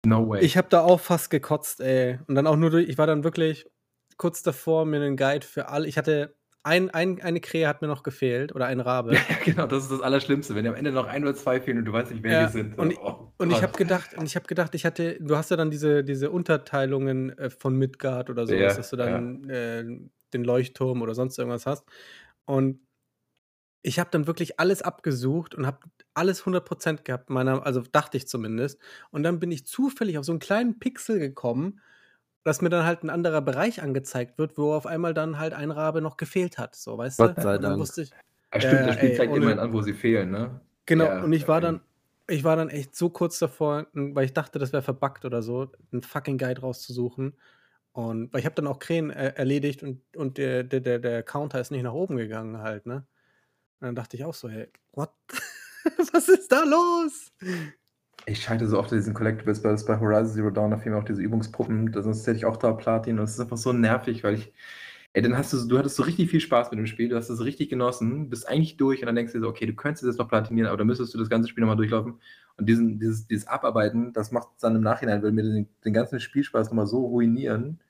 No 0.06 0.28
way. 0.28 0.42
ich 0.44 0.56
habe 0.56 0.68
da 0.70 0.82
auch 0.82 1.00
fast 1.00 1.30
gekotzt, 1.30 1.80
ey. 1.80 2.18
Und 2.26 2.34
dann 2.34 2.46
auch 2.46 2.56
nur 2.56 2.70
durch, 2.70 2.88
ich 2.88 2.98
war 2.98 3.06
dann 3.06 3.24
wirklich 3.24 3.66
kurz 4.16 4.42
davor, 4.42 4.84
mir 4.86 4.96
einen 4.96 5.16
Guide 5.16 5.46
für 5.46 5.68
alle. 5.68 5.86
Ich 5.86 5.96
hatte 5.98 6.34
ein, 6.64 6.90
ein, 6.90 7.20
eine 7.22 7.40
Krähe 7.40 7.68
hat 7.68 7.82
mir 7.82 7.88
noch 7.88 8.02
gefehlt 8.02 8.54
oder 8.54 8.66
ein 8.66 8.80
Rabe. 8.80 9.12
Ja, 9.14 9.20
genau, 9.44 9.66
das 9.66 9.84
ist 9.84 9.92
das 9.92 10.00
Allerschlimmste, 10.00 10.54
wenn 10.54 10.64
dir 10.64 10.70
am 10.70 10.76
Ende 10.76 10.92
noch 10.92 11.06
ein 11.06 11.22
oder 11.22 11.34
zwei 11.34 11.60
fehlen 11.60 11.78
und 11.78 11.84
du 11.84 11.92
weißt 11.92 12.10
nicht, 12.10 12.22
welche 12.22 12.40
Ja, 12.42 12.48
sind. 12.48 12.78
und 12.78 12.92
ich- 12.92 12.98
Oh, 12.98 13.32
Und 13.38 13.50
ich 13.50 13.62
habe 13.62 13.72
gedacht, 13.76 14.14
und 14.16 14.26
ich 14.26 14.36
habe 14.36 14.46
gedacht, 14.46 14.74
ich 14.74 14.84
hatte, 14.84 15.18
du 15.20 15.36
hast 15.36 15.50
ja 15.50 15.56
dann 15.56 15.70
diese, 15.70 16.04
diese 16.04 16.30
Unterteilungen 16.30 17.36
äh, 17.38 17.50
von 17.50 17.76
Midgard 17.76 18.30
oder 18.30 18.46
sowas, 18.46 18.60
Ja, 18.60 18.76
dass 18.78 18.90
du 18.90 18.96
dann 18.96 19.48
äh, 19.50 19.84
den 20.32 20.44
Leuchtturm 20.44 21.02
oder 21.02 21.14
sonst 21.14 21.38
irgendwas 21.38 21.66
hast. 21.66 21.84
Und 22.46 22.80
ich 23.82 23.98
habe 23.98 24.10
dann 24.10 24.26
wirklich 24.26 24.58
alles 24.58 24.80
abgesucht 24.82 25.54
und 25.54 25.66
habe 25.66 25.80
alles 26.14 26.46
100% 26.46 27.04
gehabt, 27.04 27.28
meiner, 27.28 27.66
also 27.66 27.82
dachte 27.82 28.16
ich 28.16 28.26
zumindest. 28.26 28.80
Und 29.10 29.22
dann 29.24 29.40
bin 29.40 29.50
ich 29.52 29.66
zufällig 29.66 30.16
auf 30.18 30.24
so 30.24 30.32
einen 30.32 30.38
kleinen 30.38 30.78
Pixel 30.78 31.18
gekommen, 31.18 31.80
dass 32.44 32.60
mir 32.62 32.68
dann 32.68 32.84
halt 32.86 33.02
ein 33.02 33.10
anderer 33.10 33.40
Bereich 33.40 33.82
angezeigt 33.82 34.38
wird, 34.38 34.56
wo 34.56 34.72
auf 34.74 34.86
einmal 34.86 35.14
dann 35.14 35.38
halt 35.38 35.54
ein 35.54 35.70
Rabe 35.70 36.00
noch 36.00 36.16
gefehlt 36.16 36.58
hat. 36.58 36.76
So, 36.76 36.96
weißt 36.96 37.18
Gott 37.18 37.36
du? 37.36 37.42
sei 37.42 37.54
dann 37.54 37.62
Dank. 37.62 37.78
wusste 37.80 38.02
ich, 38.02 38.12
Ah, 38.50 38.60
stimmt, 38.60 38.72
Ja, 38.72 38.86
das 38.86 38.94
Spiel 38.94 39.10
ey, 39.10 39.16
zeigt 39.16 39.36
immerhin 39.36 39.58
an, 39.58 39.72
wo 39.72 39.82
sie 39.82 39.94
fehlen, 39.94 40.30
ne? 40.30 40.60
Genau, 40.86 41.06
Ja, 41.06 41.24
und 41.24 41.32
ich 41.32 41.48
war 41.48 41.60
dann, 41.60 41.80
ich 42.28 42.44
war 42.44 42.54
dann 42.56 42.68
echt 42.68 42.94
so 42.94 43.10
kurz 43.10 43.38
davor, 43.38 43.86
weil 43.92 44.26
ich 44.26 44.32
dachte, 44.32 44.58
das 44.60 44.72
wäre 44.72 44.82
verbuggt 44.82 45.24
oder 45.24 45.42
so, 45.42 45.72
einen 45.90 46.02
fucking 46.02 46.38
Guide 46.38 46.60
rauszusuchen. 46.60 47.36
Und 47.92 48.32
weil 48.32 48.40
ich 48.40 48.46
habe 48.46 48.54
dann 48.54 48.66
auch 48.66 48.78
Krähen 48.78 49.10
äh, 49.10 49.32
erledigt 49.34 49.82
und, 49.82 50.02
und 50.16 50.38
der, 50.38 50.62
der, 50.64 50.80
der, 50.80 50.98
der 51.00 51.22
Counter 51.22 51.60
ist 51.60 51.70
nicht 51.70 51.82
nach 51.82 51.92
oben 51.92 52.16
gegangen 52.16 52.58
halt, 52.58 52.86
ne? 52.86 53.06
Und 53.80 53.86
dann 53.86 53.94
dachte 53.96 54.16
ich 54.16 54.24
auch 54.24 54.34
so, 54.34 54.48
hey, 54.48 54.68
what? 54.92 55.10
Was 56.12 56.28
ist 56.28 56.50
da 56.52 56.64
los? 56.64 57.32
Ich 58.26 58.42
schalte 58.42 58.66
so 58.68 58.78
oft 58.78 58.90
diesen 58.90 59.12
Collectibles, 59.14 59.60
bei, 59.62 59.74
bei 59.74 60.00
Horizon 60.00 60.34
Zero 60.34 60.50
Dawn, 60.50 60.70
da 60.70 60.78
fehlen 60.78 60.94
mir 60.94 61.00
auch 61.00 61.04
diese 61.04 61.20
Übungspuppen, 61.22 61.92
sonst 61.92 62.26
hätte 62.26 62.38
ich 62.38 62.46
auch 62.46 62.56
da 62.56 62.72
Platin 62.72 63.18
und 63.18 63.24
es 63.24 63.32
ist 63.34 63.40
einfach 63.40 63.58
so 63.58 63.72
nervig, 63.74 64.24
weil 64.24 64.34
ich, 64.34 64.52
ey, 65.12 65.20
dann 65.22 65.36
hast 65.36 65.52
du, 65.52 65.58
so- 65.58 65.68
du 65.68 65.78
hattest 65.78 65.96
so 65.96 66.02
richtig 66.04 66.30
viel 66.30 66.40
Spaß 66.40 66.70
mit 66.70 66.78
dem 66.78 66.86
Spiel, 66.86 67.08
du 67.10 67.16
hast 67.16 67.28
es 67.28 67.44
richtig 67.44 67.68
genossen, 67.68 68.30
bist 68.30 68.48
eigentlich 68.48 68.76
durch 68.78 69.00
und 69.00 69.06
dann 69.06 69.16
denkst 69.16 69.32
du 69.32 69.38
dir 69.38 69.42
so, 69.44 69.48
okay, 69.50 69.66
du 69.66 69.74
könntest 69.74 70.04
jetzt 70.06 70.18
noch 70.18 70.28
platinieren, 70.28 70.68
aber 70.68 70.78
dann 70.78 70.86
müsstest 70.86 71.12
du 71.14 71.18
das 71.18 71.28
ganze 71.28 71.48
Spiel 71.50 71.60
nochmal 71.62 71.76
durchlaufen. 71.76 72.14
Und 72.56 72.66
diesen, 72.68 72.98
dieses, 72.98 73.26
dieses 73.26 73.46
Abarbeiten, 73.48 74.12
das 74.14 74.30
macht 74.32 74.48
dann 74.60 74.76
im 74.76 74.82
Nachhinein, 74.82 75.22
will 75.22 75.32
mir 75.32 75.42
den, 75.42 75.68
den 75.84 75.92
ganzen 75.92 76.18
Spielspaß 76.20 76.68
nochmal 76.68 76.86
so 76.86 77.04
ruinieren, 77.06 77.80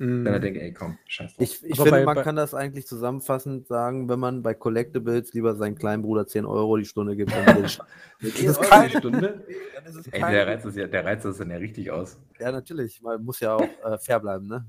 Mhm. 0.00 0.24
dann 0.24 0.40
denke 0.40 0.58
ich, 0.60 0.64
ey, 0.64 0.72
komm, 0.72 0.98
scheiß 1.06 1.34
drauf. 1.34 1.42
Ich, 1.44 1.62
ich 1.62 1.76
finde, 1.76 1.90
bei- 1.90 2.04
man 2.06 2.14
bei- 2.16 2.22
kann 2.22 2.34
das 2.34 2.54
eigentlich 2.54 2.86
zusammenfassend 2.86 3.66
sagen, 3.68 4.08
wenn 4.08 4.18
man 4.18 4.42
bei 4.42 4.54
Collectibles 4.54 5.34
lieber 5.34 5.54
seinen 5.56 5.74
kleinen 5.76 6.02
Bruder 6.02 6.26
10 6.26 6.46
Euro 6.46 6.78
die 6.78 6.86
Stunde 6.86 7.16
gibt, 7.16 7.32
dann, 7.32 7.64
ich- 7.64 7.78
ist 8.48 8.58
Euro 8.58 8.68
kein, 8.70 8.88
die 8.90 8.96
Stunde? 8.96 9.44
dann 9.74 9.84
ist 9.84 9.96
es 9.96 10.06
Ey, 10.08 10.20
der 10.22 10.46
reizt 10.46 10.64
das 10.64 10.74
ja, 10.76 10.86
der 10.86 11.04
reizt 11.04 11.26
das 11.26 11.36
dann 11.36 11.50
ja 11.50 11.58
richtig 11.58 11.90
aus. 11.90 12.18
Ja, 12.38 12.50
natürlich. 12.50 13.02
Man 13.02 13.22
muss 13.22 13.40
ja 13.40 13.54
auch 13.54 13.68
äh, 13.84 13.98
fair 13.98 14.20
bleiben, 14.20 14.46
ne? 14.46 14.66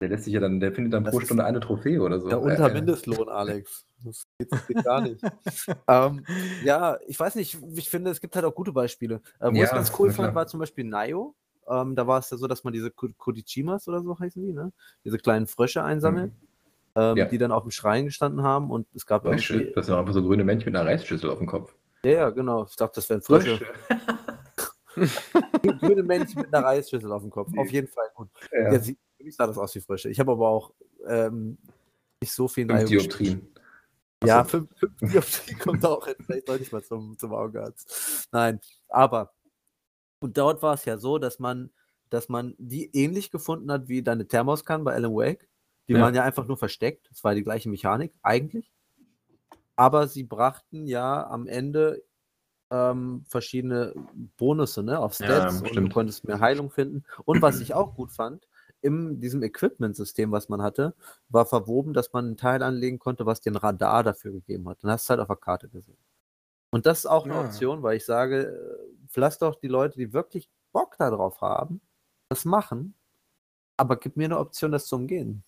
Der 0.00 0.08
lässt 0.08 0.24
sich 0.24 0.32
ja 0.34 0.40
dann, 0.40 0.60
der 0.60 0.72
findet 0.72 0.92
dann 0.94 1.04
Das 1.04 1.12
pro 1.12 1.20
Stunde 1.20 1.44
eine 1.44 1.58
Trophäe 1.60 2.00
oder 2.00 2.20
so. 2.20 2.28
Der 2.28 2.38
Äh, 2.38 2.40
unter 2.40 2.70
äh, 2.70 2.74
Mindestlohn, 2.74 3.28
Alex. 3.28 3.84
Das 4.04 4.24
geht, 4.38 4.52
das 4.52 4.66
geht 4.66 4.84
gar 4.84 5.00
nicht. 5.00 5.20
ähm, 5.88 6.24
ja, 6.64 6.98
ich 7.06 7.18
weiß 7.18 7.34
nicht, 7.36 7.56
ich 7.76 7.88
finde, 7.90 8.10
es 8.10 8.20
gibt 8.20 8.34
halt 8.36 8.44
auch 8.44 8.54
gute 8.54 8.72
Beispiele. 8.72 9.20
Äh, 9.40 9.46
wo 9.46 9.50
ich 9.52 9.58
Ja, 9.58 9.64
es 9.64 9.70
ganz 9.72 9.92
cool 9.98 10.10
fand, 10.10 10.34
war 10.34 10.46
zum 10.46 10.60
Beispiel 10.60 10.84
Nayo. 10.84 11.34
Ähm, 11.68 11.94
da 11.94 12.06
war 12.06 12.18
es 12.18 12.30
ja 12.30 12.36
so, 12.36 12.46
dass 12.46 12.64
man 12.64 12.72
diese 12.72 12.90
Ko- 12.90 13.08
Kodichimas 13.16 13.86
oder 13.88 14.02
so 14.02 14.18
heißen 14.18 14.42
die, 14.42 14.52
ne? 14.52 14.72
Diese 15.04 15.18
kleinen 15.18 15.46
Frösche 15.46 15.82
einsammelt, 15.84 16.32
ähm, 16.96 17.12
Mhm. 17.12 17.16
Ja. 17.18 17.24
die 17.26 17.38
dann 17.38 17.52
auf 17.52 17.62
dem 17.62 17.70
Schrein 17.70 18.04
gestanden 18.06 18.42
haben 18.42 18.70
und 18.70 18.86
es 18.94 19.06
gab 19.06 19.24
das 19.24 19.46
sind 19.46 19.74
einfach 19.76 20.12
so 20.12 20.22
grüne 20.22 20.44
Männchen 20.44 20.66
mit 20.72 20.76
einer 20.80 20.88
Reisschüssel 20.88 21.30
auf 21.30 21.38
dem 21.38 21.46
Kopf. 21.46 21.74
Ja, 22.04 22.10
ja, 22.10 22.30
genau. 22.30 22.64
Ich 22.68 22.76
dachte, 22.76 22.96
das 22.96 23.08
wären 23.08 23.22
Frösche. 23.22 23.60
Grüne 25.80 26.02
Männchen 26.02 26.42
mit 26.42 26.52
einer 26.52 26.66
Reisschüssel 26.66 27.10
auf 27.12 27.22
dem 27.22 27.30
Kopf. 27.30 27.48
Auf 27.56 27.70
jeden 27.70 27.88
Fall 27.88 28.08
gut. 28.14 28.28
Ja. 28.52 28.72
Ja, 28.72 28.78
sie, 28.80 28.98
für 29.16 29.24
mich 29.24 29.34
sah 29.36 29.46
das 29.46 29.56
aus 29.56 29.74
wie 29.74 29.80
Frösche. 29.80 30.10
Ich 30.10 30.20
habe 30.20 30.32
aber 30.32 30.48
auch 30.48 30.72
ähm, 31.06 31.56
nicht 32.20 32.32
so 32.32 32.48
viel 32.48 32.66
Fünf. 32.66 32.84
Dioptrien. 32.90 33.48
Ja, 34.24 34.44
fünf, 34.44 34.68
fünf 34.76 34.92
Dioptrien 35.00 35.58
kommt 35.60 35.84
auch 35.86 36.06
hin. 36.06 36.14
Vielleicht 36.24 36.46
sollte 36.46 36.62
ich 36.62 36.72
mal 36.72 36.82
zum, 36.82 37.16
zum 37.18 37.32
Augenarzt. 37.32 38.28
Nein, 38.32 38.60
aber 38.88 39.32
und 40.22 40.38
dort 40.38 40.62
war 40.62 40.74
es 40.74 40.84
ja 40.84 40.98
so, 40.98 41.18
dass 41.18 41.38
man, 41.38 41.70
dass 42.10 42.28
man 42.28 42.54
die 42.58 42.90
ähnlich 42.94 43.30
gefunden 43.30 43.70
hat 43.70 43.88
wie 43.88 44.02
deine 44.02 44.26
Thermoskan 44.26 44.84
bei 44.84 44.94
Alan 44.94 45.14
Wake. 45.14 45.48
Die 45.88 45.94
Ja. 45.94 46.02
waren 46.02 46.14
ja 46.14 46.22
einfach 46.22 46.46
nur 46.46 46.56
versteckt. 46.56 47.10
Es 47.12 47.24
war 47.24 47.34
die 47.34 47.42
gleiche 47.42 47.68
Mechanik, 47.68 48.12
eigentlich. 48.22 48.72
Aber 49.76 50.06
sie 50.06 50.22
brachten 50.24 50.86
ja 50.86 51.26
am 51.26 51.46
Ende 51.46 52.02
ähm, 52.70 53.24
verschiedene 53.28 53.94
Bonusse 54.38 54.82
ne, 54.82 54.98
auf 54.98 55.18
Ja, 55.20 55.26
Stats 55.26 55.62
und 55.62 55.76
du 55.76 55.88
konntest 55.90 56.24
mehr 56.24 56.40
Heilung 56.40 56.70
finden. 56.70 57.04
Und 57.24 57.42
was 57.42 57.60
ich 57.60 57.74
auch 57.74 57.94
gut 57.94 58.12
fand, 58.12 58.48
in 58.80 59.20
diesem 59.20 59.42
Equipment-System, 59.42 60.32
was 60.32 60.48
man 60.48 60.62
hatte, 60.62 60.94
war 61.28 61.46
verwoben, 61.46 61.94
dass 61.94 62.12
man 62.12 62.26
einen 62.26 62.36
Teil 62.36 62.62
anlegen 62.62 62.98
konnte, 62.98 63.26
was 63.26 63.40
dir 63.40 63.52
ein 63.52 63.56
Radar 63.56 64.02
dafür 64.02 64.32
gegeben 64.32 64.68
hat. 64.68 64.82
Dann 64.82 64.90
hast 64.90 65.04
du 65.04 65.06
es 65.06 65.10
halt 65.10 65.20
auf 65.20 65.28
der 65.28 65.36
Karte 65.36 65.68
gesehen. 65.68 65.98
Und 66.72 66.86
das 66.86 67.00
ist 67.00 67.06
auch 67.06 67.24
eine 67.26 67.34
Ja. 67.34 67.40
Option, 67.44 67.82
weil 67.82 67.96
ich 67.98 68.04
sage, 68.04 68.46
äh, 68.46 69.20
lass 69.20 69.38
doch 69.38 69.54
die 69.60 69.68
Leute, 69.68 69.98
die 69.98 70.12
wirklich 70.12 70.48
Bock 70.72 70.96
darauf 70.98 71.40
haben, 71.42 71.80
das 72.30 72.44
machen, 72.44 72.94
aber 73.76 73.96
gib 73.96 74.16
mir 74.16 74.24
eine 74.24 74.38
Option, 74.38 74.72
das 74.72 74.86
zu 74.86 74.96
umgehen. 74.96 75.44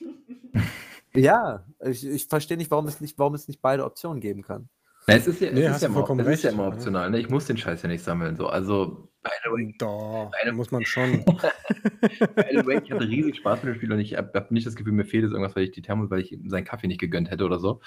ja, 1.14 1.64
ich, 1.84 2.06
ich 2.06 2.26
verstehe 2.26 2.56
nicht, 2.56 2.70
warum 2.70 2.86
es 2.86 3.00
nicht, 3.00 3.18
warum 3.18 3.34
es 3.34 3.48
nicht 3.48 3.60
beide 3.60 3.84
Optionen 3.84 4.20
geben 4.20 4.42
kann. 4.42 4.68
Na, 5.08 5.14
es 5.14 5.26
ist 5.26 5.40
ja, 5.40 5.52
Nee, 5.52 5.62
es 5.64 5.76
ist 5.76 5.82
ja 5.82 5.88
immer, 5.88 5.98
vollkommen 5.98 6.20
es 6.20 6.26
ist 6.38 6.42
ja 6.42 6.50
recht, 6.50 6.58
immer 6.58 6.68
optional. 6.68 7.10
Ne? 7.10 7.20
Ich 7.20 7.28
muss 7.28 7.46
den 7.46 7.56
Scheiß 7.56 7.82
ja 7.82 7.88
nicht 7.88 8.02
sammeln. 8.02 8.34
So. 8.36 8.48
Also, 8.48 9.08
by 9.22 9.30
the 9.44 9.50
way, 9.50 9.74
Doch, 9.78 10.32
Eine- 10.42 10.52
muss 10.52 10.72
man 10.72 10.84
schon. 10.84 11.24
by 11.24 12.44
the 12.50 12.66
way, 12.66 12.80
ich 12.82 12.90
hatte 12.90 13.08
riesig 13.08 13.36
Spaß 13.36 13.62
mit 13.62 13.74
dem 13.74 13.76
Spiel 13.76 13.92
und 13.92 14.00
ich 14.00 14.16
habe 14.16 14.32
hab 14.34 14.50
nicht 14.50 14.66
das 14.66 14.74
Gefühl, 14.74 14.92
mir 14.92 15.04
fehlt 15.04 15.22
jetzt 15.22 15.32
irgendwas, 15.32 15.54
weil 15.54 15.64
ich 15.64 15.70
die 15.70 15.82
Thermos, 15.82 16.10
weil 16.10 16.20
ich 16.22 16.32
ihm 16.32 16.48
seinen 16.50 16.64
Kaffee 16.64 16.88
nicht 16.88 17.00
gegönnt 17.00 17.30
hätte 17.30 17.44
oder 17.44 17.60
so. 17.60 17.80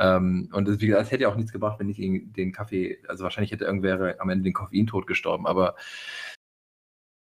Ähm, 0.00 0.48
und 0.52 0.66
das, 0.66 0.80
wie 0.80 0.86
gesagt, 0.86 1.04
es 1.04 1.10
hätte 1.12 1.24
ja 1.24 1.28
auch 1.28 1.36
nichts 1.36 1.52
gebracht, 1.52 1.78
wenn 1.78 1.88
ich 1.90 1.98
den 1.98 2.52
Kaffee, 2.52 2.98
also 3.06 3.22
wahrscheinlich 3.22 3.52
hätte 3.52 3.66
irgendwer 3.66 4.16
am 4.20 4.30
Ende 4.30 4.44
den 4.44 4.54
Koffeintod 4.54 5.06
gestorben, 5.06 5.46
aber 5.46 5.76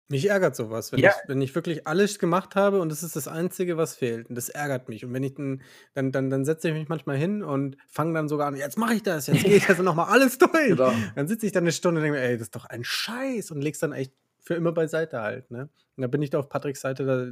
Mich 0.10 0.30
ärgert 0.30 0.56
sowas, 0.56 0.92
wenn, 0.92 1.00
Ja. 1.00 1.10
ich, 1.12 1.30
wenn 1.30 1.42
ich 1.42 1.56
wirklich 1.56 1.88
alles 1.88 2.20
gemacht 2.20 2.56
habe 2.56 2.80
und 2.82 2.90
das 2.90 3.04
ist 3.04 3.16
das 3.16 3.28
Einzige, 3.28 3.78
was 3.78 3.96
fehlt. 3.96 4.30
Und 4.30 4.36
das 4.36 4.50
ärgert 4.50 4.88
mich. 4.90 5.04
Und 5.06 5.14
wenn 5.14 5.24
ich 5.24 5.34
dann, 5.34 5.62
dann, 5.94 6.12
dann, 6.12 6.30
dann 6.30 6.46
setze 6.46 6.68
ich 6.70 6.74
mich 6.74 6.90
manchmal 6.90 7.18
hin 7.18 7.42
und 7.42 7.78
fange 7.88 8.14
dann 8.14 8.28
sogar 8.28 8.48
an, 8.48 8.56
jetzt 8.56 8.78
mache 8.78 8.94
ich 8.96 9.04
das, 9.04 9.28
jetzt 9.28 9.44
gehe 9.44 9.56
ich 9.58 9.66
das 9.68 9.80
nochmal 9.80 10.10
alles 10.10 10.38
durch. 10.38 10.52
Genau. 10.68 10.92
Dann 11.16 11.28
sitze 11.28 11.46
ich 11.46 11.52
dann 11.52 11.64
eine 11.64 11.72
Stunde 11.72 12.00
und 12.00 12.04
denke 12.04 12.20
mir, 12.20 12.24
ey, 12.26 12.34
das 12.34 12.44
ist 12.48 12.56
doch 12.56 12.66
ein 12.66 12.84
Scheiß 12.84 13.50
und 13.52 13.62
leg's 13.62 13.80
dann 13.80 13.94
echt 13.94 14.14
für 14.44 14.56
immer 14.56 14.72
beiseite 14.74 15.22
halt. 15.22 15.50
Ne? 15.52 15.70
Und 15.96 16.02
da 16.02 16.08
bin 16.08 16.22
ich 16.22 16.30
da 16.30 16.40
auf 16.40 16.50
Patricks 16.50 16.82
Seite, 16.82 17.06
da 17.06 17.32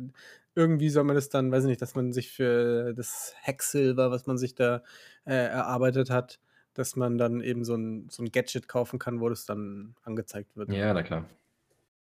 irgendwie 0.55 0.89
soll 0.89 1.03
man 1.03 1.15
das 1.15 1.29
dann, 1.29 1.51
weiß 1.51 1.63
ich 1.65 1.69
nicht, 1.69 1.81
dass 1.81 1.95
man 1.95 2.11
sich 2.13 2.31
für 2.31 2.93
das 2.93 3.35
Hacksilber, 3.43 4.11
was 4.11 4.25
man 4.25 4.37
sich 4.37 4.55
da 4.55 4.83
äh, 5.25 5.33
erarbeitet 5.33 6.09
hat, 6.09 6.39
dass 6.73 6.95
man 6.95 7.17
dann 7.17 7.41
eben 7.41 7.63
so 7.63 7.75
ein, 7.75 8.07
so 8.09 8.23
ein 8.23 8.31
Gadget 8.31 8.67
kaufen 8.67 8.97
kann, 8.97 9.19
wo 9.19 9.29
das 9.29 9.45
dann 9.45 9.95
angezeigt 10.03 10.55
wird. 10.55 10.71
ja, 10.71 10.93
na 10.93 11.03
klar. 11.03 11.25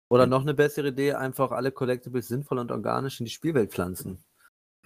Oder 0.08 0.26
noch 0.26 0.42
eine 0.42 0.54
bessere 0.54 0.88
Idee, 0.88 1.14
einfach 1.14 1.50
alle 1.50 1.72
Collectibles 1.72 2.28
sinnvoll 2.28 2.58
und 2.58 2.70
organisch 2.70 3.20
in 3.20 3.24
die 3.24 3.32
Spielwelt 3.32 3.72
pflanzen. 3.72 4.22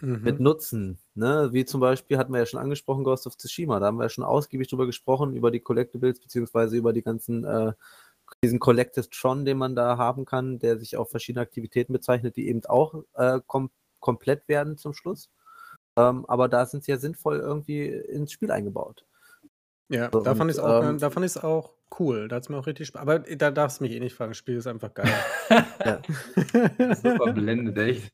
Mit 0.01 0.39
Mhm. 0.39 0.45
Nutzen. 0.45 0.99
Ne? 1.15 1.49
Wie 1.53 1.65
zum 1.65 1.81
Beispiel 1.81 2.19
hatten 2.19 2.33
wir 2.33 2.39
ja 2.39 2.47
schon 2.47 2.61
angesprochen, 2.61 3.03
Ghost 3.03 3.27
of 3.27 3.37
Tsushima. 3.37 3.81
Da 3.81 3.87
haben 3.87 3.97
wir 3.99 4.05
ja 4.05 4.09
schon 4.09 4.23
ausgiebig 4.23 4.69
drüber 4.69 4.87
gesprochen, 4.87 5.35
über 5.35 5.51
die 5.51 5.59
Collectibles, 5.59 6.21
beziehungsweise 6.21 6.77
über 6.77 6.93
die 6.93 7.03
ganzen, 7.03 7.45
äh, 7.45 7.73
diesen 8.43 8.61
Collected 8.61 9.11
Tron, 9.11 9.45
den 9.45 9.59
man 9.59 9.75
da 9.75 9.97
haben 9.99 10.25
kann, 10.25 10.59
der 10.59 10.79
sich 10.79 10.97
auf 10.97 11.11
verschiedene 11.11 11.43
Aktivitäten 11.43 11.93
bezeichnet, 11.93 12.37
die 12.37 12.49
eben 12.49 12.65
auch 12.67 13.03
äh, 13.15 13.41
kom 13.47 13.71
komplett 14.01 14.47
werden 14.49 14.77
zum 14.77 14.95
Schluss. 14.95 15.29
Ähm, 15.97 16.25
aber 16.27 16.49
da 16.49 16.67
sind 16.67 16.85
sie 16.85 16.93
ja 16.93 16.99
sinnvoll 16.99 17.39
irgendwie 17.39 17.87
ins 17.89 18.31
Spiel 18.31 18.53
eingebaut. 18.53 19.05
Ja, 19.89 20.11
So, 20.13 20.21
da 20.21 20.35
fand 20.35 20.43
und, 20.43 20.51
ich 20.51 20.57
es 20.57 20.61
auch, 20.61 20.85
ähm, 20.85 20.99
da 20.99 21.11
fand 21.11 21.45
auch 21.45 21.73
cool. 21.99 22.29
Da 22.29 22.37
hat 22.37 22.43
es 22.45 22.49
mir 22.49 22.59
auch 22.59 22.67
richtig 22.67 22.89
Spaß. 22.89 23.01
Aber 23.01 23.19
da 23.19 23.51
darfst 23.51 23.81
du 23.81 23.85
mich 23.85 23.95
eh 23.95 24.01
nicht 24.01 24.15
fragen. 24.15 24.31
Das 24.31 24.39
Spiel 24.39 24.57
ist 24.57 24.67
einfach 24.67 24.95
geil. 24.95 25.13
Ja. 25.85 26.03
Super 26.95 27.33
blendet, 27.33 27.79
echt. 27.79 28.13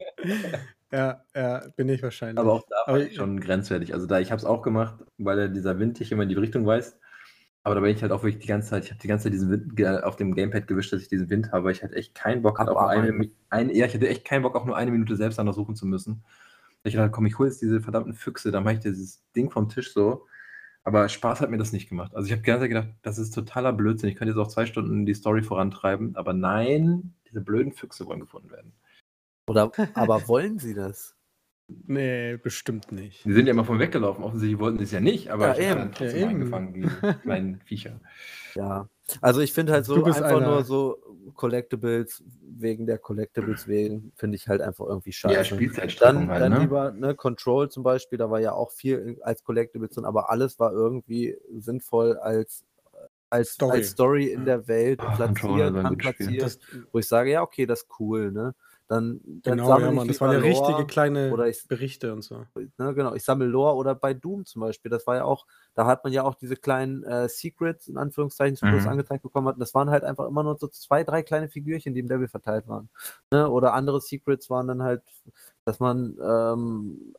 ja, 0.92 1.24
ja, 1.34 1.66
bin 1.76 1.88
ich 1.88 2.02
wahrscheinlich. 2.02 2.38
Aber 2.38 2.52
auch 2.52 2.62
da 2.68 2.76
war 2.76 2.88
Aber 2.88 3.00
ich 3.00 3.16
schon 3.16 3.40
grenzwertig. 3.40 3.92
Also 3.92 4.06
da, 4.06 4.20
ich 4.20 4.30
habe 4.30 4.38
es 4.38 4.44
auch 4.44 4.62
gemacht, 4.62 5.04
weil 5.18 5.38
er 5.38 5.48
dieser 5.48 5.78
Wind 5.80 5.98
dich 5.98 6.12
immer 6.12 6.22
in 6.22 6.28
die 6.28 6.36
Richtung 6.36 6.64
weist. 6.66 6.98
Aber 7.64 7.74
da 7.74 7.80
bin 7.80 7.94
ich 7.96 8.02
halt 8.02 8.12
auch 8.12 8.22
wirklich 8.22 8.40
die 8.42 8.46
ganze 8.48 8.68
Zeit, 8.70 8.84
ich 8.84 8.90
habe 8.90 9.00
die 9.00 9.08
ganze 9.08 9.24
Zeit 9.24 9.32
diesen 9.32 9.50
Wind 9.50 9.74
ge- 9.74 10.02
auf 10.02 10.16
dem 10.16 10.34
Gamepad 10.34 10.66
gewischt, 10.66 10.92
dass 10.92 11.00
ich 11.00 11.08
diesen 11.08 11.30
Wind 11.30 11.50
habe, 11.50 11.64
weil 11.64 11.72
ich 11.72 11.82
halt 11.82 11.94
echt 11.94 12.14
keinen 12.14 12.42
Bock 12.42 12.58
hatte, 12.58 12.70
auf 12.72 12.76
eine, 12.90 13.12
ein- 13.48 13.70
ja, 13.70 13.86
ich 13.86 13.94
hatte 13.94 14.06
echt 14.08 14.24
keinen 14.26 14.42
Bock, 14.42 14.54
auch 14.54 14.66
nur 14.66 14.76
eine 14.76 14.90
Minute 14.90 15.16
selbst 15.16 15.38
danach 15.38 15.54
suchen 15.54 15.74
zu 15.74 15.86
müssen. 15.86 16.22
Ich 16.82 16.94
dachte, 16.94 17.10
komm, 17.10 17.24
ich 17.24 17.38
hole 17.38 17.48
jetzt 17.48 17.62
diese 17.62 17.80
verdammten 17.80 18.12
Füchse, 18.12 18.50
dann 18.52 18.64
mache 18.64 18.74
ich 18.74 18.80
dieses 18.80 19.22
Ding 19.34 19.50
vom 19.50 19.70
Tisch 19.70 19.94
so. 19.94 20.26
Aber 20.86 21.08
Spaß 21.08 21.40
hat 21.40 21.50
mir 21.50 21.56
das 21.56 21.72
nicht 21.72 21.88
gemacht. 21.88 22.14
Also 22.14 22.26
ich 22.26 22.32
habe 22.32 22.42
die 22.42 22.46
ganze 22.46 22.64
Zeit 22.64 22.68
gedacht, 22.68 22.88
das 23.00 23.16
ist 23.16 23.30
totaler 23.30 23.72
Blödsinn. 23.72 24.10
Ich 24.10 24.16
könnte 24.16 24.32
jetzt 24.34 24.38
auch 24.38 24.48
zwei 24.52 24.66
Stunden 24.66 25.06
die 25.06 25.14
Story 25.14 25.42
vorantreiben, 25.42 26.14
aber 26.16 26.34
nein, 26.34 27.14
diese 27.30 27.40
blöden 27.40 27.72
Füchse 27.72 28.04
wollen 28.04 28.20
gefunden 28.20 28.50
werden. 28.50 28.74
Oder, 29.48 29.72
aber 29.94 30.28
wollen 30.28 30.58
sie 30.58 30.74
das? 30.74 31.13
Nee, 31.68 32.36
bestimmt 32.36 32.92
nicht. 32.92 33.24
Die 33.24 33.32
sind 33.32 33.46
ja 33.46 33.52
immer 33.52 33.64
von 33.64 33.78
weggelaufen. 33.78 34.22
Offensichtlich 34.22 34.58
wollten 34.60 34.78
sie 34.78 34.84
es 34.84 34.90
ja 34.92 35.00
nicht, 35.00 35.30
aber 35.30 35.48
Ja, 35.48 35.52
ich 35.58 35.70
habe 35.70 35.70
eben. 35.70 35.78
dann 35.80 35.92
trotzdem 35.92 36.16
Ja, 36.16 36.22
eben. 36.22 36.30
eingefangen, 36.30 36.74
die 36.74 36.82
kleinen 37.22 37.60
Viecher. 37.64 38.00
Ja. 38.54 38.88
Also 39.20 39.40
ich 39.40 39.52
finde 39.52 39.72
halt 39.72 39.84
so 39.86 40.04
einfach 40.04 40.22
einer- 40.24 40.40
nur 40.46 40.64
so 40.64 40.98
Collectibles 41.34 42.22
wegen 42.42 42.86
der 42.86 42.98
Collectibles 42.98 43.66
wegen, 43.66 44.12
finde 44.14 44.36
ich 44.36 44.46
halt 44.48 44.60
einfach 44.60 44.86
irgendwie 44.86 45.12
scheiße. 45.12 45.34
Ja, 45.34 45.44
Spielzeitstreckung 45.44 46.20
Dann, 46.26 46.28
halt, 46.30 46.42
dann 46.42 46.52
ne? 46.52 46.58
lieber 46.60 46.92
ne, 46.92 47.14
Control 47.14 47.70
zum 47.70 47.82
Beispiel, 47.82 48.18
da 48.18 48.30
war 48.30 48.40
ja 48.40 48.52
auch 48.52 48.70
viel 48.70 49.18
als 49.22 49.42
Collectibles 49.42 49.90
drin, 49.90 50.04
aber 50.04 50.30
alles 50.30 50.58
war 50.58 50.72
irgendwie 50.72 51.36
sinnvoll 51.58 52.16
als, 52.18 52.64
als, 53.30 53.52
Story. 53.54 53.72
als 53.78 53.90
Story 53.90 54.26
in 54.28 54.40
Ja. 54.40 54.44
der 54.44 54.68
Welt 54.68 55.00
Controller 55.00 55.70
platziert, 55.70 55.84
handplatziert, 55.84 56.42
Das, 56.42 56.58
wo 56.92 56.98
ich 56.98 57.08
sage, 57.08 57.30
ja, 57.32 57.42
okay, 57.42 57.66
das 57.66 57.80
ist 57.82 57.88
cool, 57.98 58.30
ne? 58.32 58.54
Dann, 58.86 59.20
dann 59.24 59.56
genau, 59.56 59.66
sammle 59.66 59.86
ja, 59.86 59.90
ich 59.92 59.96
Mann. 59.96 60.08
Das 60.08 60.16
lieber 60.16 60.26
waren 60.26 60.34
ja 60.36 60.40
richtige 60.40 60.72
Lore, 60.72 60.86
kleine 60.86 61.32
oder 61.32 61.48
ich- 61.48 61.66
Berichte 61.66 62.12
und 62.12 62.20
so. 62.22 62.44
ne, 62.76 62.94
genau, 62.94 63.14
ich 63.14 63.24
sammle 63.24 63.46
Lore 63.46 63.76
oder 63.76 63.94
bei 63.94 64.12
Doom 64.12 64.44
zum 64.44 64.60
Beispiel, 64.60 64.90
das 64.90 65.06
war 65.06 65.16
ja 65.16 65.24
auch, 65.24 65.46
da 65.74 65.86
hat 65.86 66.04
man 66.04 66.12
ja 66.12 66.22
auch 66.22 66.34
diese 66.34 66.56
kleinen 66.56 67.02
äh, 67.04 67.28
Secrets, 67.30 67.88
in 67.88 67.96
Anführungszeichen, 67.96 68.56
zum 68.56 68.68
Schluss 68.68 68.82
Mhm. 68.84 68.90
angezeigt 68.90 69.22
bekommen 69.22 69.48
hat. 69.48 69.54
Und 69.54 69.60
das 69.60 69.72
waren 69.72 69.88
halt 69.88 70.04
einfach 70.04 70.26
immer 70.28 70.42
nur 70.42 70.58
so 70.58 70.68
zwei, 70.68 71.02
drei 71.02 71.22
kleine 71.22 71.48
Figürchen, 71.48 71.94
die 71.94 72.00
im 72.00 72.08
Level 72.08 72.28
verteilt 72.28 72.68
waren. 72.68 72.90
Ne? 73.30 73.48
Oder 73.48 73.72
andere 73.72 74.02
Secrets 74.02 74.50
waren 74.50 74.68
dann 74.68 74.82
halt, 74.82 75.02
dass 75.64 75.80
man 75.80 76.18
ähm, 76.22 77.14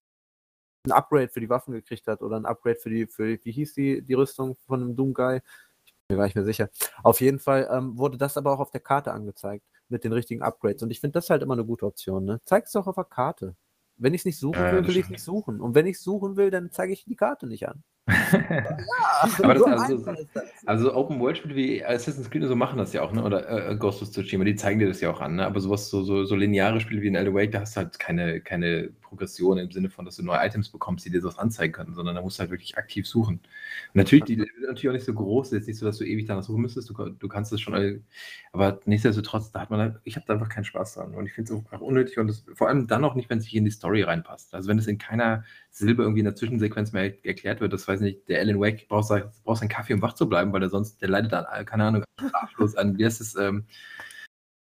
ein 0.85 0.91
Upgrade 0.91 1.29
für 1.29 1.39
die 1.39 1.49
Waffen 1.49 1.73
gekriegt 1.73 2.05
hat 2.05 2.21
oder 2.21 2.37
ein 2.37 2.45
Upgrade 2.45 2.75
für 2.75 2.91
die, 2.91 3.07
für 3.07 3.25
die, 3.37 3.43
wie 3.43 3.51
hieß 3.51 3.73
die, 3.73 4.03
die 4.03 4.13
Rüstung 4.13 4.55
von 4.67 4.81
dem 4.81 4.95
Doom 4.95 5.15
Guy? 5.15 5.41
Ich 5.83 5.93
bin 6.07 6.15
mir 6.15 6.17
gar 6.17 6.25
nicht 6.25 6.35
mehr 6.35 6.45
sicher. 6.45 6.69
Auf 7.01 7.21
jeden 7.21 7.39
Fall 7.39 7.67
ähm, 7.71 7.97
wurde 7.97 8.19
das 8.19 8.37
aber 8.37 8.51
auch 8.51 8.59
auf 8.59 8.69
der 8.69 8.81
Karte 8.81 9.11
angezeigt 9.11 9.65
mit 9.89 10.03
den 10.03 10.13
richtigen 10.13 10.41
Upgrades. 10.41 10.83
Und 10.83 10.91
ich 10.91 10.99
finde 10.99 11.13
das 11.13 11.29
halt 11.29 11.41
immer 11.41 11.53
eine 11.53 11.65
gute 11.65 11.85
Option. 11.85 12.25
Ne? 12.25 12.41
Zeig 12.45 12.65
es 12.65 12.71
doch 12.71 12.87
auf 12.87 12.95
der 12.95 13.03
Karte. 13.03 13.55
Wenn 13.97 14.13
ich 14.13 14.21
es 14.21 14.25
nicht 14.25 14.39
suchen 14.39 14.61
will, 14.61 14.87
will 14.87 14.97
ich 14.97 15.05
es 15.05 15.09
nicht 15.09 15.23
suchen. 15.23 15.61
Und 15.61 15.73
wenn 15.75 15.85
ich 15.85 15.99
suchen 15.99 16.35
will, 16.35 16.51
dann 16.51 16.71
zeige 16.71 16.93
ich 16.93 17.05
die 17.05 17.15
Karte 17.15 17.47
nicht 17.47 17.67
an. 17.67 17.83
Aber 18.07 19.53
das 19.55 19.63
so 19.63 19.65
also, 19.65 19.97
das. 20.05 20.27
also 20.67 20.93
Open 20.93 21.19
World 21.19 21.37
Spiele 21.39 21.55
wie 21.55 21.83
Assassin's 21.83 22.29
Creed 22.29 22.43
und 22.43 22.49
so 22.49 22.55
machen 22.55 22.77
das 22.77 22.93
ja 22.93 23.01
auch, 23.01 23.11
ne? 23.11 23.23
Oder 23.23 23.71
äh, 23.71 23.75
Ghost 23.77 24.03
of 24.03 24.11
Tsushima, 24.11 24.43
die 24.43 24.55
zeigen 24.55 24.79
dir 24.79 24.87
das 24.87 25.01
ja 25.01 25.09
auch 25.09 25.21
an, 25.21 25.37
ne? 25.37 25.45
Aber 25.45 25.59
sowas, 25.59 25.89
so, 25.89 26.03
so, 26.03 26.23
so 26.23 26.35
lineare 26.35 26.79
Spiele 26.79 27.01
wie 27.01 27.07
in 27.07 27.15
Elder 27.15 27.33
Wake, 27.33 27.51
da 27.51 27.61
hast 27.61 27.75
du 27.75 27.81
halt 27.81 27.97
keine, 27.97 28.41
keine 28.41 28.91
Progression 29.01 29.57
im 29.57 29.71
Sinne 29.71 29.89
von, 29.89 30.05
dass 30.05 30.17
du 30.17 30.23
neue 30.23 30.45
Items 30.45 30.69
bekommst, 30.69 31.05
die 31.05 31.09
dir 31.09 31.21
sowas 31.21 31.39
anzeigen 31.39 31.73
können, 31.73 31.95
sondern 31.95 32.13
da 32.13 32.21
musst 32.21 32.37
du 32.37 32.41
halt 32.41 32.51
wirklich 32.51 32.77
aktiv 32.77 33.07
suchen. 33.07 33.35
Und 33.35 33.95
natürlich, 33.95 34.25
die 34.25 34.35
Level 34.35 34.53
sind 34.53 34.67
natürlich 34.67 34.89
auch 34.89 34.93
nicht 34.93 35.05
so 35.05 35.13
groß, 35.13 35.51
jetzt 35.51 35.67
nicht 35.67 35.79
so, 35.79 35.85
dass 35.87 35.97
du 35.97 36.05
ewig 36.05 36.27
danach 36.27 36.43
suchen 36.43 36.61
müsstest, 36.61 36.89
du, 36.89 36.93
du 36.93 37.27
kannst 37.27 37.53
es 37.53 37.61
schon, 37.61 38.03
aber 38.51 38.79
nichtsdestotrotz, 38.85 39.51
da 39.51 39.61
hat 39.61 39.71
man 39.71 39.79
halt, 39.79 39.95
ich 40.03 40.15
habe 40.15 40.25
da 40.27 40.33
einfach 40.33 40.49
keinen 40.49 40.65
Spaß 40.65 40.95
dran 40.95 41.15
und 41.15 41.25
ich 41.25 41.33
finde 41.33 41.53
es 41.53 41.59
einfach 41.59 41.81
unnötig 41.81 42.19
und 42.19 42.27
das, 42.27 42.45
vor 42.53 42.67
allem 42.67 42.87
dann 42.87 43.03
auch 43.03 43.15
nicht, 43.15 43.29
wenn 43.29 43.39
es 43.39 43.45
sich 43.45 43.55
in 43.55 43.65
die 43.65 43.71
Story 43.71 44.03
reinpasst. 44.03 44.53
Also 44.53 44.69
wenn 44.69 44.77
es 44.77 44.87
in 44.87 44.97
keiner 44.97 45.43
Silbe 45.71 46.03
irgendwie 46.03 46.19
in 46.19 46.25
der 46.25 46.35
Zwischensequenz 46.35 46.91
mehr 46.91 47.13
erklärt 47.25 47.61
wird, 47.61 47.73
das 47.73 47.87
weiß 47.87 47.94
nicht, 48.01 48.27
der 48.29 48.39
Alan 48.39 48.59
Wake 48.59 48.87
braucht, 48.87 49.09
braucht 49.43 49.59
seinen 49.59 49.69
Kaffee, 49.69 49.93
um 49.93 50.01
wach 50.01 50.13
zu 50.13 50.27
bleiben, 50.27 50.53
weil 50.53 50.63
er 50.63 50.69
sonst, 50.69 51.01
der 51.01 51.09
leidet 51.09 51.33
an, 51.33 51.65
keine 51.65 51.85
Ahnung, 51.85 52.03
Schlaflos 52.19 52.75
an, 52.75 52.97
wie 52.97 53.05
heißt 53.05 53.21
es, 53.21 53.35
ähm, 53.35 53.65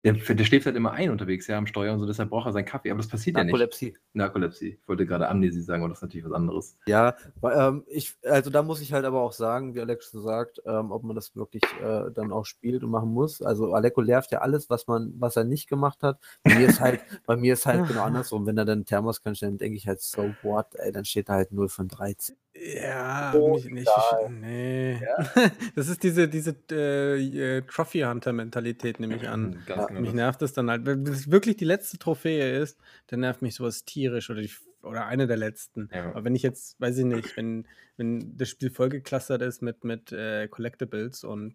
der, 0.03 0.15
der 0.15 0.45
schläft 0.45 0.65
halt 0.65 0.77
immer 0.77 0.93
ein 0.93 1.11
unterwegs, 1.11 1.47
ja, 1.47 1.59
am 1.59 1.67
Steuer 1.67 1.93
und 1.93 2.01
so, 2.01 2.07
deshalb 2.07 2.31
braucht 2.31 2.47
er 2.47 2.53
seinen 2.53 2.65
Kaffee, 2.65 2.91
aber 2.91 2.99
das 2.99 3.09
passiert 3.09 3.37
ja 3.37 3.45
nicht. 3.45 3.53
Narkolepsie. 3.53 3.97
Narkolepsie. 4.15 4.79
Ich 4.81 4.89
wollte 4.89 5.05
gerade 5.05 5.29
Amnesie 5.29 5.61
sagen, 5.61 5.83
aber 5.83 5.91
das 5.91 5.99
ist 5.99 6.03
natürlich 6.03 6.25
was 6.25 6.33
anderes. 6.33 6.79
Ja, 6.87 7.17
ähm, 7.43 7.85
ich, 7.87 8.17
also 8.25 8.49
da 8.49 8.63
muss 8.63 8.81
ich 8.81 8.95
halt 8.95 9.05
aber 9.05 9.21
auch 9.21 9.33
sagen, 9.33 9.75
wie 9.75 9.81
Alex 9.81 10.11
schon 10.11 10.23
sagt, 10.23 10.63
ähm, 10.65 10.91
ob 10.91 11.03
man 11.03 11.17
das 11.17 11.37
wirklich 11.37 11.63
äh, 11.83 12.11
dann 12.15 12.33
auch 12.33 12.47
spielt 12.47 12.83
und 12.83 12.91
machen 12.91 13.11
muss. 13.11 13.43
Also 13.43 13.75
Aleko 13.75 14.01
nervt 14.01 14.33
ja 14.33 14.39
alles, 14.39 14.71
was 14.71 14.87
man, 14.87 15.13
was 15.19 15.37
er 15.37 15.45
nicht 15.45 15.69
gemacht 15.69 16.03
hat. 16.03 16.19
Bei 16.45 16.55
mir 16.55 16.69
ist 16.69 16.81
halt, 16.81 17.01
bei 17.27 17.37
mir 17.37 17.53
ist 17.53 17.67
halt 17.67 17.87
genau 17.87 18.05
andersrum. 18.05 18.47
Wenn 18.47 18.57
er 18.57 18.65
dann 18.65 18.87
Thermos 18.87 19.23
kann 19.23 19.35
stellen, 19.35 19.59
denke 19.59 19.77
ich 19.77 19.87
halt, 19.87 20.01
so 20.01 20.35
what, 20.43 20.75
ey, 20.77 20.93
dann 20.93 21.05
steht 21.05 21.29
da 21.29 21.35
halt 21.35 21.53
0 21.53 21.69
von 21.69 21.89
13. 21.89 22.37
Ja, 22.63 23.33
So 23.33 23.55
nicht, 23.55 23.71
nicht 23.71 23.89
egal. 23.89 24.31
nee. 24.31 25.01
Das 25.75 25.89
ist 25.89 26.03
diese, 26.03 26.29
diese 26.29 26.55
äh, 26.71 27.59
äh, 27.59 27.63
Trophy 27.63 28.01
Hunter 28.01 28.33
Mentalität, 28.33 29.01
nehme 29.01 29.17
ich 29.17 29.29
an. 29.29 29.63
Ganz 29.67 29.81
Ja, 29.81 29.87
genau. 29.87 30.01
Mich 30.01 30.11
das. 30.11 30.15
nervt 30.17 30.43
es 30.43 30.53
dann 30.53 30.69
halt. 30.71 30.85
Wenn 30.85 31.07
es 31.07 31.31
wirklich 31.31 31.57
die 31.57 31.65
letzte 31.65 31.99
Trophäe 31.99 32.59
ist, 32.59 32.79
dann 33.07 33.21
nervt 33.21 33.41
mich 33.41 33.55
sowas 33.55 33.85
tierisch 33.85 34.29
oder, 34.29 34.43
die, 34.43 34.51
oder 34.83 35.07
eine 35.07 35.27
der 35.27 35.39
letzten. 35.39 35.89
Ja. 35.95 36.11
Aber 36.11 36.25
wenn 36.25 36.35
ich 36.35 36.43
jetzt, 36.43 36.79
weiß 36.81 36.99
ich 36.99 37.05
nicht, 37.07 37.37
wenn, 37.37 37.67
wenn 37.97 38.37
das 38.37 38.51
Spiel 38.51 38.71
vollgeclustert 38.71 39.41
ist 39.41 39.63
mit, 39.63 39.85
mit 39.85 40.13
äh, 40.13 40.47
Collectibles 40.49 41.25
und 41.25 41.55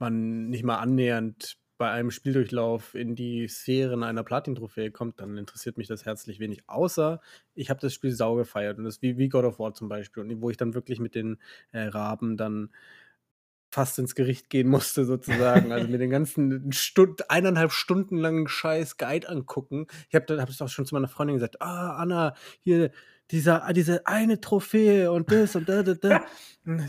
man 0.00 0.48
nicht 0.50 0.64
mal 0.64 0.78
annähernd 0.78 1.56
bei 1.84 1.90
einem 1.90 2.10
Spieldurchlauf 2.10 2.94
in 2.94 3.14
die 3.14 3.46
Sphären 3.46 4.04
einer 4.04 4.24
Platin-Trophäe 4.24 4.90
kommt, 4.90 5.20
dann 5.20 5.36
interessiert 5.36 5.76
mich 5.76 5.86
das 5.86 6.06
herzlich 6.06 6.40
wenig. 6.40 6.66
Außer 6.66 7.20
ich 7.54 7.68
habe 7.68 7.78
das 7.78 7.92
Spiel 7.92 8.10
sau 8.10 8.36
gefeiert 8.36 8.78
und 8.78 8.84
das 8.84 9.02
wie, 9.02 9.18
wie 9.18 9.28
God 9.28 9.44
of 9.44 9.58
War 9.58 9.74
zum 9.74 9.90
Beispiel, 9.90 10.22
und 10.22 10.40
wo 10.40 10.48
ich 10.48 10.56
dann 10.56 10.72
wirklich 10.72 10.98
mit 10.98 11.14
den 11.14 11.36
äh, 11.72 11.82
Raben 11.82 12.38
dann 12.38 12.70
fast 13.68 13.98
ins 13.98 14.14
Gericht 14.14 14.48
gehen 14.48 14.66
musste, 14.70 15.04
sozusagen. 15.04 15.72
Also 15.72 15.88
mir 15.88 15.98
den 15.98 16.08
ganzen 16.08 16.72
Stund, 16.72 17.30
eineinhalb 17.30 17.70
Stunden 17.70 18.16
langen 18.16 18.48
Scheiß 18.48 18.96
Guide 18.96 19.28
angucken. 19.28 19.86
Ich 20.08 20.14
habe 20.14 20.40
hab 20.40 20.48
das 20.48 20.62
auch 20.62 20.70
schon 20.70 20.86
zu 20.86 20.94
meiner 20.94 21.08
Freundin 21.08 21.36
gesagt, 21.36 21.60
ah, 21.60 21.98
Anna, 21.98 22.34
hier, 22.62 22.92
dieser, 23.30 23.70
diese 23.74 24.06
eine 24.06 24.40
Trophäe 24.40 25.12
und 25.12 25.30
das 25.30 25.54
und 25.54 25.68
da, 25.68 25.82
da, 25.82 25.92
da. 25.92 26.24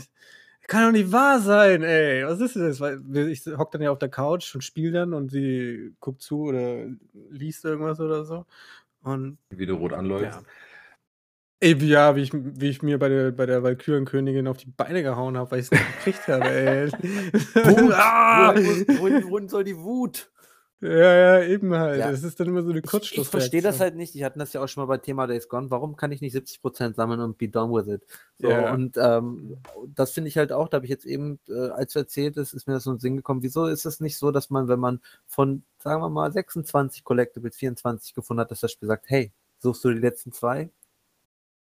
Kann 0.68 0.84
doch 0.86 0.92
nicht 0.98 1.12
wahr 1.12 1.40
sein, 1.40 1.82
ey. 1.82 2.26
Was 2.26 2.40
ist 2.40 2.56
denn 2.56 2.62
das? 2.68 2.80
Weil 2.80 3.00
ich 3.28 3.46
hock 3.46 3.70
dann 3.70 3.82
ja 3.82 3.90
auf 3.90 3.98
der 4.00 4.08
Couch 4.08 4.54
und 4.54 4.62
spiele 4.62 4.92
dann 4.92 5.14
und 5.14 5.30
sie 5.30 5.92
guckt 6.00 6.22
zu 6.22 6.42
oder 6.42 6.86
liest 7.30 7.64
irgendwas 7.64 8.00
oder 8.00 8.24
so. 8.24 8.46
Und 9.02 9.38
Wie 9.50 9.66
du 9.66 9.74
rot 9.74 9.92
anläufst. 9.92 10.24
ja. 10.40 10.42
Ey, 11.60 11.80
wie- 11.80 11.88
ja, 11.88 12.14
wie 12.16 12.22
ich, 12.22 12.32
wie 12.34 12.68
ich 12.68 12.82
mir 12.82 12.98
bei 12.98 13.08
der, 13.08 13.30
bei 13.30 13.46
der 13.46 13.62
Valkyrenkönigin 13.62 14.46
auf 14.46 14.58
die 14.58 14.70
Beine 14.76 15.02
gehauen 15.02 15.38
habe, 15.38 15.52
weil 15.52 15.60
ich 15.60 15.66
es 15.66 15.70
nicht 15.70 15.86
gekriegt 16.04 16.28
habe, 16.28 16.48
ey. 16.50 16.90
Wut! 16.92 17.92
ah! 17.94 18.54
Wohin, 18.54 18.86
wohin, 18.98 19.30
wohin 19.30 19.48
soll 19.48 19.64
die 19.64 19.76
Wut? 19.78 20.30
Ja, 20.80 20.90
ja, 21.38 21.42
eben 21.42 21.72
halt. 21.74 21.98
Ja. 21.98 22.10
Das 22.10 22.22
ist 22.22 22.38
dann 22.38 22.48
immer 22.48 22.62
so 22.62 22.68
eine 22.68 22.80
Ich, 22.80 22.84
ich 22.84 22.90
Kurzschlussreaktion. 22.90 23.40
verstehe 23.40 23.62
das 23.62 23.80
halt 23.80 23.96
nicht. 23.96 24.14
Ich 24.14 24.22
hatte 24.22 24.38
das 24.38 24.52
ja 24.52 24.62
auch 24.62 24.68
schon 24.68 24.82
mal 24.82 24.86
bei 24.86 24.98
Thema 24.98 25.26
Days 25.26 25.48
Gone. 25.48 25.70
Warum 25.70 25.96
kann 25.96 26.12
ich 26.12 26.20
nicht 26.20 26.36
70% 26.36 26.94
sammeln 26.94 27.20
und 27.20 27.38
be 27.38 27.48
done 27.48 27.72
with 27.72 27.88
it? 27.92 28.02
So, 28.38 28.50
Ja. 28.50 28.74
Und 28.74 28.96
ähm, 28.98 29.56
das 29.94 30.10
finde 30.12 30.28
ich 30.28 30.36
halt 30.36 30.52
auch, 30.52 30.68
da 30.68 30.76
habe 30.76 30.84
ich 30.84 30.90
jetzt 30.90 31.06
eben, 31.06 31.38
äh, 31.48 31.68
als 31.70 31.94
du 31.94 32.00
erzählt 32.00 32.36
hast, 32.36 32.52
ist 32.52 32.66
mir 32.66 32.74
das 32.74 32.84
so 32.84 32.90
in 32.90 32.96
den 32.96 33.00
Sinn 33.00 33.16
gekommen. 33.16 33.42
Wieso 33.42 33.66
ist 33.66 33.86
es 33.86 34.00
nicht 34.00 34.18
so, 34.18 34.30
dass 34.32 34.50
man, 34.50 34.68
wenn 34.68 34.78
man 34.80 35.00
von, 35.26 35.62
sagen 35.78 36.02
wir 36.02 36.10
mal, 36.10 36.30
26 36.30 37.04
Collectibles 37.04 37.56
24 37.56 38.12
gefunden 38.14 38.42
hat, 38.42 38.50
dass 38.50 38.60
das 38.60 38.72
Spiel 38.72 38.86
sagt, 38.88 39.06
hey, 39.08 39.32
suchst 39.60 39.82
du 39.82 39.90
die 39.94 40.00
letzten 40.00 40.32
zwei? 40.32 40.68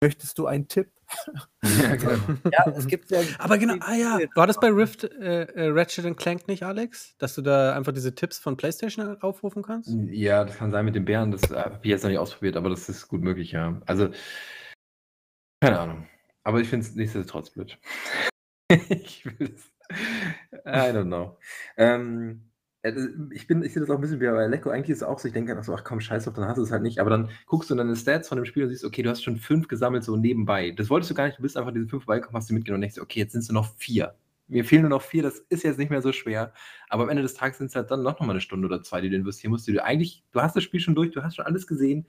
Möchtest 0.03 0.37
du 0.39 0.47
einen 0.47 0.67
Tipp? 0.67 0.91
Ja, 1.83 1.97
genau. 1.97 2.17
Ja, 2.53 2.73
es 2.77 2.87
gibt 2.87 3.11
ja. 3.11 3.21
Aber 3.39 3.59
genau, 3.59 3.75
ah 3.81 3.95
ja, 3.95 4.19
war 4.35 4.47
das 4.47 4.59
bei 4.59 4.69
Rift 4.69 5.05
äh, 5.05 5.45
äh, 5.45 5.69
Ratchet 5.69 6.17
Clank 6.17 6.47
nicht, 6.49 6.63
Alex? 6.63 7.17
Dass 7.19 7.35
du 7.35 7.43
da 7.43 7.75
einfach 7.75 7.93
diese 7.93 8.15
Tipps 8.15 8.39
von 8.39 8.57
PlayStation 8.57 9.21
aufrufen 9.21 9.63
kannst? 9.63 9.91
Ja, 10.11 10.45
das 10.45 10.57
kann 10.57 10.71
sein 10.71 10.85
mit 10.85 10.95
den 10.95 11.05
Bären, 11.05 11.33
das 11.33 11.51
äh, 11.51 11.57
habe 11.57 11.81
ich 11.83 11.91
jetzt 11.91 12.03
noch 12.03 12.11
nicht 12.11 12.19
ausprobiert, 12.19 12.57
aber 12.57 12.71
das 12.71 12.89
ist 12.89 13.09
gut 13.09 13.23
möglich, 13.23 13.53
ja. 13.53 13.81
Also, 13.87 14.11
keine 15.61 15.81
Ahnung. 15.81 16.07
Aber 16.45 16.61
ich 16.61 16.69
finde 16.69 16.87
es 16.87 16.95
nichtsdestotrotz 16.95 17.51
blöd. 17.51 17.79
ich 18.71 19.25
will 19.27 19.55
es. 19.55 19.73
I 20.65 20.93
don't 20.93 21.07
know. 21.07 21.39
Ähm, 21.77 22.51
äh, 22.56 22.56
ich 23.33 23.47
bin, 23.47 23.63
ich 23.63 23.73
sehe 23.73 23.81
das 23.81 23.91
auch 23.91 23.97
ein 23.97 24.01
bisschen 24.01 24.21
wie 24.21 24.27
bei 24.27 24.47
Lecco. 24.47 24.71
Eigentlich 24.71 24.91
ist 24.91 24.99
es 24.99 25.03
auch 25.03 25.19
so, 25.19 25.29
ich 25.29 25.35
denke 25.35 25.57
so, 25.63 25.75
ach 25.75 25.85
komm, 25.85 26.01
scheiß 26.01 26.25
drauf, 26.25 26.35
dann 26.35 26.47
hast 26.47 26.59
du 26.59 26.63
es 26.63 26.71
halt 26.71 26.83
nicht. 26.83 26.99
Aber 26.99 27.11
dann 27.11 27.31
guckst 27.47 27.71
du 27.71 27.75
in 27.75 27.79
deine 27.79 27.97
Stats 27.97 28.29
von 28.29 28.37
dem 28.37 28.45
Spiel 28.45 28.65
und 28.65 28.71
siehst, 28.71 28.85
okay, 28.85 29.03
du 29.03 29.11
hast 29.11 29.23
schon 29.23 29.37
fünf 29.37 29.69
gesammelt, 29.69 30.05
so 30.05 30.17
nebenbei. 30.17 30.73
Das 30.73 30.91
wolltest 30.91 31.11
du 31.11 31.15
gar 31.15 31.27
nicht, 31.27 31.39
du 31.39 31.43
bist 31.43 31.57
einfach 31.57 31.73
diese 31.73 31.89
fünf 31.89 32.07
beigekommen, 32.07 32.37
hast 32.37 32.51
du 32.51 32.55
mitgenommen 32.55 32.79
und 32.79 32.83
denkst, 32.83 33.01
okay, 33.01 33.21
jetzt 33.21 33.33
sind 33.33 33.43
es 33.43 33.49
nur 33.49 33.63
noch 33.63 33.75
vier. 33.77 34.15
Mir 34.49 34.65
fehlen 34.65 34.83
nur 34.83 34.91
noch 34.91 35.03
vier, 35.03 35.23
das 35.23 35.39
ist 35.49 35.65
jetzt 35.65 35.79
nicht 35.79 35.91
mehr 35.91 36.03
so 36.03 36.13
schwer. 36.13 36.53
Aber 36.89 37.05
am 37.05 37.09
Ende 37.09 37.23
des 37.23 37.35
Tages 37.35 37.59
sind 37.59 37.69
es 37.69 37.75
halt 37.75 37.91
dann 37.91 38.03
noch 38.03 38.21
mal 38.21 38.31
eine 38.31 38.41
Stunde 38.41 38.67
oder 38.67 38.83
zwei, 38.83 39.01
die 39.01 39.11
du 39.11 39.17
investieren 39.17 39.51
musst. 39.51 39.67
Die 39.67 39.73
du 39.73 39.83
eigentlich, 39.83 40.23
du 40.33 40.41
hast 40.41 40.55
das 40.55 40.63
Spiel 40.63 40.81
schon 40.81 40.95
durch, 40.95 41.11
du 41.11 41.23
hast 41.23 41.37
schon 41.37 41.47
alles 41.47 41.67
gesehen. 41.67 42.07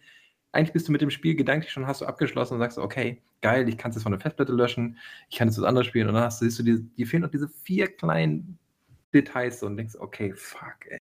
Eigentlich 0.51 0.73
bist 0.73 0.87
du 0.87 0.91
mit 0.91 1.01
dem 1.01 1.09
Spiel 1.09 1.35
gedanklich 1.35 1.71
schon, 1.71 1.87
hast 1.87 2.01
du 2.01 2.05
abgeschlossen 2.05 2.53
und 2.55 2.59
sagst, 2.59 2.77
okay, 2.77 3.21
geil, 3.41 3.67
ich 3.67 3.77
kann 3.77 3.89
es 3.89 3.95
jetzt 3.95 4.03
von 4.03 4.11
der 4.11 4.21
Festplatte 4.21 4.53
löschen, 4.53 4.97
ich 5.29 5.37
kann 5.37 5.47
jetzt 5.47 5.57
was 5.57 5.65
anderes 5.65 5.87
spielen. 5.87 6.07
Und 6.07 6.13
dann 6.13 6.23
hast 6.23 6.41
du, 6.41 6.45
siehst 6.45 6.59
du, 6.59 6.63
dir 6.63 7.07
fehlen 7.07 7.23
noch 7.23 7.31
diese 7.31 7.49
vier 7.49 7.87
kleinen 7.87 8.59
Details 9.13 9.59
so 9.59 9.65
und 9.65 9.77
denkst, 9.77 9.95
okay, 9.99 10.34
fuck, 10.35 10.85
ey. 10.89 10.97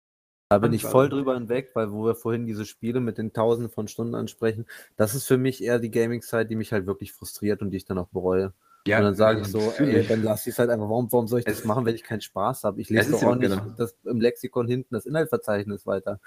Da 0.50 0.58
bin 0.58 0.72
ich 0.72 0.82
voll 0.84 1.08
drüber 1.08 1.34
hinweg, 1.34 1.70
weil 1.74 1.90
wo 1.90 2.04
wir 2.04 2.14
vorhin 2.14 2.46
diese 2.46 2.64
Spiele 2.64 3.00
mit 3.00 3.18
den 3.18 3.32
Tausenden 3.32 3.72
von 3.72 3.88
Stunden 3.88 4.14
ansprechen, 4.14 4.66
das 4.96 5.14
ist 5.14 5.26
für 5.26 5.38
mich 5.38 5.64
eher 5.64 5.78
die 5.80 5.90
Gaming-Zeit, 5.90 6.50
die 6.50 6.54
mich 6.54 6.72
halt 6.72 6.86
wirklich 6.86 7.12
frustriert 7.12 7.60
und 7.62 7.70
die 7.70 7.78
ich 7.78 7.86
dann 7.86 7.98
auch 7.98 8.08
bereue. 8.08 8.52
Ja, 8.86 8.98
und 8.98 9.04
dann 9.04 9.14
sage 9.14 9.40
ich 9.40 9.46
also 9.46 9.70
so, 9.70 9.72
ey, 9.82 10.06
dann 10.06 10.22
lass 10.22 10.46
ich 10.46 10.52
es 10.52 10.58
halt 10.58 10.68
einfach. 10.68 10.88
Warum, 10.88 11.10
warum 11.10 11.26
soll 11.26 11.38
ich 11.38 11.46
das 11.46 11.60
Es- 11.60 11.64
machen, 11.64 11.86
wenn 11.86 11.94
ich 11.94 12.04
keinen 12.04 12.20
Spaß 12.20 12.64
habe? 12.64 12.80
Ich 12.82 12.88
Es 12.88 12.90
lese 12.90 13.12
doch 13.12 13.22
auch 13.22 13.34
nicht 13.34 13.50
genau. 13.50 13.66
das, 13.78 13.96
im 14.04 14.20
Lexikon 14.20 14.68
hinten 14.68 14.94
das 14.94 15.06
Inhaltsverzeichnis 15.06 15.86
weiter. 15.86 16.20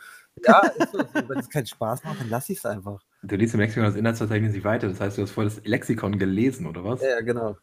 Ja, 0.44 0.62
ist 0.76 0.92
so. 0.92 0.98
wenn 0.98 1.38
es 1.38 1.50
keinen 1.50 1.68
Spaß 1.68 2.04
macht, 2.04 2.20
dann 2.20 2.30
lass 2.30 2.50
ich 2.50 2.58
es 2.58 2.66
einfach. 2.66 3.00
Du 3.22 3.36
liest 3.36 3.54
im 3.54 3.60
Lexikon 3.60 3.84
das 3.84 3.96
Inhaltsverzeichnis 3.96 4.54
nicht 4.54 4.66
weiter. 4.66 4.90
Das 4.90 5.00
heißt, 5.00 5.20
du 5.20 5.22
hast 5.22 5.32
vorher 5.32 5.54
das 5.54 5.64
Lexikon 5.64 6.18
gelesen, 6.18 6.66
oder 6.66 6.84
was? 6.84 7.02
Ja, 7.04 7.22
genau. 7.22 7.56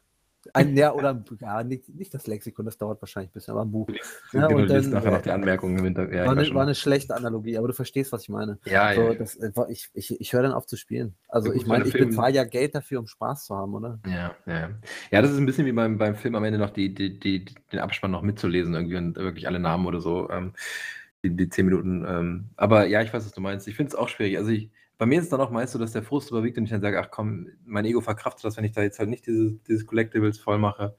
Ein, 0.52 0.76
ja, 0.76 0.92
oder 0.92 1.10
ein- 1.10 1.24
ja, 1.40 1.62
nicht, 1.64 1.88
nicht 1.88 2.12
das 2.12 2.26
Lexikon, 2.26 2.66
das 2.66 2.76
dauert 2.76 3.00
wahrscheinlich 3.00 3.30
ein 3.30 3.34
bisschen, 3.34 3.52
aber 3.52 3.62
ein 3.62 3.70
Buch. 3.70 3.88
Ja, 4.32 4.46
genau, 4.48 4.56
und 4.62 4.68
dann, 4.68 4.90
nachher 4.90 5.08
äh, 5.08 5.10
noch 5.12 5.22
die 5.22 5.30
Anmerkungen 5.30 5.78
im 5.78 5.84
Hintergrund. 5.84 6.16
Ja, 6.16 6.26
war, 6.26 6.32
eine, 6.32 6.54
war 6.54 6.62
eine 6.62 6.74
schlechte 6.74 7.14
Analogie, 7.14 7.56
aber 7.56 7.68
du 7.68 7.74
verstehst, 7.74 8.12
was 8.12 8.22
ich 8.22 8.28
meine. 8.28 8.58
ja, 8.66 8.94
So, 8.94 9.00
ja. 9.12 9.14
das, 9.14 9.36
äh, 9.36 9.50
ich 9.70 9.88
ich, 9.94 10.20
ich 10.20 10.32
höre 10.32 10.42
dann 10.42 10.52
auf 10.52 10.66
zu 10.66 10.76
spielen. 10.76 11.14
Also 11.28 11.48
Ja, 11.48 11.52
gut, 11.54 11.62
ich 11.62 11.68
meine, 11.68 11.84
ich 11.86 11.92
Film- 11.92 12.10
bezahle 12.10 12.34
ja 12.34 12.44
Geld 12.44 12.74
dafür, 12.74 13.00
um 13.00 13.06
Spaß 13.06 13.46
zu 13.46 13.56
haben, 13.56 13.74
oder? 13.74 13.98
Ja, 14.06 14.34
ja. 14.46 14.70
Ja, 15.10 15.22
das 15.22 15.30
ist 15.30 15.38
ein 15.38 15.46
bisschen 15.46 15.66
wie 15.66 15.72
beim, 15.72 15.98
beim 15.98 16.16
Film 16.16 16.34
am 16.34 16.44
Ende 16.44 16.58
noch 16.58 16.70
die, 16.70 16.92
die, 16.94 17.18
die, 17.18 17.44
den 17.72 17.78
Abspann 17.80 18.10
noch 18.10 18.22
mitzulesen, 18.22 18.74
irgendwie 18.74 18.96
und 18.96 19.16
wirklich 19.16 19.46
alle 19.46 19.60
Namen 19.60 19.86
oder 19.86 20.00
so. 20.00 20.28
Ähm, 20.30 20.52
die, 21.24 21.30
die 21.36 21.48
zehn 21.48 21.66
Minuten. 21.66 22.04
Ähm, 22.06 22.44
aber 22.56 22.86
ja, 22.86 23.02
ich 23.02 23.12
weiß, 23.12 23.24
was 23.24 23.32
du 23.32 23.40
meinst. 23.40 23.66
Ich 23.68 23.76
finde 23.76 23.88
es 23.90 23.94
auch 23.94 24.08
schwierig. 24.08 24.36
Also 24.38 24.50
ich, 24.50 24.70
bei 25.04 25.08
mir 25.08 25.18
ist 25.18 25.24
es 25.24 25.30
dann 25.30 25.42
auch 25.42 25.50
meist 25.50 25.74
so, 25.74 25.78
dass 25.78 25.92
der 25.92 26.02
Frust 26.02 26.30
überwiegt 26.30 26.56
und 26.56 26.64
ich 26.64 26.70
dann 26.70 26.80
sage, 26.80 26.98
ach 26.98 27.10
komm, 27.10 27.48
mein 27.66 27.84
Ego 27.84 28.00
verkraftet 28.00 28.42
das, 28.42 28.56
wenn 28.56 28.64
ich 28.64 28.72
da 28.72 28.80
jetzt 28.80 28.98
halt 28.98 29.10
nicht 29.10 29.26
diese, 29.26 29.52
dieses 29.68 29.84
Collectibles 29.84 30.38
voll 30.38 30.56
mache. 30.56 30.96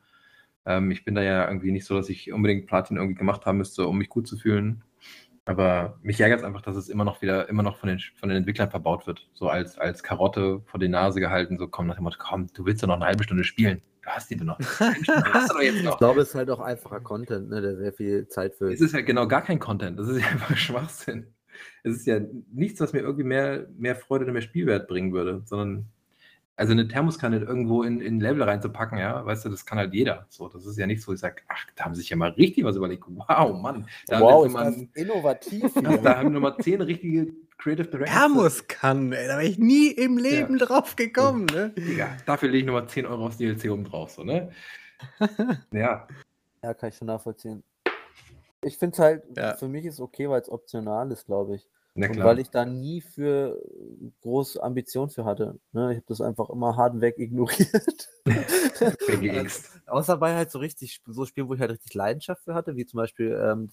Ähm, 0.68 0.92
ich 0.92 1.04
bin 1.04 1.16
da 1.16 1.24
ja 1.24 1.48
irgendwie 1.48 1.72
nicht 1.72 1.86
so, 1.86 1.96
dass 1.96 2.08
ich 2.10 2.32
unbedingt 2.32 2.68
Platin 2.68 2.98
irgendwie 2.98 3.16
gemacht 3.16 3.48
haben 3.48 3.58
müsste, 3.58 3.88
um 3.88 3.98
mich 3.98 4.10
gut 4.10 4.28
zu 4.28 4.38
fühlen. 4.38 4.84
Aber 5.46 5.98
mich 6.04 6.22
ärgert 6.22 6.42
es 6.42 6.46
einfach, 6.46 6.62
dass 6.62 6.76
es 6.76 6.88
immer 6.88 7.04
noch 7.04 7.24
wieder, 7.24 7.50
immer 7.50 7.64
noch 7.64 7.78
von 7.78 7.90
den, 7.90 8.00
von 8.16 8.30
den 8.30 8.38
Entwicklern 8.38 8.70
verbaut 8.70 9.08
wird. 9.08 9.28
So 9.34 9.50
als, 9.50 9.80
als 9.80 10.04
Karotte 10.04 10.62
vor 10.68 10.80
die 10.80 10.88
Nase 10.88 11.20
gehalten, 11.20 11.58
so 11.58 11.68
komm 11.68 11.88
nach 11.88 11.96
dem 11.96 12.04
Motto, 12.04 12.18
komm, 12.20 12.46
du 12.54 12.64
willst 12.64 12.84
doch 12.84 12.88
noch 12.88 12.98
eine 12.98 13.06
halbe 13.06 13.24
Stunde 13.24 13.44
spielen. 13.44 13.82
Du 14.04 14.10
hast 14.12 14.30
die 14.30 14.38
doch 14.38 14.46
noch. 14.46 14.60
Hast 14.80 15.50
du 15.50 15.54
doch 15.56 15.62
jetzt 15.64 15.78
Ich 15.78 15.84
noch. 15.84 15.98
glaube, 15.98 16.22
es 16.22 16.30
ist 16.30 16.36
halt 16.36 16.52
auch 16.52 16.60
einfacher 16.60 17.00
Content, 17.00 17.50
ne, 17.50 17.60
der 17.60 17.76
sehr 17.76 17.92
viel 17.92 18.28
Zeit 18.28 18.54
füllt. 18.54 18.76
Es 18.76 18.82
ist 18.82 18.94
ja 18.94 19.02
genau 19.02 19.28
gar 19.28 19.42
kein 19.42 19.58
Content. 19.58 19.98
Das 19.98 20.08
ist 20.08 20.22
ja 20.22 20.28
einfach 20.32 20.56
Schwachsinn. 20.56 21.35
Es 21.84 21.96
ist 21.96 22.08
ja 22.08 22.20
nichts, 22.52 22.80
was 22.80 22.94
mir 22.94 23.00
irgendwie 23.00 23.24
mehr, 23.24 23.68
mehr 23.78 23.96
Freude 23.96 24.26
oder 24.26 24.34
mehr 24.34 24.42
Spielwert 24.42 24.88
bringen 24.88 25.14
würde, 25.14 25.42
sondern 25.46 25.86
also 26.58 26.72
eine 26.72 26.88
Thermoskanne 26.88 27.40
irgendwo 27.40 27.84
in, 27.84 28.00
in 28.00 28.18
ein 28.18 28.20
Level 28.22 28.44
reinzupacken, 28.44 28.98
ja, 28.98 29.26
weißt 29.26 29.46
du, 29.46 29.50
das 29.50 29.66
kann 29.66 29.78
halt 29.78 29.94
jeder. 29.94 30.26
So, 30.30 30.48
das 30.48 30.66
ist 30.66 30.78
ja 30.78 30.88
nichts, 30.88 31.08
wo 31.08 31.14
ich 31.14 31.20
sage, 31.20 31.42
ach, 31.50 31.66
da 31.76 31.84
haben 31.84 31.96
sie 31.96 32.02
sich 32.02 32.10
ja 32.10 32.16
mal 32.16 32.32
richtig 32.32 32.64
was 32.64 32.78
überlegt. 32.78 33.04
Wow, 33.08 33.62
Mann. 33.62 33.88
Da 34.08 34.22
wow, 34.22 34.46
ist 34.46 34.54
wir 34.54 34.64
das 34.64 34.78
innovativ 34.94 35.74
da 36.04 36.18
haben 36.18 36.32
wir 36.32 36.40
mal 36.40 36.58
zehn 36.60 36.82
richtige 36.82 37.34
Creative 37.58 37.88
Directors. 37.88 38.18
Thermoskannen, 38.18 39.12
ey, 39.14 39.28
da 39.28 39.34
wäre 39.34 39.48
ich 39.48 39.58
nie 39.58 39.90
im 39.90 40.18
Leben 40.18 40.58
drauf 40.58 40.96
gekommen, 40.96 41.46
ne? 41.48 41.72
Digga, 41.72 42.18
dafür 42.26 42.50
lege 42.50 42.60
ich 42.60 42.66
nochmal 42.66 42.88
10 42.88 43.06
Euro 43.06 43.26
aufs 43.26 43.38
DLC 43.38 43.70
oben 43.70 43.84
drauf, 43.84 44.12
so, 44.12 44.24
ne? 44.24 44.52
Ja, 45.72 46.08
Ja, 46.64 46.74
kann 46.74 46.90
ich 46.90 46.96
schon 46.96 47.08
nachvollziehen. 47.08 47.64
Ich 48.66 48.78
finde 48.78 48.94
es 48.94 49.00
halt, 49.00 49.24
Ja. 49.38 49.56
für 49.56 49.68
mich 49.68 49.86
ist 49.86 50.00
okay, 50.00 50.28
weil 50.30 50.42
es 50.42 50.50
optional 50.50 51.12
ist, 51.12 51.26
glaube 51.26 51.56
ich. 51.56 51.68
na 51.94 52.10
Und 52.10 52.24
weil 52.24 52.40
ich 52.40 52.50
da 52.50 52.66
nie 52.66 53.00
für 53.02 53.62
äh, 53.64 54.12
große 54.22 54.62
Ambition 54.62 55.10
für 55.10 55.24
hatte. 55.24 55.60
Ne? 55.72 55.92
Ich 55.92 55.98
habe 55.98 56.06
das 56.08 56.20
einfach 56.22 56.50
immer 56.50 56.76
hart 56.76 57.00
weg 57.00 57.16
ignoriert. 57.20 58.10
BGX. 59.08 59.72
Außer 59.86 60.18
bei 60.18 60.36
halt 60.36 60.52
so 60.52 60.60
richtig, 60.60 61.02
so 61.06 61.26
Spielen, 61.26 61.48
wo 61.48 61.54
ich 61.54 61.62
halt 61.62 61.72
richtig 61.72 61.94
Leidenschaft 61.94 62.44
für 62.44 62.54
hatte, 62.54 62.76
wie 62.76 62.86
zum 62.86 62.98
Beispiel 62.98 63.38
ähm, 63.42 63.70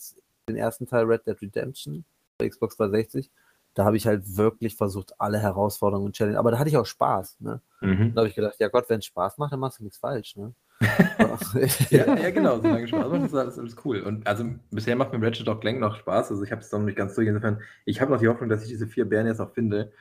den 0.48 0.56
ersten 0.56 0.86
Teil 0.86 1.04
Red 1.04 1.26
Dead 1.26 1.40
Redemption 1.40 2.04
bei 2.38 2.48
Xbox 2.48 2.76
360. 2.76 3.30
Da 3.74 3.84
habe 3.86 3.96
ich 3.96 4.06
halt 4.06 4.36
wirklich 4.36 4.76
versucht, 4.76 5.14
alle 5.18 5.38
Herausforderungen 5.38 6.06
und 6.06 6.12
Challenge. 6.14 6.38
Aber 6.38 6.50
da 6.50 6.58
hatte 6.58 6.68
ich 6.68 6.76
auch 6.76 6.84
Spaß. 6.86 7.36
Ne? 7.40 7.60
Mhm. 7.80 8.12
Da 8.14 8.20
habe 8.20 8.28
ich 8.28 8.34
gedacht, 8.34 8.56
ja 8.58 8.68
Gott, 8.68 8.88
wenn 8.90 8.98
es 8.98 9.06
Spaß 9.06 9.38
macht, 9.38 9.52
dann 9.52 9.60
machst 9.60 9.78
du 9.78 9.84
nichts 9.84 9.98
falsch. 9.98 10.36
Ne? 10.36 10.52
Ja, 11.90 12.16
ja, 12.16 12.30
genau, 12.30 12.58
solange 12.60 12.88
Spaß 12.88 13.10
macht, 13.10 13.24
ist 13.24 13.34
alles, 13.34 13.58
alles 13.58 13.76
cool. 13.84 14.00
Und 14.00 14.26
also 14.26 14.44
bisher 14.70 14.96
macht 14.96 15.12
mir 15.12 15.24
Ratchet 15.24 15.48
auch 15.48 15.60
Clank 15.60 15.80
noch 15.80 15.96
Spaß. 15.96 16.30
Also 16.30 16.42
ich 16.42 16.50
habe 16.50 16.60
es 16.60 16.72
noch 16.72 16.80
nicht 16.80 16.96
ganz 16.96 17.14
durch. 17.14 17.28
Insofern, 17.28 17.60
ich 17.84 18.00
habe 18.00 18.12
noch 18.12 18.20
die 18.20 18.28
Hoffnung, 18.28 18.48
dass 18.48 18.62
ich 18.62 18.68
diese 18.68 18.86
vier 18.86 19.04
Bären 19.04 19.26
jetzt 19.26 19.40
auch 19.40 19.52
finde. 19.52 19.92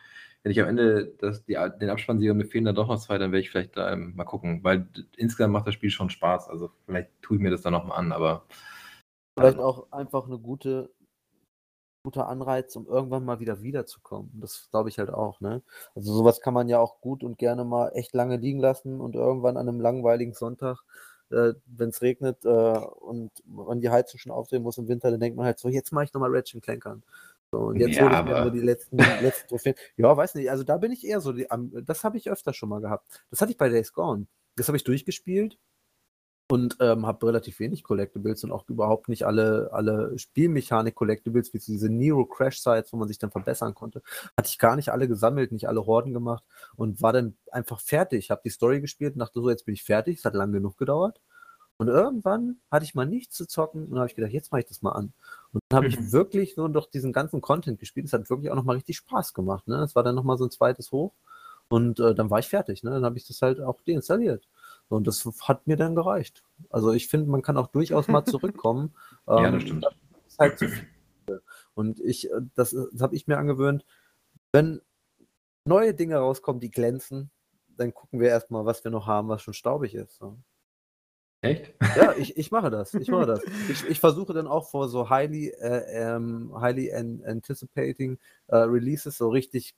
Wenn 0.44 0.52
ich 0.52 0.62
am 0.62 0.68
Ende 0.68 1.14
das, 1.20 1.46
die, 1.46 1.58
den 1.80 1.90
Abspann 1.90 2.20
sehe 2.20 2.32
und 2.32 2.38
mir 2.38 2.46
fehlen 2.46 2.66
dann 2.66 2.76
doch 2.76 2.88
noch 2.88 3.00
zwei, 3.00 3.18
dann 3.18 3.32
werde 3.32 3.42
ich 3.42 3.52
vielleicht 3.52 3.76
ähm, 3.78 4.14
mal 4.16 4.24
gucken. 4.24 4.64
Weil 4.64 4.88
insgesamt 5.16 5.54
macht 5.54 5.68
das 5.68 5.76
Spiel 5.76 5.92
schon 5.92 6.10
Spaß. 6.10 6.50
Also 6.50 6.72
vielleicht 6.86 7.10
tue 7.22 7.38
ich 7.38 7.44
mir 7.44 7.52
das 7.52 7.62
dann 7.62 7.74
nochmal 7.74 8.00
an, 8.00 8.12
aber 8.12 8.46
Vielleicht 9.38 9.60
auch 9.60 9.92
einfach 9.92 10.28
eine 10.28 10.38
gute, 10.38 10.92
guter 12.04 12.28
Anreiz, 12.28 12.76
um 12.76 12.88
irgendwann 12.88 13.26
mal 13.26 13.40
wieder 13.40 13.62
wiederzukommen. 13.62 14.32
Das 14.42 14.68
glaube 14.72 14.90
ich 14.90 14.98
halt 14.98 15.10
auch, 15.10 15.40
ne? 15.40 15.62
Also 15.96 16.14
sowas 16.14 16.42
kann 16.42 16.54
man 16.54 16.68
ja 16.68 16.80
auch 16.80 17.00
gut 17.02 17.24
und 17.24 17.38
gerne 17.38 17.64
mal 17.64 17.90
echt 17.94 18.14
lange 18.14 18.38
liegen 18.38 18.60
lassen 18.60 19.00
und 19.00 19.16
irgendwann 19.16 19.58
an 19.58 19.68
einem 19.70 19.80
langweiligen 19.80 20.34
Sonntag, 20.34 20.80
äh, 21.30 21.54
wenn 21.66 21.90
es 21.90 22.02
regnet 22.02 22.44
äh, 22.44 22.48
und 22.50 23.32
man 23.46 23.82
die 23.82 23.90
Heizung 23.90 24.20
schon 24.20 24.32
aufdrehen 24.32 24.64
muss 24.64 24.78
im 24.78 24.88
Winter, 24.88 25.12
dann 25.12 25.20
denkt 25.20 25.38
man 25.38 25.46
halt 25.46 25.60
so, 25.60 25.70
jetzt 25.70 25.92
mache 25.92 26.06
ich 26.06 26.14
nochmal 26.14 26.32
Ratchet 26.36 26.64
Clank 26.64 26.86
an. 26.86 27.04
So, 27.52 27.60
und 27.60 27.76
jetzt 27.80 27.98
Ja, 27.98 28.04
hole 28.04 28.16
ich 28.18 28.24
mir 28.24 28.36
aber- 28.36 28.42
nur 28.44 28.52
die 28.52 28.62
letzten, 28.62 28.98
letzten 28.98 29.48
Trophäen. 29.50 29.76
Ja, 29.98 30.16
weiß 30.16 30.36
nicht, 30.36 30.50
also 30.50 30.64
da 30.64 30.78
bin 30.78 30.92
ich 30.92 31.06
eher 31.06 31.22
so, 31.22 31.34
die, 31.34 31.48
das 31.86 32.04
habe 32.04 32.18
ich 32.18 32.30
öfter 32.32 32.54
schon 32.54 32.70
mal 32.70 32.82
gehabt. 32.82 33.06
Das 33.30 33.42
hatte 33.42 33.52
ich 33.52 33.58
bei 33.58 33.70
Days 33.70 33.94
Gone. 33.94 34.26
Das 34.56 34.68
habe 34.68 34.78
ich 34.78 34.84
durchgespielt 34.84 35.58
und 36.52 36.76
ähm, 36.82 37.06
habe 37.08 37.28
relativ 37.28 37.62
wenig 37.62 37.82
Collectibles 37.82 38.44
und 38.44 38.52
auch 38.52 38.68
überhaupt 38.68 39.08
nicht 39.08 39.26
alle, 39.26 39.70
alle 39.72 40.20
Spielmechanik-Collectibles, 40.20 41.54
wie 41.54 41.60
diese 41.60 41.88
Nero 41.88 42.26
Crash 42.26 42.60
Sites, 42.60 42.92
wo 42.92 42.98
man 42.98 43.08
sich 43.08 43.20
dann 43.20 43.32
verbessern 43.32 43.74
konnte. 43.74 44.02
Hatte 44.36 44.50
ich 44.50 44.60
gar 44.60 44.76
nicht 44.76 44.90
alle 44.90 45.08
gesammelt, 45.08 45.54
nicht 45.54 45.70
alle 45.70 45.86
Horden 45.86 46.12
gemacht 46.14 46.44
und 46.76 47.02
war 47.02 47.14
dann 47.14 47.38
einfach 47.54 47.80
fertig. 47.80 48.32
Habe 48.32 48.42
die 48.44 48.50
Story 48.50 48.82
gespielt 48.82 49.14
und 49.14 49.20
dachte 49.20 49.40
so, 49.40 49.50
jetzt 49.50 49.66
bin 49.66 49.76
ich 49.76 49.84
fertig. 49.84 50.18
Es 50.18 50.26
hat 50.26 50.34
lang 50.34 50.52
genug 50.52 50.78
gedauert. 50.78 51.22
Und 51.78 51.88
irgendwann 51.88 52.58
hatte 52.70 52.84
ich 52.84 52.96
mal 52.96 53.06
nichts 53.06 53.38
zu 53.38 53.48
zocken 53.48 53.88
und 53.88 53.98
habe 53.98 54.08
ich 54.08 54.16
gedacht, 54.16 54.34
jetzt 54.34 54.52
mache 54.52 54.60
ich 54.60 54.68
das 54.68 54.82
mal 54.82 54.92
an. 54.92 55.14
Und 55.54 55.62
dann 55.70 55.78
habe 55.78 55.88
ich 55.88 56.12
wirklich 56.12 56.58
nur 56.58 56.68
durch 56.68 56.88
diesen 56.88 57.14
ganzen 57.14 57.40
Content 57.40 57.80
gespielt. 57.80 58.08
Es 58.08 58.14
hat 58.14 58.30
wirklich 58.30 58.52
auch 58.52 58.56
nochmal 58.56 58.76
richtig 58.76 58.98
Spaß 58.98 59.34
gemacht. 59.34 59.70
Ne? 59.70 59.78
Es 59.78 59.96
war 59.96 60.04
dann 60.04 60.16
nochmal 60.16 60.38
so 60.38 60.44
ein 60.44 60.52
zweites 60.52 60.92
Hoch. 60.92 61.14
Und 61.70 62.02
äh, 62.02 62.14
dann 62.14 62.30
war 62.30 62.40
ich 62.40 62.50
fertig. 62.50 62.84
Ne? 62.84 62.92
Dann 62.92 63.06
habe 63.06 63.18
ich 63.18 63.26
das 63.26 63.42
halt 63.42 63.62
auch 63.62 63.80
deinstalliert. 63.88 64.50
Und 64.92 65.08
das 65.08 65.26
hat 65.44 65.68
mir 65.68 65.78
dann 65.78 65.96
gereicht. 65.96 66.44
Also 66.70 66.92
ich 66.92 67.08
finde, 67.08 67.30
man 67.30 67.42
kann 67.42 67.58
auch 67.58 67.68
durchaus 67.68 68.08
mal 68.08 68.26
zurückkommen. 68.26 68.94
ja, 69.28 69.48
Ähm, 69.48 69.54
das 69.54 69.62
stimmt. 69.64 69.86
ist 70.28 70.40
halt. 70.40 70.60
Und 71.74 72.00
ich, 72.02 72.30
äh, 72.30 72.42
das, 72.56 72.72
das 72.72 73.02
habe 73.02 73.16
ich 73.16 73.28
mir 73.28 73.38
angewöhnt, 73.38 73.86
wenn 74.52 74.82
neue 75.66 75.94
Dinge 75.94 76.18
rauskommen, 76.18 76.60
die 76.60 76.72
glänzen, 76.72 77.32
dann 77.78 77.94
gucken 77.94 78.20
wir 78.20 78.28
erstmal, 78.30 78.66
was 78.66 78.84
wir 78.84 78.92
noch 78.92 79.08
haben, 79.08 79.30
was 79.30 79.42
schon 79.42 79.54
staubig 79.54 79.96
ist. 79.96 80.18
So. 80.18 80.38
Echt? 81.42 81.74
Ja, 81.96 82.14
ich, 82.18 82.36
ich 82.38 82.52
mache 82.52 82.70
das. 82.70 82.94
Ich 82.94 83.10
mache 83.10 83.28
das. 83.28 83.42
Ich, 83.70 83.86
ich 83.88 84.00
versuche 84.00 84.34
dann 84.34 84.48
auch 84.48 84.70
vor 84.70 84.90
so 84.90 85.10
highly, 85.10 85.50
äh, 85.50 86.16
ähm, 86.16 86.52
highly 86.60 86.94
an, 86.94 87.24
anticipating 87.26 88.20
äh, 88.48 88.58
Releases 88.58 89.18
so 89.18 89.30
richtig 89.30 89.74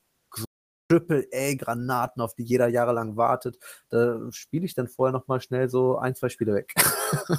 so 0.94 1.00
Triple 1.00 1.28
A 1.34 1.56
Granaten, 1.56 2.22
auf 2.22 2.36
die 2.36 2.44
jeder 2.44 2.68
jahrelang 2.68 3.18
wartet. 3.18 3.58
Da 3.90 4.20
spiele 4.32 4.66
ich 4.66 4.76
dann 4.76 4.88
vorher 4.88 5.14
noch 5.14 5.28
mal 5.28 5.42
schnell 5.42 5.70
so 5.70 5.98
ein, 5.98 6.16
zwei 6.16 6.30
Spiele 6.30 6.54
weg. 6.54 6.74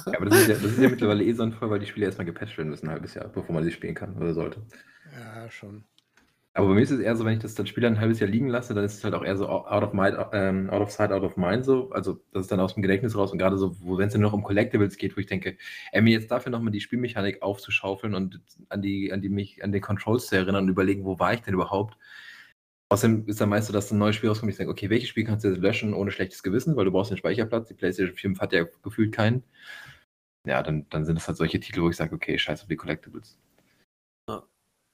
Ja, 0.05 0.13
aber 0.15 0.25
das 0.25 0.41
ist 0.41 0.47
ja, 0.47 0.53
das 0.55 0.63
ist 0.63 0.79
ja 0.79 0.89
mittlerweile 0.89 1.23
eh 1.23 1.33
so 1.33 1.43
ein 1.43 1.51
Fall, 1.51 1.69
weil 1.69 1.79
die 1.79 1.85
Spiele 1.85 2.05
erstmal 2.05 2.25
gepatcht 2.25 2.57
werden 2.57 2.69
müssen, 2.69 2.87
ein 2.87 2.93
halbes 2.93 3.13
Jahr, 3.13 3.27
bevor 3.27 3.53
man 3.53 3.63
sie 3.63 3.71
spielen 3.71 3.95
kann 3.95 4.15
oder 4.15 4.33
sollte. 4.33 4.61
Ja, 5.19 5.49
schon. 5.49 5.83
Aber 6.53 6.69
bei 6.69 6.75
mir 6.75 6.81
ist 6.81 6.91
es 6.91 7.01
eher 7.01 7.17
so, 7.17 7.25
wenn 7.25 7.33
ich 7.33 7.39
das, 7.39 7.53
das 7.53 7.67
Spiel 7.67 7.81
dann 7.83 7.95
ein 7.95 7.99
halbes 7.99 8.21
Jahr 8.21 8.29
liegen 8.29 8.47
lasse, 8.47 8.73
dann 8.73 8.85
ist 8.85 8.95
es 8.95 9.03
halt 9.03 9.13
auch 9.13 9.25
eher 9.25 9.35
so 9.35 9.49
out 9.49 9.83
of, 9.83 9.91
mind, 9.91 10.17
ähm, 10.31 10.69
out 10.69 10.81
of 10.81 10.89
sight, 10.89 11.11
out 11.11 11.23
of 11.23 11.35
mind 11.35 11.65
so. 11.65 11.89
Also 11.91 12.21
das 12.31 12.43
ist 12.43 12.51
dann 12.51 12.61
aus 12.61 12.75
dem 12.75 12.81
Gedächtnis 12.81 13.17
raus 13.17 13.33
und 13.33 13.39
gerade 13.39 13.57
so, 13.57 13.75
wenn 13.97 14.07
es 14.07 14.13
dann 14.13 14.21
noch 14.21 14.31
um 14.31 14.43
Collectibles 14.43 14.95
geht, 14.95 15.17
wo 15.17 15.19
ich 15.19 15.27
denke, 15.27 15.57
ey, 15.91 16.01
mir 16.01 16.13
jetzt 16.13 16.31
dafür 16.31 16.53
nochmal 16.53 16.71
die 16.71 16.79
Spielmechanik 16.79 17.41
aufzuschaufeln 17.41 18.15
und 18.15 18.39
an 18.69 18.81
die, 18.81 19.11
an 19.11 19.21
die 19.21 19.27
mich, 19.27 19.65
an 19.65 19.73
den 19.73 19.81
Controls 19.81 20.27
zu 20.27 20.37
erinnern 20.37 20.63
und 20.63 20.69
überlegen, 20.69 21.03
wo 21.03 21.19
war 21.19 21.33
ich 21.33 21.41
denn 21.41 21.53
überhaupt? 21.53 21.97
Außerdem 22.89 23.27
ist 23.27 23.41
dann 23.41 23.49
meist 23.49 23.67
so, 23.67 23.73
dass 23.73 23.91
ein 23.91 23.97
neues 23.97 24.15
Spiel 24.15 24.29
rauskommt, 24.29 24.51
ich 24.51 24.57
denke, 24.57 24.71
okay, 24.71 24.89
welches 24.89 25.09
Spiel 25.09 25.25
kannst 25.25 25.43
du 25.43 25.49
jetzt 25.49 25.59
löschen 25.59 25.93
ohne 25.93 26.11
schlechtes 26.11 26.43
Gewissen, 26.43 26.75
weil 26.75 26.85
du 26.85 26.91
brauchst 26.91 27.11
den 27.11 27.17
Speicherplatz, 27.17 27.67
die 27.67 27.73
PlayStation 27.73 28.15
5 28.15 28.39
hat 28.39 28.53
ja 28.53 28.65
gefühlt 28.83 29.11
keinen. 29.13 29.43
Ja, 30.45 30.61
dann, 30.61 30.85
dann 30.89 31.05
sind 31.05 31.17
es 31.17 31.27
halt 31.27 31.37
solche 31.37 31.59
Titel, 31.59 31.81
wo 31.81 31.89
ich 31.89 31.97
sage, 31.97 32.13
okay, 32.13 32.37
scheiß 32.37 32.61
auf 32.61 32.67
die 32.67 32.75
Collectibles. 32.75 33.39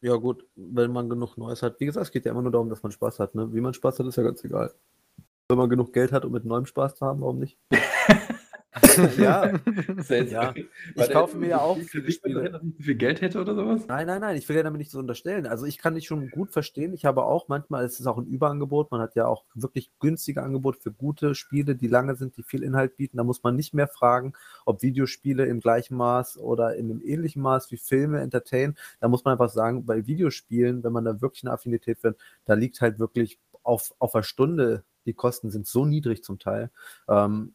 Ja, 0.03 0.15
gut, 0.15 0.47
wenn 0.55 0.91
man 0.91 1.09
genug 1.09 1.37
Neues 1.37 1.61
hat. 1.61 1.79
Wie 1.79 1.85
gesagt, 1.85 2.07
es 2.07 2.11
geht 2.11 2.25
ja 2.25 2.31
immer 2.31 2.41
nur 2.41 2.51
darum, 2.51 2.69
dass 2.69 2.81
man 2.81 2.91
Spaß 2.91 3.19
hat. 3.19 3.35
Ne? 3.35 3.53
Wie 3.53 3.61
man 3.61 3.75
Spaß 3.75 3.99
hat, 3.99 4.07
ist 4.07 4.15
ja 4.15 4.23
ganz 4.23 4.43
egal. 4.43 4.73
Wenn 5.47 5.59
man 5.59 5.69
genug 5.69 5.93
Geld 5.93 6.11
hat, 6.11 6.25
um 6.25 6.31
mit 6.31 6.43
neuem 6.43 6.65
Spaß 6.65 6.95
zu 6.95 7.05
haben, 7.05 7.21
warum 7.21 7.37
nicht? 7.37 7.59
ja, 9.17 9.51
ja 10.09 10.53
ich 10.95 11.09
kaufe 11.11 11.37
mir 11.37 11.49
ja 11.49 11.59
auch 11.59 11.77
viele 11.77 12.09
Spiele. 12.09 12.49
dass 12.49 12.63
ich 12.63 12.77
so 12.77 12.83
viel 12.83 12.95
Geld 12.95 13.19
hätte 13.19 13.41
oder 13.41 13.53
sowas? 13.53 13.85
Nein, 13.87 14.07
nein, 14.07 14.21
nein, 14.21 14.37
ich 14.37 14.47
will 14.47 14.55
ja 14.55 14.63
damit 14.63 14.79
nicht 14.79 14.91
so 14.91 14.99
unterstellen. 14.99 15.45
Also 15.45 15.65
ich 15.65 15.77
kann 15.77 15.95
dich 15.95 16.07
schon 16.07 16.29
gut 16.29 16.51
verstehen. 16.51 16.93
Ich 16.93 17.03
habe 17.03 17.25
auch 17.25 17.49
manchmal, 17.49 17.83
es 17.83 17.99
ist 17.99 18.07
auch 18.07 18.17
ein 18.17 18.25
Überangebot. 18.25 18.89
Man 18.91 19.01
hat 19.01 19.15
ja 19.15 19.27
auch 19.27 19.43
wirklich 19.55 19.91
günstige 19.99 20.41
Angebote 20.41 20.79
für 20.79 20.91
gute 20.91 21.35
Spiele, 21.35 21.75
die 21.75 21.87
lange 21.87 22.15
sind, 22.15 22.37
die 22.37 22.43
viel 22.43 22.63
Inhalt 22.63 22.95
bieten. 22.95 23.17
Da 23.17 23.25
muss 23.25 23.43
man 23.43 23.57
nicht 23.57 23.73
mehr 23.73 23.87
fragen, 23.87 24.33
ob 24.65 24.81
Videospiele 24.81 25.45
im 25.45 25.59
gleichen 25.59 25.97
Maß 25.97 26.37
oder 26.37 26.75
in 26.75 26.89
einem 26.89 27.01
ähnlichen 27.01 27.41
Maß 27.41 27.71
wie 27.71 27.77
Filme 27.77 28.21
entertainen. 28.21 28.77
Da 29.01 29.09
muss 29.09 29.25
man 29.25 29.33
einfach 29.33 29.49
sagen, 29.49 29.85
bei 29.85 30.07
Videospielen, 30.07 30.83
wenn 30.83 30.93
man 30.93 31.03
da 31.03 31.19
wirklich 31.19 31.43
eine 31.43 31.51
Affinität 31.51 32.03
wird, 32.03 32.17
da 32.45 32.53
liegt 32.53 32.79
halt 32.79 32.99
wirklich 32.99 33.37
auf, 33.63 33.93
auf 33.99 34.13
der 34.13 34.23
Stunde, 34.23 34.85
die 35.05 35.13
Kosten 35.13 35.51
sind 35.51 35.67
so 35.67 35.85
niedrig 35.85 36.23
zum 36.23 36.39
Teil. 36.39 36.71
Ähm, 37.09 37.53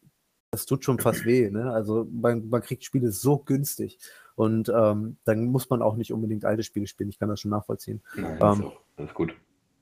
das 0.57 0.65
tut 0.65 0.83
schon 0.83 0.99
fast 0.99 1.25
weh. 1.25 1.49
Ne? 1.51 1.71
Also 1.71 2.07
man, 2.11 2.49
man 2.49 2.61
kriegt 2.61 2.83
Spiele 2.83 3.11
so 3.11 3.37
günstig. 3.37 3.99
Und 4.35 4.69
ähm, 4.69 5.17
dann 5.23 5.45
muss 5.45 5.69
man 5.69 5.81
auch 5.81 5.95
nicht 5.95 6.11
unbedingt 6.11 6.45
alte 6.45 6.63
Spiele 6.63 6.87
spielen. 6.87 7.09
Ich 7.09 7.19
kann 7.19 7.29
das 7.29 7.41
schon 7.41 7.51
nachvollziehen. 7.51 8.01
Nein, 8.15 8.37
das, 8.39 8.57
ist 8.57 8.59
Ähm, 8.59 8.65
auch, 8.67 8.81
das 8.97 9.07
ist 9.07 9.13
gut. 9.15 9.35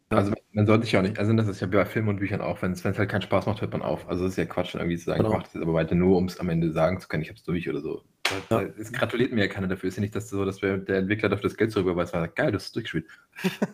Also 0.10 0.34
man 0.52 0.68
sollte 0.68 0.86
sich 0.86 0.96
auch 0.98 1.02
nicht, 1.02 1.18
also 1.18 1.34
das 1.34 1.48
ist 1.48 1.60
ja 1.62 1.68
bei 1.68 1.84
Filmen 1.86 2.10
und 2.10 2.18
Büchern 2.18 2.40
auch, 2.40 2.62
wenn 2.62 2.72
es 2.74 2.86
halt 2.86 3.10
keinen 3.10 3.22
Spaß 3.24 3.48
macht, 3.48 3.62
hört 3.62 3.72
man 3.74 3.82
auf. 3.82 4.08
Also 4.08 4.26
es 4.26 4.32
ist 4.32 4.38
ja 4.38 4.46
Quatsch, 4.46 4.76
irgendwie 4.76 4.98
zu 4.98 5.06
sagen, 5.06 5.18
Genau. 5.20 5.30
ich 5.30 5.34
mache 5.36 5.44
das 5.46 5.54
jetzt 5.56 5.64
aber 5.64 5.74
weiter 5.74 5.96
nur, 5.96 6.18
um 6.18 6.26
es 6.26 6.40
am 6.40 6.50
Ende 6.50 6.72
sagen 6.72 7.00
zu 7.00 7.08
können, 7.08 7.24
ich 7.24 7.30
habe 7.30 7.38
es 7.38 7.44
durch 7.44 7.68
oder 7.68 7.82
so. 7.82 8.04
Ja. 8.50 8.62
Es 8.80 8.92
gratuliert 8.92 9.32
mir 9.32 9.42
ja 9.42 9.48
keiner 9.48 9.68
dafür. 9.68 9.88
Es 9.88 9.94
ist 9.94 9.98
ja 9.98 10.02
nicht 10.02 10.16
dass 10.16 10.30
so, 10.30 10.46
dass 10.46 10.58
der 10.58 10.88
Entwickler 10.90 11.30
dafür 11.30 11.44
das 11.44 11.58
Geld 11.58 11.72
zurücküberweist, 11.72 12.14
er 12.14 12.22
sagt, 12.22 12.36
geil, 12.36 12.52
du 12.52 12.56
hast 12.56 12.66
es 12.66 12.72
durchgespielt. 12.72 13.06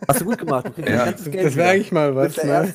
Hast 0.07 0.21
du 0.21 0.25
gut 0.25 0.39
gemacht. 0.39 0.71
Du 0.75 0.81
Ja. 0.81 1.11
Das, 1.11 1.29
Geld 1.29 1.45
das 1.45 1.55
wäre 1.55 1.69
eigentlich 1.69 1.91
mal 1.91 2.15
was, 2.15 2.43
ne? 2.43 2.73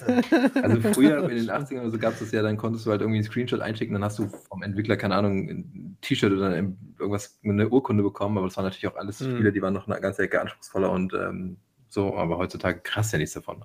Also 0.62 0.80
früher 0.92 1.28
in 1.28 1.36
den 1.36 1.50
80ern 1.50 1.80
oder 1.80 1.90
so 1.90 1.98
gab 1.98 2.14
es 2.14 2.20
das 2.20 2.32
ja, 2.32 2.42
dann 2.42 2.56
konntest 2.56 2.86
du 2.86 2.90
halt 2.90 3.00
irgendwie 3.00 3.18
einen 3.18 3.26
Screenshot 3.26 3.60
einschicken, 3.60 3.94
dann 3.94 4.04
hast 4.04 4.18
du 4.18 4.28
vom 4.28 4.62
Entwickler, 4.62 4.96
keine 4.96 5.16
Ahnung, 5.16 5.48
ein 5.48 5.96
T-Shirt 6.00 6.32
oder 6.32 6.54
irgendwas, 6.54 7.38
eine 7.44 7.68
Urkunde 7.68 8.02
bekommen, 8.02 8.38
aber 8.38 8.46
das 8.46 8.56
waren 8.56 8.64
natürlich 8.64 8.86
auch 8.88 8.96
alles 8.96 9.20
Mhm. 9.20 9.36
Spiele, 9.36 9.52
die 9.52 9.62
waren 9.62 9.74
noch 9.74 9.88
eine 9.88 10.00
ganze 10.00 10.22
Ecke 10.22 10.40
anspruchsvoller 10.40 10.90
und 10.90 11.12
ähm, 11.14 11.56
so, 11.88 12.16
aber 12.16 12.38
heutzutage 12.38 12.80
krass 12.80 13.12
ja 13.12 13.18
nichts 13.18 13.34
davon. 13.34 13.64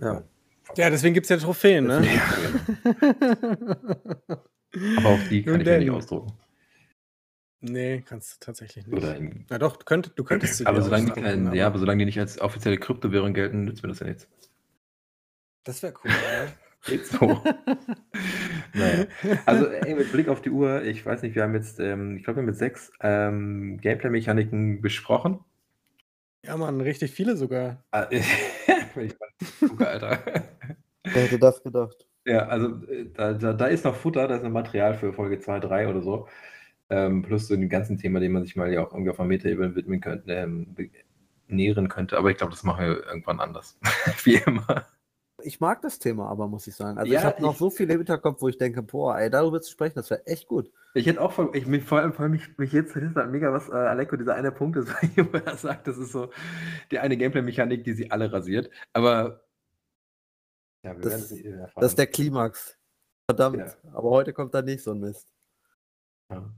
Ja. 0.00 0.22
Ja, 0.76 0.90
deswegen 0.90 1.14
gibt 1.14 1.24
es 1.24 1.30
ja 1.30 1.36
Trophäen, 1.36 1.86
ne? 1.86 2.02
Aber 4.96 5.08
auch 5.10 5.18
die 5.28 5.42
kann 5.42 5.52
Nun 5.52 5.60
ich 5.60 5.66
ja 5.66 5.78
nicht 5.78 5.90
ausdrucken. 5.90 6.32
Nee, 7.62 8.02
kannst 8.06 8.34
du 8.34 8.46
tatsächlich 8.46 8.86
nicht. 8.86 8.96
Oder 8.96 9.16
in, 9.16 9.46
Na 9.48 9.58
doch, 9.58 9.76
du, 9.76 9.84
könnt, 9.84 10.12
du 10.16 10.24
könntest 10.24 10.58
sie 10.58 10.66
aber 10.66 10.82
solange 10.82 11.12
die 11.12 11.20
kein, 11.20 11.46
aber 11.46 11.56
ja, 11.56 11.66
aber 11.66 11.78
solange 11.78 12.00
die 12.00 12.04
nicht 12.06 12.20
als 12.20 12.40
offizielle 12.40 12.78
Kryptowährung 12.78 13.32
gelten, 13.34 13.64
nützt 13.64 13.82
mir 13.82 13.88
das 13.88 14.00
ja 14.00 14.06
nichts. 14.06 14.28
Das 15.64 15.82
wäre 15.82 15.94
cool, 16.04 16.10
ne? 16.10 16.52
Geht 16.86 17.06
so. 17.06 17.20
naja. 18.74 19.06
Also 19.46 19.68
ey, 19.68 19.94
mit 19.94 20.10
Blick 20.10 20.28
auf 20.28 20.42
die 20.42 20.50
Uhr, 20.50 20.82
ich 20.82 21.06
weiß 21.06 21.22
nicht, 21.22 21.36
wir 21.36 21.44
haben 21.44 21.54
jetzt, 21.54 21.78
ähm, 21.78 22.16
ich 22.16 22.24
glaube, 22.24 22.38
wir 22.38 22.42
haben 22.42 22.48
jetzt 22.48 22.58
sechs 22.58 22.92
ähm, 23.00 23.78
Gameplay-Mechaniken 23.80 24.80
besprochen. 24.80 25.38
Ja, 26.44 26.56
Mann, 26.56 26.80
richtig 26.80 27.12
viele 27.12 27.36
sogar. 27.36 27.84
Ah, 27.92 28.08
gucke, 29.60 29.88
Alter. 29.88 30.18
Wer 31.04 31.22
hätte 31.22 31.38
das 31.38 31.62
gedacht? 31.62 32.04
Ja, 32.26 32.46
also 32.48 32.84
äh, 32.86 33.10
da, 33.12 33.32
da, 33.32 33.52
da 33.52 33.66
ist 33.66 33.84
noch 33.84 33.94
Futter, 33.94 34.26
da 34.26 34.36
ist 34.36 34.42
noch 34.42 34.50
Material 34.50 34.94
für 34.94 35.12
Folge 35.12 35.38
2, 35.38 35.60
3 35.60 35.88
oder 35.88 36.02
so. 36.02 36.28
Ähm, 36.92 37.22
plus 37.22 37.48
so 37.48 37.56
den 37.56 37.70
ganzen 37.70 37.96
Thema, 37.96 38.20
den 38.20 38.32
man 38.32 38.42
sich 38.44 38.54
mal 38.54 38.70
ja 38.70 38.84
auch 38.84 38.92
irgendwie 38.92 39.10
auf 39.10 39.18
einer 39.18 39.28
Meta-Ebene 39.28 39.74
widmen 39.74 40.02
könnte, 40.02 40.30
ähm, 40.30 40.76
nähren 41.48 41.88
könnte. 41.88 42.18
Aber 42.18 42.30
ich 42.30 42.36
glaube, 42.36 42.52
das 42.52 42.64
machen 42.64 42.84
wir 42.84 43.06
irgendwann 43.06 43.40
anders. 43.40 43.78
Wie 44.24 44.34
immer. 44.34 44.84
Ich 45.42 45.58
mag 45.58 45.80
das 45.80 45.98
Thema 45.98 46.28
aber, 46.28 46.48
muss 46.48 46.66
ich 46.66 46.76
sagen. 46.76 46.98
Also 46.98 47.10
Ja, 47.10 47.20
ich 47.20 47.24
habe 47.24 47.40
noch 47.40 47.56
so 47.56 47.70
viele 47.70 47.94
im 47.94 48.00
Hinterkopf, 48.00 48.42
wo 48.42 48.48
ich 48.48 48.58
denke, 48.58 48.82
boah, 48.82 49.18
ey, 49.18 49.30
darüber 49.30 49.62
zu 49.62 49.70
sprechen, 49.70 49.94
das 49.94 50.10
wäre 50.10 50.26
echt 50.26 50.46
gut. 50.46 50.70
Ich 50.92 51.06
hätte 51.06 51.22
auch 51.22 51.32
voll, 51.32 51.50
ich, 51.54 51.66
mich, 51.66 51.82
vor 51.82 52.00
allem, 52.00 52.12
vor 52.12 52.24
allem 52.24 52.32
mich, 52.32 52.58
mich 52.58 52.72
jetzt 52.72 52.94
hat 52.94 53.30
mega 53.30 53.50
was, 53.54 53.70
äh, 53.70 53.72
Aleko, 53.72 54.16
dieser 54.16 54.34
eine 54.34 54.52
Punkt 54.52 54.76
ist, 54.76 54.88
wo 55.16 55.38
er 55.38 55.56
sagt, 55.56 55.88
das 55.88 55.96
ist 55.96 56.12
so 56.12 56.30
die 56.90 56.98
eine 56.98 57.16
Gameplay-Mechanik, 57.16 57.84
die 57.84 57.94
sie 57.94 58.10
alle 58.10 58.30
rasiert. 58.30 58.68
Aber 58.92 59.40
ja, 60.84 60.94
wir 60.94 61.00
Das-. 61.00 61.34
Das 61.74 61.86
ist 61.92 61.98
der 61.98 62.06
Klimax. 62.06 62.76
Verdammt. 63.26 63.56
Ja. 63.56 63.74
Aber 63.94 64.10
heute 64.10 64.34
kommt 64.34 64.52
da 64.52 64.60
nicht 64.60 64.82
so 64.82 64.92
ein 64.92 65.00
Mist. 65.00 65.26
ja. 66.30 66.52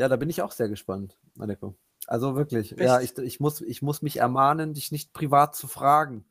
Ja, 0.00 0.08
da 0.08 0.16
bin 0.16 0.30
ich 0.30 0.40
auch 0.40 0.52
sehr 0.52 0.70
gespannt, 0.70 1.18
Aleko. 1.38 1.76
Also 2.06 2.34
wirklich, 2.34 2.72
Echt? 2.72 2.80
ja, 2.80 3.02
ich, 3.02 3.18
ich, 3.18 3.38
muss, 3.38 3.60
ich 3.60 3.82
muss 3.82 4.00
mich 4.00 4.16
ermahnen, 4.16 4.72
dich 4.72 4.90
nicht 4.92 5.12
privat 5.12 5.54
zu 5.54 5.68
fragen. 5.68 6.24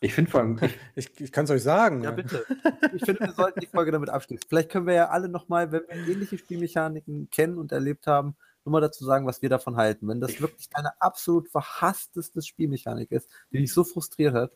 Ich 0.00 0.14
finde 0.14 0.30
vor 0.30 0.42
allem, 0.42 0.60
ich, 0.62 0.78
Ich, 0.94 1.20
ich 1.20 1.32
kann 1.32 1.44
es 1.44 1.50
euch 1.50 1.64
sagen. 1.64 2.04
Ja, 2.04 2.12
bitte. 2.12 2.46
Ich 2.94 3.04
finde, 3.04 3.22
wir 3.22 3.32
sollten 3.32 3.58
die 3.58 3.66
Folge 3.66 3.90
damit 3.90 4.10
abschließen. 4.10 4.46
Vielleicht 4.48 4.70
können 4.70 4.86
wir 4.86 4.94
ja 4.94 5.08
alle 5.08 5.28
nochmal, 5.28 5.72
wenn 5.72 5.82
wir 5.88 6.08
ähnliche 6.08 6.38
Spielmechaniken 6.38 7.28
kennen 7.30 7.58
und 7.58 7.72
erlebt 7.72 8.06
haben, 8.06 8.36
nur 8.64 8.70
mal 8.70 8.80
dazu 8.80 9.04
sagen, 9.04 9.26
was 9.26 9.42
wir 9.42 9.48
davon 9.48 9.74
halten. 9.74 10.06
Wenn 10.06 10.20
das 10.20 10.40
wirklich 10.40 10.68
deine 10.68 10.92
absolut 11.02 11.48
verhassteste 11.48 12.42
Spielmechanik 12.42 13.10
ist, 13.10 13.28
die 13.50 13.58
dich 13.58 13.72
so 13.72 13.82
frustriert 13.82 14.34
hat, 14.34 14.52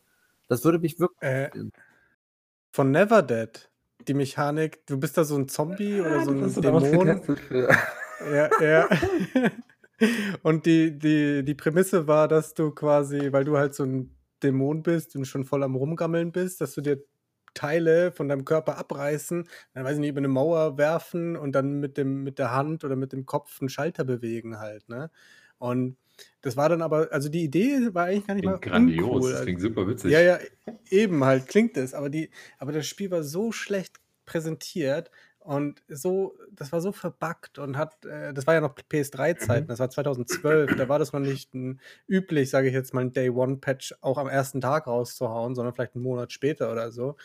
das 0.46 0.64
würde 0.64 0.78
mich 0.78 1.00
wirklich. 1.00 1.28
Äh, 1.28 1.50
von 2.70 2.92
Never 2.92 3.22
Dead. 3.22 3.68
Die 4.06 4.14
Mechanik, 4.14 4.86
du 4.86 4.96
bist 4.96 5.18
da 5.18 5.24
so 5.24 5.36
ein 5.36 5.48
Zombie 5.48 6.00
oder 6.00 6.24
so 6.24 6.30
ein 6.30 6.54
Dämon. 6.54 7.20
Ja, 8.32 8.50
ja. 8.60 8.88
Und 10.42 10.66
die, 10.66 10.98
die, 10.98 11.44
die 11.44 11.54
Prämisse 11.54 12.06
war, 12.06 12.26
dass 12.26 12.54
du 12.54 12.70
quasi, 12.70 13.32
weil 13.32 13.44
du 13.44 13.58
halt 13.58 13.74
so 13.74 13.84
ein 13.84 14.16
Dämon 14.42 14.82
bist 14.82 15.14
und 15.14 15.26
schon 15.26 15.44
voll 15.44 15.62
am 15.62 15.74
Rumgammeln 15.76 16.32
bist, 16.32 16.62
dass 16.62 16.72
du 16.74 16.80
dir 16.80 17.04
Teile 17.52 18.12
von 18.12 18.28
deinem 18.28 18.44
Körper 18.44 18.78
abreißen, 18.78 19.46
dann 19.74 19.84
weiß 19.84 19.94
ich 19.94 20.00
nicht, 20.00 20.10
über 20.10 20.18
eine 20.18 20.28
Mauer 20.28 20.78
werfen 20.78 21.36
und 21.36 21.52
dann 21.52 21.80
mit 21.80 21.98
dem, 21.98 22.22
mit 22.22 22.38
der 22.38 22.52
Hand 22.52 22.84
oder 22.84 22.96
mit 22.96 23.12
dem 23.12 23.26
Kopf 23.26 23.60
einen 23.60 23.68
Schalter 23.68 24.04
bewegen 24.04 24.58
halt, 24.58 24.88
ne? 24.88 25.10
Und 25.58 25.98
das 26.42 26.56
war 26.56 26.68
dann 26.68 26.80
aber, 26.80 27.08
also 27.12 27.28
die 27.28 27.42
Idee 27.44 27.92
war 27.92 28.06
eigentlich 28.06 28.26
gar 28.26 28.34
nicht 28.34 28.44
mal 28.44 28.58
Klingt 28.58 28.72
grandios, 28.72 29.08
uncool. 29.08 29.32
das 29.32 29.42
klingt 29.42 29.60
super 29.60 29.86
witzig. 29.88 30.10
Ja, 30.12 30.20
ja, 30.20 30.38
eben 30.90 31.24
halt 31.24 31.48
klingt 31.48 31.76
es, 31.76 31.92
aber 31.92 32.08
die, 32.08 32.30
aber 32.58 32.72
das 32.72 32.86
Spiel 32.86 33.10
war 33.10 33.22
so 33.22 33.52
schlecht 33.52 34.00
präsentiert 34.24 35.10
und 35.40 35.82
so, 35.88 36.36
das 36.52 36.70
war 36.72 36.80
so 36.80 36.92
verbuggt 36.92 37.58
und 37.58 37.76
hat, 37.78 38.04
äh, 38.04 38.32
das 38.34 38.46
war 38.46 38.54
ja 38.54 38.60
noch 38.60 38.74
PS3-Zeiten, 38.88 39.66
Mhm. 39.66 39.68
das 39.68 39.78
war 39.80 39.90
2012, 39.90 40.74
da 40.76 40.88
war 40.88 40.98
das 40.98 41.12
noch 41.12 41.20
nicht 41.20 41.54
ein, 41.54 41.80
üblich, 42.08 42.50
sage 42.50 42.68
ich 42.68 42.74
jetzt 42.74 42.94
mal, 42.94 43.00
ein 43.02 43.12
Day-One-Patch 43.12 43.94
auch 44.02 44.18
am 44.18 44.28
ersten 44.28 44.60
Tag 44.60 44.86
rauszuhauen, 44.86 45.54
sondern 45.54 45.74
vielleicht 45.74 45.94
einen 45.94 46.04
Monat 46.04 46.32
später 46.32 46.70
oder 46.72 46.92
so. 46.92 47.16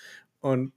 Und 0.42 0.74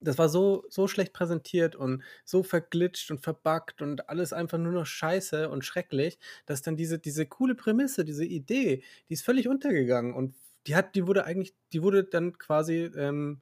das 0.00 0.18
war 0.18 0.28
so, 0.28 0.64
so 0.68 0.86
schlecht 0.88 1.12
präsentiert 1.14 1.76
und 1.76 2.02
so 2.24 2.42
verglitscht 2.42 3.10
und 3.10 3.20
verbuggt 3.20 3.80
und 3.82 4.08
alles 4.10 4.32
einfach 4.34 4.58
nur 4.58 4.72
noch 4.72 4.86
scheiße 4.86 5.48
und 5.48 5.64
schrecklich, 5.64 6.18
dass 6.46 6.62
dann 6.62 6.76
diese, 6.76 6.98
diese 6.98 7.26
coole 7.26 7.54
Prämisse, 7.54 8.04
diese 8.04 8.24
Idee, 8.26 8.82
die 9.08 9.14
ist 9.14 9.24
völlig 9.24 9.48
untergegangen 9.48 10.12
und 10.14 10.34
die 10.66 10.76
hat, 10.76 10.94
die 10.94 11.06
wurde 11.06 11.24
eigentlich, 11.24 11.54
die 11.72 11.82
wurde 11.82 12.04
dann 12.04 12.36
quasi 12.38 12.84
ähm, 12.96 13.40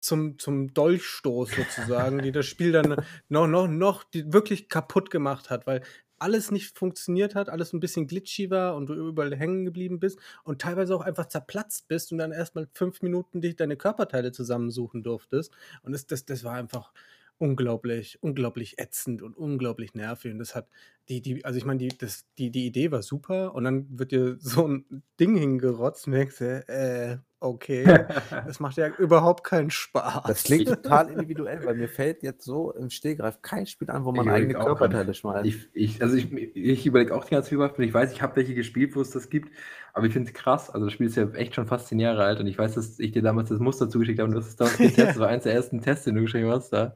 zum, 0.00 0.38
zum 0.38 0.72
Dolchstoß 0.74 1.50
sozusagen, 1.50 2.20
die 2.22 2.32
das 2.32 2.46
Spiel 2.46 2.72
dann 2.72 2.96
noch, 3.28 3.46
noch, 3.46 3.68
noch 3.68 4.04
wirklich 4.12 4.68
kaputt 4.68 5.10
gemacht 5.10 5.50
hat, 5.50 5.66
weil 5.66 5.82
alles 6.20 6.50
nicht 6.50 6.76
funktioniert 6.76 7.34
hat, 7.34 7.48
alles 7.48 7.72
ein 7.72 7.80
bisschen 7.80 8.06
glitchy 8.06 8.50
war 8.50 8.76
und 8.76 8.86
du 8.86 8.94
überall 8.94 9.34
hängen 9.34 9.64
geblieben 9.64 10.00
bist 10.00 10.18
und 10.44 10.60
teilweise 10.60 10.94
auch 10.94 11.00
einfach 11.00 11.26
zerplatzt 11.26 11.88
bist 11.88 12.12
und 12.12 12.18
dann 12.18 12.32
erstmal 12.32 12.68
fünf 12.74 13.02
Minuten 13.02 13.40
dich 13.40 13.56
deine 13.56 13.76
Körperteile 13.76 14.30
zusammensuchen 14.30 15.02
durftest. 15.02 15.52
Und 15.82 15.92
das, 15.92 16.06
das, 16.06 16.26
das 16.26 16.44
war 16.44 16.54
einfach 16.54 16.92
unglaublich, 17.38 18.22
unglaublich 18.22 18.78
ätzend 18.78 19.22
und 19.22 19.34
unglaublich 19.34 19.94
nervig. 19.94 20.32
Und 20.32 20.38
das 20.38 20.54
hat 20.54 20.68
die, 21.08 21.22
die, 21.22 21.44
also 21.44 21.56
ich 21.56 21.64
meine, 21.64 21.78
die, 21.78 21.96
die, 22.38 22.50
die 22.50 22.66
Idee 22.66 22.92
war 22.92 23.02
super 23.02 23.54
und 23.54 23.64
dann 23.64 23.86
wird 23.98 24.12
dir 24.12 24.36
so 24.38 24.68
ein 24.68 25.02
Ding 25.18 25.36
hingerotzt 25.36 26.06
und 26.06 26.12
denkst 26.12 26.40
äh, 26.40 27.16
okay, 27.40 27.84
das 28.46 28.60
macht 28.60 28.76
ja 28.76 28.88
überhaupt 28.88 29.44
keinen 29.44 29.70
Spaß. 29.70 30.24
Das 30.26 30.44
klingt 30.44 30.68
total 30.82 31.10
individuell, 31.10 31.64
weil 31.64 31.74
mir 31.74 31.88
fällt 31.88 32.22
jetzt 32.22 32.44
so 32.44 32.72
im 32.72 32.90
Stehgreif 32.90 33.42
kein 33.42 33.66
Spiel 33.66 33.90
an, 33.90 34.04
wo 34.04 34.12
man 34.12 34.26
Ich 34.26 34.32
eigene 34.32 34.54
Körperteile 34.54 35.14
schmeißt. 35.14 35.46
Ich, 35.46 35.68
ich, 35.72 36.02
also 36.02 36.16
ich, 36.16 36.32
ich 36.32 36.86
überlege 36.86 37.14
auch 37.14 37.24
die 37.24 37.30
ganze 37.30 37.50
Zeit, 37.58 37.78
ich 37.78 37.94
weiß, 37.94 38.12
ich 38.12 38.22
habe 38.22 38.36
welche 38.36 38.54
gespielt, 38.54 38.94
wo 38.94 39.00
es 39.00 39.10
das 39.10 39.30
gibt, 39.30 39.50
aber 39.94 40.06
ich 40.06 40.12
finde 40.12 40.28
es 40.28 40.34
krass. 40.34 40.70
Also 40.70 40.86
das 40.86 40.92
Spiel 40.92 41.06
ist 41.06 41.16
ja 41.16 41.28
echt 41.30 41.54
schon 41.54 41.66
fast 41.66 41.88
zehn 41.88 41.98
Jahre 41.98 42.24
alt 42.24 42.40
und 42.40 42.46
ich 42.46 42.58
weiß, 42.58 42.74
dass 42.74 42.98
ich 42.98 43.12
dir 43.12 43.22
damals 43.22 43.48
das 43.48 43.58
Muster 43.58 43.88
zugeschickt 43.88 44.20
habe 44.20 44.30
und 44.30 44.36
hast 44.36 44.48
es 44.48 44.56
damals 44.56 44.76
getestet. 44.76 45.08
Das 45.08 45.18
war 45.18 45.28
eins 45.28 45.44
der 45.44 45.54
ersten 45.54 45.80
Tests, 45.80 46.04
den 46.04 46.14
du 46.14 46.22
geschrieben 46.22 46.50
hast 46.50 46.70
da. 46.70 46.94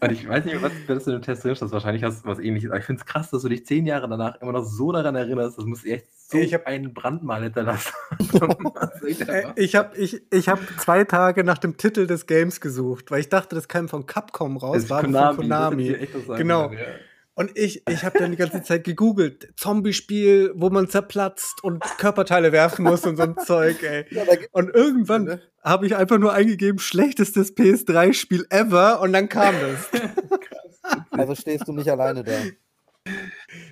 Und 0.00 0.12
ich 0.12 0.26
weiß 0.28 0.44
nicht, 0.44 0.62
was 0.62 0.72
das 0.88 1.06
in 1.06 1.12
dem 1.14 1.22
Test 1.22 1.44
drin 1.44 1.52
ist. 1.52 1.60
Wahrscheinlich 1.72 2.02
hast 2.02 2.24
du 2.24 2.28
was 2.28 2.38
ähnliches. 2.38 2.70
Aber 2.70 2.78
ich 2.78 2.84
finde 2.86 3.00
es 3.00 3.06
krass, 3.06 3.30
dass 3.30 3.42
du 3.42 3.48
dich 3.48 3.66
zehn 3.66 3.86
Jahre 3.86 4.08
danach 4.08 4.40
immer 4.40 4.52
noch 4.52 4.64
so 4.64 4.92
daran 4.92 5.14
erinnerst. 5.16 5.58
Das 5.58 5.64
muss 5.64 5.84
echt 5.84 6.06
so 6.16 6.38
Ich 6.38 6.54
hab- 6.54 6.66
ein 6.66 6.94
Brandmal 6.94 7.42
hinterlassen. 7.42 7.92
Ich 9.56 9.74
habe 9.76 9.96
ich, 9.96 10.22
ich 10.32 10.48
hab 10.48 10.58
zwei 10.78 11.04
Tage 11.04 11.44
nach 11.44 11.58
dem 11.58 11.76
Titel 11.76 12.06
des 12.06 12.26
Games 12.26 12.60
gesucht, 12.60 13.10
weil 13.10 13.20
ich 13.20 13.28
dachte, 13.28 13.54
das 13.54 13.68
kam 13.68 13.88
von 13.88 14.06
Capcom 14.06 14.56
raus, 14.56 14.88
war 14.90 15.02
Konami, 15.02 15.34
von 15.36 15.44
Konami. 15.48 16.06
sagen 16.26 16.36
Genau. 16.38 16.70
ja. 16.72 16.78
Und 17.34 17.56
ich, 17.56 17.82
ich 17.88 18.04
habe 18.04 18.18
dann 18.18 18.32
die 18.32 18.36
ganze 18.36 18.62
Zeit 18.62 18.84
gegoogelt, 18.84 19.52
Zombie-Spiel, 19.56 20.52
wo 20.56 20.68
man 20.68 20.88
zerplatzt 20.88 21.64
und 21.64 21.82
Körperteile 21.96 22.52
werfen 22.52 22.82
muss 22.84 23.06
und 23.06 23.16
so 23.16 23.22
ein 23.22 23.36
Zeug, 23.38 23.82
ey. 23.82 24.04
Ja, 24.10 24.24
Und 24.52 24.74
irgendwann 24.74 25.24
Ne? 25.24 25.40
Habe 25.62 25.86
ich 25.86 25.96
einfach 25.96 26.18
nur 26.18 26.32
eingegeben, 26.32 26.78
schlechtestes 26.78 27.56
PS3-Spiel 27.56 28.46
ever 28.50 29.00
und 29.00 29.12
dann 29.12 29.28
kam 29.28 29.54
das. 29.60 29.88
also 31.10 31.34
stehst 31.34 31.68
du 31.68 31.72
nicht 31.72 31.90
alleine 31.90 32.24
da. 32.24 32.38
Das 33.04 33.14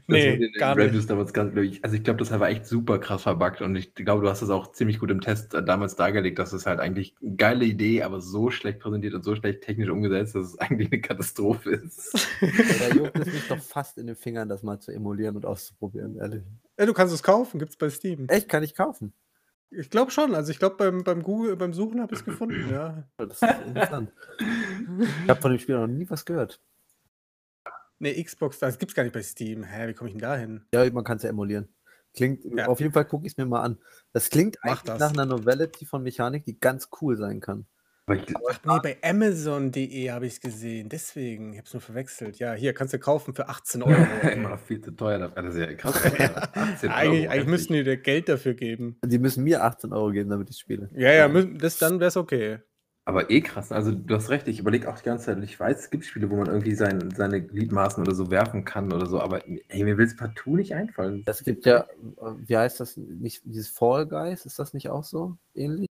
Nee, 0.06 0.38
den 0.38 0.52
gar 0.52 0.74
nicht. 0.74 1.10
Damals 1.10 1.32
ganz, 1.34 1.52
glaub 1.52 1.64
ich, 1.64 1.84
also 1.84 1.94
ich 1.94 2.02
glaube, 2.02 2.18
das 2.18 2.30
war 2.30 2.48
echt 2.48 2.66
super 2.66 2.98
krass 2.98 3.24
verbuggt 3.24 3.60
und 3.60 3.76
ich 3.76 3.94
glaube, 3.94 4.22
du 4.22 4.30
hast 4.30 4.40
es 4.40 4.48
auch 4.48 4.72
ziemlich 4.72 4.98
gut 4.98 5.10
im 5.10 5.20
Test 5.20 5.52
äh, 5.52 5.62
damals 5.62 5.96
dargelegt, 5.96 6.38
dass 6.38 6.54
es 6.54 6.64
halt 6.64 6.80
eigentlich 6.80 7.14
eine 7.20 7.36
geile 7.36 7.64
Idee, 7.66 8.02
aber 8.02 8.22
so 8.22 8.50
schlecht 8.50 8.80
präsentiert 8.80 9.12
und 9.12 9.24
so 9.24 9.36
schlecht 9.36 9.62
technisch 9.62 9.90
umgesetzt, 9.90 10.34
dass 10.34 10.46
es 10.46 10.58
eigentlich 10.58 10.90
eine 10.90 11.02
Katastrophe 11.02 11.72
ist. 11.72 12.28
Da 12.40 12.94
juckt 12.94 13.18
es 13.18 13.26
mich 13.26 13.48
doch 13.48 13.58
fast 13.58 13.98
in 13.98 14.06
den 14.06 14.16
Fingern, 14.16 14.48
das 14.48 14.62
mal 14.62 14.80
zu 14.80 14.92
emulieren 14.92 15.36
und 15.36 15.44
auszuprobieren, 15.44 16.16
ehrlich. 16.16 16.42
Ja, 16.78 16.86
du 16.86 16.94
kannst 16.94 17.12
es 17.12 17.22
kaufen, 17.22 17.58
gibt's 17.58 17.76
bei 17.76 17.90
Steam. 17.90 18.26
Echt, 18.28 18.48
kann 18.48 18.62
ich 18.62 18.74
kaufen. 18.74 19.12
Ich 19.70 19.90
glaube 19.90 20.10
schon. 20.10 20.34
Also 20.34 20.50
ich 20.50 20.58
glaube 20.58 20.76
beim, 20.76 21.04
beim 21.04 21.22
Google, 21.22 21.56
beim 21.56 21.72
Suchen 21.74 22.00
habe 22.00 22.14
ich 22.14 22.20
es 22.20 22.24
gefunden, 22.24 22.68
ja. 22.70 23.04
Das 23.18 23.42
ist 23.42 23.66
interessant. 23.66 24.12
ich 25.24 25.28
habe 25.28 25.40
von 25.40 25.50
dem 25.50 25.60
Spiel 25.60 25.76
noch 25.78 25.86
nie 25.86 26.08
was 26.08 26.24
gehört. 26.24 26.60
Ne, 27.98 28.22
Xbox, 28.22 28.58
das 28.60 28.78
gibt's 28.78 28.94
gar 28.94 29.02
nicht 29.02 29.12
bei 29.12 29.22
Steam. 29.22 29.64
Hä, 29.64 29.88
wie 29.88 29.94
komme 29.94 30.08
ich 30.08 30.14
denn 30.14 30.20
da 30.22 30.36
hin? 30.36 30.64
Ja, 30.72 30.88
man 30.92 31.04
kann 31.04 31.16
es 31.16 31.24
ja 31.24 31.30
emulieren. 31.30 31.68
Klingt, 32.14 32.44
Ja. 32.44 32.66
auf 32.66 32.80
jeden 32.80 32.92
Fall 32.92 33.04
gucke 33.04 33.26
ich 33.26 33.32
es 33.32 33.36
mir 33.36 33.44
mal 33.46 33.60
an. 33.62 33.78
Das 34.12 34.30
klingt 34.30 34.56
Mach 34.62 34.70
eigentlich 34.70 34.82
das. 34.84 34.98
nach 35.00 35.10
einer 35.12 35.26
Novelty 35.26 35.84
von 35.84 36.02
Mechanik, 36.02 36.44
die 36.44 36.58
ganz 36.58 36.88
cool 37.00 37.16
sein 37.16 37.40
kann. 37.40 37.66
Aber 38.08 38.16
ich, 38.16 38.34
Ach 38.48 38.58
nee, 38.64 38.80
bei 38.82 38.96
Amazon.de 39.02 40.10
habe 40.10 40.26
ich 40.26 40.34
es 40.34 40.40
gesehen. 40.40 40.88
Deswegen, 40.88 41.52
ich 41.52 41.58
habe 41.58 41.66
es 41.66 41.74
nur 41.74 41.82
verwechselt. 41.82 42.38
Ja, 42.38 42.54
hier 42.54 42.72
kannst 42.72 42.94
du 42.94 42.98
kaufen 42.98 43.34
für 43.34 43.50
18 43.50 43.82
Euro. 43.82 43.96
immer 44.32 44.48
noch 44.48 44.60
viel 44.60 44.80
zu 44.80 44.92
teuer. 44.92 45.28
Das 45.28 45.54
ist 45.54 45.60
ja 45.60 45.74
krass. 45.74 46.02
18 46.04 46.14
eigentlich 46.14 46.88
Euro, 46.90 46.94
eigentlich 46.94 47.28
heftig. 47.28 47.46
müssten 47.48 47.72
die 47.74 47.84
dir 47.84 47.96
Geld 47.98 48.30
dafür 48.30 48.54
geben. 48.54 48.96
Die 49.04 49.18
müssen 49.18 49.44
mir 49.44 49.62
18 49.62 49.92
Euro 49.92 50.10
geben, 50.10 50.30
damit 50.30 50.48
ich 50.48 50.56
spiele. 50.56 50.88
Ja, 50.94 51.12
ja, 51.12 51.28
das, 51.28 51.76
dann 51.76 52.00
wäre 52.00 52.08
es 52.08 52.16
okay. 52.16 52.60
Aber 53.04 53.30
eh 53.30 53.42
krass. 53.42 53.72
Also 53.72 53.92
du 53.92 54.14
hast 54.14 54.30
recht, 54.30 54.48
ich 54.48 54.58
überlege 54.58 54.88
auch 54.88 54.98
die 54.98 55.04
ganze 55.04 55.26
Zeit, 55.26 55.42
ich 55.42 55.58
weiß, 55.58 55.78
es 55.78 55.90
gibt 55.90 56.06
Spiele, 56.06 56.30
wo 56.30 56.36
man 56.36 56.46
irgendwie 56.46 56.74
sein, 56.74 57.10
seine 57.14 57.42
Gliedmaßen 57.42 58.02
oder 58.02 58.14
so 58.14 58.30
werfen 58.30 58.64
kann 58.64 58.92
oder 58.92 59.06
so, 59.06 59.18
aber 59.20 59.46
ey, 59.46 59.84
mir 59.84 59.96
will 59.96 60.06
es 60.06 60.16
partout 60.16 60.56
nicht 60.56 60.74
einfallen. 60.74 61.24
Es 61.26 61.42
gibt 61.42 61.64
ja, 61.64 61.86
wie 62.46 62.56
heißt 62.56 62.80
das, 62.80 62.98
nicht 62.98 63.42
dieses 63.44 63.68
Fall 63.68 64.06
Guys, 64.06 64.44
ist 64.44 64.58
das 64.58 64.74
nicht 64.74 64.90
auch 64.90 65.04
so 65.04 65.38
ähnlich? 65.54 65.87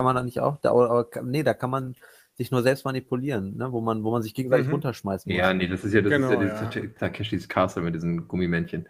Kann 0.00 0.06
man 0.06 0.16
da 0.16 0.22
nicht 0.22 0.40
auch? 0.40 0.56
Da, 0.62 0.70
aber, 0.70 1.10
nee, 1.24 1.42
da 1.42 1.52
kann 1.52 1.68
man 1.68 1.94
sich 2.32 2.50
nur 2.50 2.62
selbst 2.62 2.86
manipulieren, 2.86 3.58
ne? 3.58 3.70
wo, 3.70 3.82
man, 3.82 4.02
wo 4.02 4.10
man 4.10 4.22
sich 4.22 4.32
gegenseitig 4.32 4.68
Mhm. 4.68 4.72
runterschmeißen 4.72 5.30
muss. 5.30 5.38
Ja, 5.38 5.52
nee, 5.52 5.68
das 5.68 5.84
ist 5.84 5.92
ja, 5.92 6.00
das 6.00 6.10
Genau, 6.10 6.28
ist 6.30 6.32
ja, 6.40 6.42
ja. 6.42 6.70
dieses 6.70 6.94
Takeshis 6.94 7.46
Castle 7.50 7.82
mit 7.82 7.94
diesen 7.94 8.26
Gummimännchen. 8.26 8.88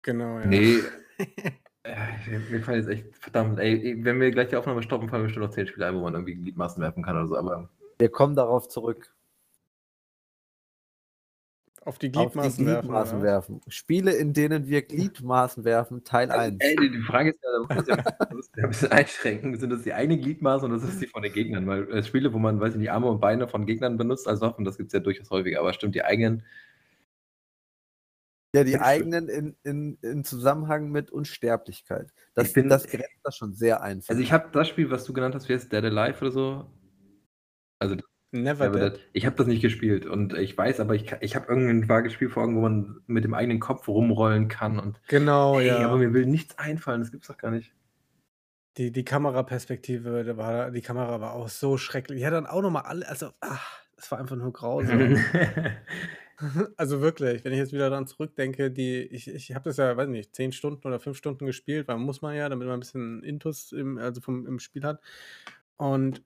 Genau, 0.00 0.38
ja. 0.38 0.46
Nee. 0.46 0.78
äh, 1.82 2.38
mir 2.50 2.62
fallen 2.62 2.78
jetzt 2.78 2.88
echt, 2.88 3.14
verdammt, 3.18 3.58
ey, 3.58 4.02
wenn 4.02 4.18
wir 4.22 4.30
gleich 4.30 4.48
die 4.48 4.56
Aufnahme 4.56 4.82
stoppen, 4.82 5.10
fallen 5.10 5.20
mir 5.20 5.26
bestimmt 5.26 5.44
noch 5.44 5.52
10 5.52 5.66
Spiele 5.66 5.84
ein, 5.86 5.96
wo 5.96 6.00
man 6.00 6.14
irgendwie 6.14 6.36
Gliedmaßen 6.36 6.82
werfen 6.82 7.02
kann 7.02 7.14
oder 7.16 7.26
so, 7.26 7.36
aber 7.36 7.68
Wir 7.98 8.08
kommen 8.08 8.34
darauf 8.34 8.68
zurück. 8.68 9.14
Auf 11.88 11.98
die 11.98 12.08
Auf 12.14 12.32
die 12.32 12.38
Gliedmaßen, 12.38 12.64
Gliedmaßen 12.66 13.22
werfen. 13.22 13.58
werfen. 13.58 13.70
Spiele, 13.72 14.12
in 14.12 14.34
denen 14.34 14.66
wir 14.68 14.82
Gliedmaßen 14.82 15.64
werfen, 15.64 16.04
Teil 16.04 16.30
1. 16.30 16.56
Ey, 16.60 16.76
die 16.76 16.90
die 16.90 17.00
Frage 17.00 17.30
ist 17.30 17.40
ja, 17.42 17.48
da 17.52 17.60
muss 17.60 17.86
man 17.86 17.86
ja 18.58 18.64
ein 18.64 18.68
bisschen 18.68 18.92
einschränken. 18.92 19.58
Sind 19.58 19.70
das 19.70 19.82
die 19.84 19.94
eigenen 19.94 20.20
Gliedmaßen 20.20 20.68
oder 20.70 20.78
sind 20.78 20.90
das 20.92 20.98
die 21.00 21.06
von 21.06 21.22
den 21.22 21.32
Gegnern? 21.32 21.66
Weil 21.66 21.90
äh, 21.90 22.02
Spiele, 22.02 22.34
wo 22.34 22.38
man, 22.38 22.60
weiß 22.60 22.74
ich 22.74 22.78
nicht, 22.78 22.90
Arme 22.90 23.06
und 23.08 23.20
Beine 23.20 23.48
von 23.48 23.64
Gegnern 23.64 23.96
benutzt 23.96 24.28
als 24.28 24.42
Waffen, 24.42 24.66
das 24.66 24.76
gibt 24.76 24.88
es 24.88 24.92
ja 24.92 25.00
durchaus 25.00 25.30
häufiger. 25.30 25.60
Aber 25.60 25.72
stimmt, 25.72 25.94
die 25.94 26.04
eigenen, 26.04 26.44
Ja, 28.54 28.64
die 28.64 28.78
eigenen 28.78 29.28
in, 29.30 29.56
in, 29.62 29.98
in 30.02 30.24
Zusammenhang 30.24 30.90
mit 30.90 31.10
Unsterblichkeit. 31.10 32.12
Das, 32.34 32.48
Ich 32.48 32.52
bin- 32.52 32.68
das 32.68 32.86
grenzt 32.86 33.18
das 33.22 33.34
schon 33.36 33.54
sehr 33.54 33.82
ein. 33.82 34.02
also 34.06 34.20
ich 34.20 34.32
habe 34.32 34.48
das 34.52 34.68
Spiel, 34.68 34.90
was 34.90 35.04
du 35.04 35.14
genannt 35.14 35.34
hast, 35.34 35.48
wie 35.48 35.54
heißt 35.54 35.72
Dead 35.72 35.84
Alive 35.84 36.20
oder 36.20 36.32
so? 36.32 36.70
Also 37.78 37.96
Never 38.30 38.66
aber 38.66 38.90
Dead. 38.90 39.00
ich 39.14 39.24
habe 39.24 39.36
das 39.36 39.46
nicht 39.46 39.62
gespielt 39.62 40.04
und 40.04 40.34
ich 40.34 40.56
weiß, 40.56 40.80
aber 40.80 40.94
ich, 40.94 41.14
ich 41.20 41.34
habe 41.34 41.46
irgendein 41.48 41.88
vages 41.88 42.12
Spiel 42.12 42.28
vor 42.28 42.42
Augen, 42.42 42.56
wo 42.56 42.60
man 42.60 43.00
mit 43.06 43.24
dem 43.24 43.32
eigenen 43.32 43.58
Kopf 43.58 43.88
rumrollen 43.88 44.48
kann 44.48 44.78
und 44.78 45.00
Genau, 45.08 45.58
ey, 45.58 45.68
ja. 45.68 45.78
aber 45.78 45.96
mir 45.96 46.12
will 46.12 46.26
nichts 46.26 46.58
einfallen, 46.58 47.00
das 47.00 47.10
gibt's 47.10 47.28
doch 47.28 47.38
gar 47.38 47.50
nicht. 47.50 47.72
Die, 48.76 48.92
die 48.92 49.04
Kameraperspektive, 49.04 50.24
da 50.24 50.36
war, 50.36 50.70
die 50.70 50.82
Kamera 50.82 51.20
war 51.20 51.32
auch 51.32 51.48
so 51.48 51.78
schrecklich. 51.78 52.20
Ja, 52.20 52.30
dann 52.30 52.46
auch 52.46 52.60
nochmal 52.60 52.82
alle, 52.82 53.08
also, 53.08 53.30
ach, 53.40 53.82
es 53.96 54.10
war 54.10 54.18
einfach 54.18 54.36
nur 54.36 54.52
grausam. 54.52 55.16
also 56.76 57.00
wirklich, 57.00 57.44
wenn 57.44 57.52
ich 57.52 57.58
jetzt 57.58 57.72
wieder 57.72 57.90
daran 57.90 58.06
zurückdenke, 58.06 58.70
die, 58.70 59.00
ich, 59.00 59.28
ich 59.28 59.54
habe 59.54 59.64
das 59.64 59.76
ja, 59.76 59.96
weiß 59.96 60.08
nicht, 60.08 60.34
zehn 60.34 60.52
Stunden 60.52 60.86
oder 60.86 61.00
fünf 61.00 61.16
Stunden 61.16 61.46
gespielt, 61.46 61.88
weil 61.88 61.96
muss 61.98 62.22
man 62.22 62.36
ja, 62.36 62.48
damit 62.48 62.66
man 62.68 62.76
ein 62.76 62.80
bisschen 62.80 63.22
Intus 63.22 63.72
im, 63.72 63.98
also 63.98 64.20
vom, 64.20 64.46
im 64.46 64.58
Spiel 64.58 64.84
hat. 64.84 65.00
Und 65.76 66.22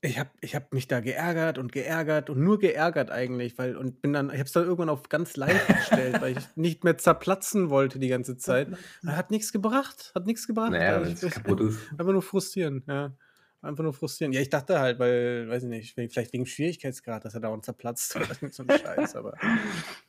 ich 0.00 0.18
habe 0.18 0.30
ich 0.40 0.54
hab 0.54 0.72
mich 0.72 0.86
da 0.86 1.00
geärgert 1.00 1.58
und 1.58 1.72
geärgert 1.72 2.30
und 2.30 2.38
nur 2.42 2.58
geärgert 2.58 3.10
eigentlich, 3.10 3.58
weil 3.58 3.76
und 3.76 4.00
bin 4.00 4.12
dann, 4.12 4.26
ich 4.28 4.34
habe 4.34 4.44
es 4.44 4.52
dann 4.52 4.64
irgendwann 4.64 4.88
auf 4.90 5.08
ganz 5.08 5.36
leicht 5.36 5.66
gestellt, 5.66 6.20
weil 6.20 6.38
ich 6.38 6.44
nicht 6.56 6.84
mehr 6.84 6.96
zerplatzen 6.98 7.68
wollte 7.70 7.98
die 7.98 8.08
ganze 8.08 8.36
Zeit. 8.36 8.68
Hat 9.06 9.30
nichts 9.32 9.52
gebracht, 9.52 10.12
hat 10.14 10.26
nichts 10.26 10.46
gebracht. 10.46 10.70
naja, 10.72 10.98
Also 10.98 11.26
ich- 11.26 11.32
kaputt 11.34 11.60
ist. 11.60 11.80
Einfach 11.92 12.12
nur 12.12 12.22
frustrieren, 12.22 12.84
ja. 12.86 13.12
Einfach 13.60 13.82
nur 13.82 13.92
frustrieren. 13.92 14.32
Ja, 14.32 14.40
ich 14.40 14.50
dachte 14.50 14.78
halt, 14.78 15.00
weil, 15.00 15.48
weiß 15.48 15.64
ich 15.64 15.68
nicht, 15.68 15.94
vielleicht 16.12 16.32
wegen 16.32 16.46
Schwierigkeitsgrad, 16.46 17.24
dass 17.24 17.34
er 17.34 17.40
dauernd 17.40 17.64
zerplatzt 17.64 18.14
oder 18.14 18.26
so 18.52 18.62
ein 18.62 18.70
Scheiß, 18.70 19.16
aber 19.16 19.34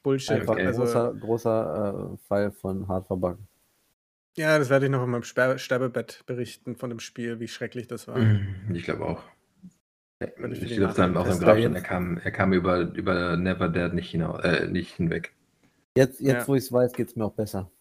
Bullshit. 0.03 0.31
Einfach 0.41 0.53
Okay. 0.53 0.61
ein 0.61 0.67
Also, 0.67 0.81
großer, 0.83 1.13
großer 1.15 2.11
äh, 2.13 2.17
Fall 2.27 2.51
von 2.51 2.87
hart 2.87 3.07
verbacken. 3.07 3.47
ja, 4.37 4.59
das 4.59 4.69
werde 4.69 4.85
ich 4.85 4.91
noch 4.91 5.03
in 5.03 5.09
meinem 5.09 5.23
Sterbebett 5.23 6.21
berichten 6.27 6.75
von 6.75 6.91
dem 6.91 6.99
Spiel, 6.99 7.39
wie 7.39 7.47
schrecklich 7.47 7.87
das 7.87 8.07
war. 8.07 8.19
Ich 8.71 8.83
glaube 8.83 9.05
auch. 9.07 9.23
Ich 10.19 10.73
steht 10.73 10.83
auf 10.83 10.95
seinem, 10.95 11.15
auf 11.15 11.27
seinem 11.27 11.39
Grabstein, 11.39 11.75
er 11.75 11.81
kam, 11.81 12.17
er 12.17 12.31
kam 12.31 12.51
über, 12.51 12.81
über 12.93 13.37
Never 13.37 13.69
Dead 13.69 13.93
nicht, 13.93 14.11
hinaus, 14.11 14.43
äh, 14.43 14.67
nicht 14.67 14.95
hinweg. 14.95 15.33
Jetzt, 15.95 16.19
jetzt 16.19 16.41
Ja. 16.41 16.47
wo 16.47 16.55
ich 16.55 16.63
es 16.63 16.71
weiß, 16.71 16.93
geht 16.93 17.07
es 17.07 17.15
mir 17.15 17.25
auch 17.25 17.33
besser. 17.33 17.71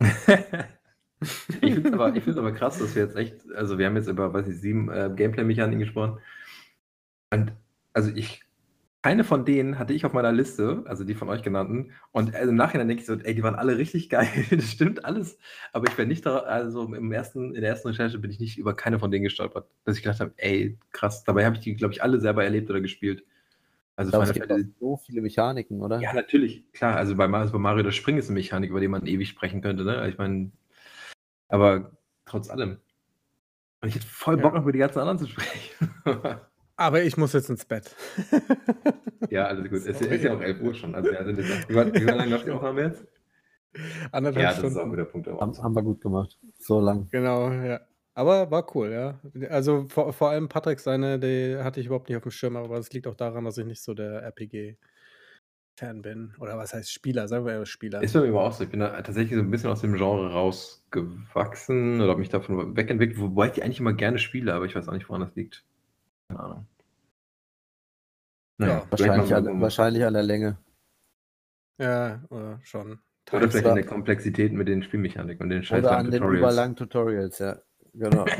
ich 0.00 1.74
finde 1.74 1.88
es 1.88 1.92
aber, 1.94 2.14
ich 2.16 2.28
aber 2.28 2.52
krass, 2.52 2.78
dass 2.78 2.94
wir 2.96 3.04
jetzt 3.04 3.16
echt, 3.16 3.36
also 3.54 3.78
wir 3.78 3.86
haben 3.86 3.96
jetzt 3.96 4.08
über, 4.08 4.34
weiß 4.34 4.48
ich, 4.48 4.60
sieben 4.60 4.90
äh, 4.90 5.10
Gameplay-Mechaniken 5.14 5.78
gesprochen. 5.80 6.18
Und 7.32 7.52
also 7.92 8.10
ich, 8.14 8.42
keine 9.06 9.22
von 9.22 9.44
denen 9.44 9.78
hatte 9.78 9.92
ich 9.92 10.04
auf 10.04 10.12
meiner 10.14 10.32
Liste, 10.32 10.82
also 10.86 11.04
die 11.04 11.14
von 11.14 11.28
euch 11.28 11.42
genannten. 11.42 11.92
Und 12.10 12.34
also 12.34 12.50
im 12.50 12.56
Nachhinein 12.56 12.88
denke 12.88 13.02
ich 13.02 13.06
so, 13.06 13.14
ey, 13.14 13.36
die 13.36 13.42
waren 13.44 13.54
alle 13.54 13.78
richtig 13.78 14.10
geil. 14.10 14.26
Das 14.50 14.64
stimmt 14.64 15.04
alles. 15.04 15.38
Aber 15.72 15.86
ich 15.88 15.94
bin 15.94 16.08
nicht 16.08 16.26
da, 16.26 16.38
also 16.38 16.92
im 16.92 17.12
ersten, 17.12 17.54
in 17.54 17.60
der 17.60 17.70
ersten 17.70 17.86
Recherche 17.86 18.18
bin 18.18 18.32
ich 18.32 18.40
nicht 18.40 18.58
über 18.58 18.74
keine 18.74 18.98
von 18.98 19.12
denen 19.12 19.22
gestolpert. 19.22 19.70
Dass 19.84 19.96
ich 19.96 20.02
gedacht 20.02 20.18
habe, 20.18 20.32
ey, 20.38 20.76
krass. 20.90 21.22
Dabei 21.22 21.44
habe 21.44 21.54
ich 21.54 21.60
die, 21.62 21.76
glaube 21.76 21.94
ich, 21.94 22.02
alle 22.02 22.18
selber 22.18 22.42
erlebt 22.42 22.68
oder 22.68 22.80
gespielt. 22.80 23.22
Also 23.94 24.08
Ich 24.08 24.12
glaube, 24.12 24.24
es 24.26 24.32
gibt 24.32 24.46
Fantasy- 24.48 24.74
so 24.80 24.96
viele 24.96 25.22
Mechaniken, 25.22 25.80
oder? 25.80 26.00
ja, 26.00 26.12
natürlich, 26.12 26.64
klar. 26.72 26.96
Also 26.96 27.14
bei 27.14 27.28
Mario, 27.28 27.52
bei 27.52 27.58
Mario 27.58 27.84
das 27.84 27.94
Springen 27.94 28.18
ist 28.18 28.28
eine 28.28 28.34
Mechanik, 28.34 28.70
über 28.70 28.80
die 28.80 28.88
man 28.88 29.06
ewig 29.06 29.28
sprechen 29.28 29.62
könnte, 29.62 29.84
ne? 29.84 30.08
Ich 30.08 30.18
meine, 30.18 30.50
aber 31.48 31.92
trotz 32.24 32.50
allem. 32.50 32.78
Und 33.82 33.88
ich 33.88 33.94
hätte 33.94 34.06
voll 34.06 34.36
Bock, 34.36 34.52
Ja. 34.52 34.58
noch 34.58 34.64
über 34.64 34.72
die 34.72 34.80
ganzen 34.80 34.98
anderen 34.98 35.18
zu 35.20 35.26
sprechen. 35.30 35.70
Aber 36.76 37.02
ich 37.02 37.16
muss 37.16 37.32
jetzt 37.32 37.48
ins 37.50 37.64
Bett. 37.64 37.94
ja, 39.30 39.46
also 39.46 39.62
gut, 39.62 39.72
es 39.72 39.86
ist 40.00 40.22
ja 40.24 40.34
auch 40.34 40.40
11 40.40 40.60
Uhr 40.60 40.74
schon. 40.74 40.94
Also, 40.94 41.10
ja, 41.10 41.22
jetzt, 41.26 41.68
wie, 41.68 41.74
war- 41.74 41.92
wie 41.92 41.98
lange 42.00 42.30
läuft 42.30 42.46
die 42.46 42.50
Aufnahme 42.50 42.82
jetzt? 42.82 43.06
Anderthalb 44.12 44.42
Ja, 44.42 44.50
das 44.50 44.58
ist 44.58 44.64
auch 44.64 44.70
Stunden. 44.70 44.92
wieder 44.92 45.04
Punkt. 45.06 45.26
Haben, 45.28 45.62
haben 45.62 45.74
wir 45.74 45.82
gut 45.82 46.00
gemacht. 46.00 46.38
So 46.58 46.80
lang. 46.80 47.08
Genau, 47.10 47.50
ja. 47.50 47.80
Aber 48.14 48.50
war 48.50 48.74
cool, 48.74 48.90
ja. 48.90 49.20
Also 49.50 49.84
vor, 49.88 50.12
vor 50.14 50.30
allem 50.30 50.48
Patrick 50.48 50.80
seine, 50.80 51.18
die 51.18 51.56
hatte 51.62 51.80
ich 51.80 51.86
überhaupt 51.86 52.08
nicht 52.08 52.16
auf 52.16 52.22
dem 52.22 52.30
Schirm, 52.30 52.56
aber 52.56 52.76
das 52.76 52.90
liegt 52.92 53.06
auch 53.06 53.14
daran, 53.14 53.44
dass 53.44 53.58
ich 53.58 53.66
nicht 53.66 53.82
so 53.82 53.92
der 53.92 54.22
RPG-Fan 54.22 56.00
bin. 56.00 56.34
Oder 56.40 56.56
was 56.56 56.72
heißt 56.72 56.90
Spieler, 56.90 57.28
sagen 57.28 57.44
wir 57.44 57.52
eher 57.52 57.66
Spieler. 57.66 58.02
Ist 58.02 58.14
bei 58.14 58.20
mir 58.20 58.28
aber 58.28 58.44
auch 58.44 58.52
so. 58.52 58.64
Ich 58.64 58.70
bin 58.70 58.80
da 58.80 59.02
tatsächlich 59.02 59.34
so 59.36 59.42
ein 59.42 59.50
bisschen 59.50 59.70
aus 59.70 59.82
dem 59.82 59.94
Genre 59.94 60.32
rausgewachsen 60.32 62.00
oder 62.00 62.10
habe 62.10 62.20
mich 62.20 62.30
davon 62.30 62.74
wegentwickelt, 62.76 63.20
wobei 63.20 63.46
ich 63.48 63.52
die 63.52 63.62
eigentlich 63.62 63.80
immer 63.80 63.92
gerne 63.92 64.18
spiele, 64.18 64.54
aber 64.54 64.64
ich 64.64 64.74
weiß 64.74 64.88
auch 64.88 64.94
nicht, 64.94 65.08
woran 65.10 65.20
das 65.22 65.34
liegt. 65.34 65.64
Keine 66.28 66.40
Ahnung. 66.40 66.66
Ja, 68.58 68.80
vielleicht 68.80 68.90
Wahrscheinlich, 68.90 69.34
an, 69.34 69.60
wahrscheinlich 69.60 70.04
an 70.04 70.14
der 70.14 70.22
Länge. 70.22 70.56
Ja, 71.78 72.22
oder 72.30 72.58
schon. 72.62 72.98
Oder 73.32 73.50
vielleicht 73.50 73.66
in 73.66 73.74
der 73.74 73.84
Komplexität 73.86 74.52
mit 74.52 74.68
den 74.68 74.82
Spielmechaniken 74.82 75.42
und 75.42 75.50
den 75.50 75.62
scheiß 75.62 75.80
Oder 75.80 75.98
an 75.98 76.10
den 76.10 76.20
Tutorials. 76.20 76.38
überlangen 76.38 76.76
Tutorials, 76.76 77.38
ja. 77.38 77.58
Genau. 77.92 78.24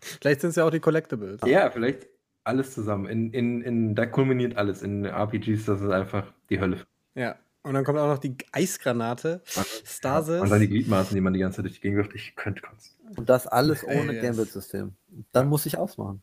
Vielleicht 0.00 0.40
sind 0.40 0.50
es 0.50 0.56
ja 0.56 0.64
auch 0.64 0.70
die 0.70 0.80
Collectibles. 0.80 1.40
Ja, 1.44 1.70
vielleicht 1.70 2.08
alles 2.44 2.72
zusammen. 2.74 3.06
In, 3.06 3.32
in, 3.32 3.62
in, 3.62 3.94
da 3.94 4.06
kulminiert 4.06 4.56
alles. 4.56 4.82
In 4.82 5.04
RPGs, 5.04 5.64
das 5.66 5.80
ist 5.80 5.90
einfach 5.90 6.32
die 6.50 6.60
Hölle. 6.60 6.84
Ja. 7.14 7.36
Und 7.62 7.74
dann 7.74 7.84
kommt 7.84 7.98
auch 7.98 8.06
noch 8.06 8.18
die 8.18 8.36
Eisgranate, 8.52 9.42
Stasis. 9.44 10.40
Und 10.40 10.50
dann 10.50 10.60
die 10.60 10.68
Gliedmaßen, 10.68 11.14
die 11.14 11.20
man 11.20 11.32
die 11.32 11.40
ganze 11.40 11.56
Zeit 11.56 11.64
durch 11.66 11.74
die 11.74 11.80
Gegend 11.80 11.98
wirft. 11.98 12.14
Ich 12.14 12.34
könnte 12.36 12.62
kotzen. 12.62 12.96
Und 13.16 13.28
das 13.28 13.46
alles 13.46 13.84
ohne 13.86 14.14
Yes. 14.14 14.22
Gambit-System. 14.22 14.94
Dann 15.32 15.48
muss 15.48 15.66
ich 15.66 15.76
ausmachen. 15.76 16.22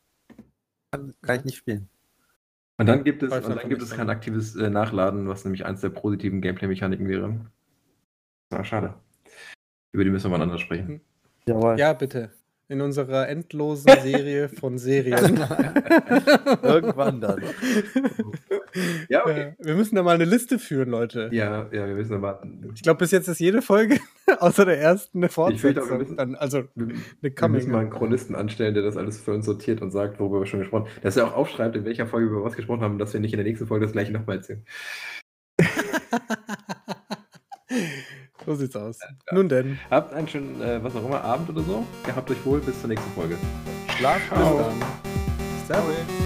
Kann, 0.91 1.13
kann 1.21 1.37
ich 1.37 1.45
nicht 1.45 1.57
spielen. 1.57 1.89
Und 2.77 2.87
dann 2.87 3.03
gibt 3.03 3.23
es, 3.23 3.31
und 3.31 3.55
dann 3.55 3.69
gibt 3.69 3.81
es 3.81 3.89
dann. 3.89 3.99
kein 3.99 4.09
aktives 4.09 4.55
äh, 4.55 4.69
Nachladen, 4.69 5.27
was 5.27 5.45
nämlich 5.45 5.65
eins 5.65 5.81
der 5.81 5.89
positiven 5.89 6.41
Gameplay-Mechaniken 6.41 7.07
wäre. 7.07 7.39
Ah, 8.49 8.63
schade. 8.63 8.95
Über 9.93 10.03
die 10.03 10.09
müssen 10.09 10.29
wir 10.29 10.37
mal 10.37 10.43
anders 10.43 10.61
sprechen. 10.61 11.01
Jawohl. 11.47 11.79
Ja, 11.79 11.93
bitte. 11.93 12.31
In 12.67 12.81
unserer 12.81 13.29
endlosen 13.29 13.91
Serie 14.01 14.49
von 14.49 14.77
Serien. 14.79 15.37
Irgendwann 16.63 17.21
dann. 17.21 17.43
Ja, 19.07 19.21
okay. 19.23 19.53
Ja, 19.59 19.65
Wir 19.65 19.75
müssen 19.75 19.95
da 19.95 20.01
mal 20.03 20.15
eine 20.15 20.25
Liste 20.25 20.57
führen, 20.57 20.89
Leute. 20.89 21.29
Ja, 21.31 21.67
ja, 21.71 21.87
wir 21.87 21.93
müssen 21.95 22.19
warten. 22.23 22.71
Ich 22.73 22.81
glaube, 22.81 22.97
bis 22.99 23.11
jetzt 23.11 23.27
ist 23.27 23.39
jede 23.39 23.61
Folge 23.61 23.99
außer 24.39 24.65
der 24.65 24.79
ersten 24.81 25.19
eine 25.19 25.29
fürchte 25.29 25.53
auch, 25.53 25.59
wir 25.59 25.59
Fortsetzung. 25.59 25.97
müssen- 25.99 26.17
Dann, 26.17 26.35
also 26.35 26.63
Wir, 26.73 26.85
eine 26.87 26.95
wir 27.21 27.35
Coming. 27.35 27.51
müssen 27.53 27.71
mal 27.71 27.79
einen 27.81 27.89
Chronisten 27.91 28.35
anstellen, 28.35 28.73
der 28.73 28.83
das 28.83 28.97
alles 28.97 29.19
für 29.21 29.31
uns 29.33 29.45
sortiert 29.45 29.81
und 29.83 29.91
sagt, 29.91 30.19
worüber 30.19 30.39
wir 30.39 30.45
schon 30.47 30.59
gesprochen 30.61 30.85
haben. 30.85 31.01
Dass 31.03 31.15
er 31.17 31.27
auch 31.27 31.33
aufschreibt, 31.35 31.75
in 31.75 31.85
welcher 31.85 32.07
Folge 32.07 32.27
wir 32.31 32.37
über 32.37 32.45
was 32.45 32.55
gesprochen 32.55 32.81
haben, 32.81 32.97
dass 32.97 33.13
wir 33.13 33.19
nicht 33.19 33.33
in 33.33 33.37
der 33.37 33.45
nächsten 33.45 33.67
Folge 33.67 33.85
das 33.85 33.93
gleiche 33.93 34.11
nochmal 34.11 34.37
erzählen. 34.37 34.65
So 38.45 38.55
sieht's 38.55 38.75
aus. 38.75 38.99
Nun 39.31 39.49
denn. 39.49 39.79
Habt 39.89 40.13
einen 40.13 40.27
schönen, 40.27 40.61
äh, 40.61 40.83
was 40.83 40.95
auch 40.95 41.05
immer, 41.05 41.23
Abend 41.23 41.49
oder 41.49 41.61
so. 41.61 41.85
Gehabt 42.05 42.29
euch 42.29 42.45
wohl. 42.45 42.59
Bis 42.59 42.79
zur 42.79 42.89
nächsten 42.89 43.11
Folge. 43.11 43.37
Schlaf 43.97 44.19
Bis 44.29 44.39
dann. 44.39 44.83
Servus. 45.67 46.24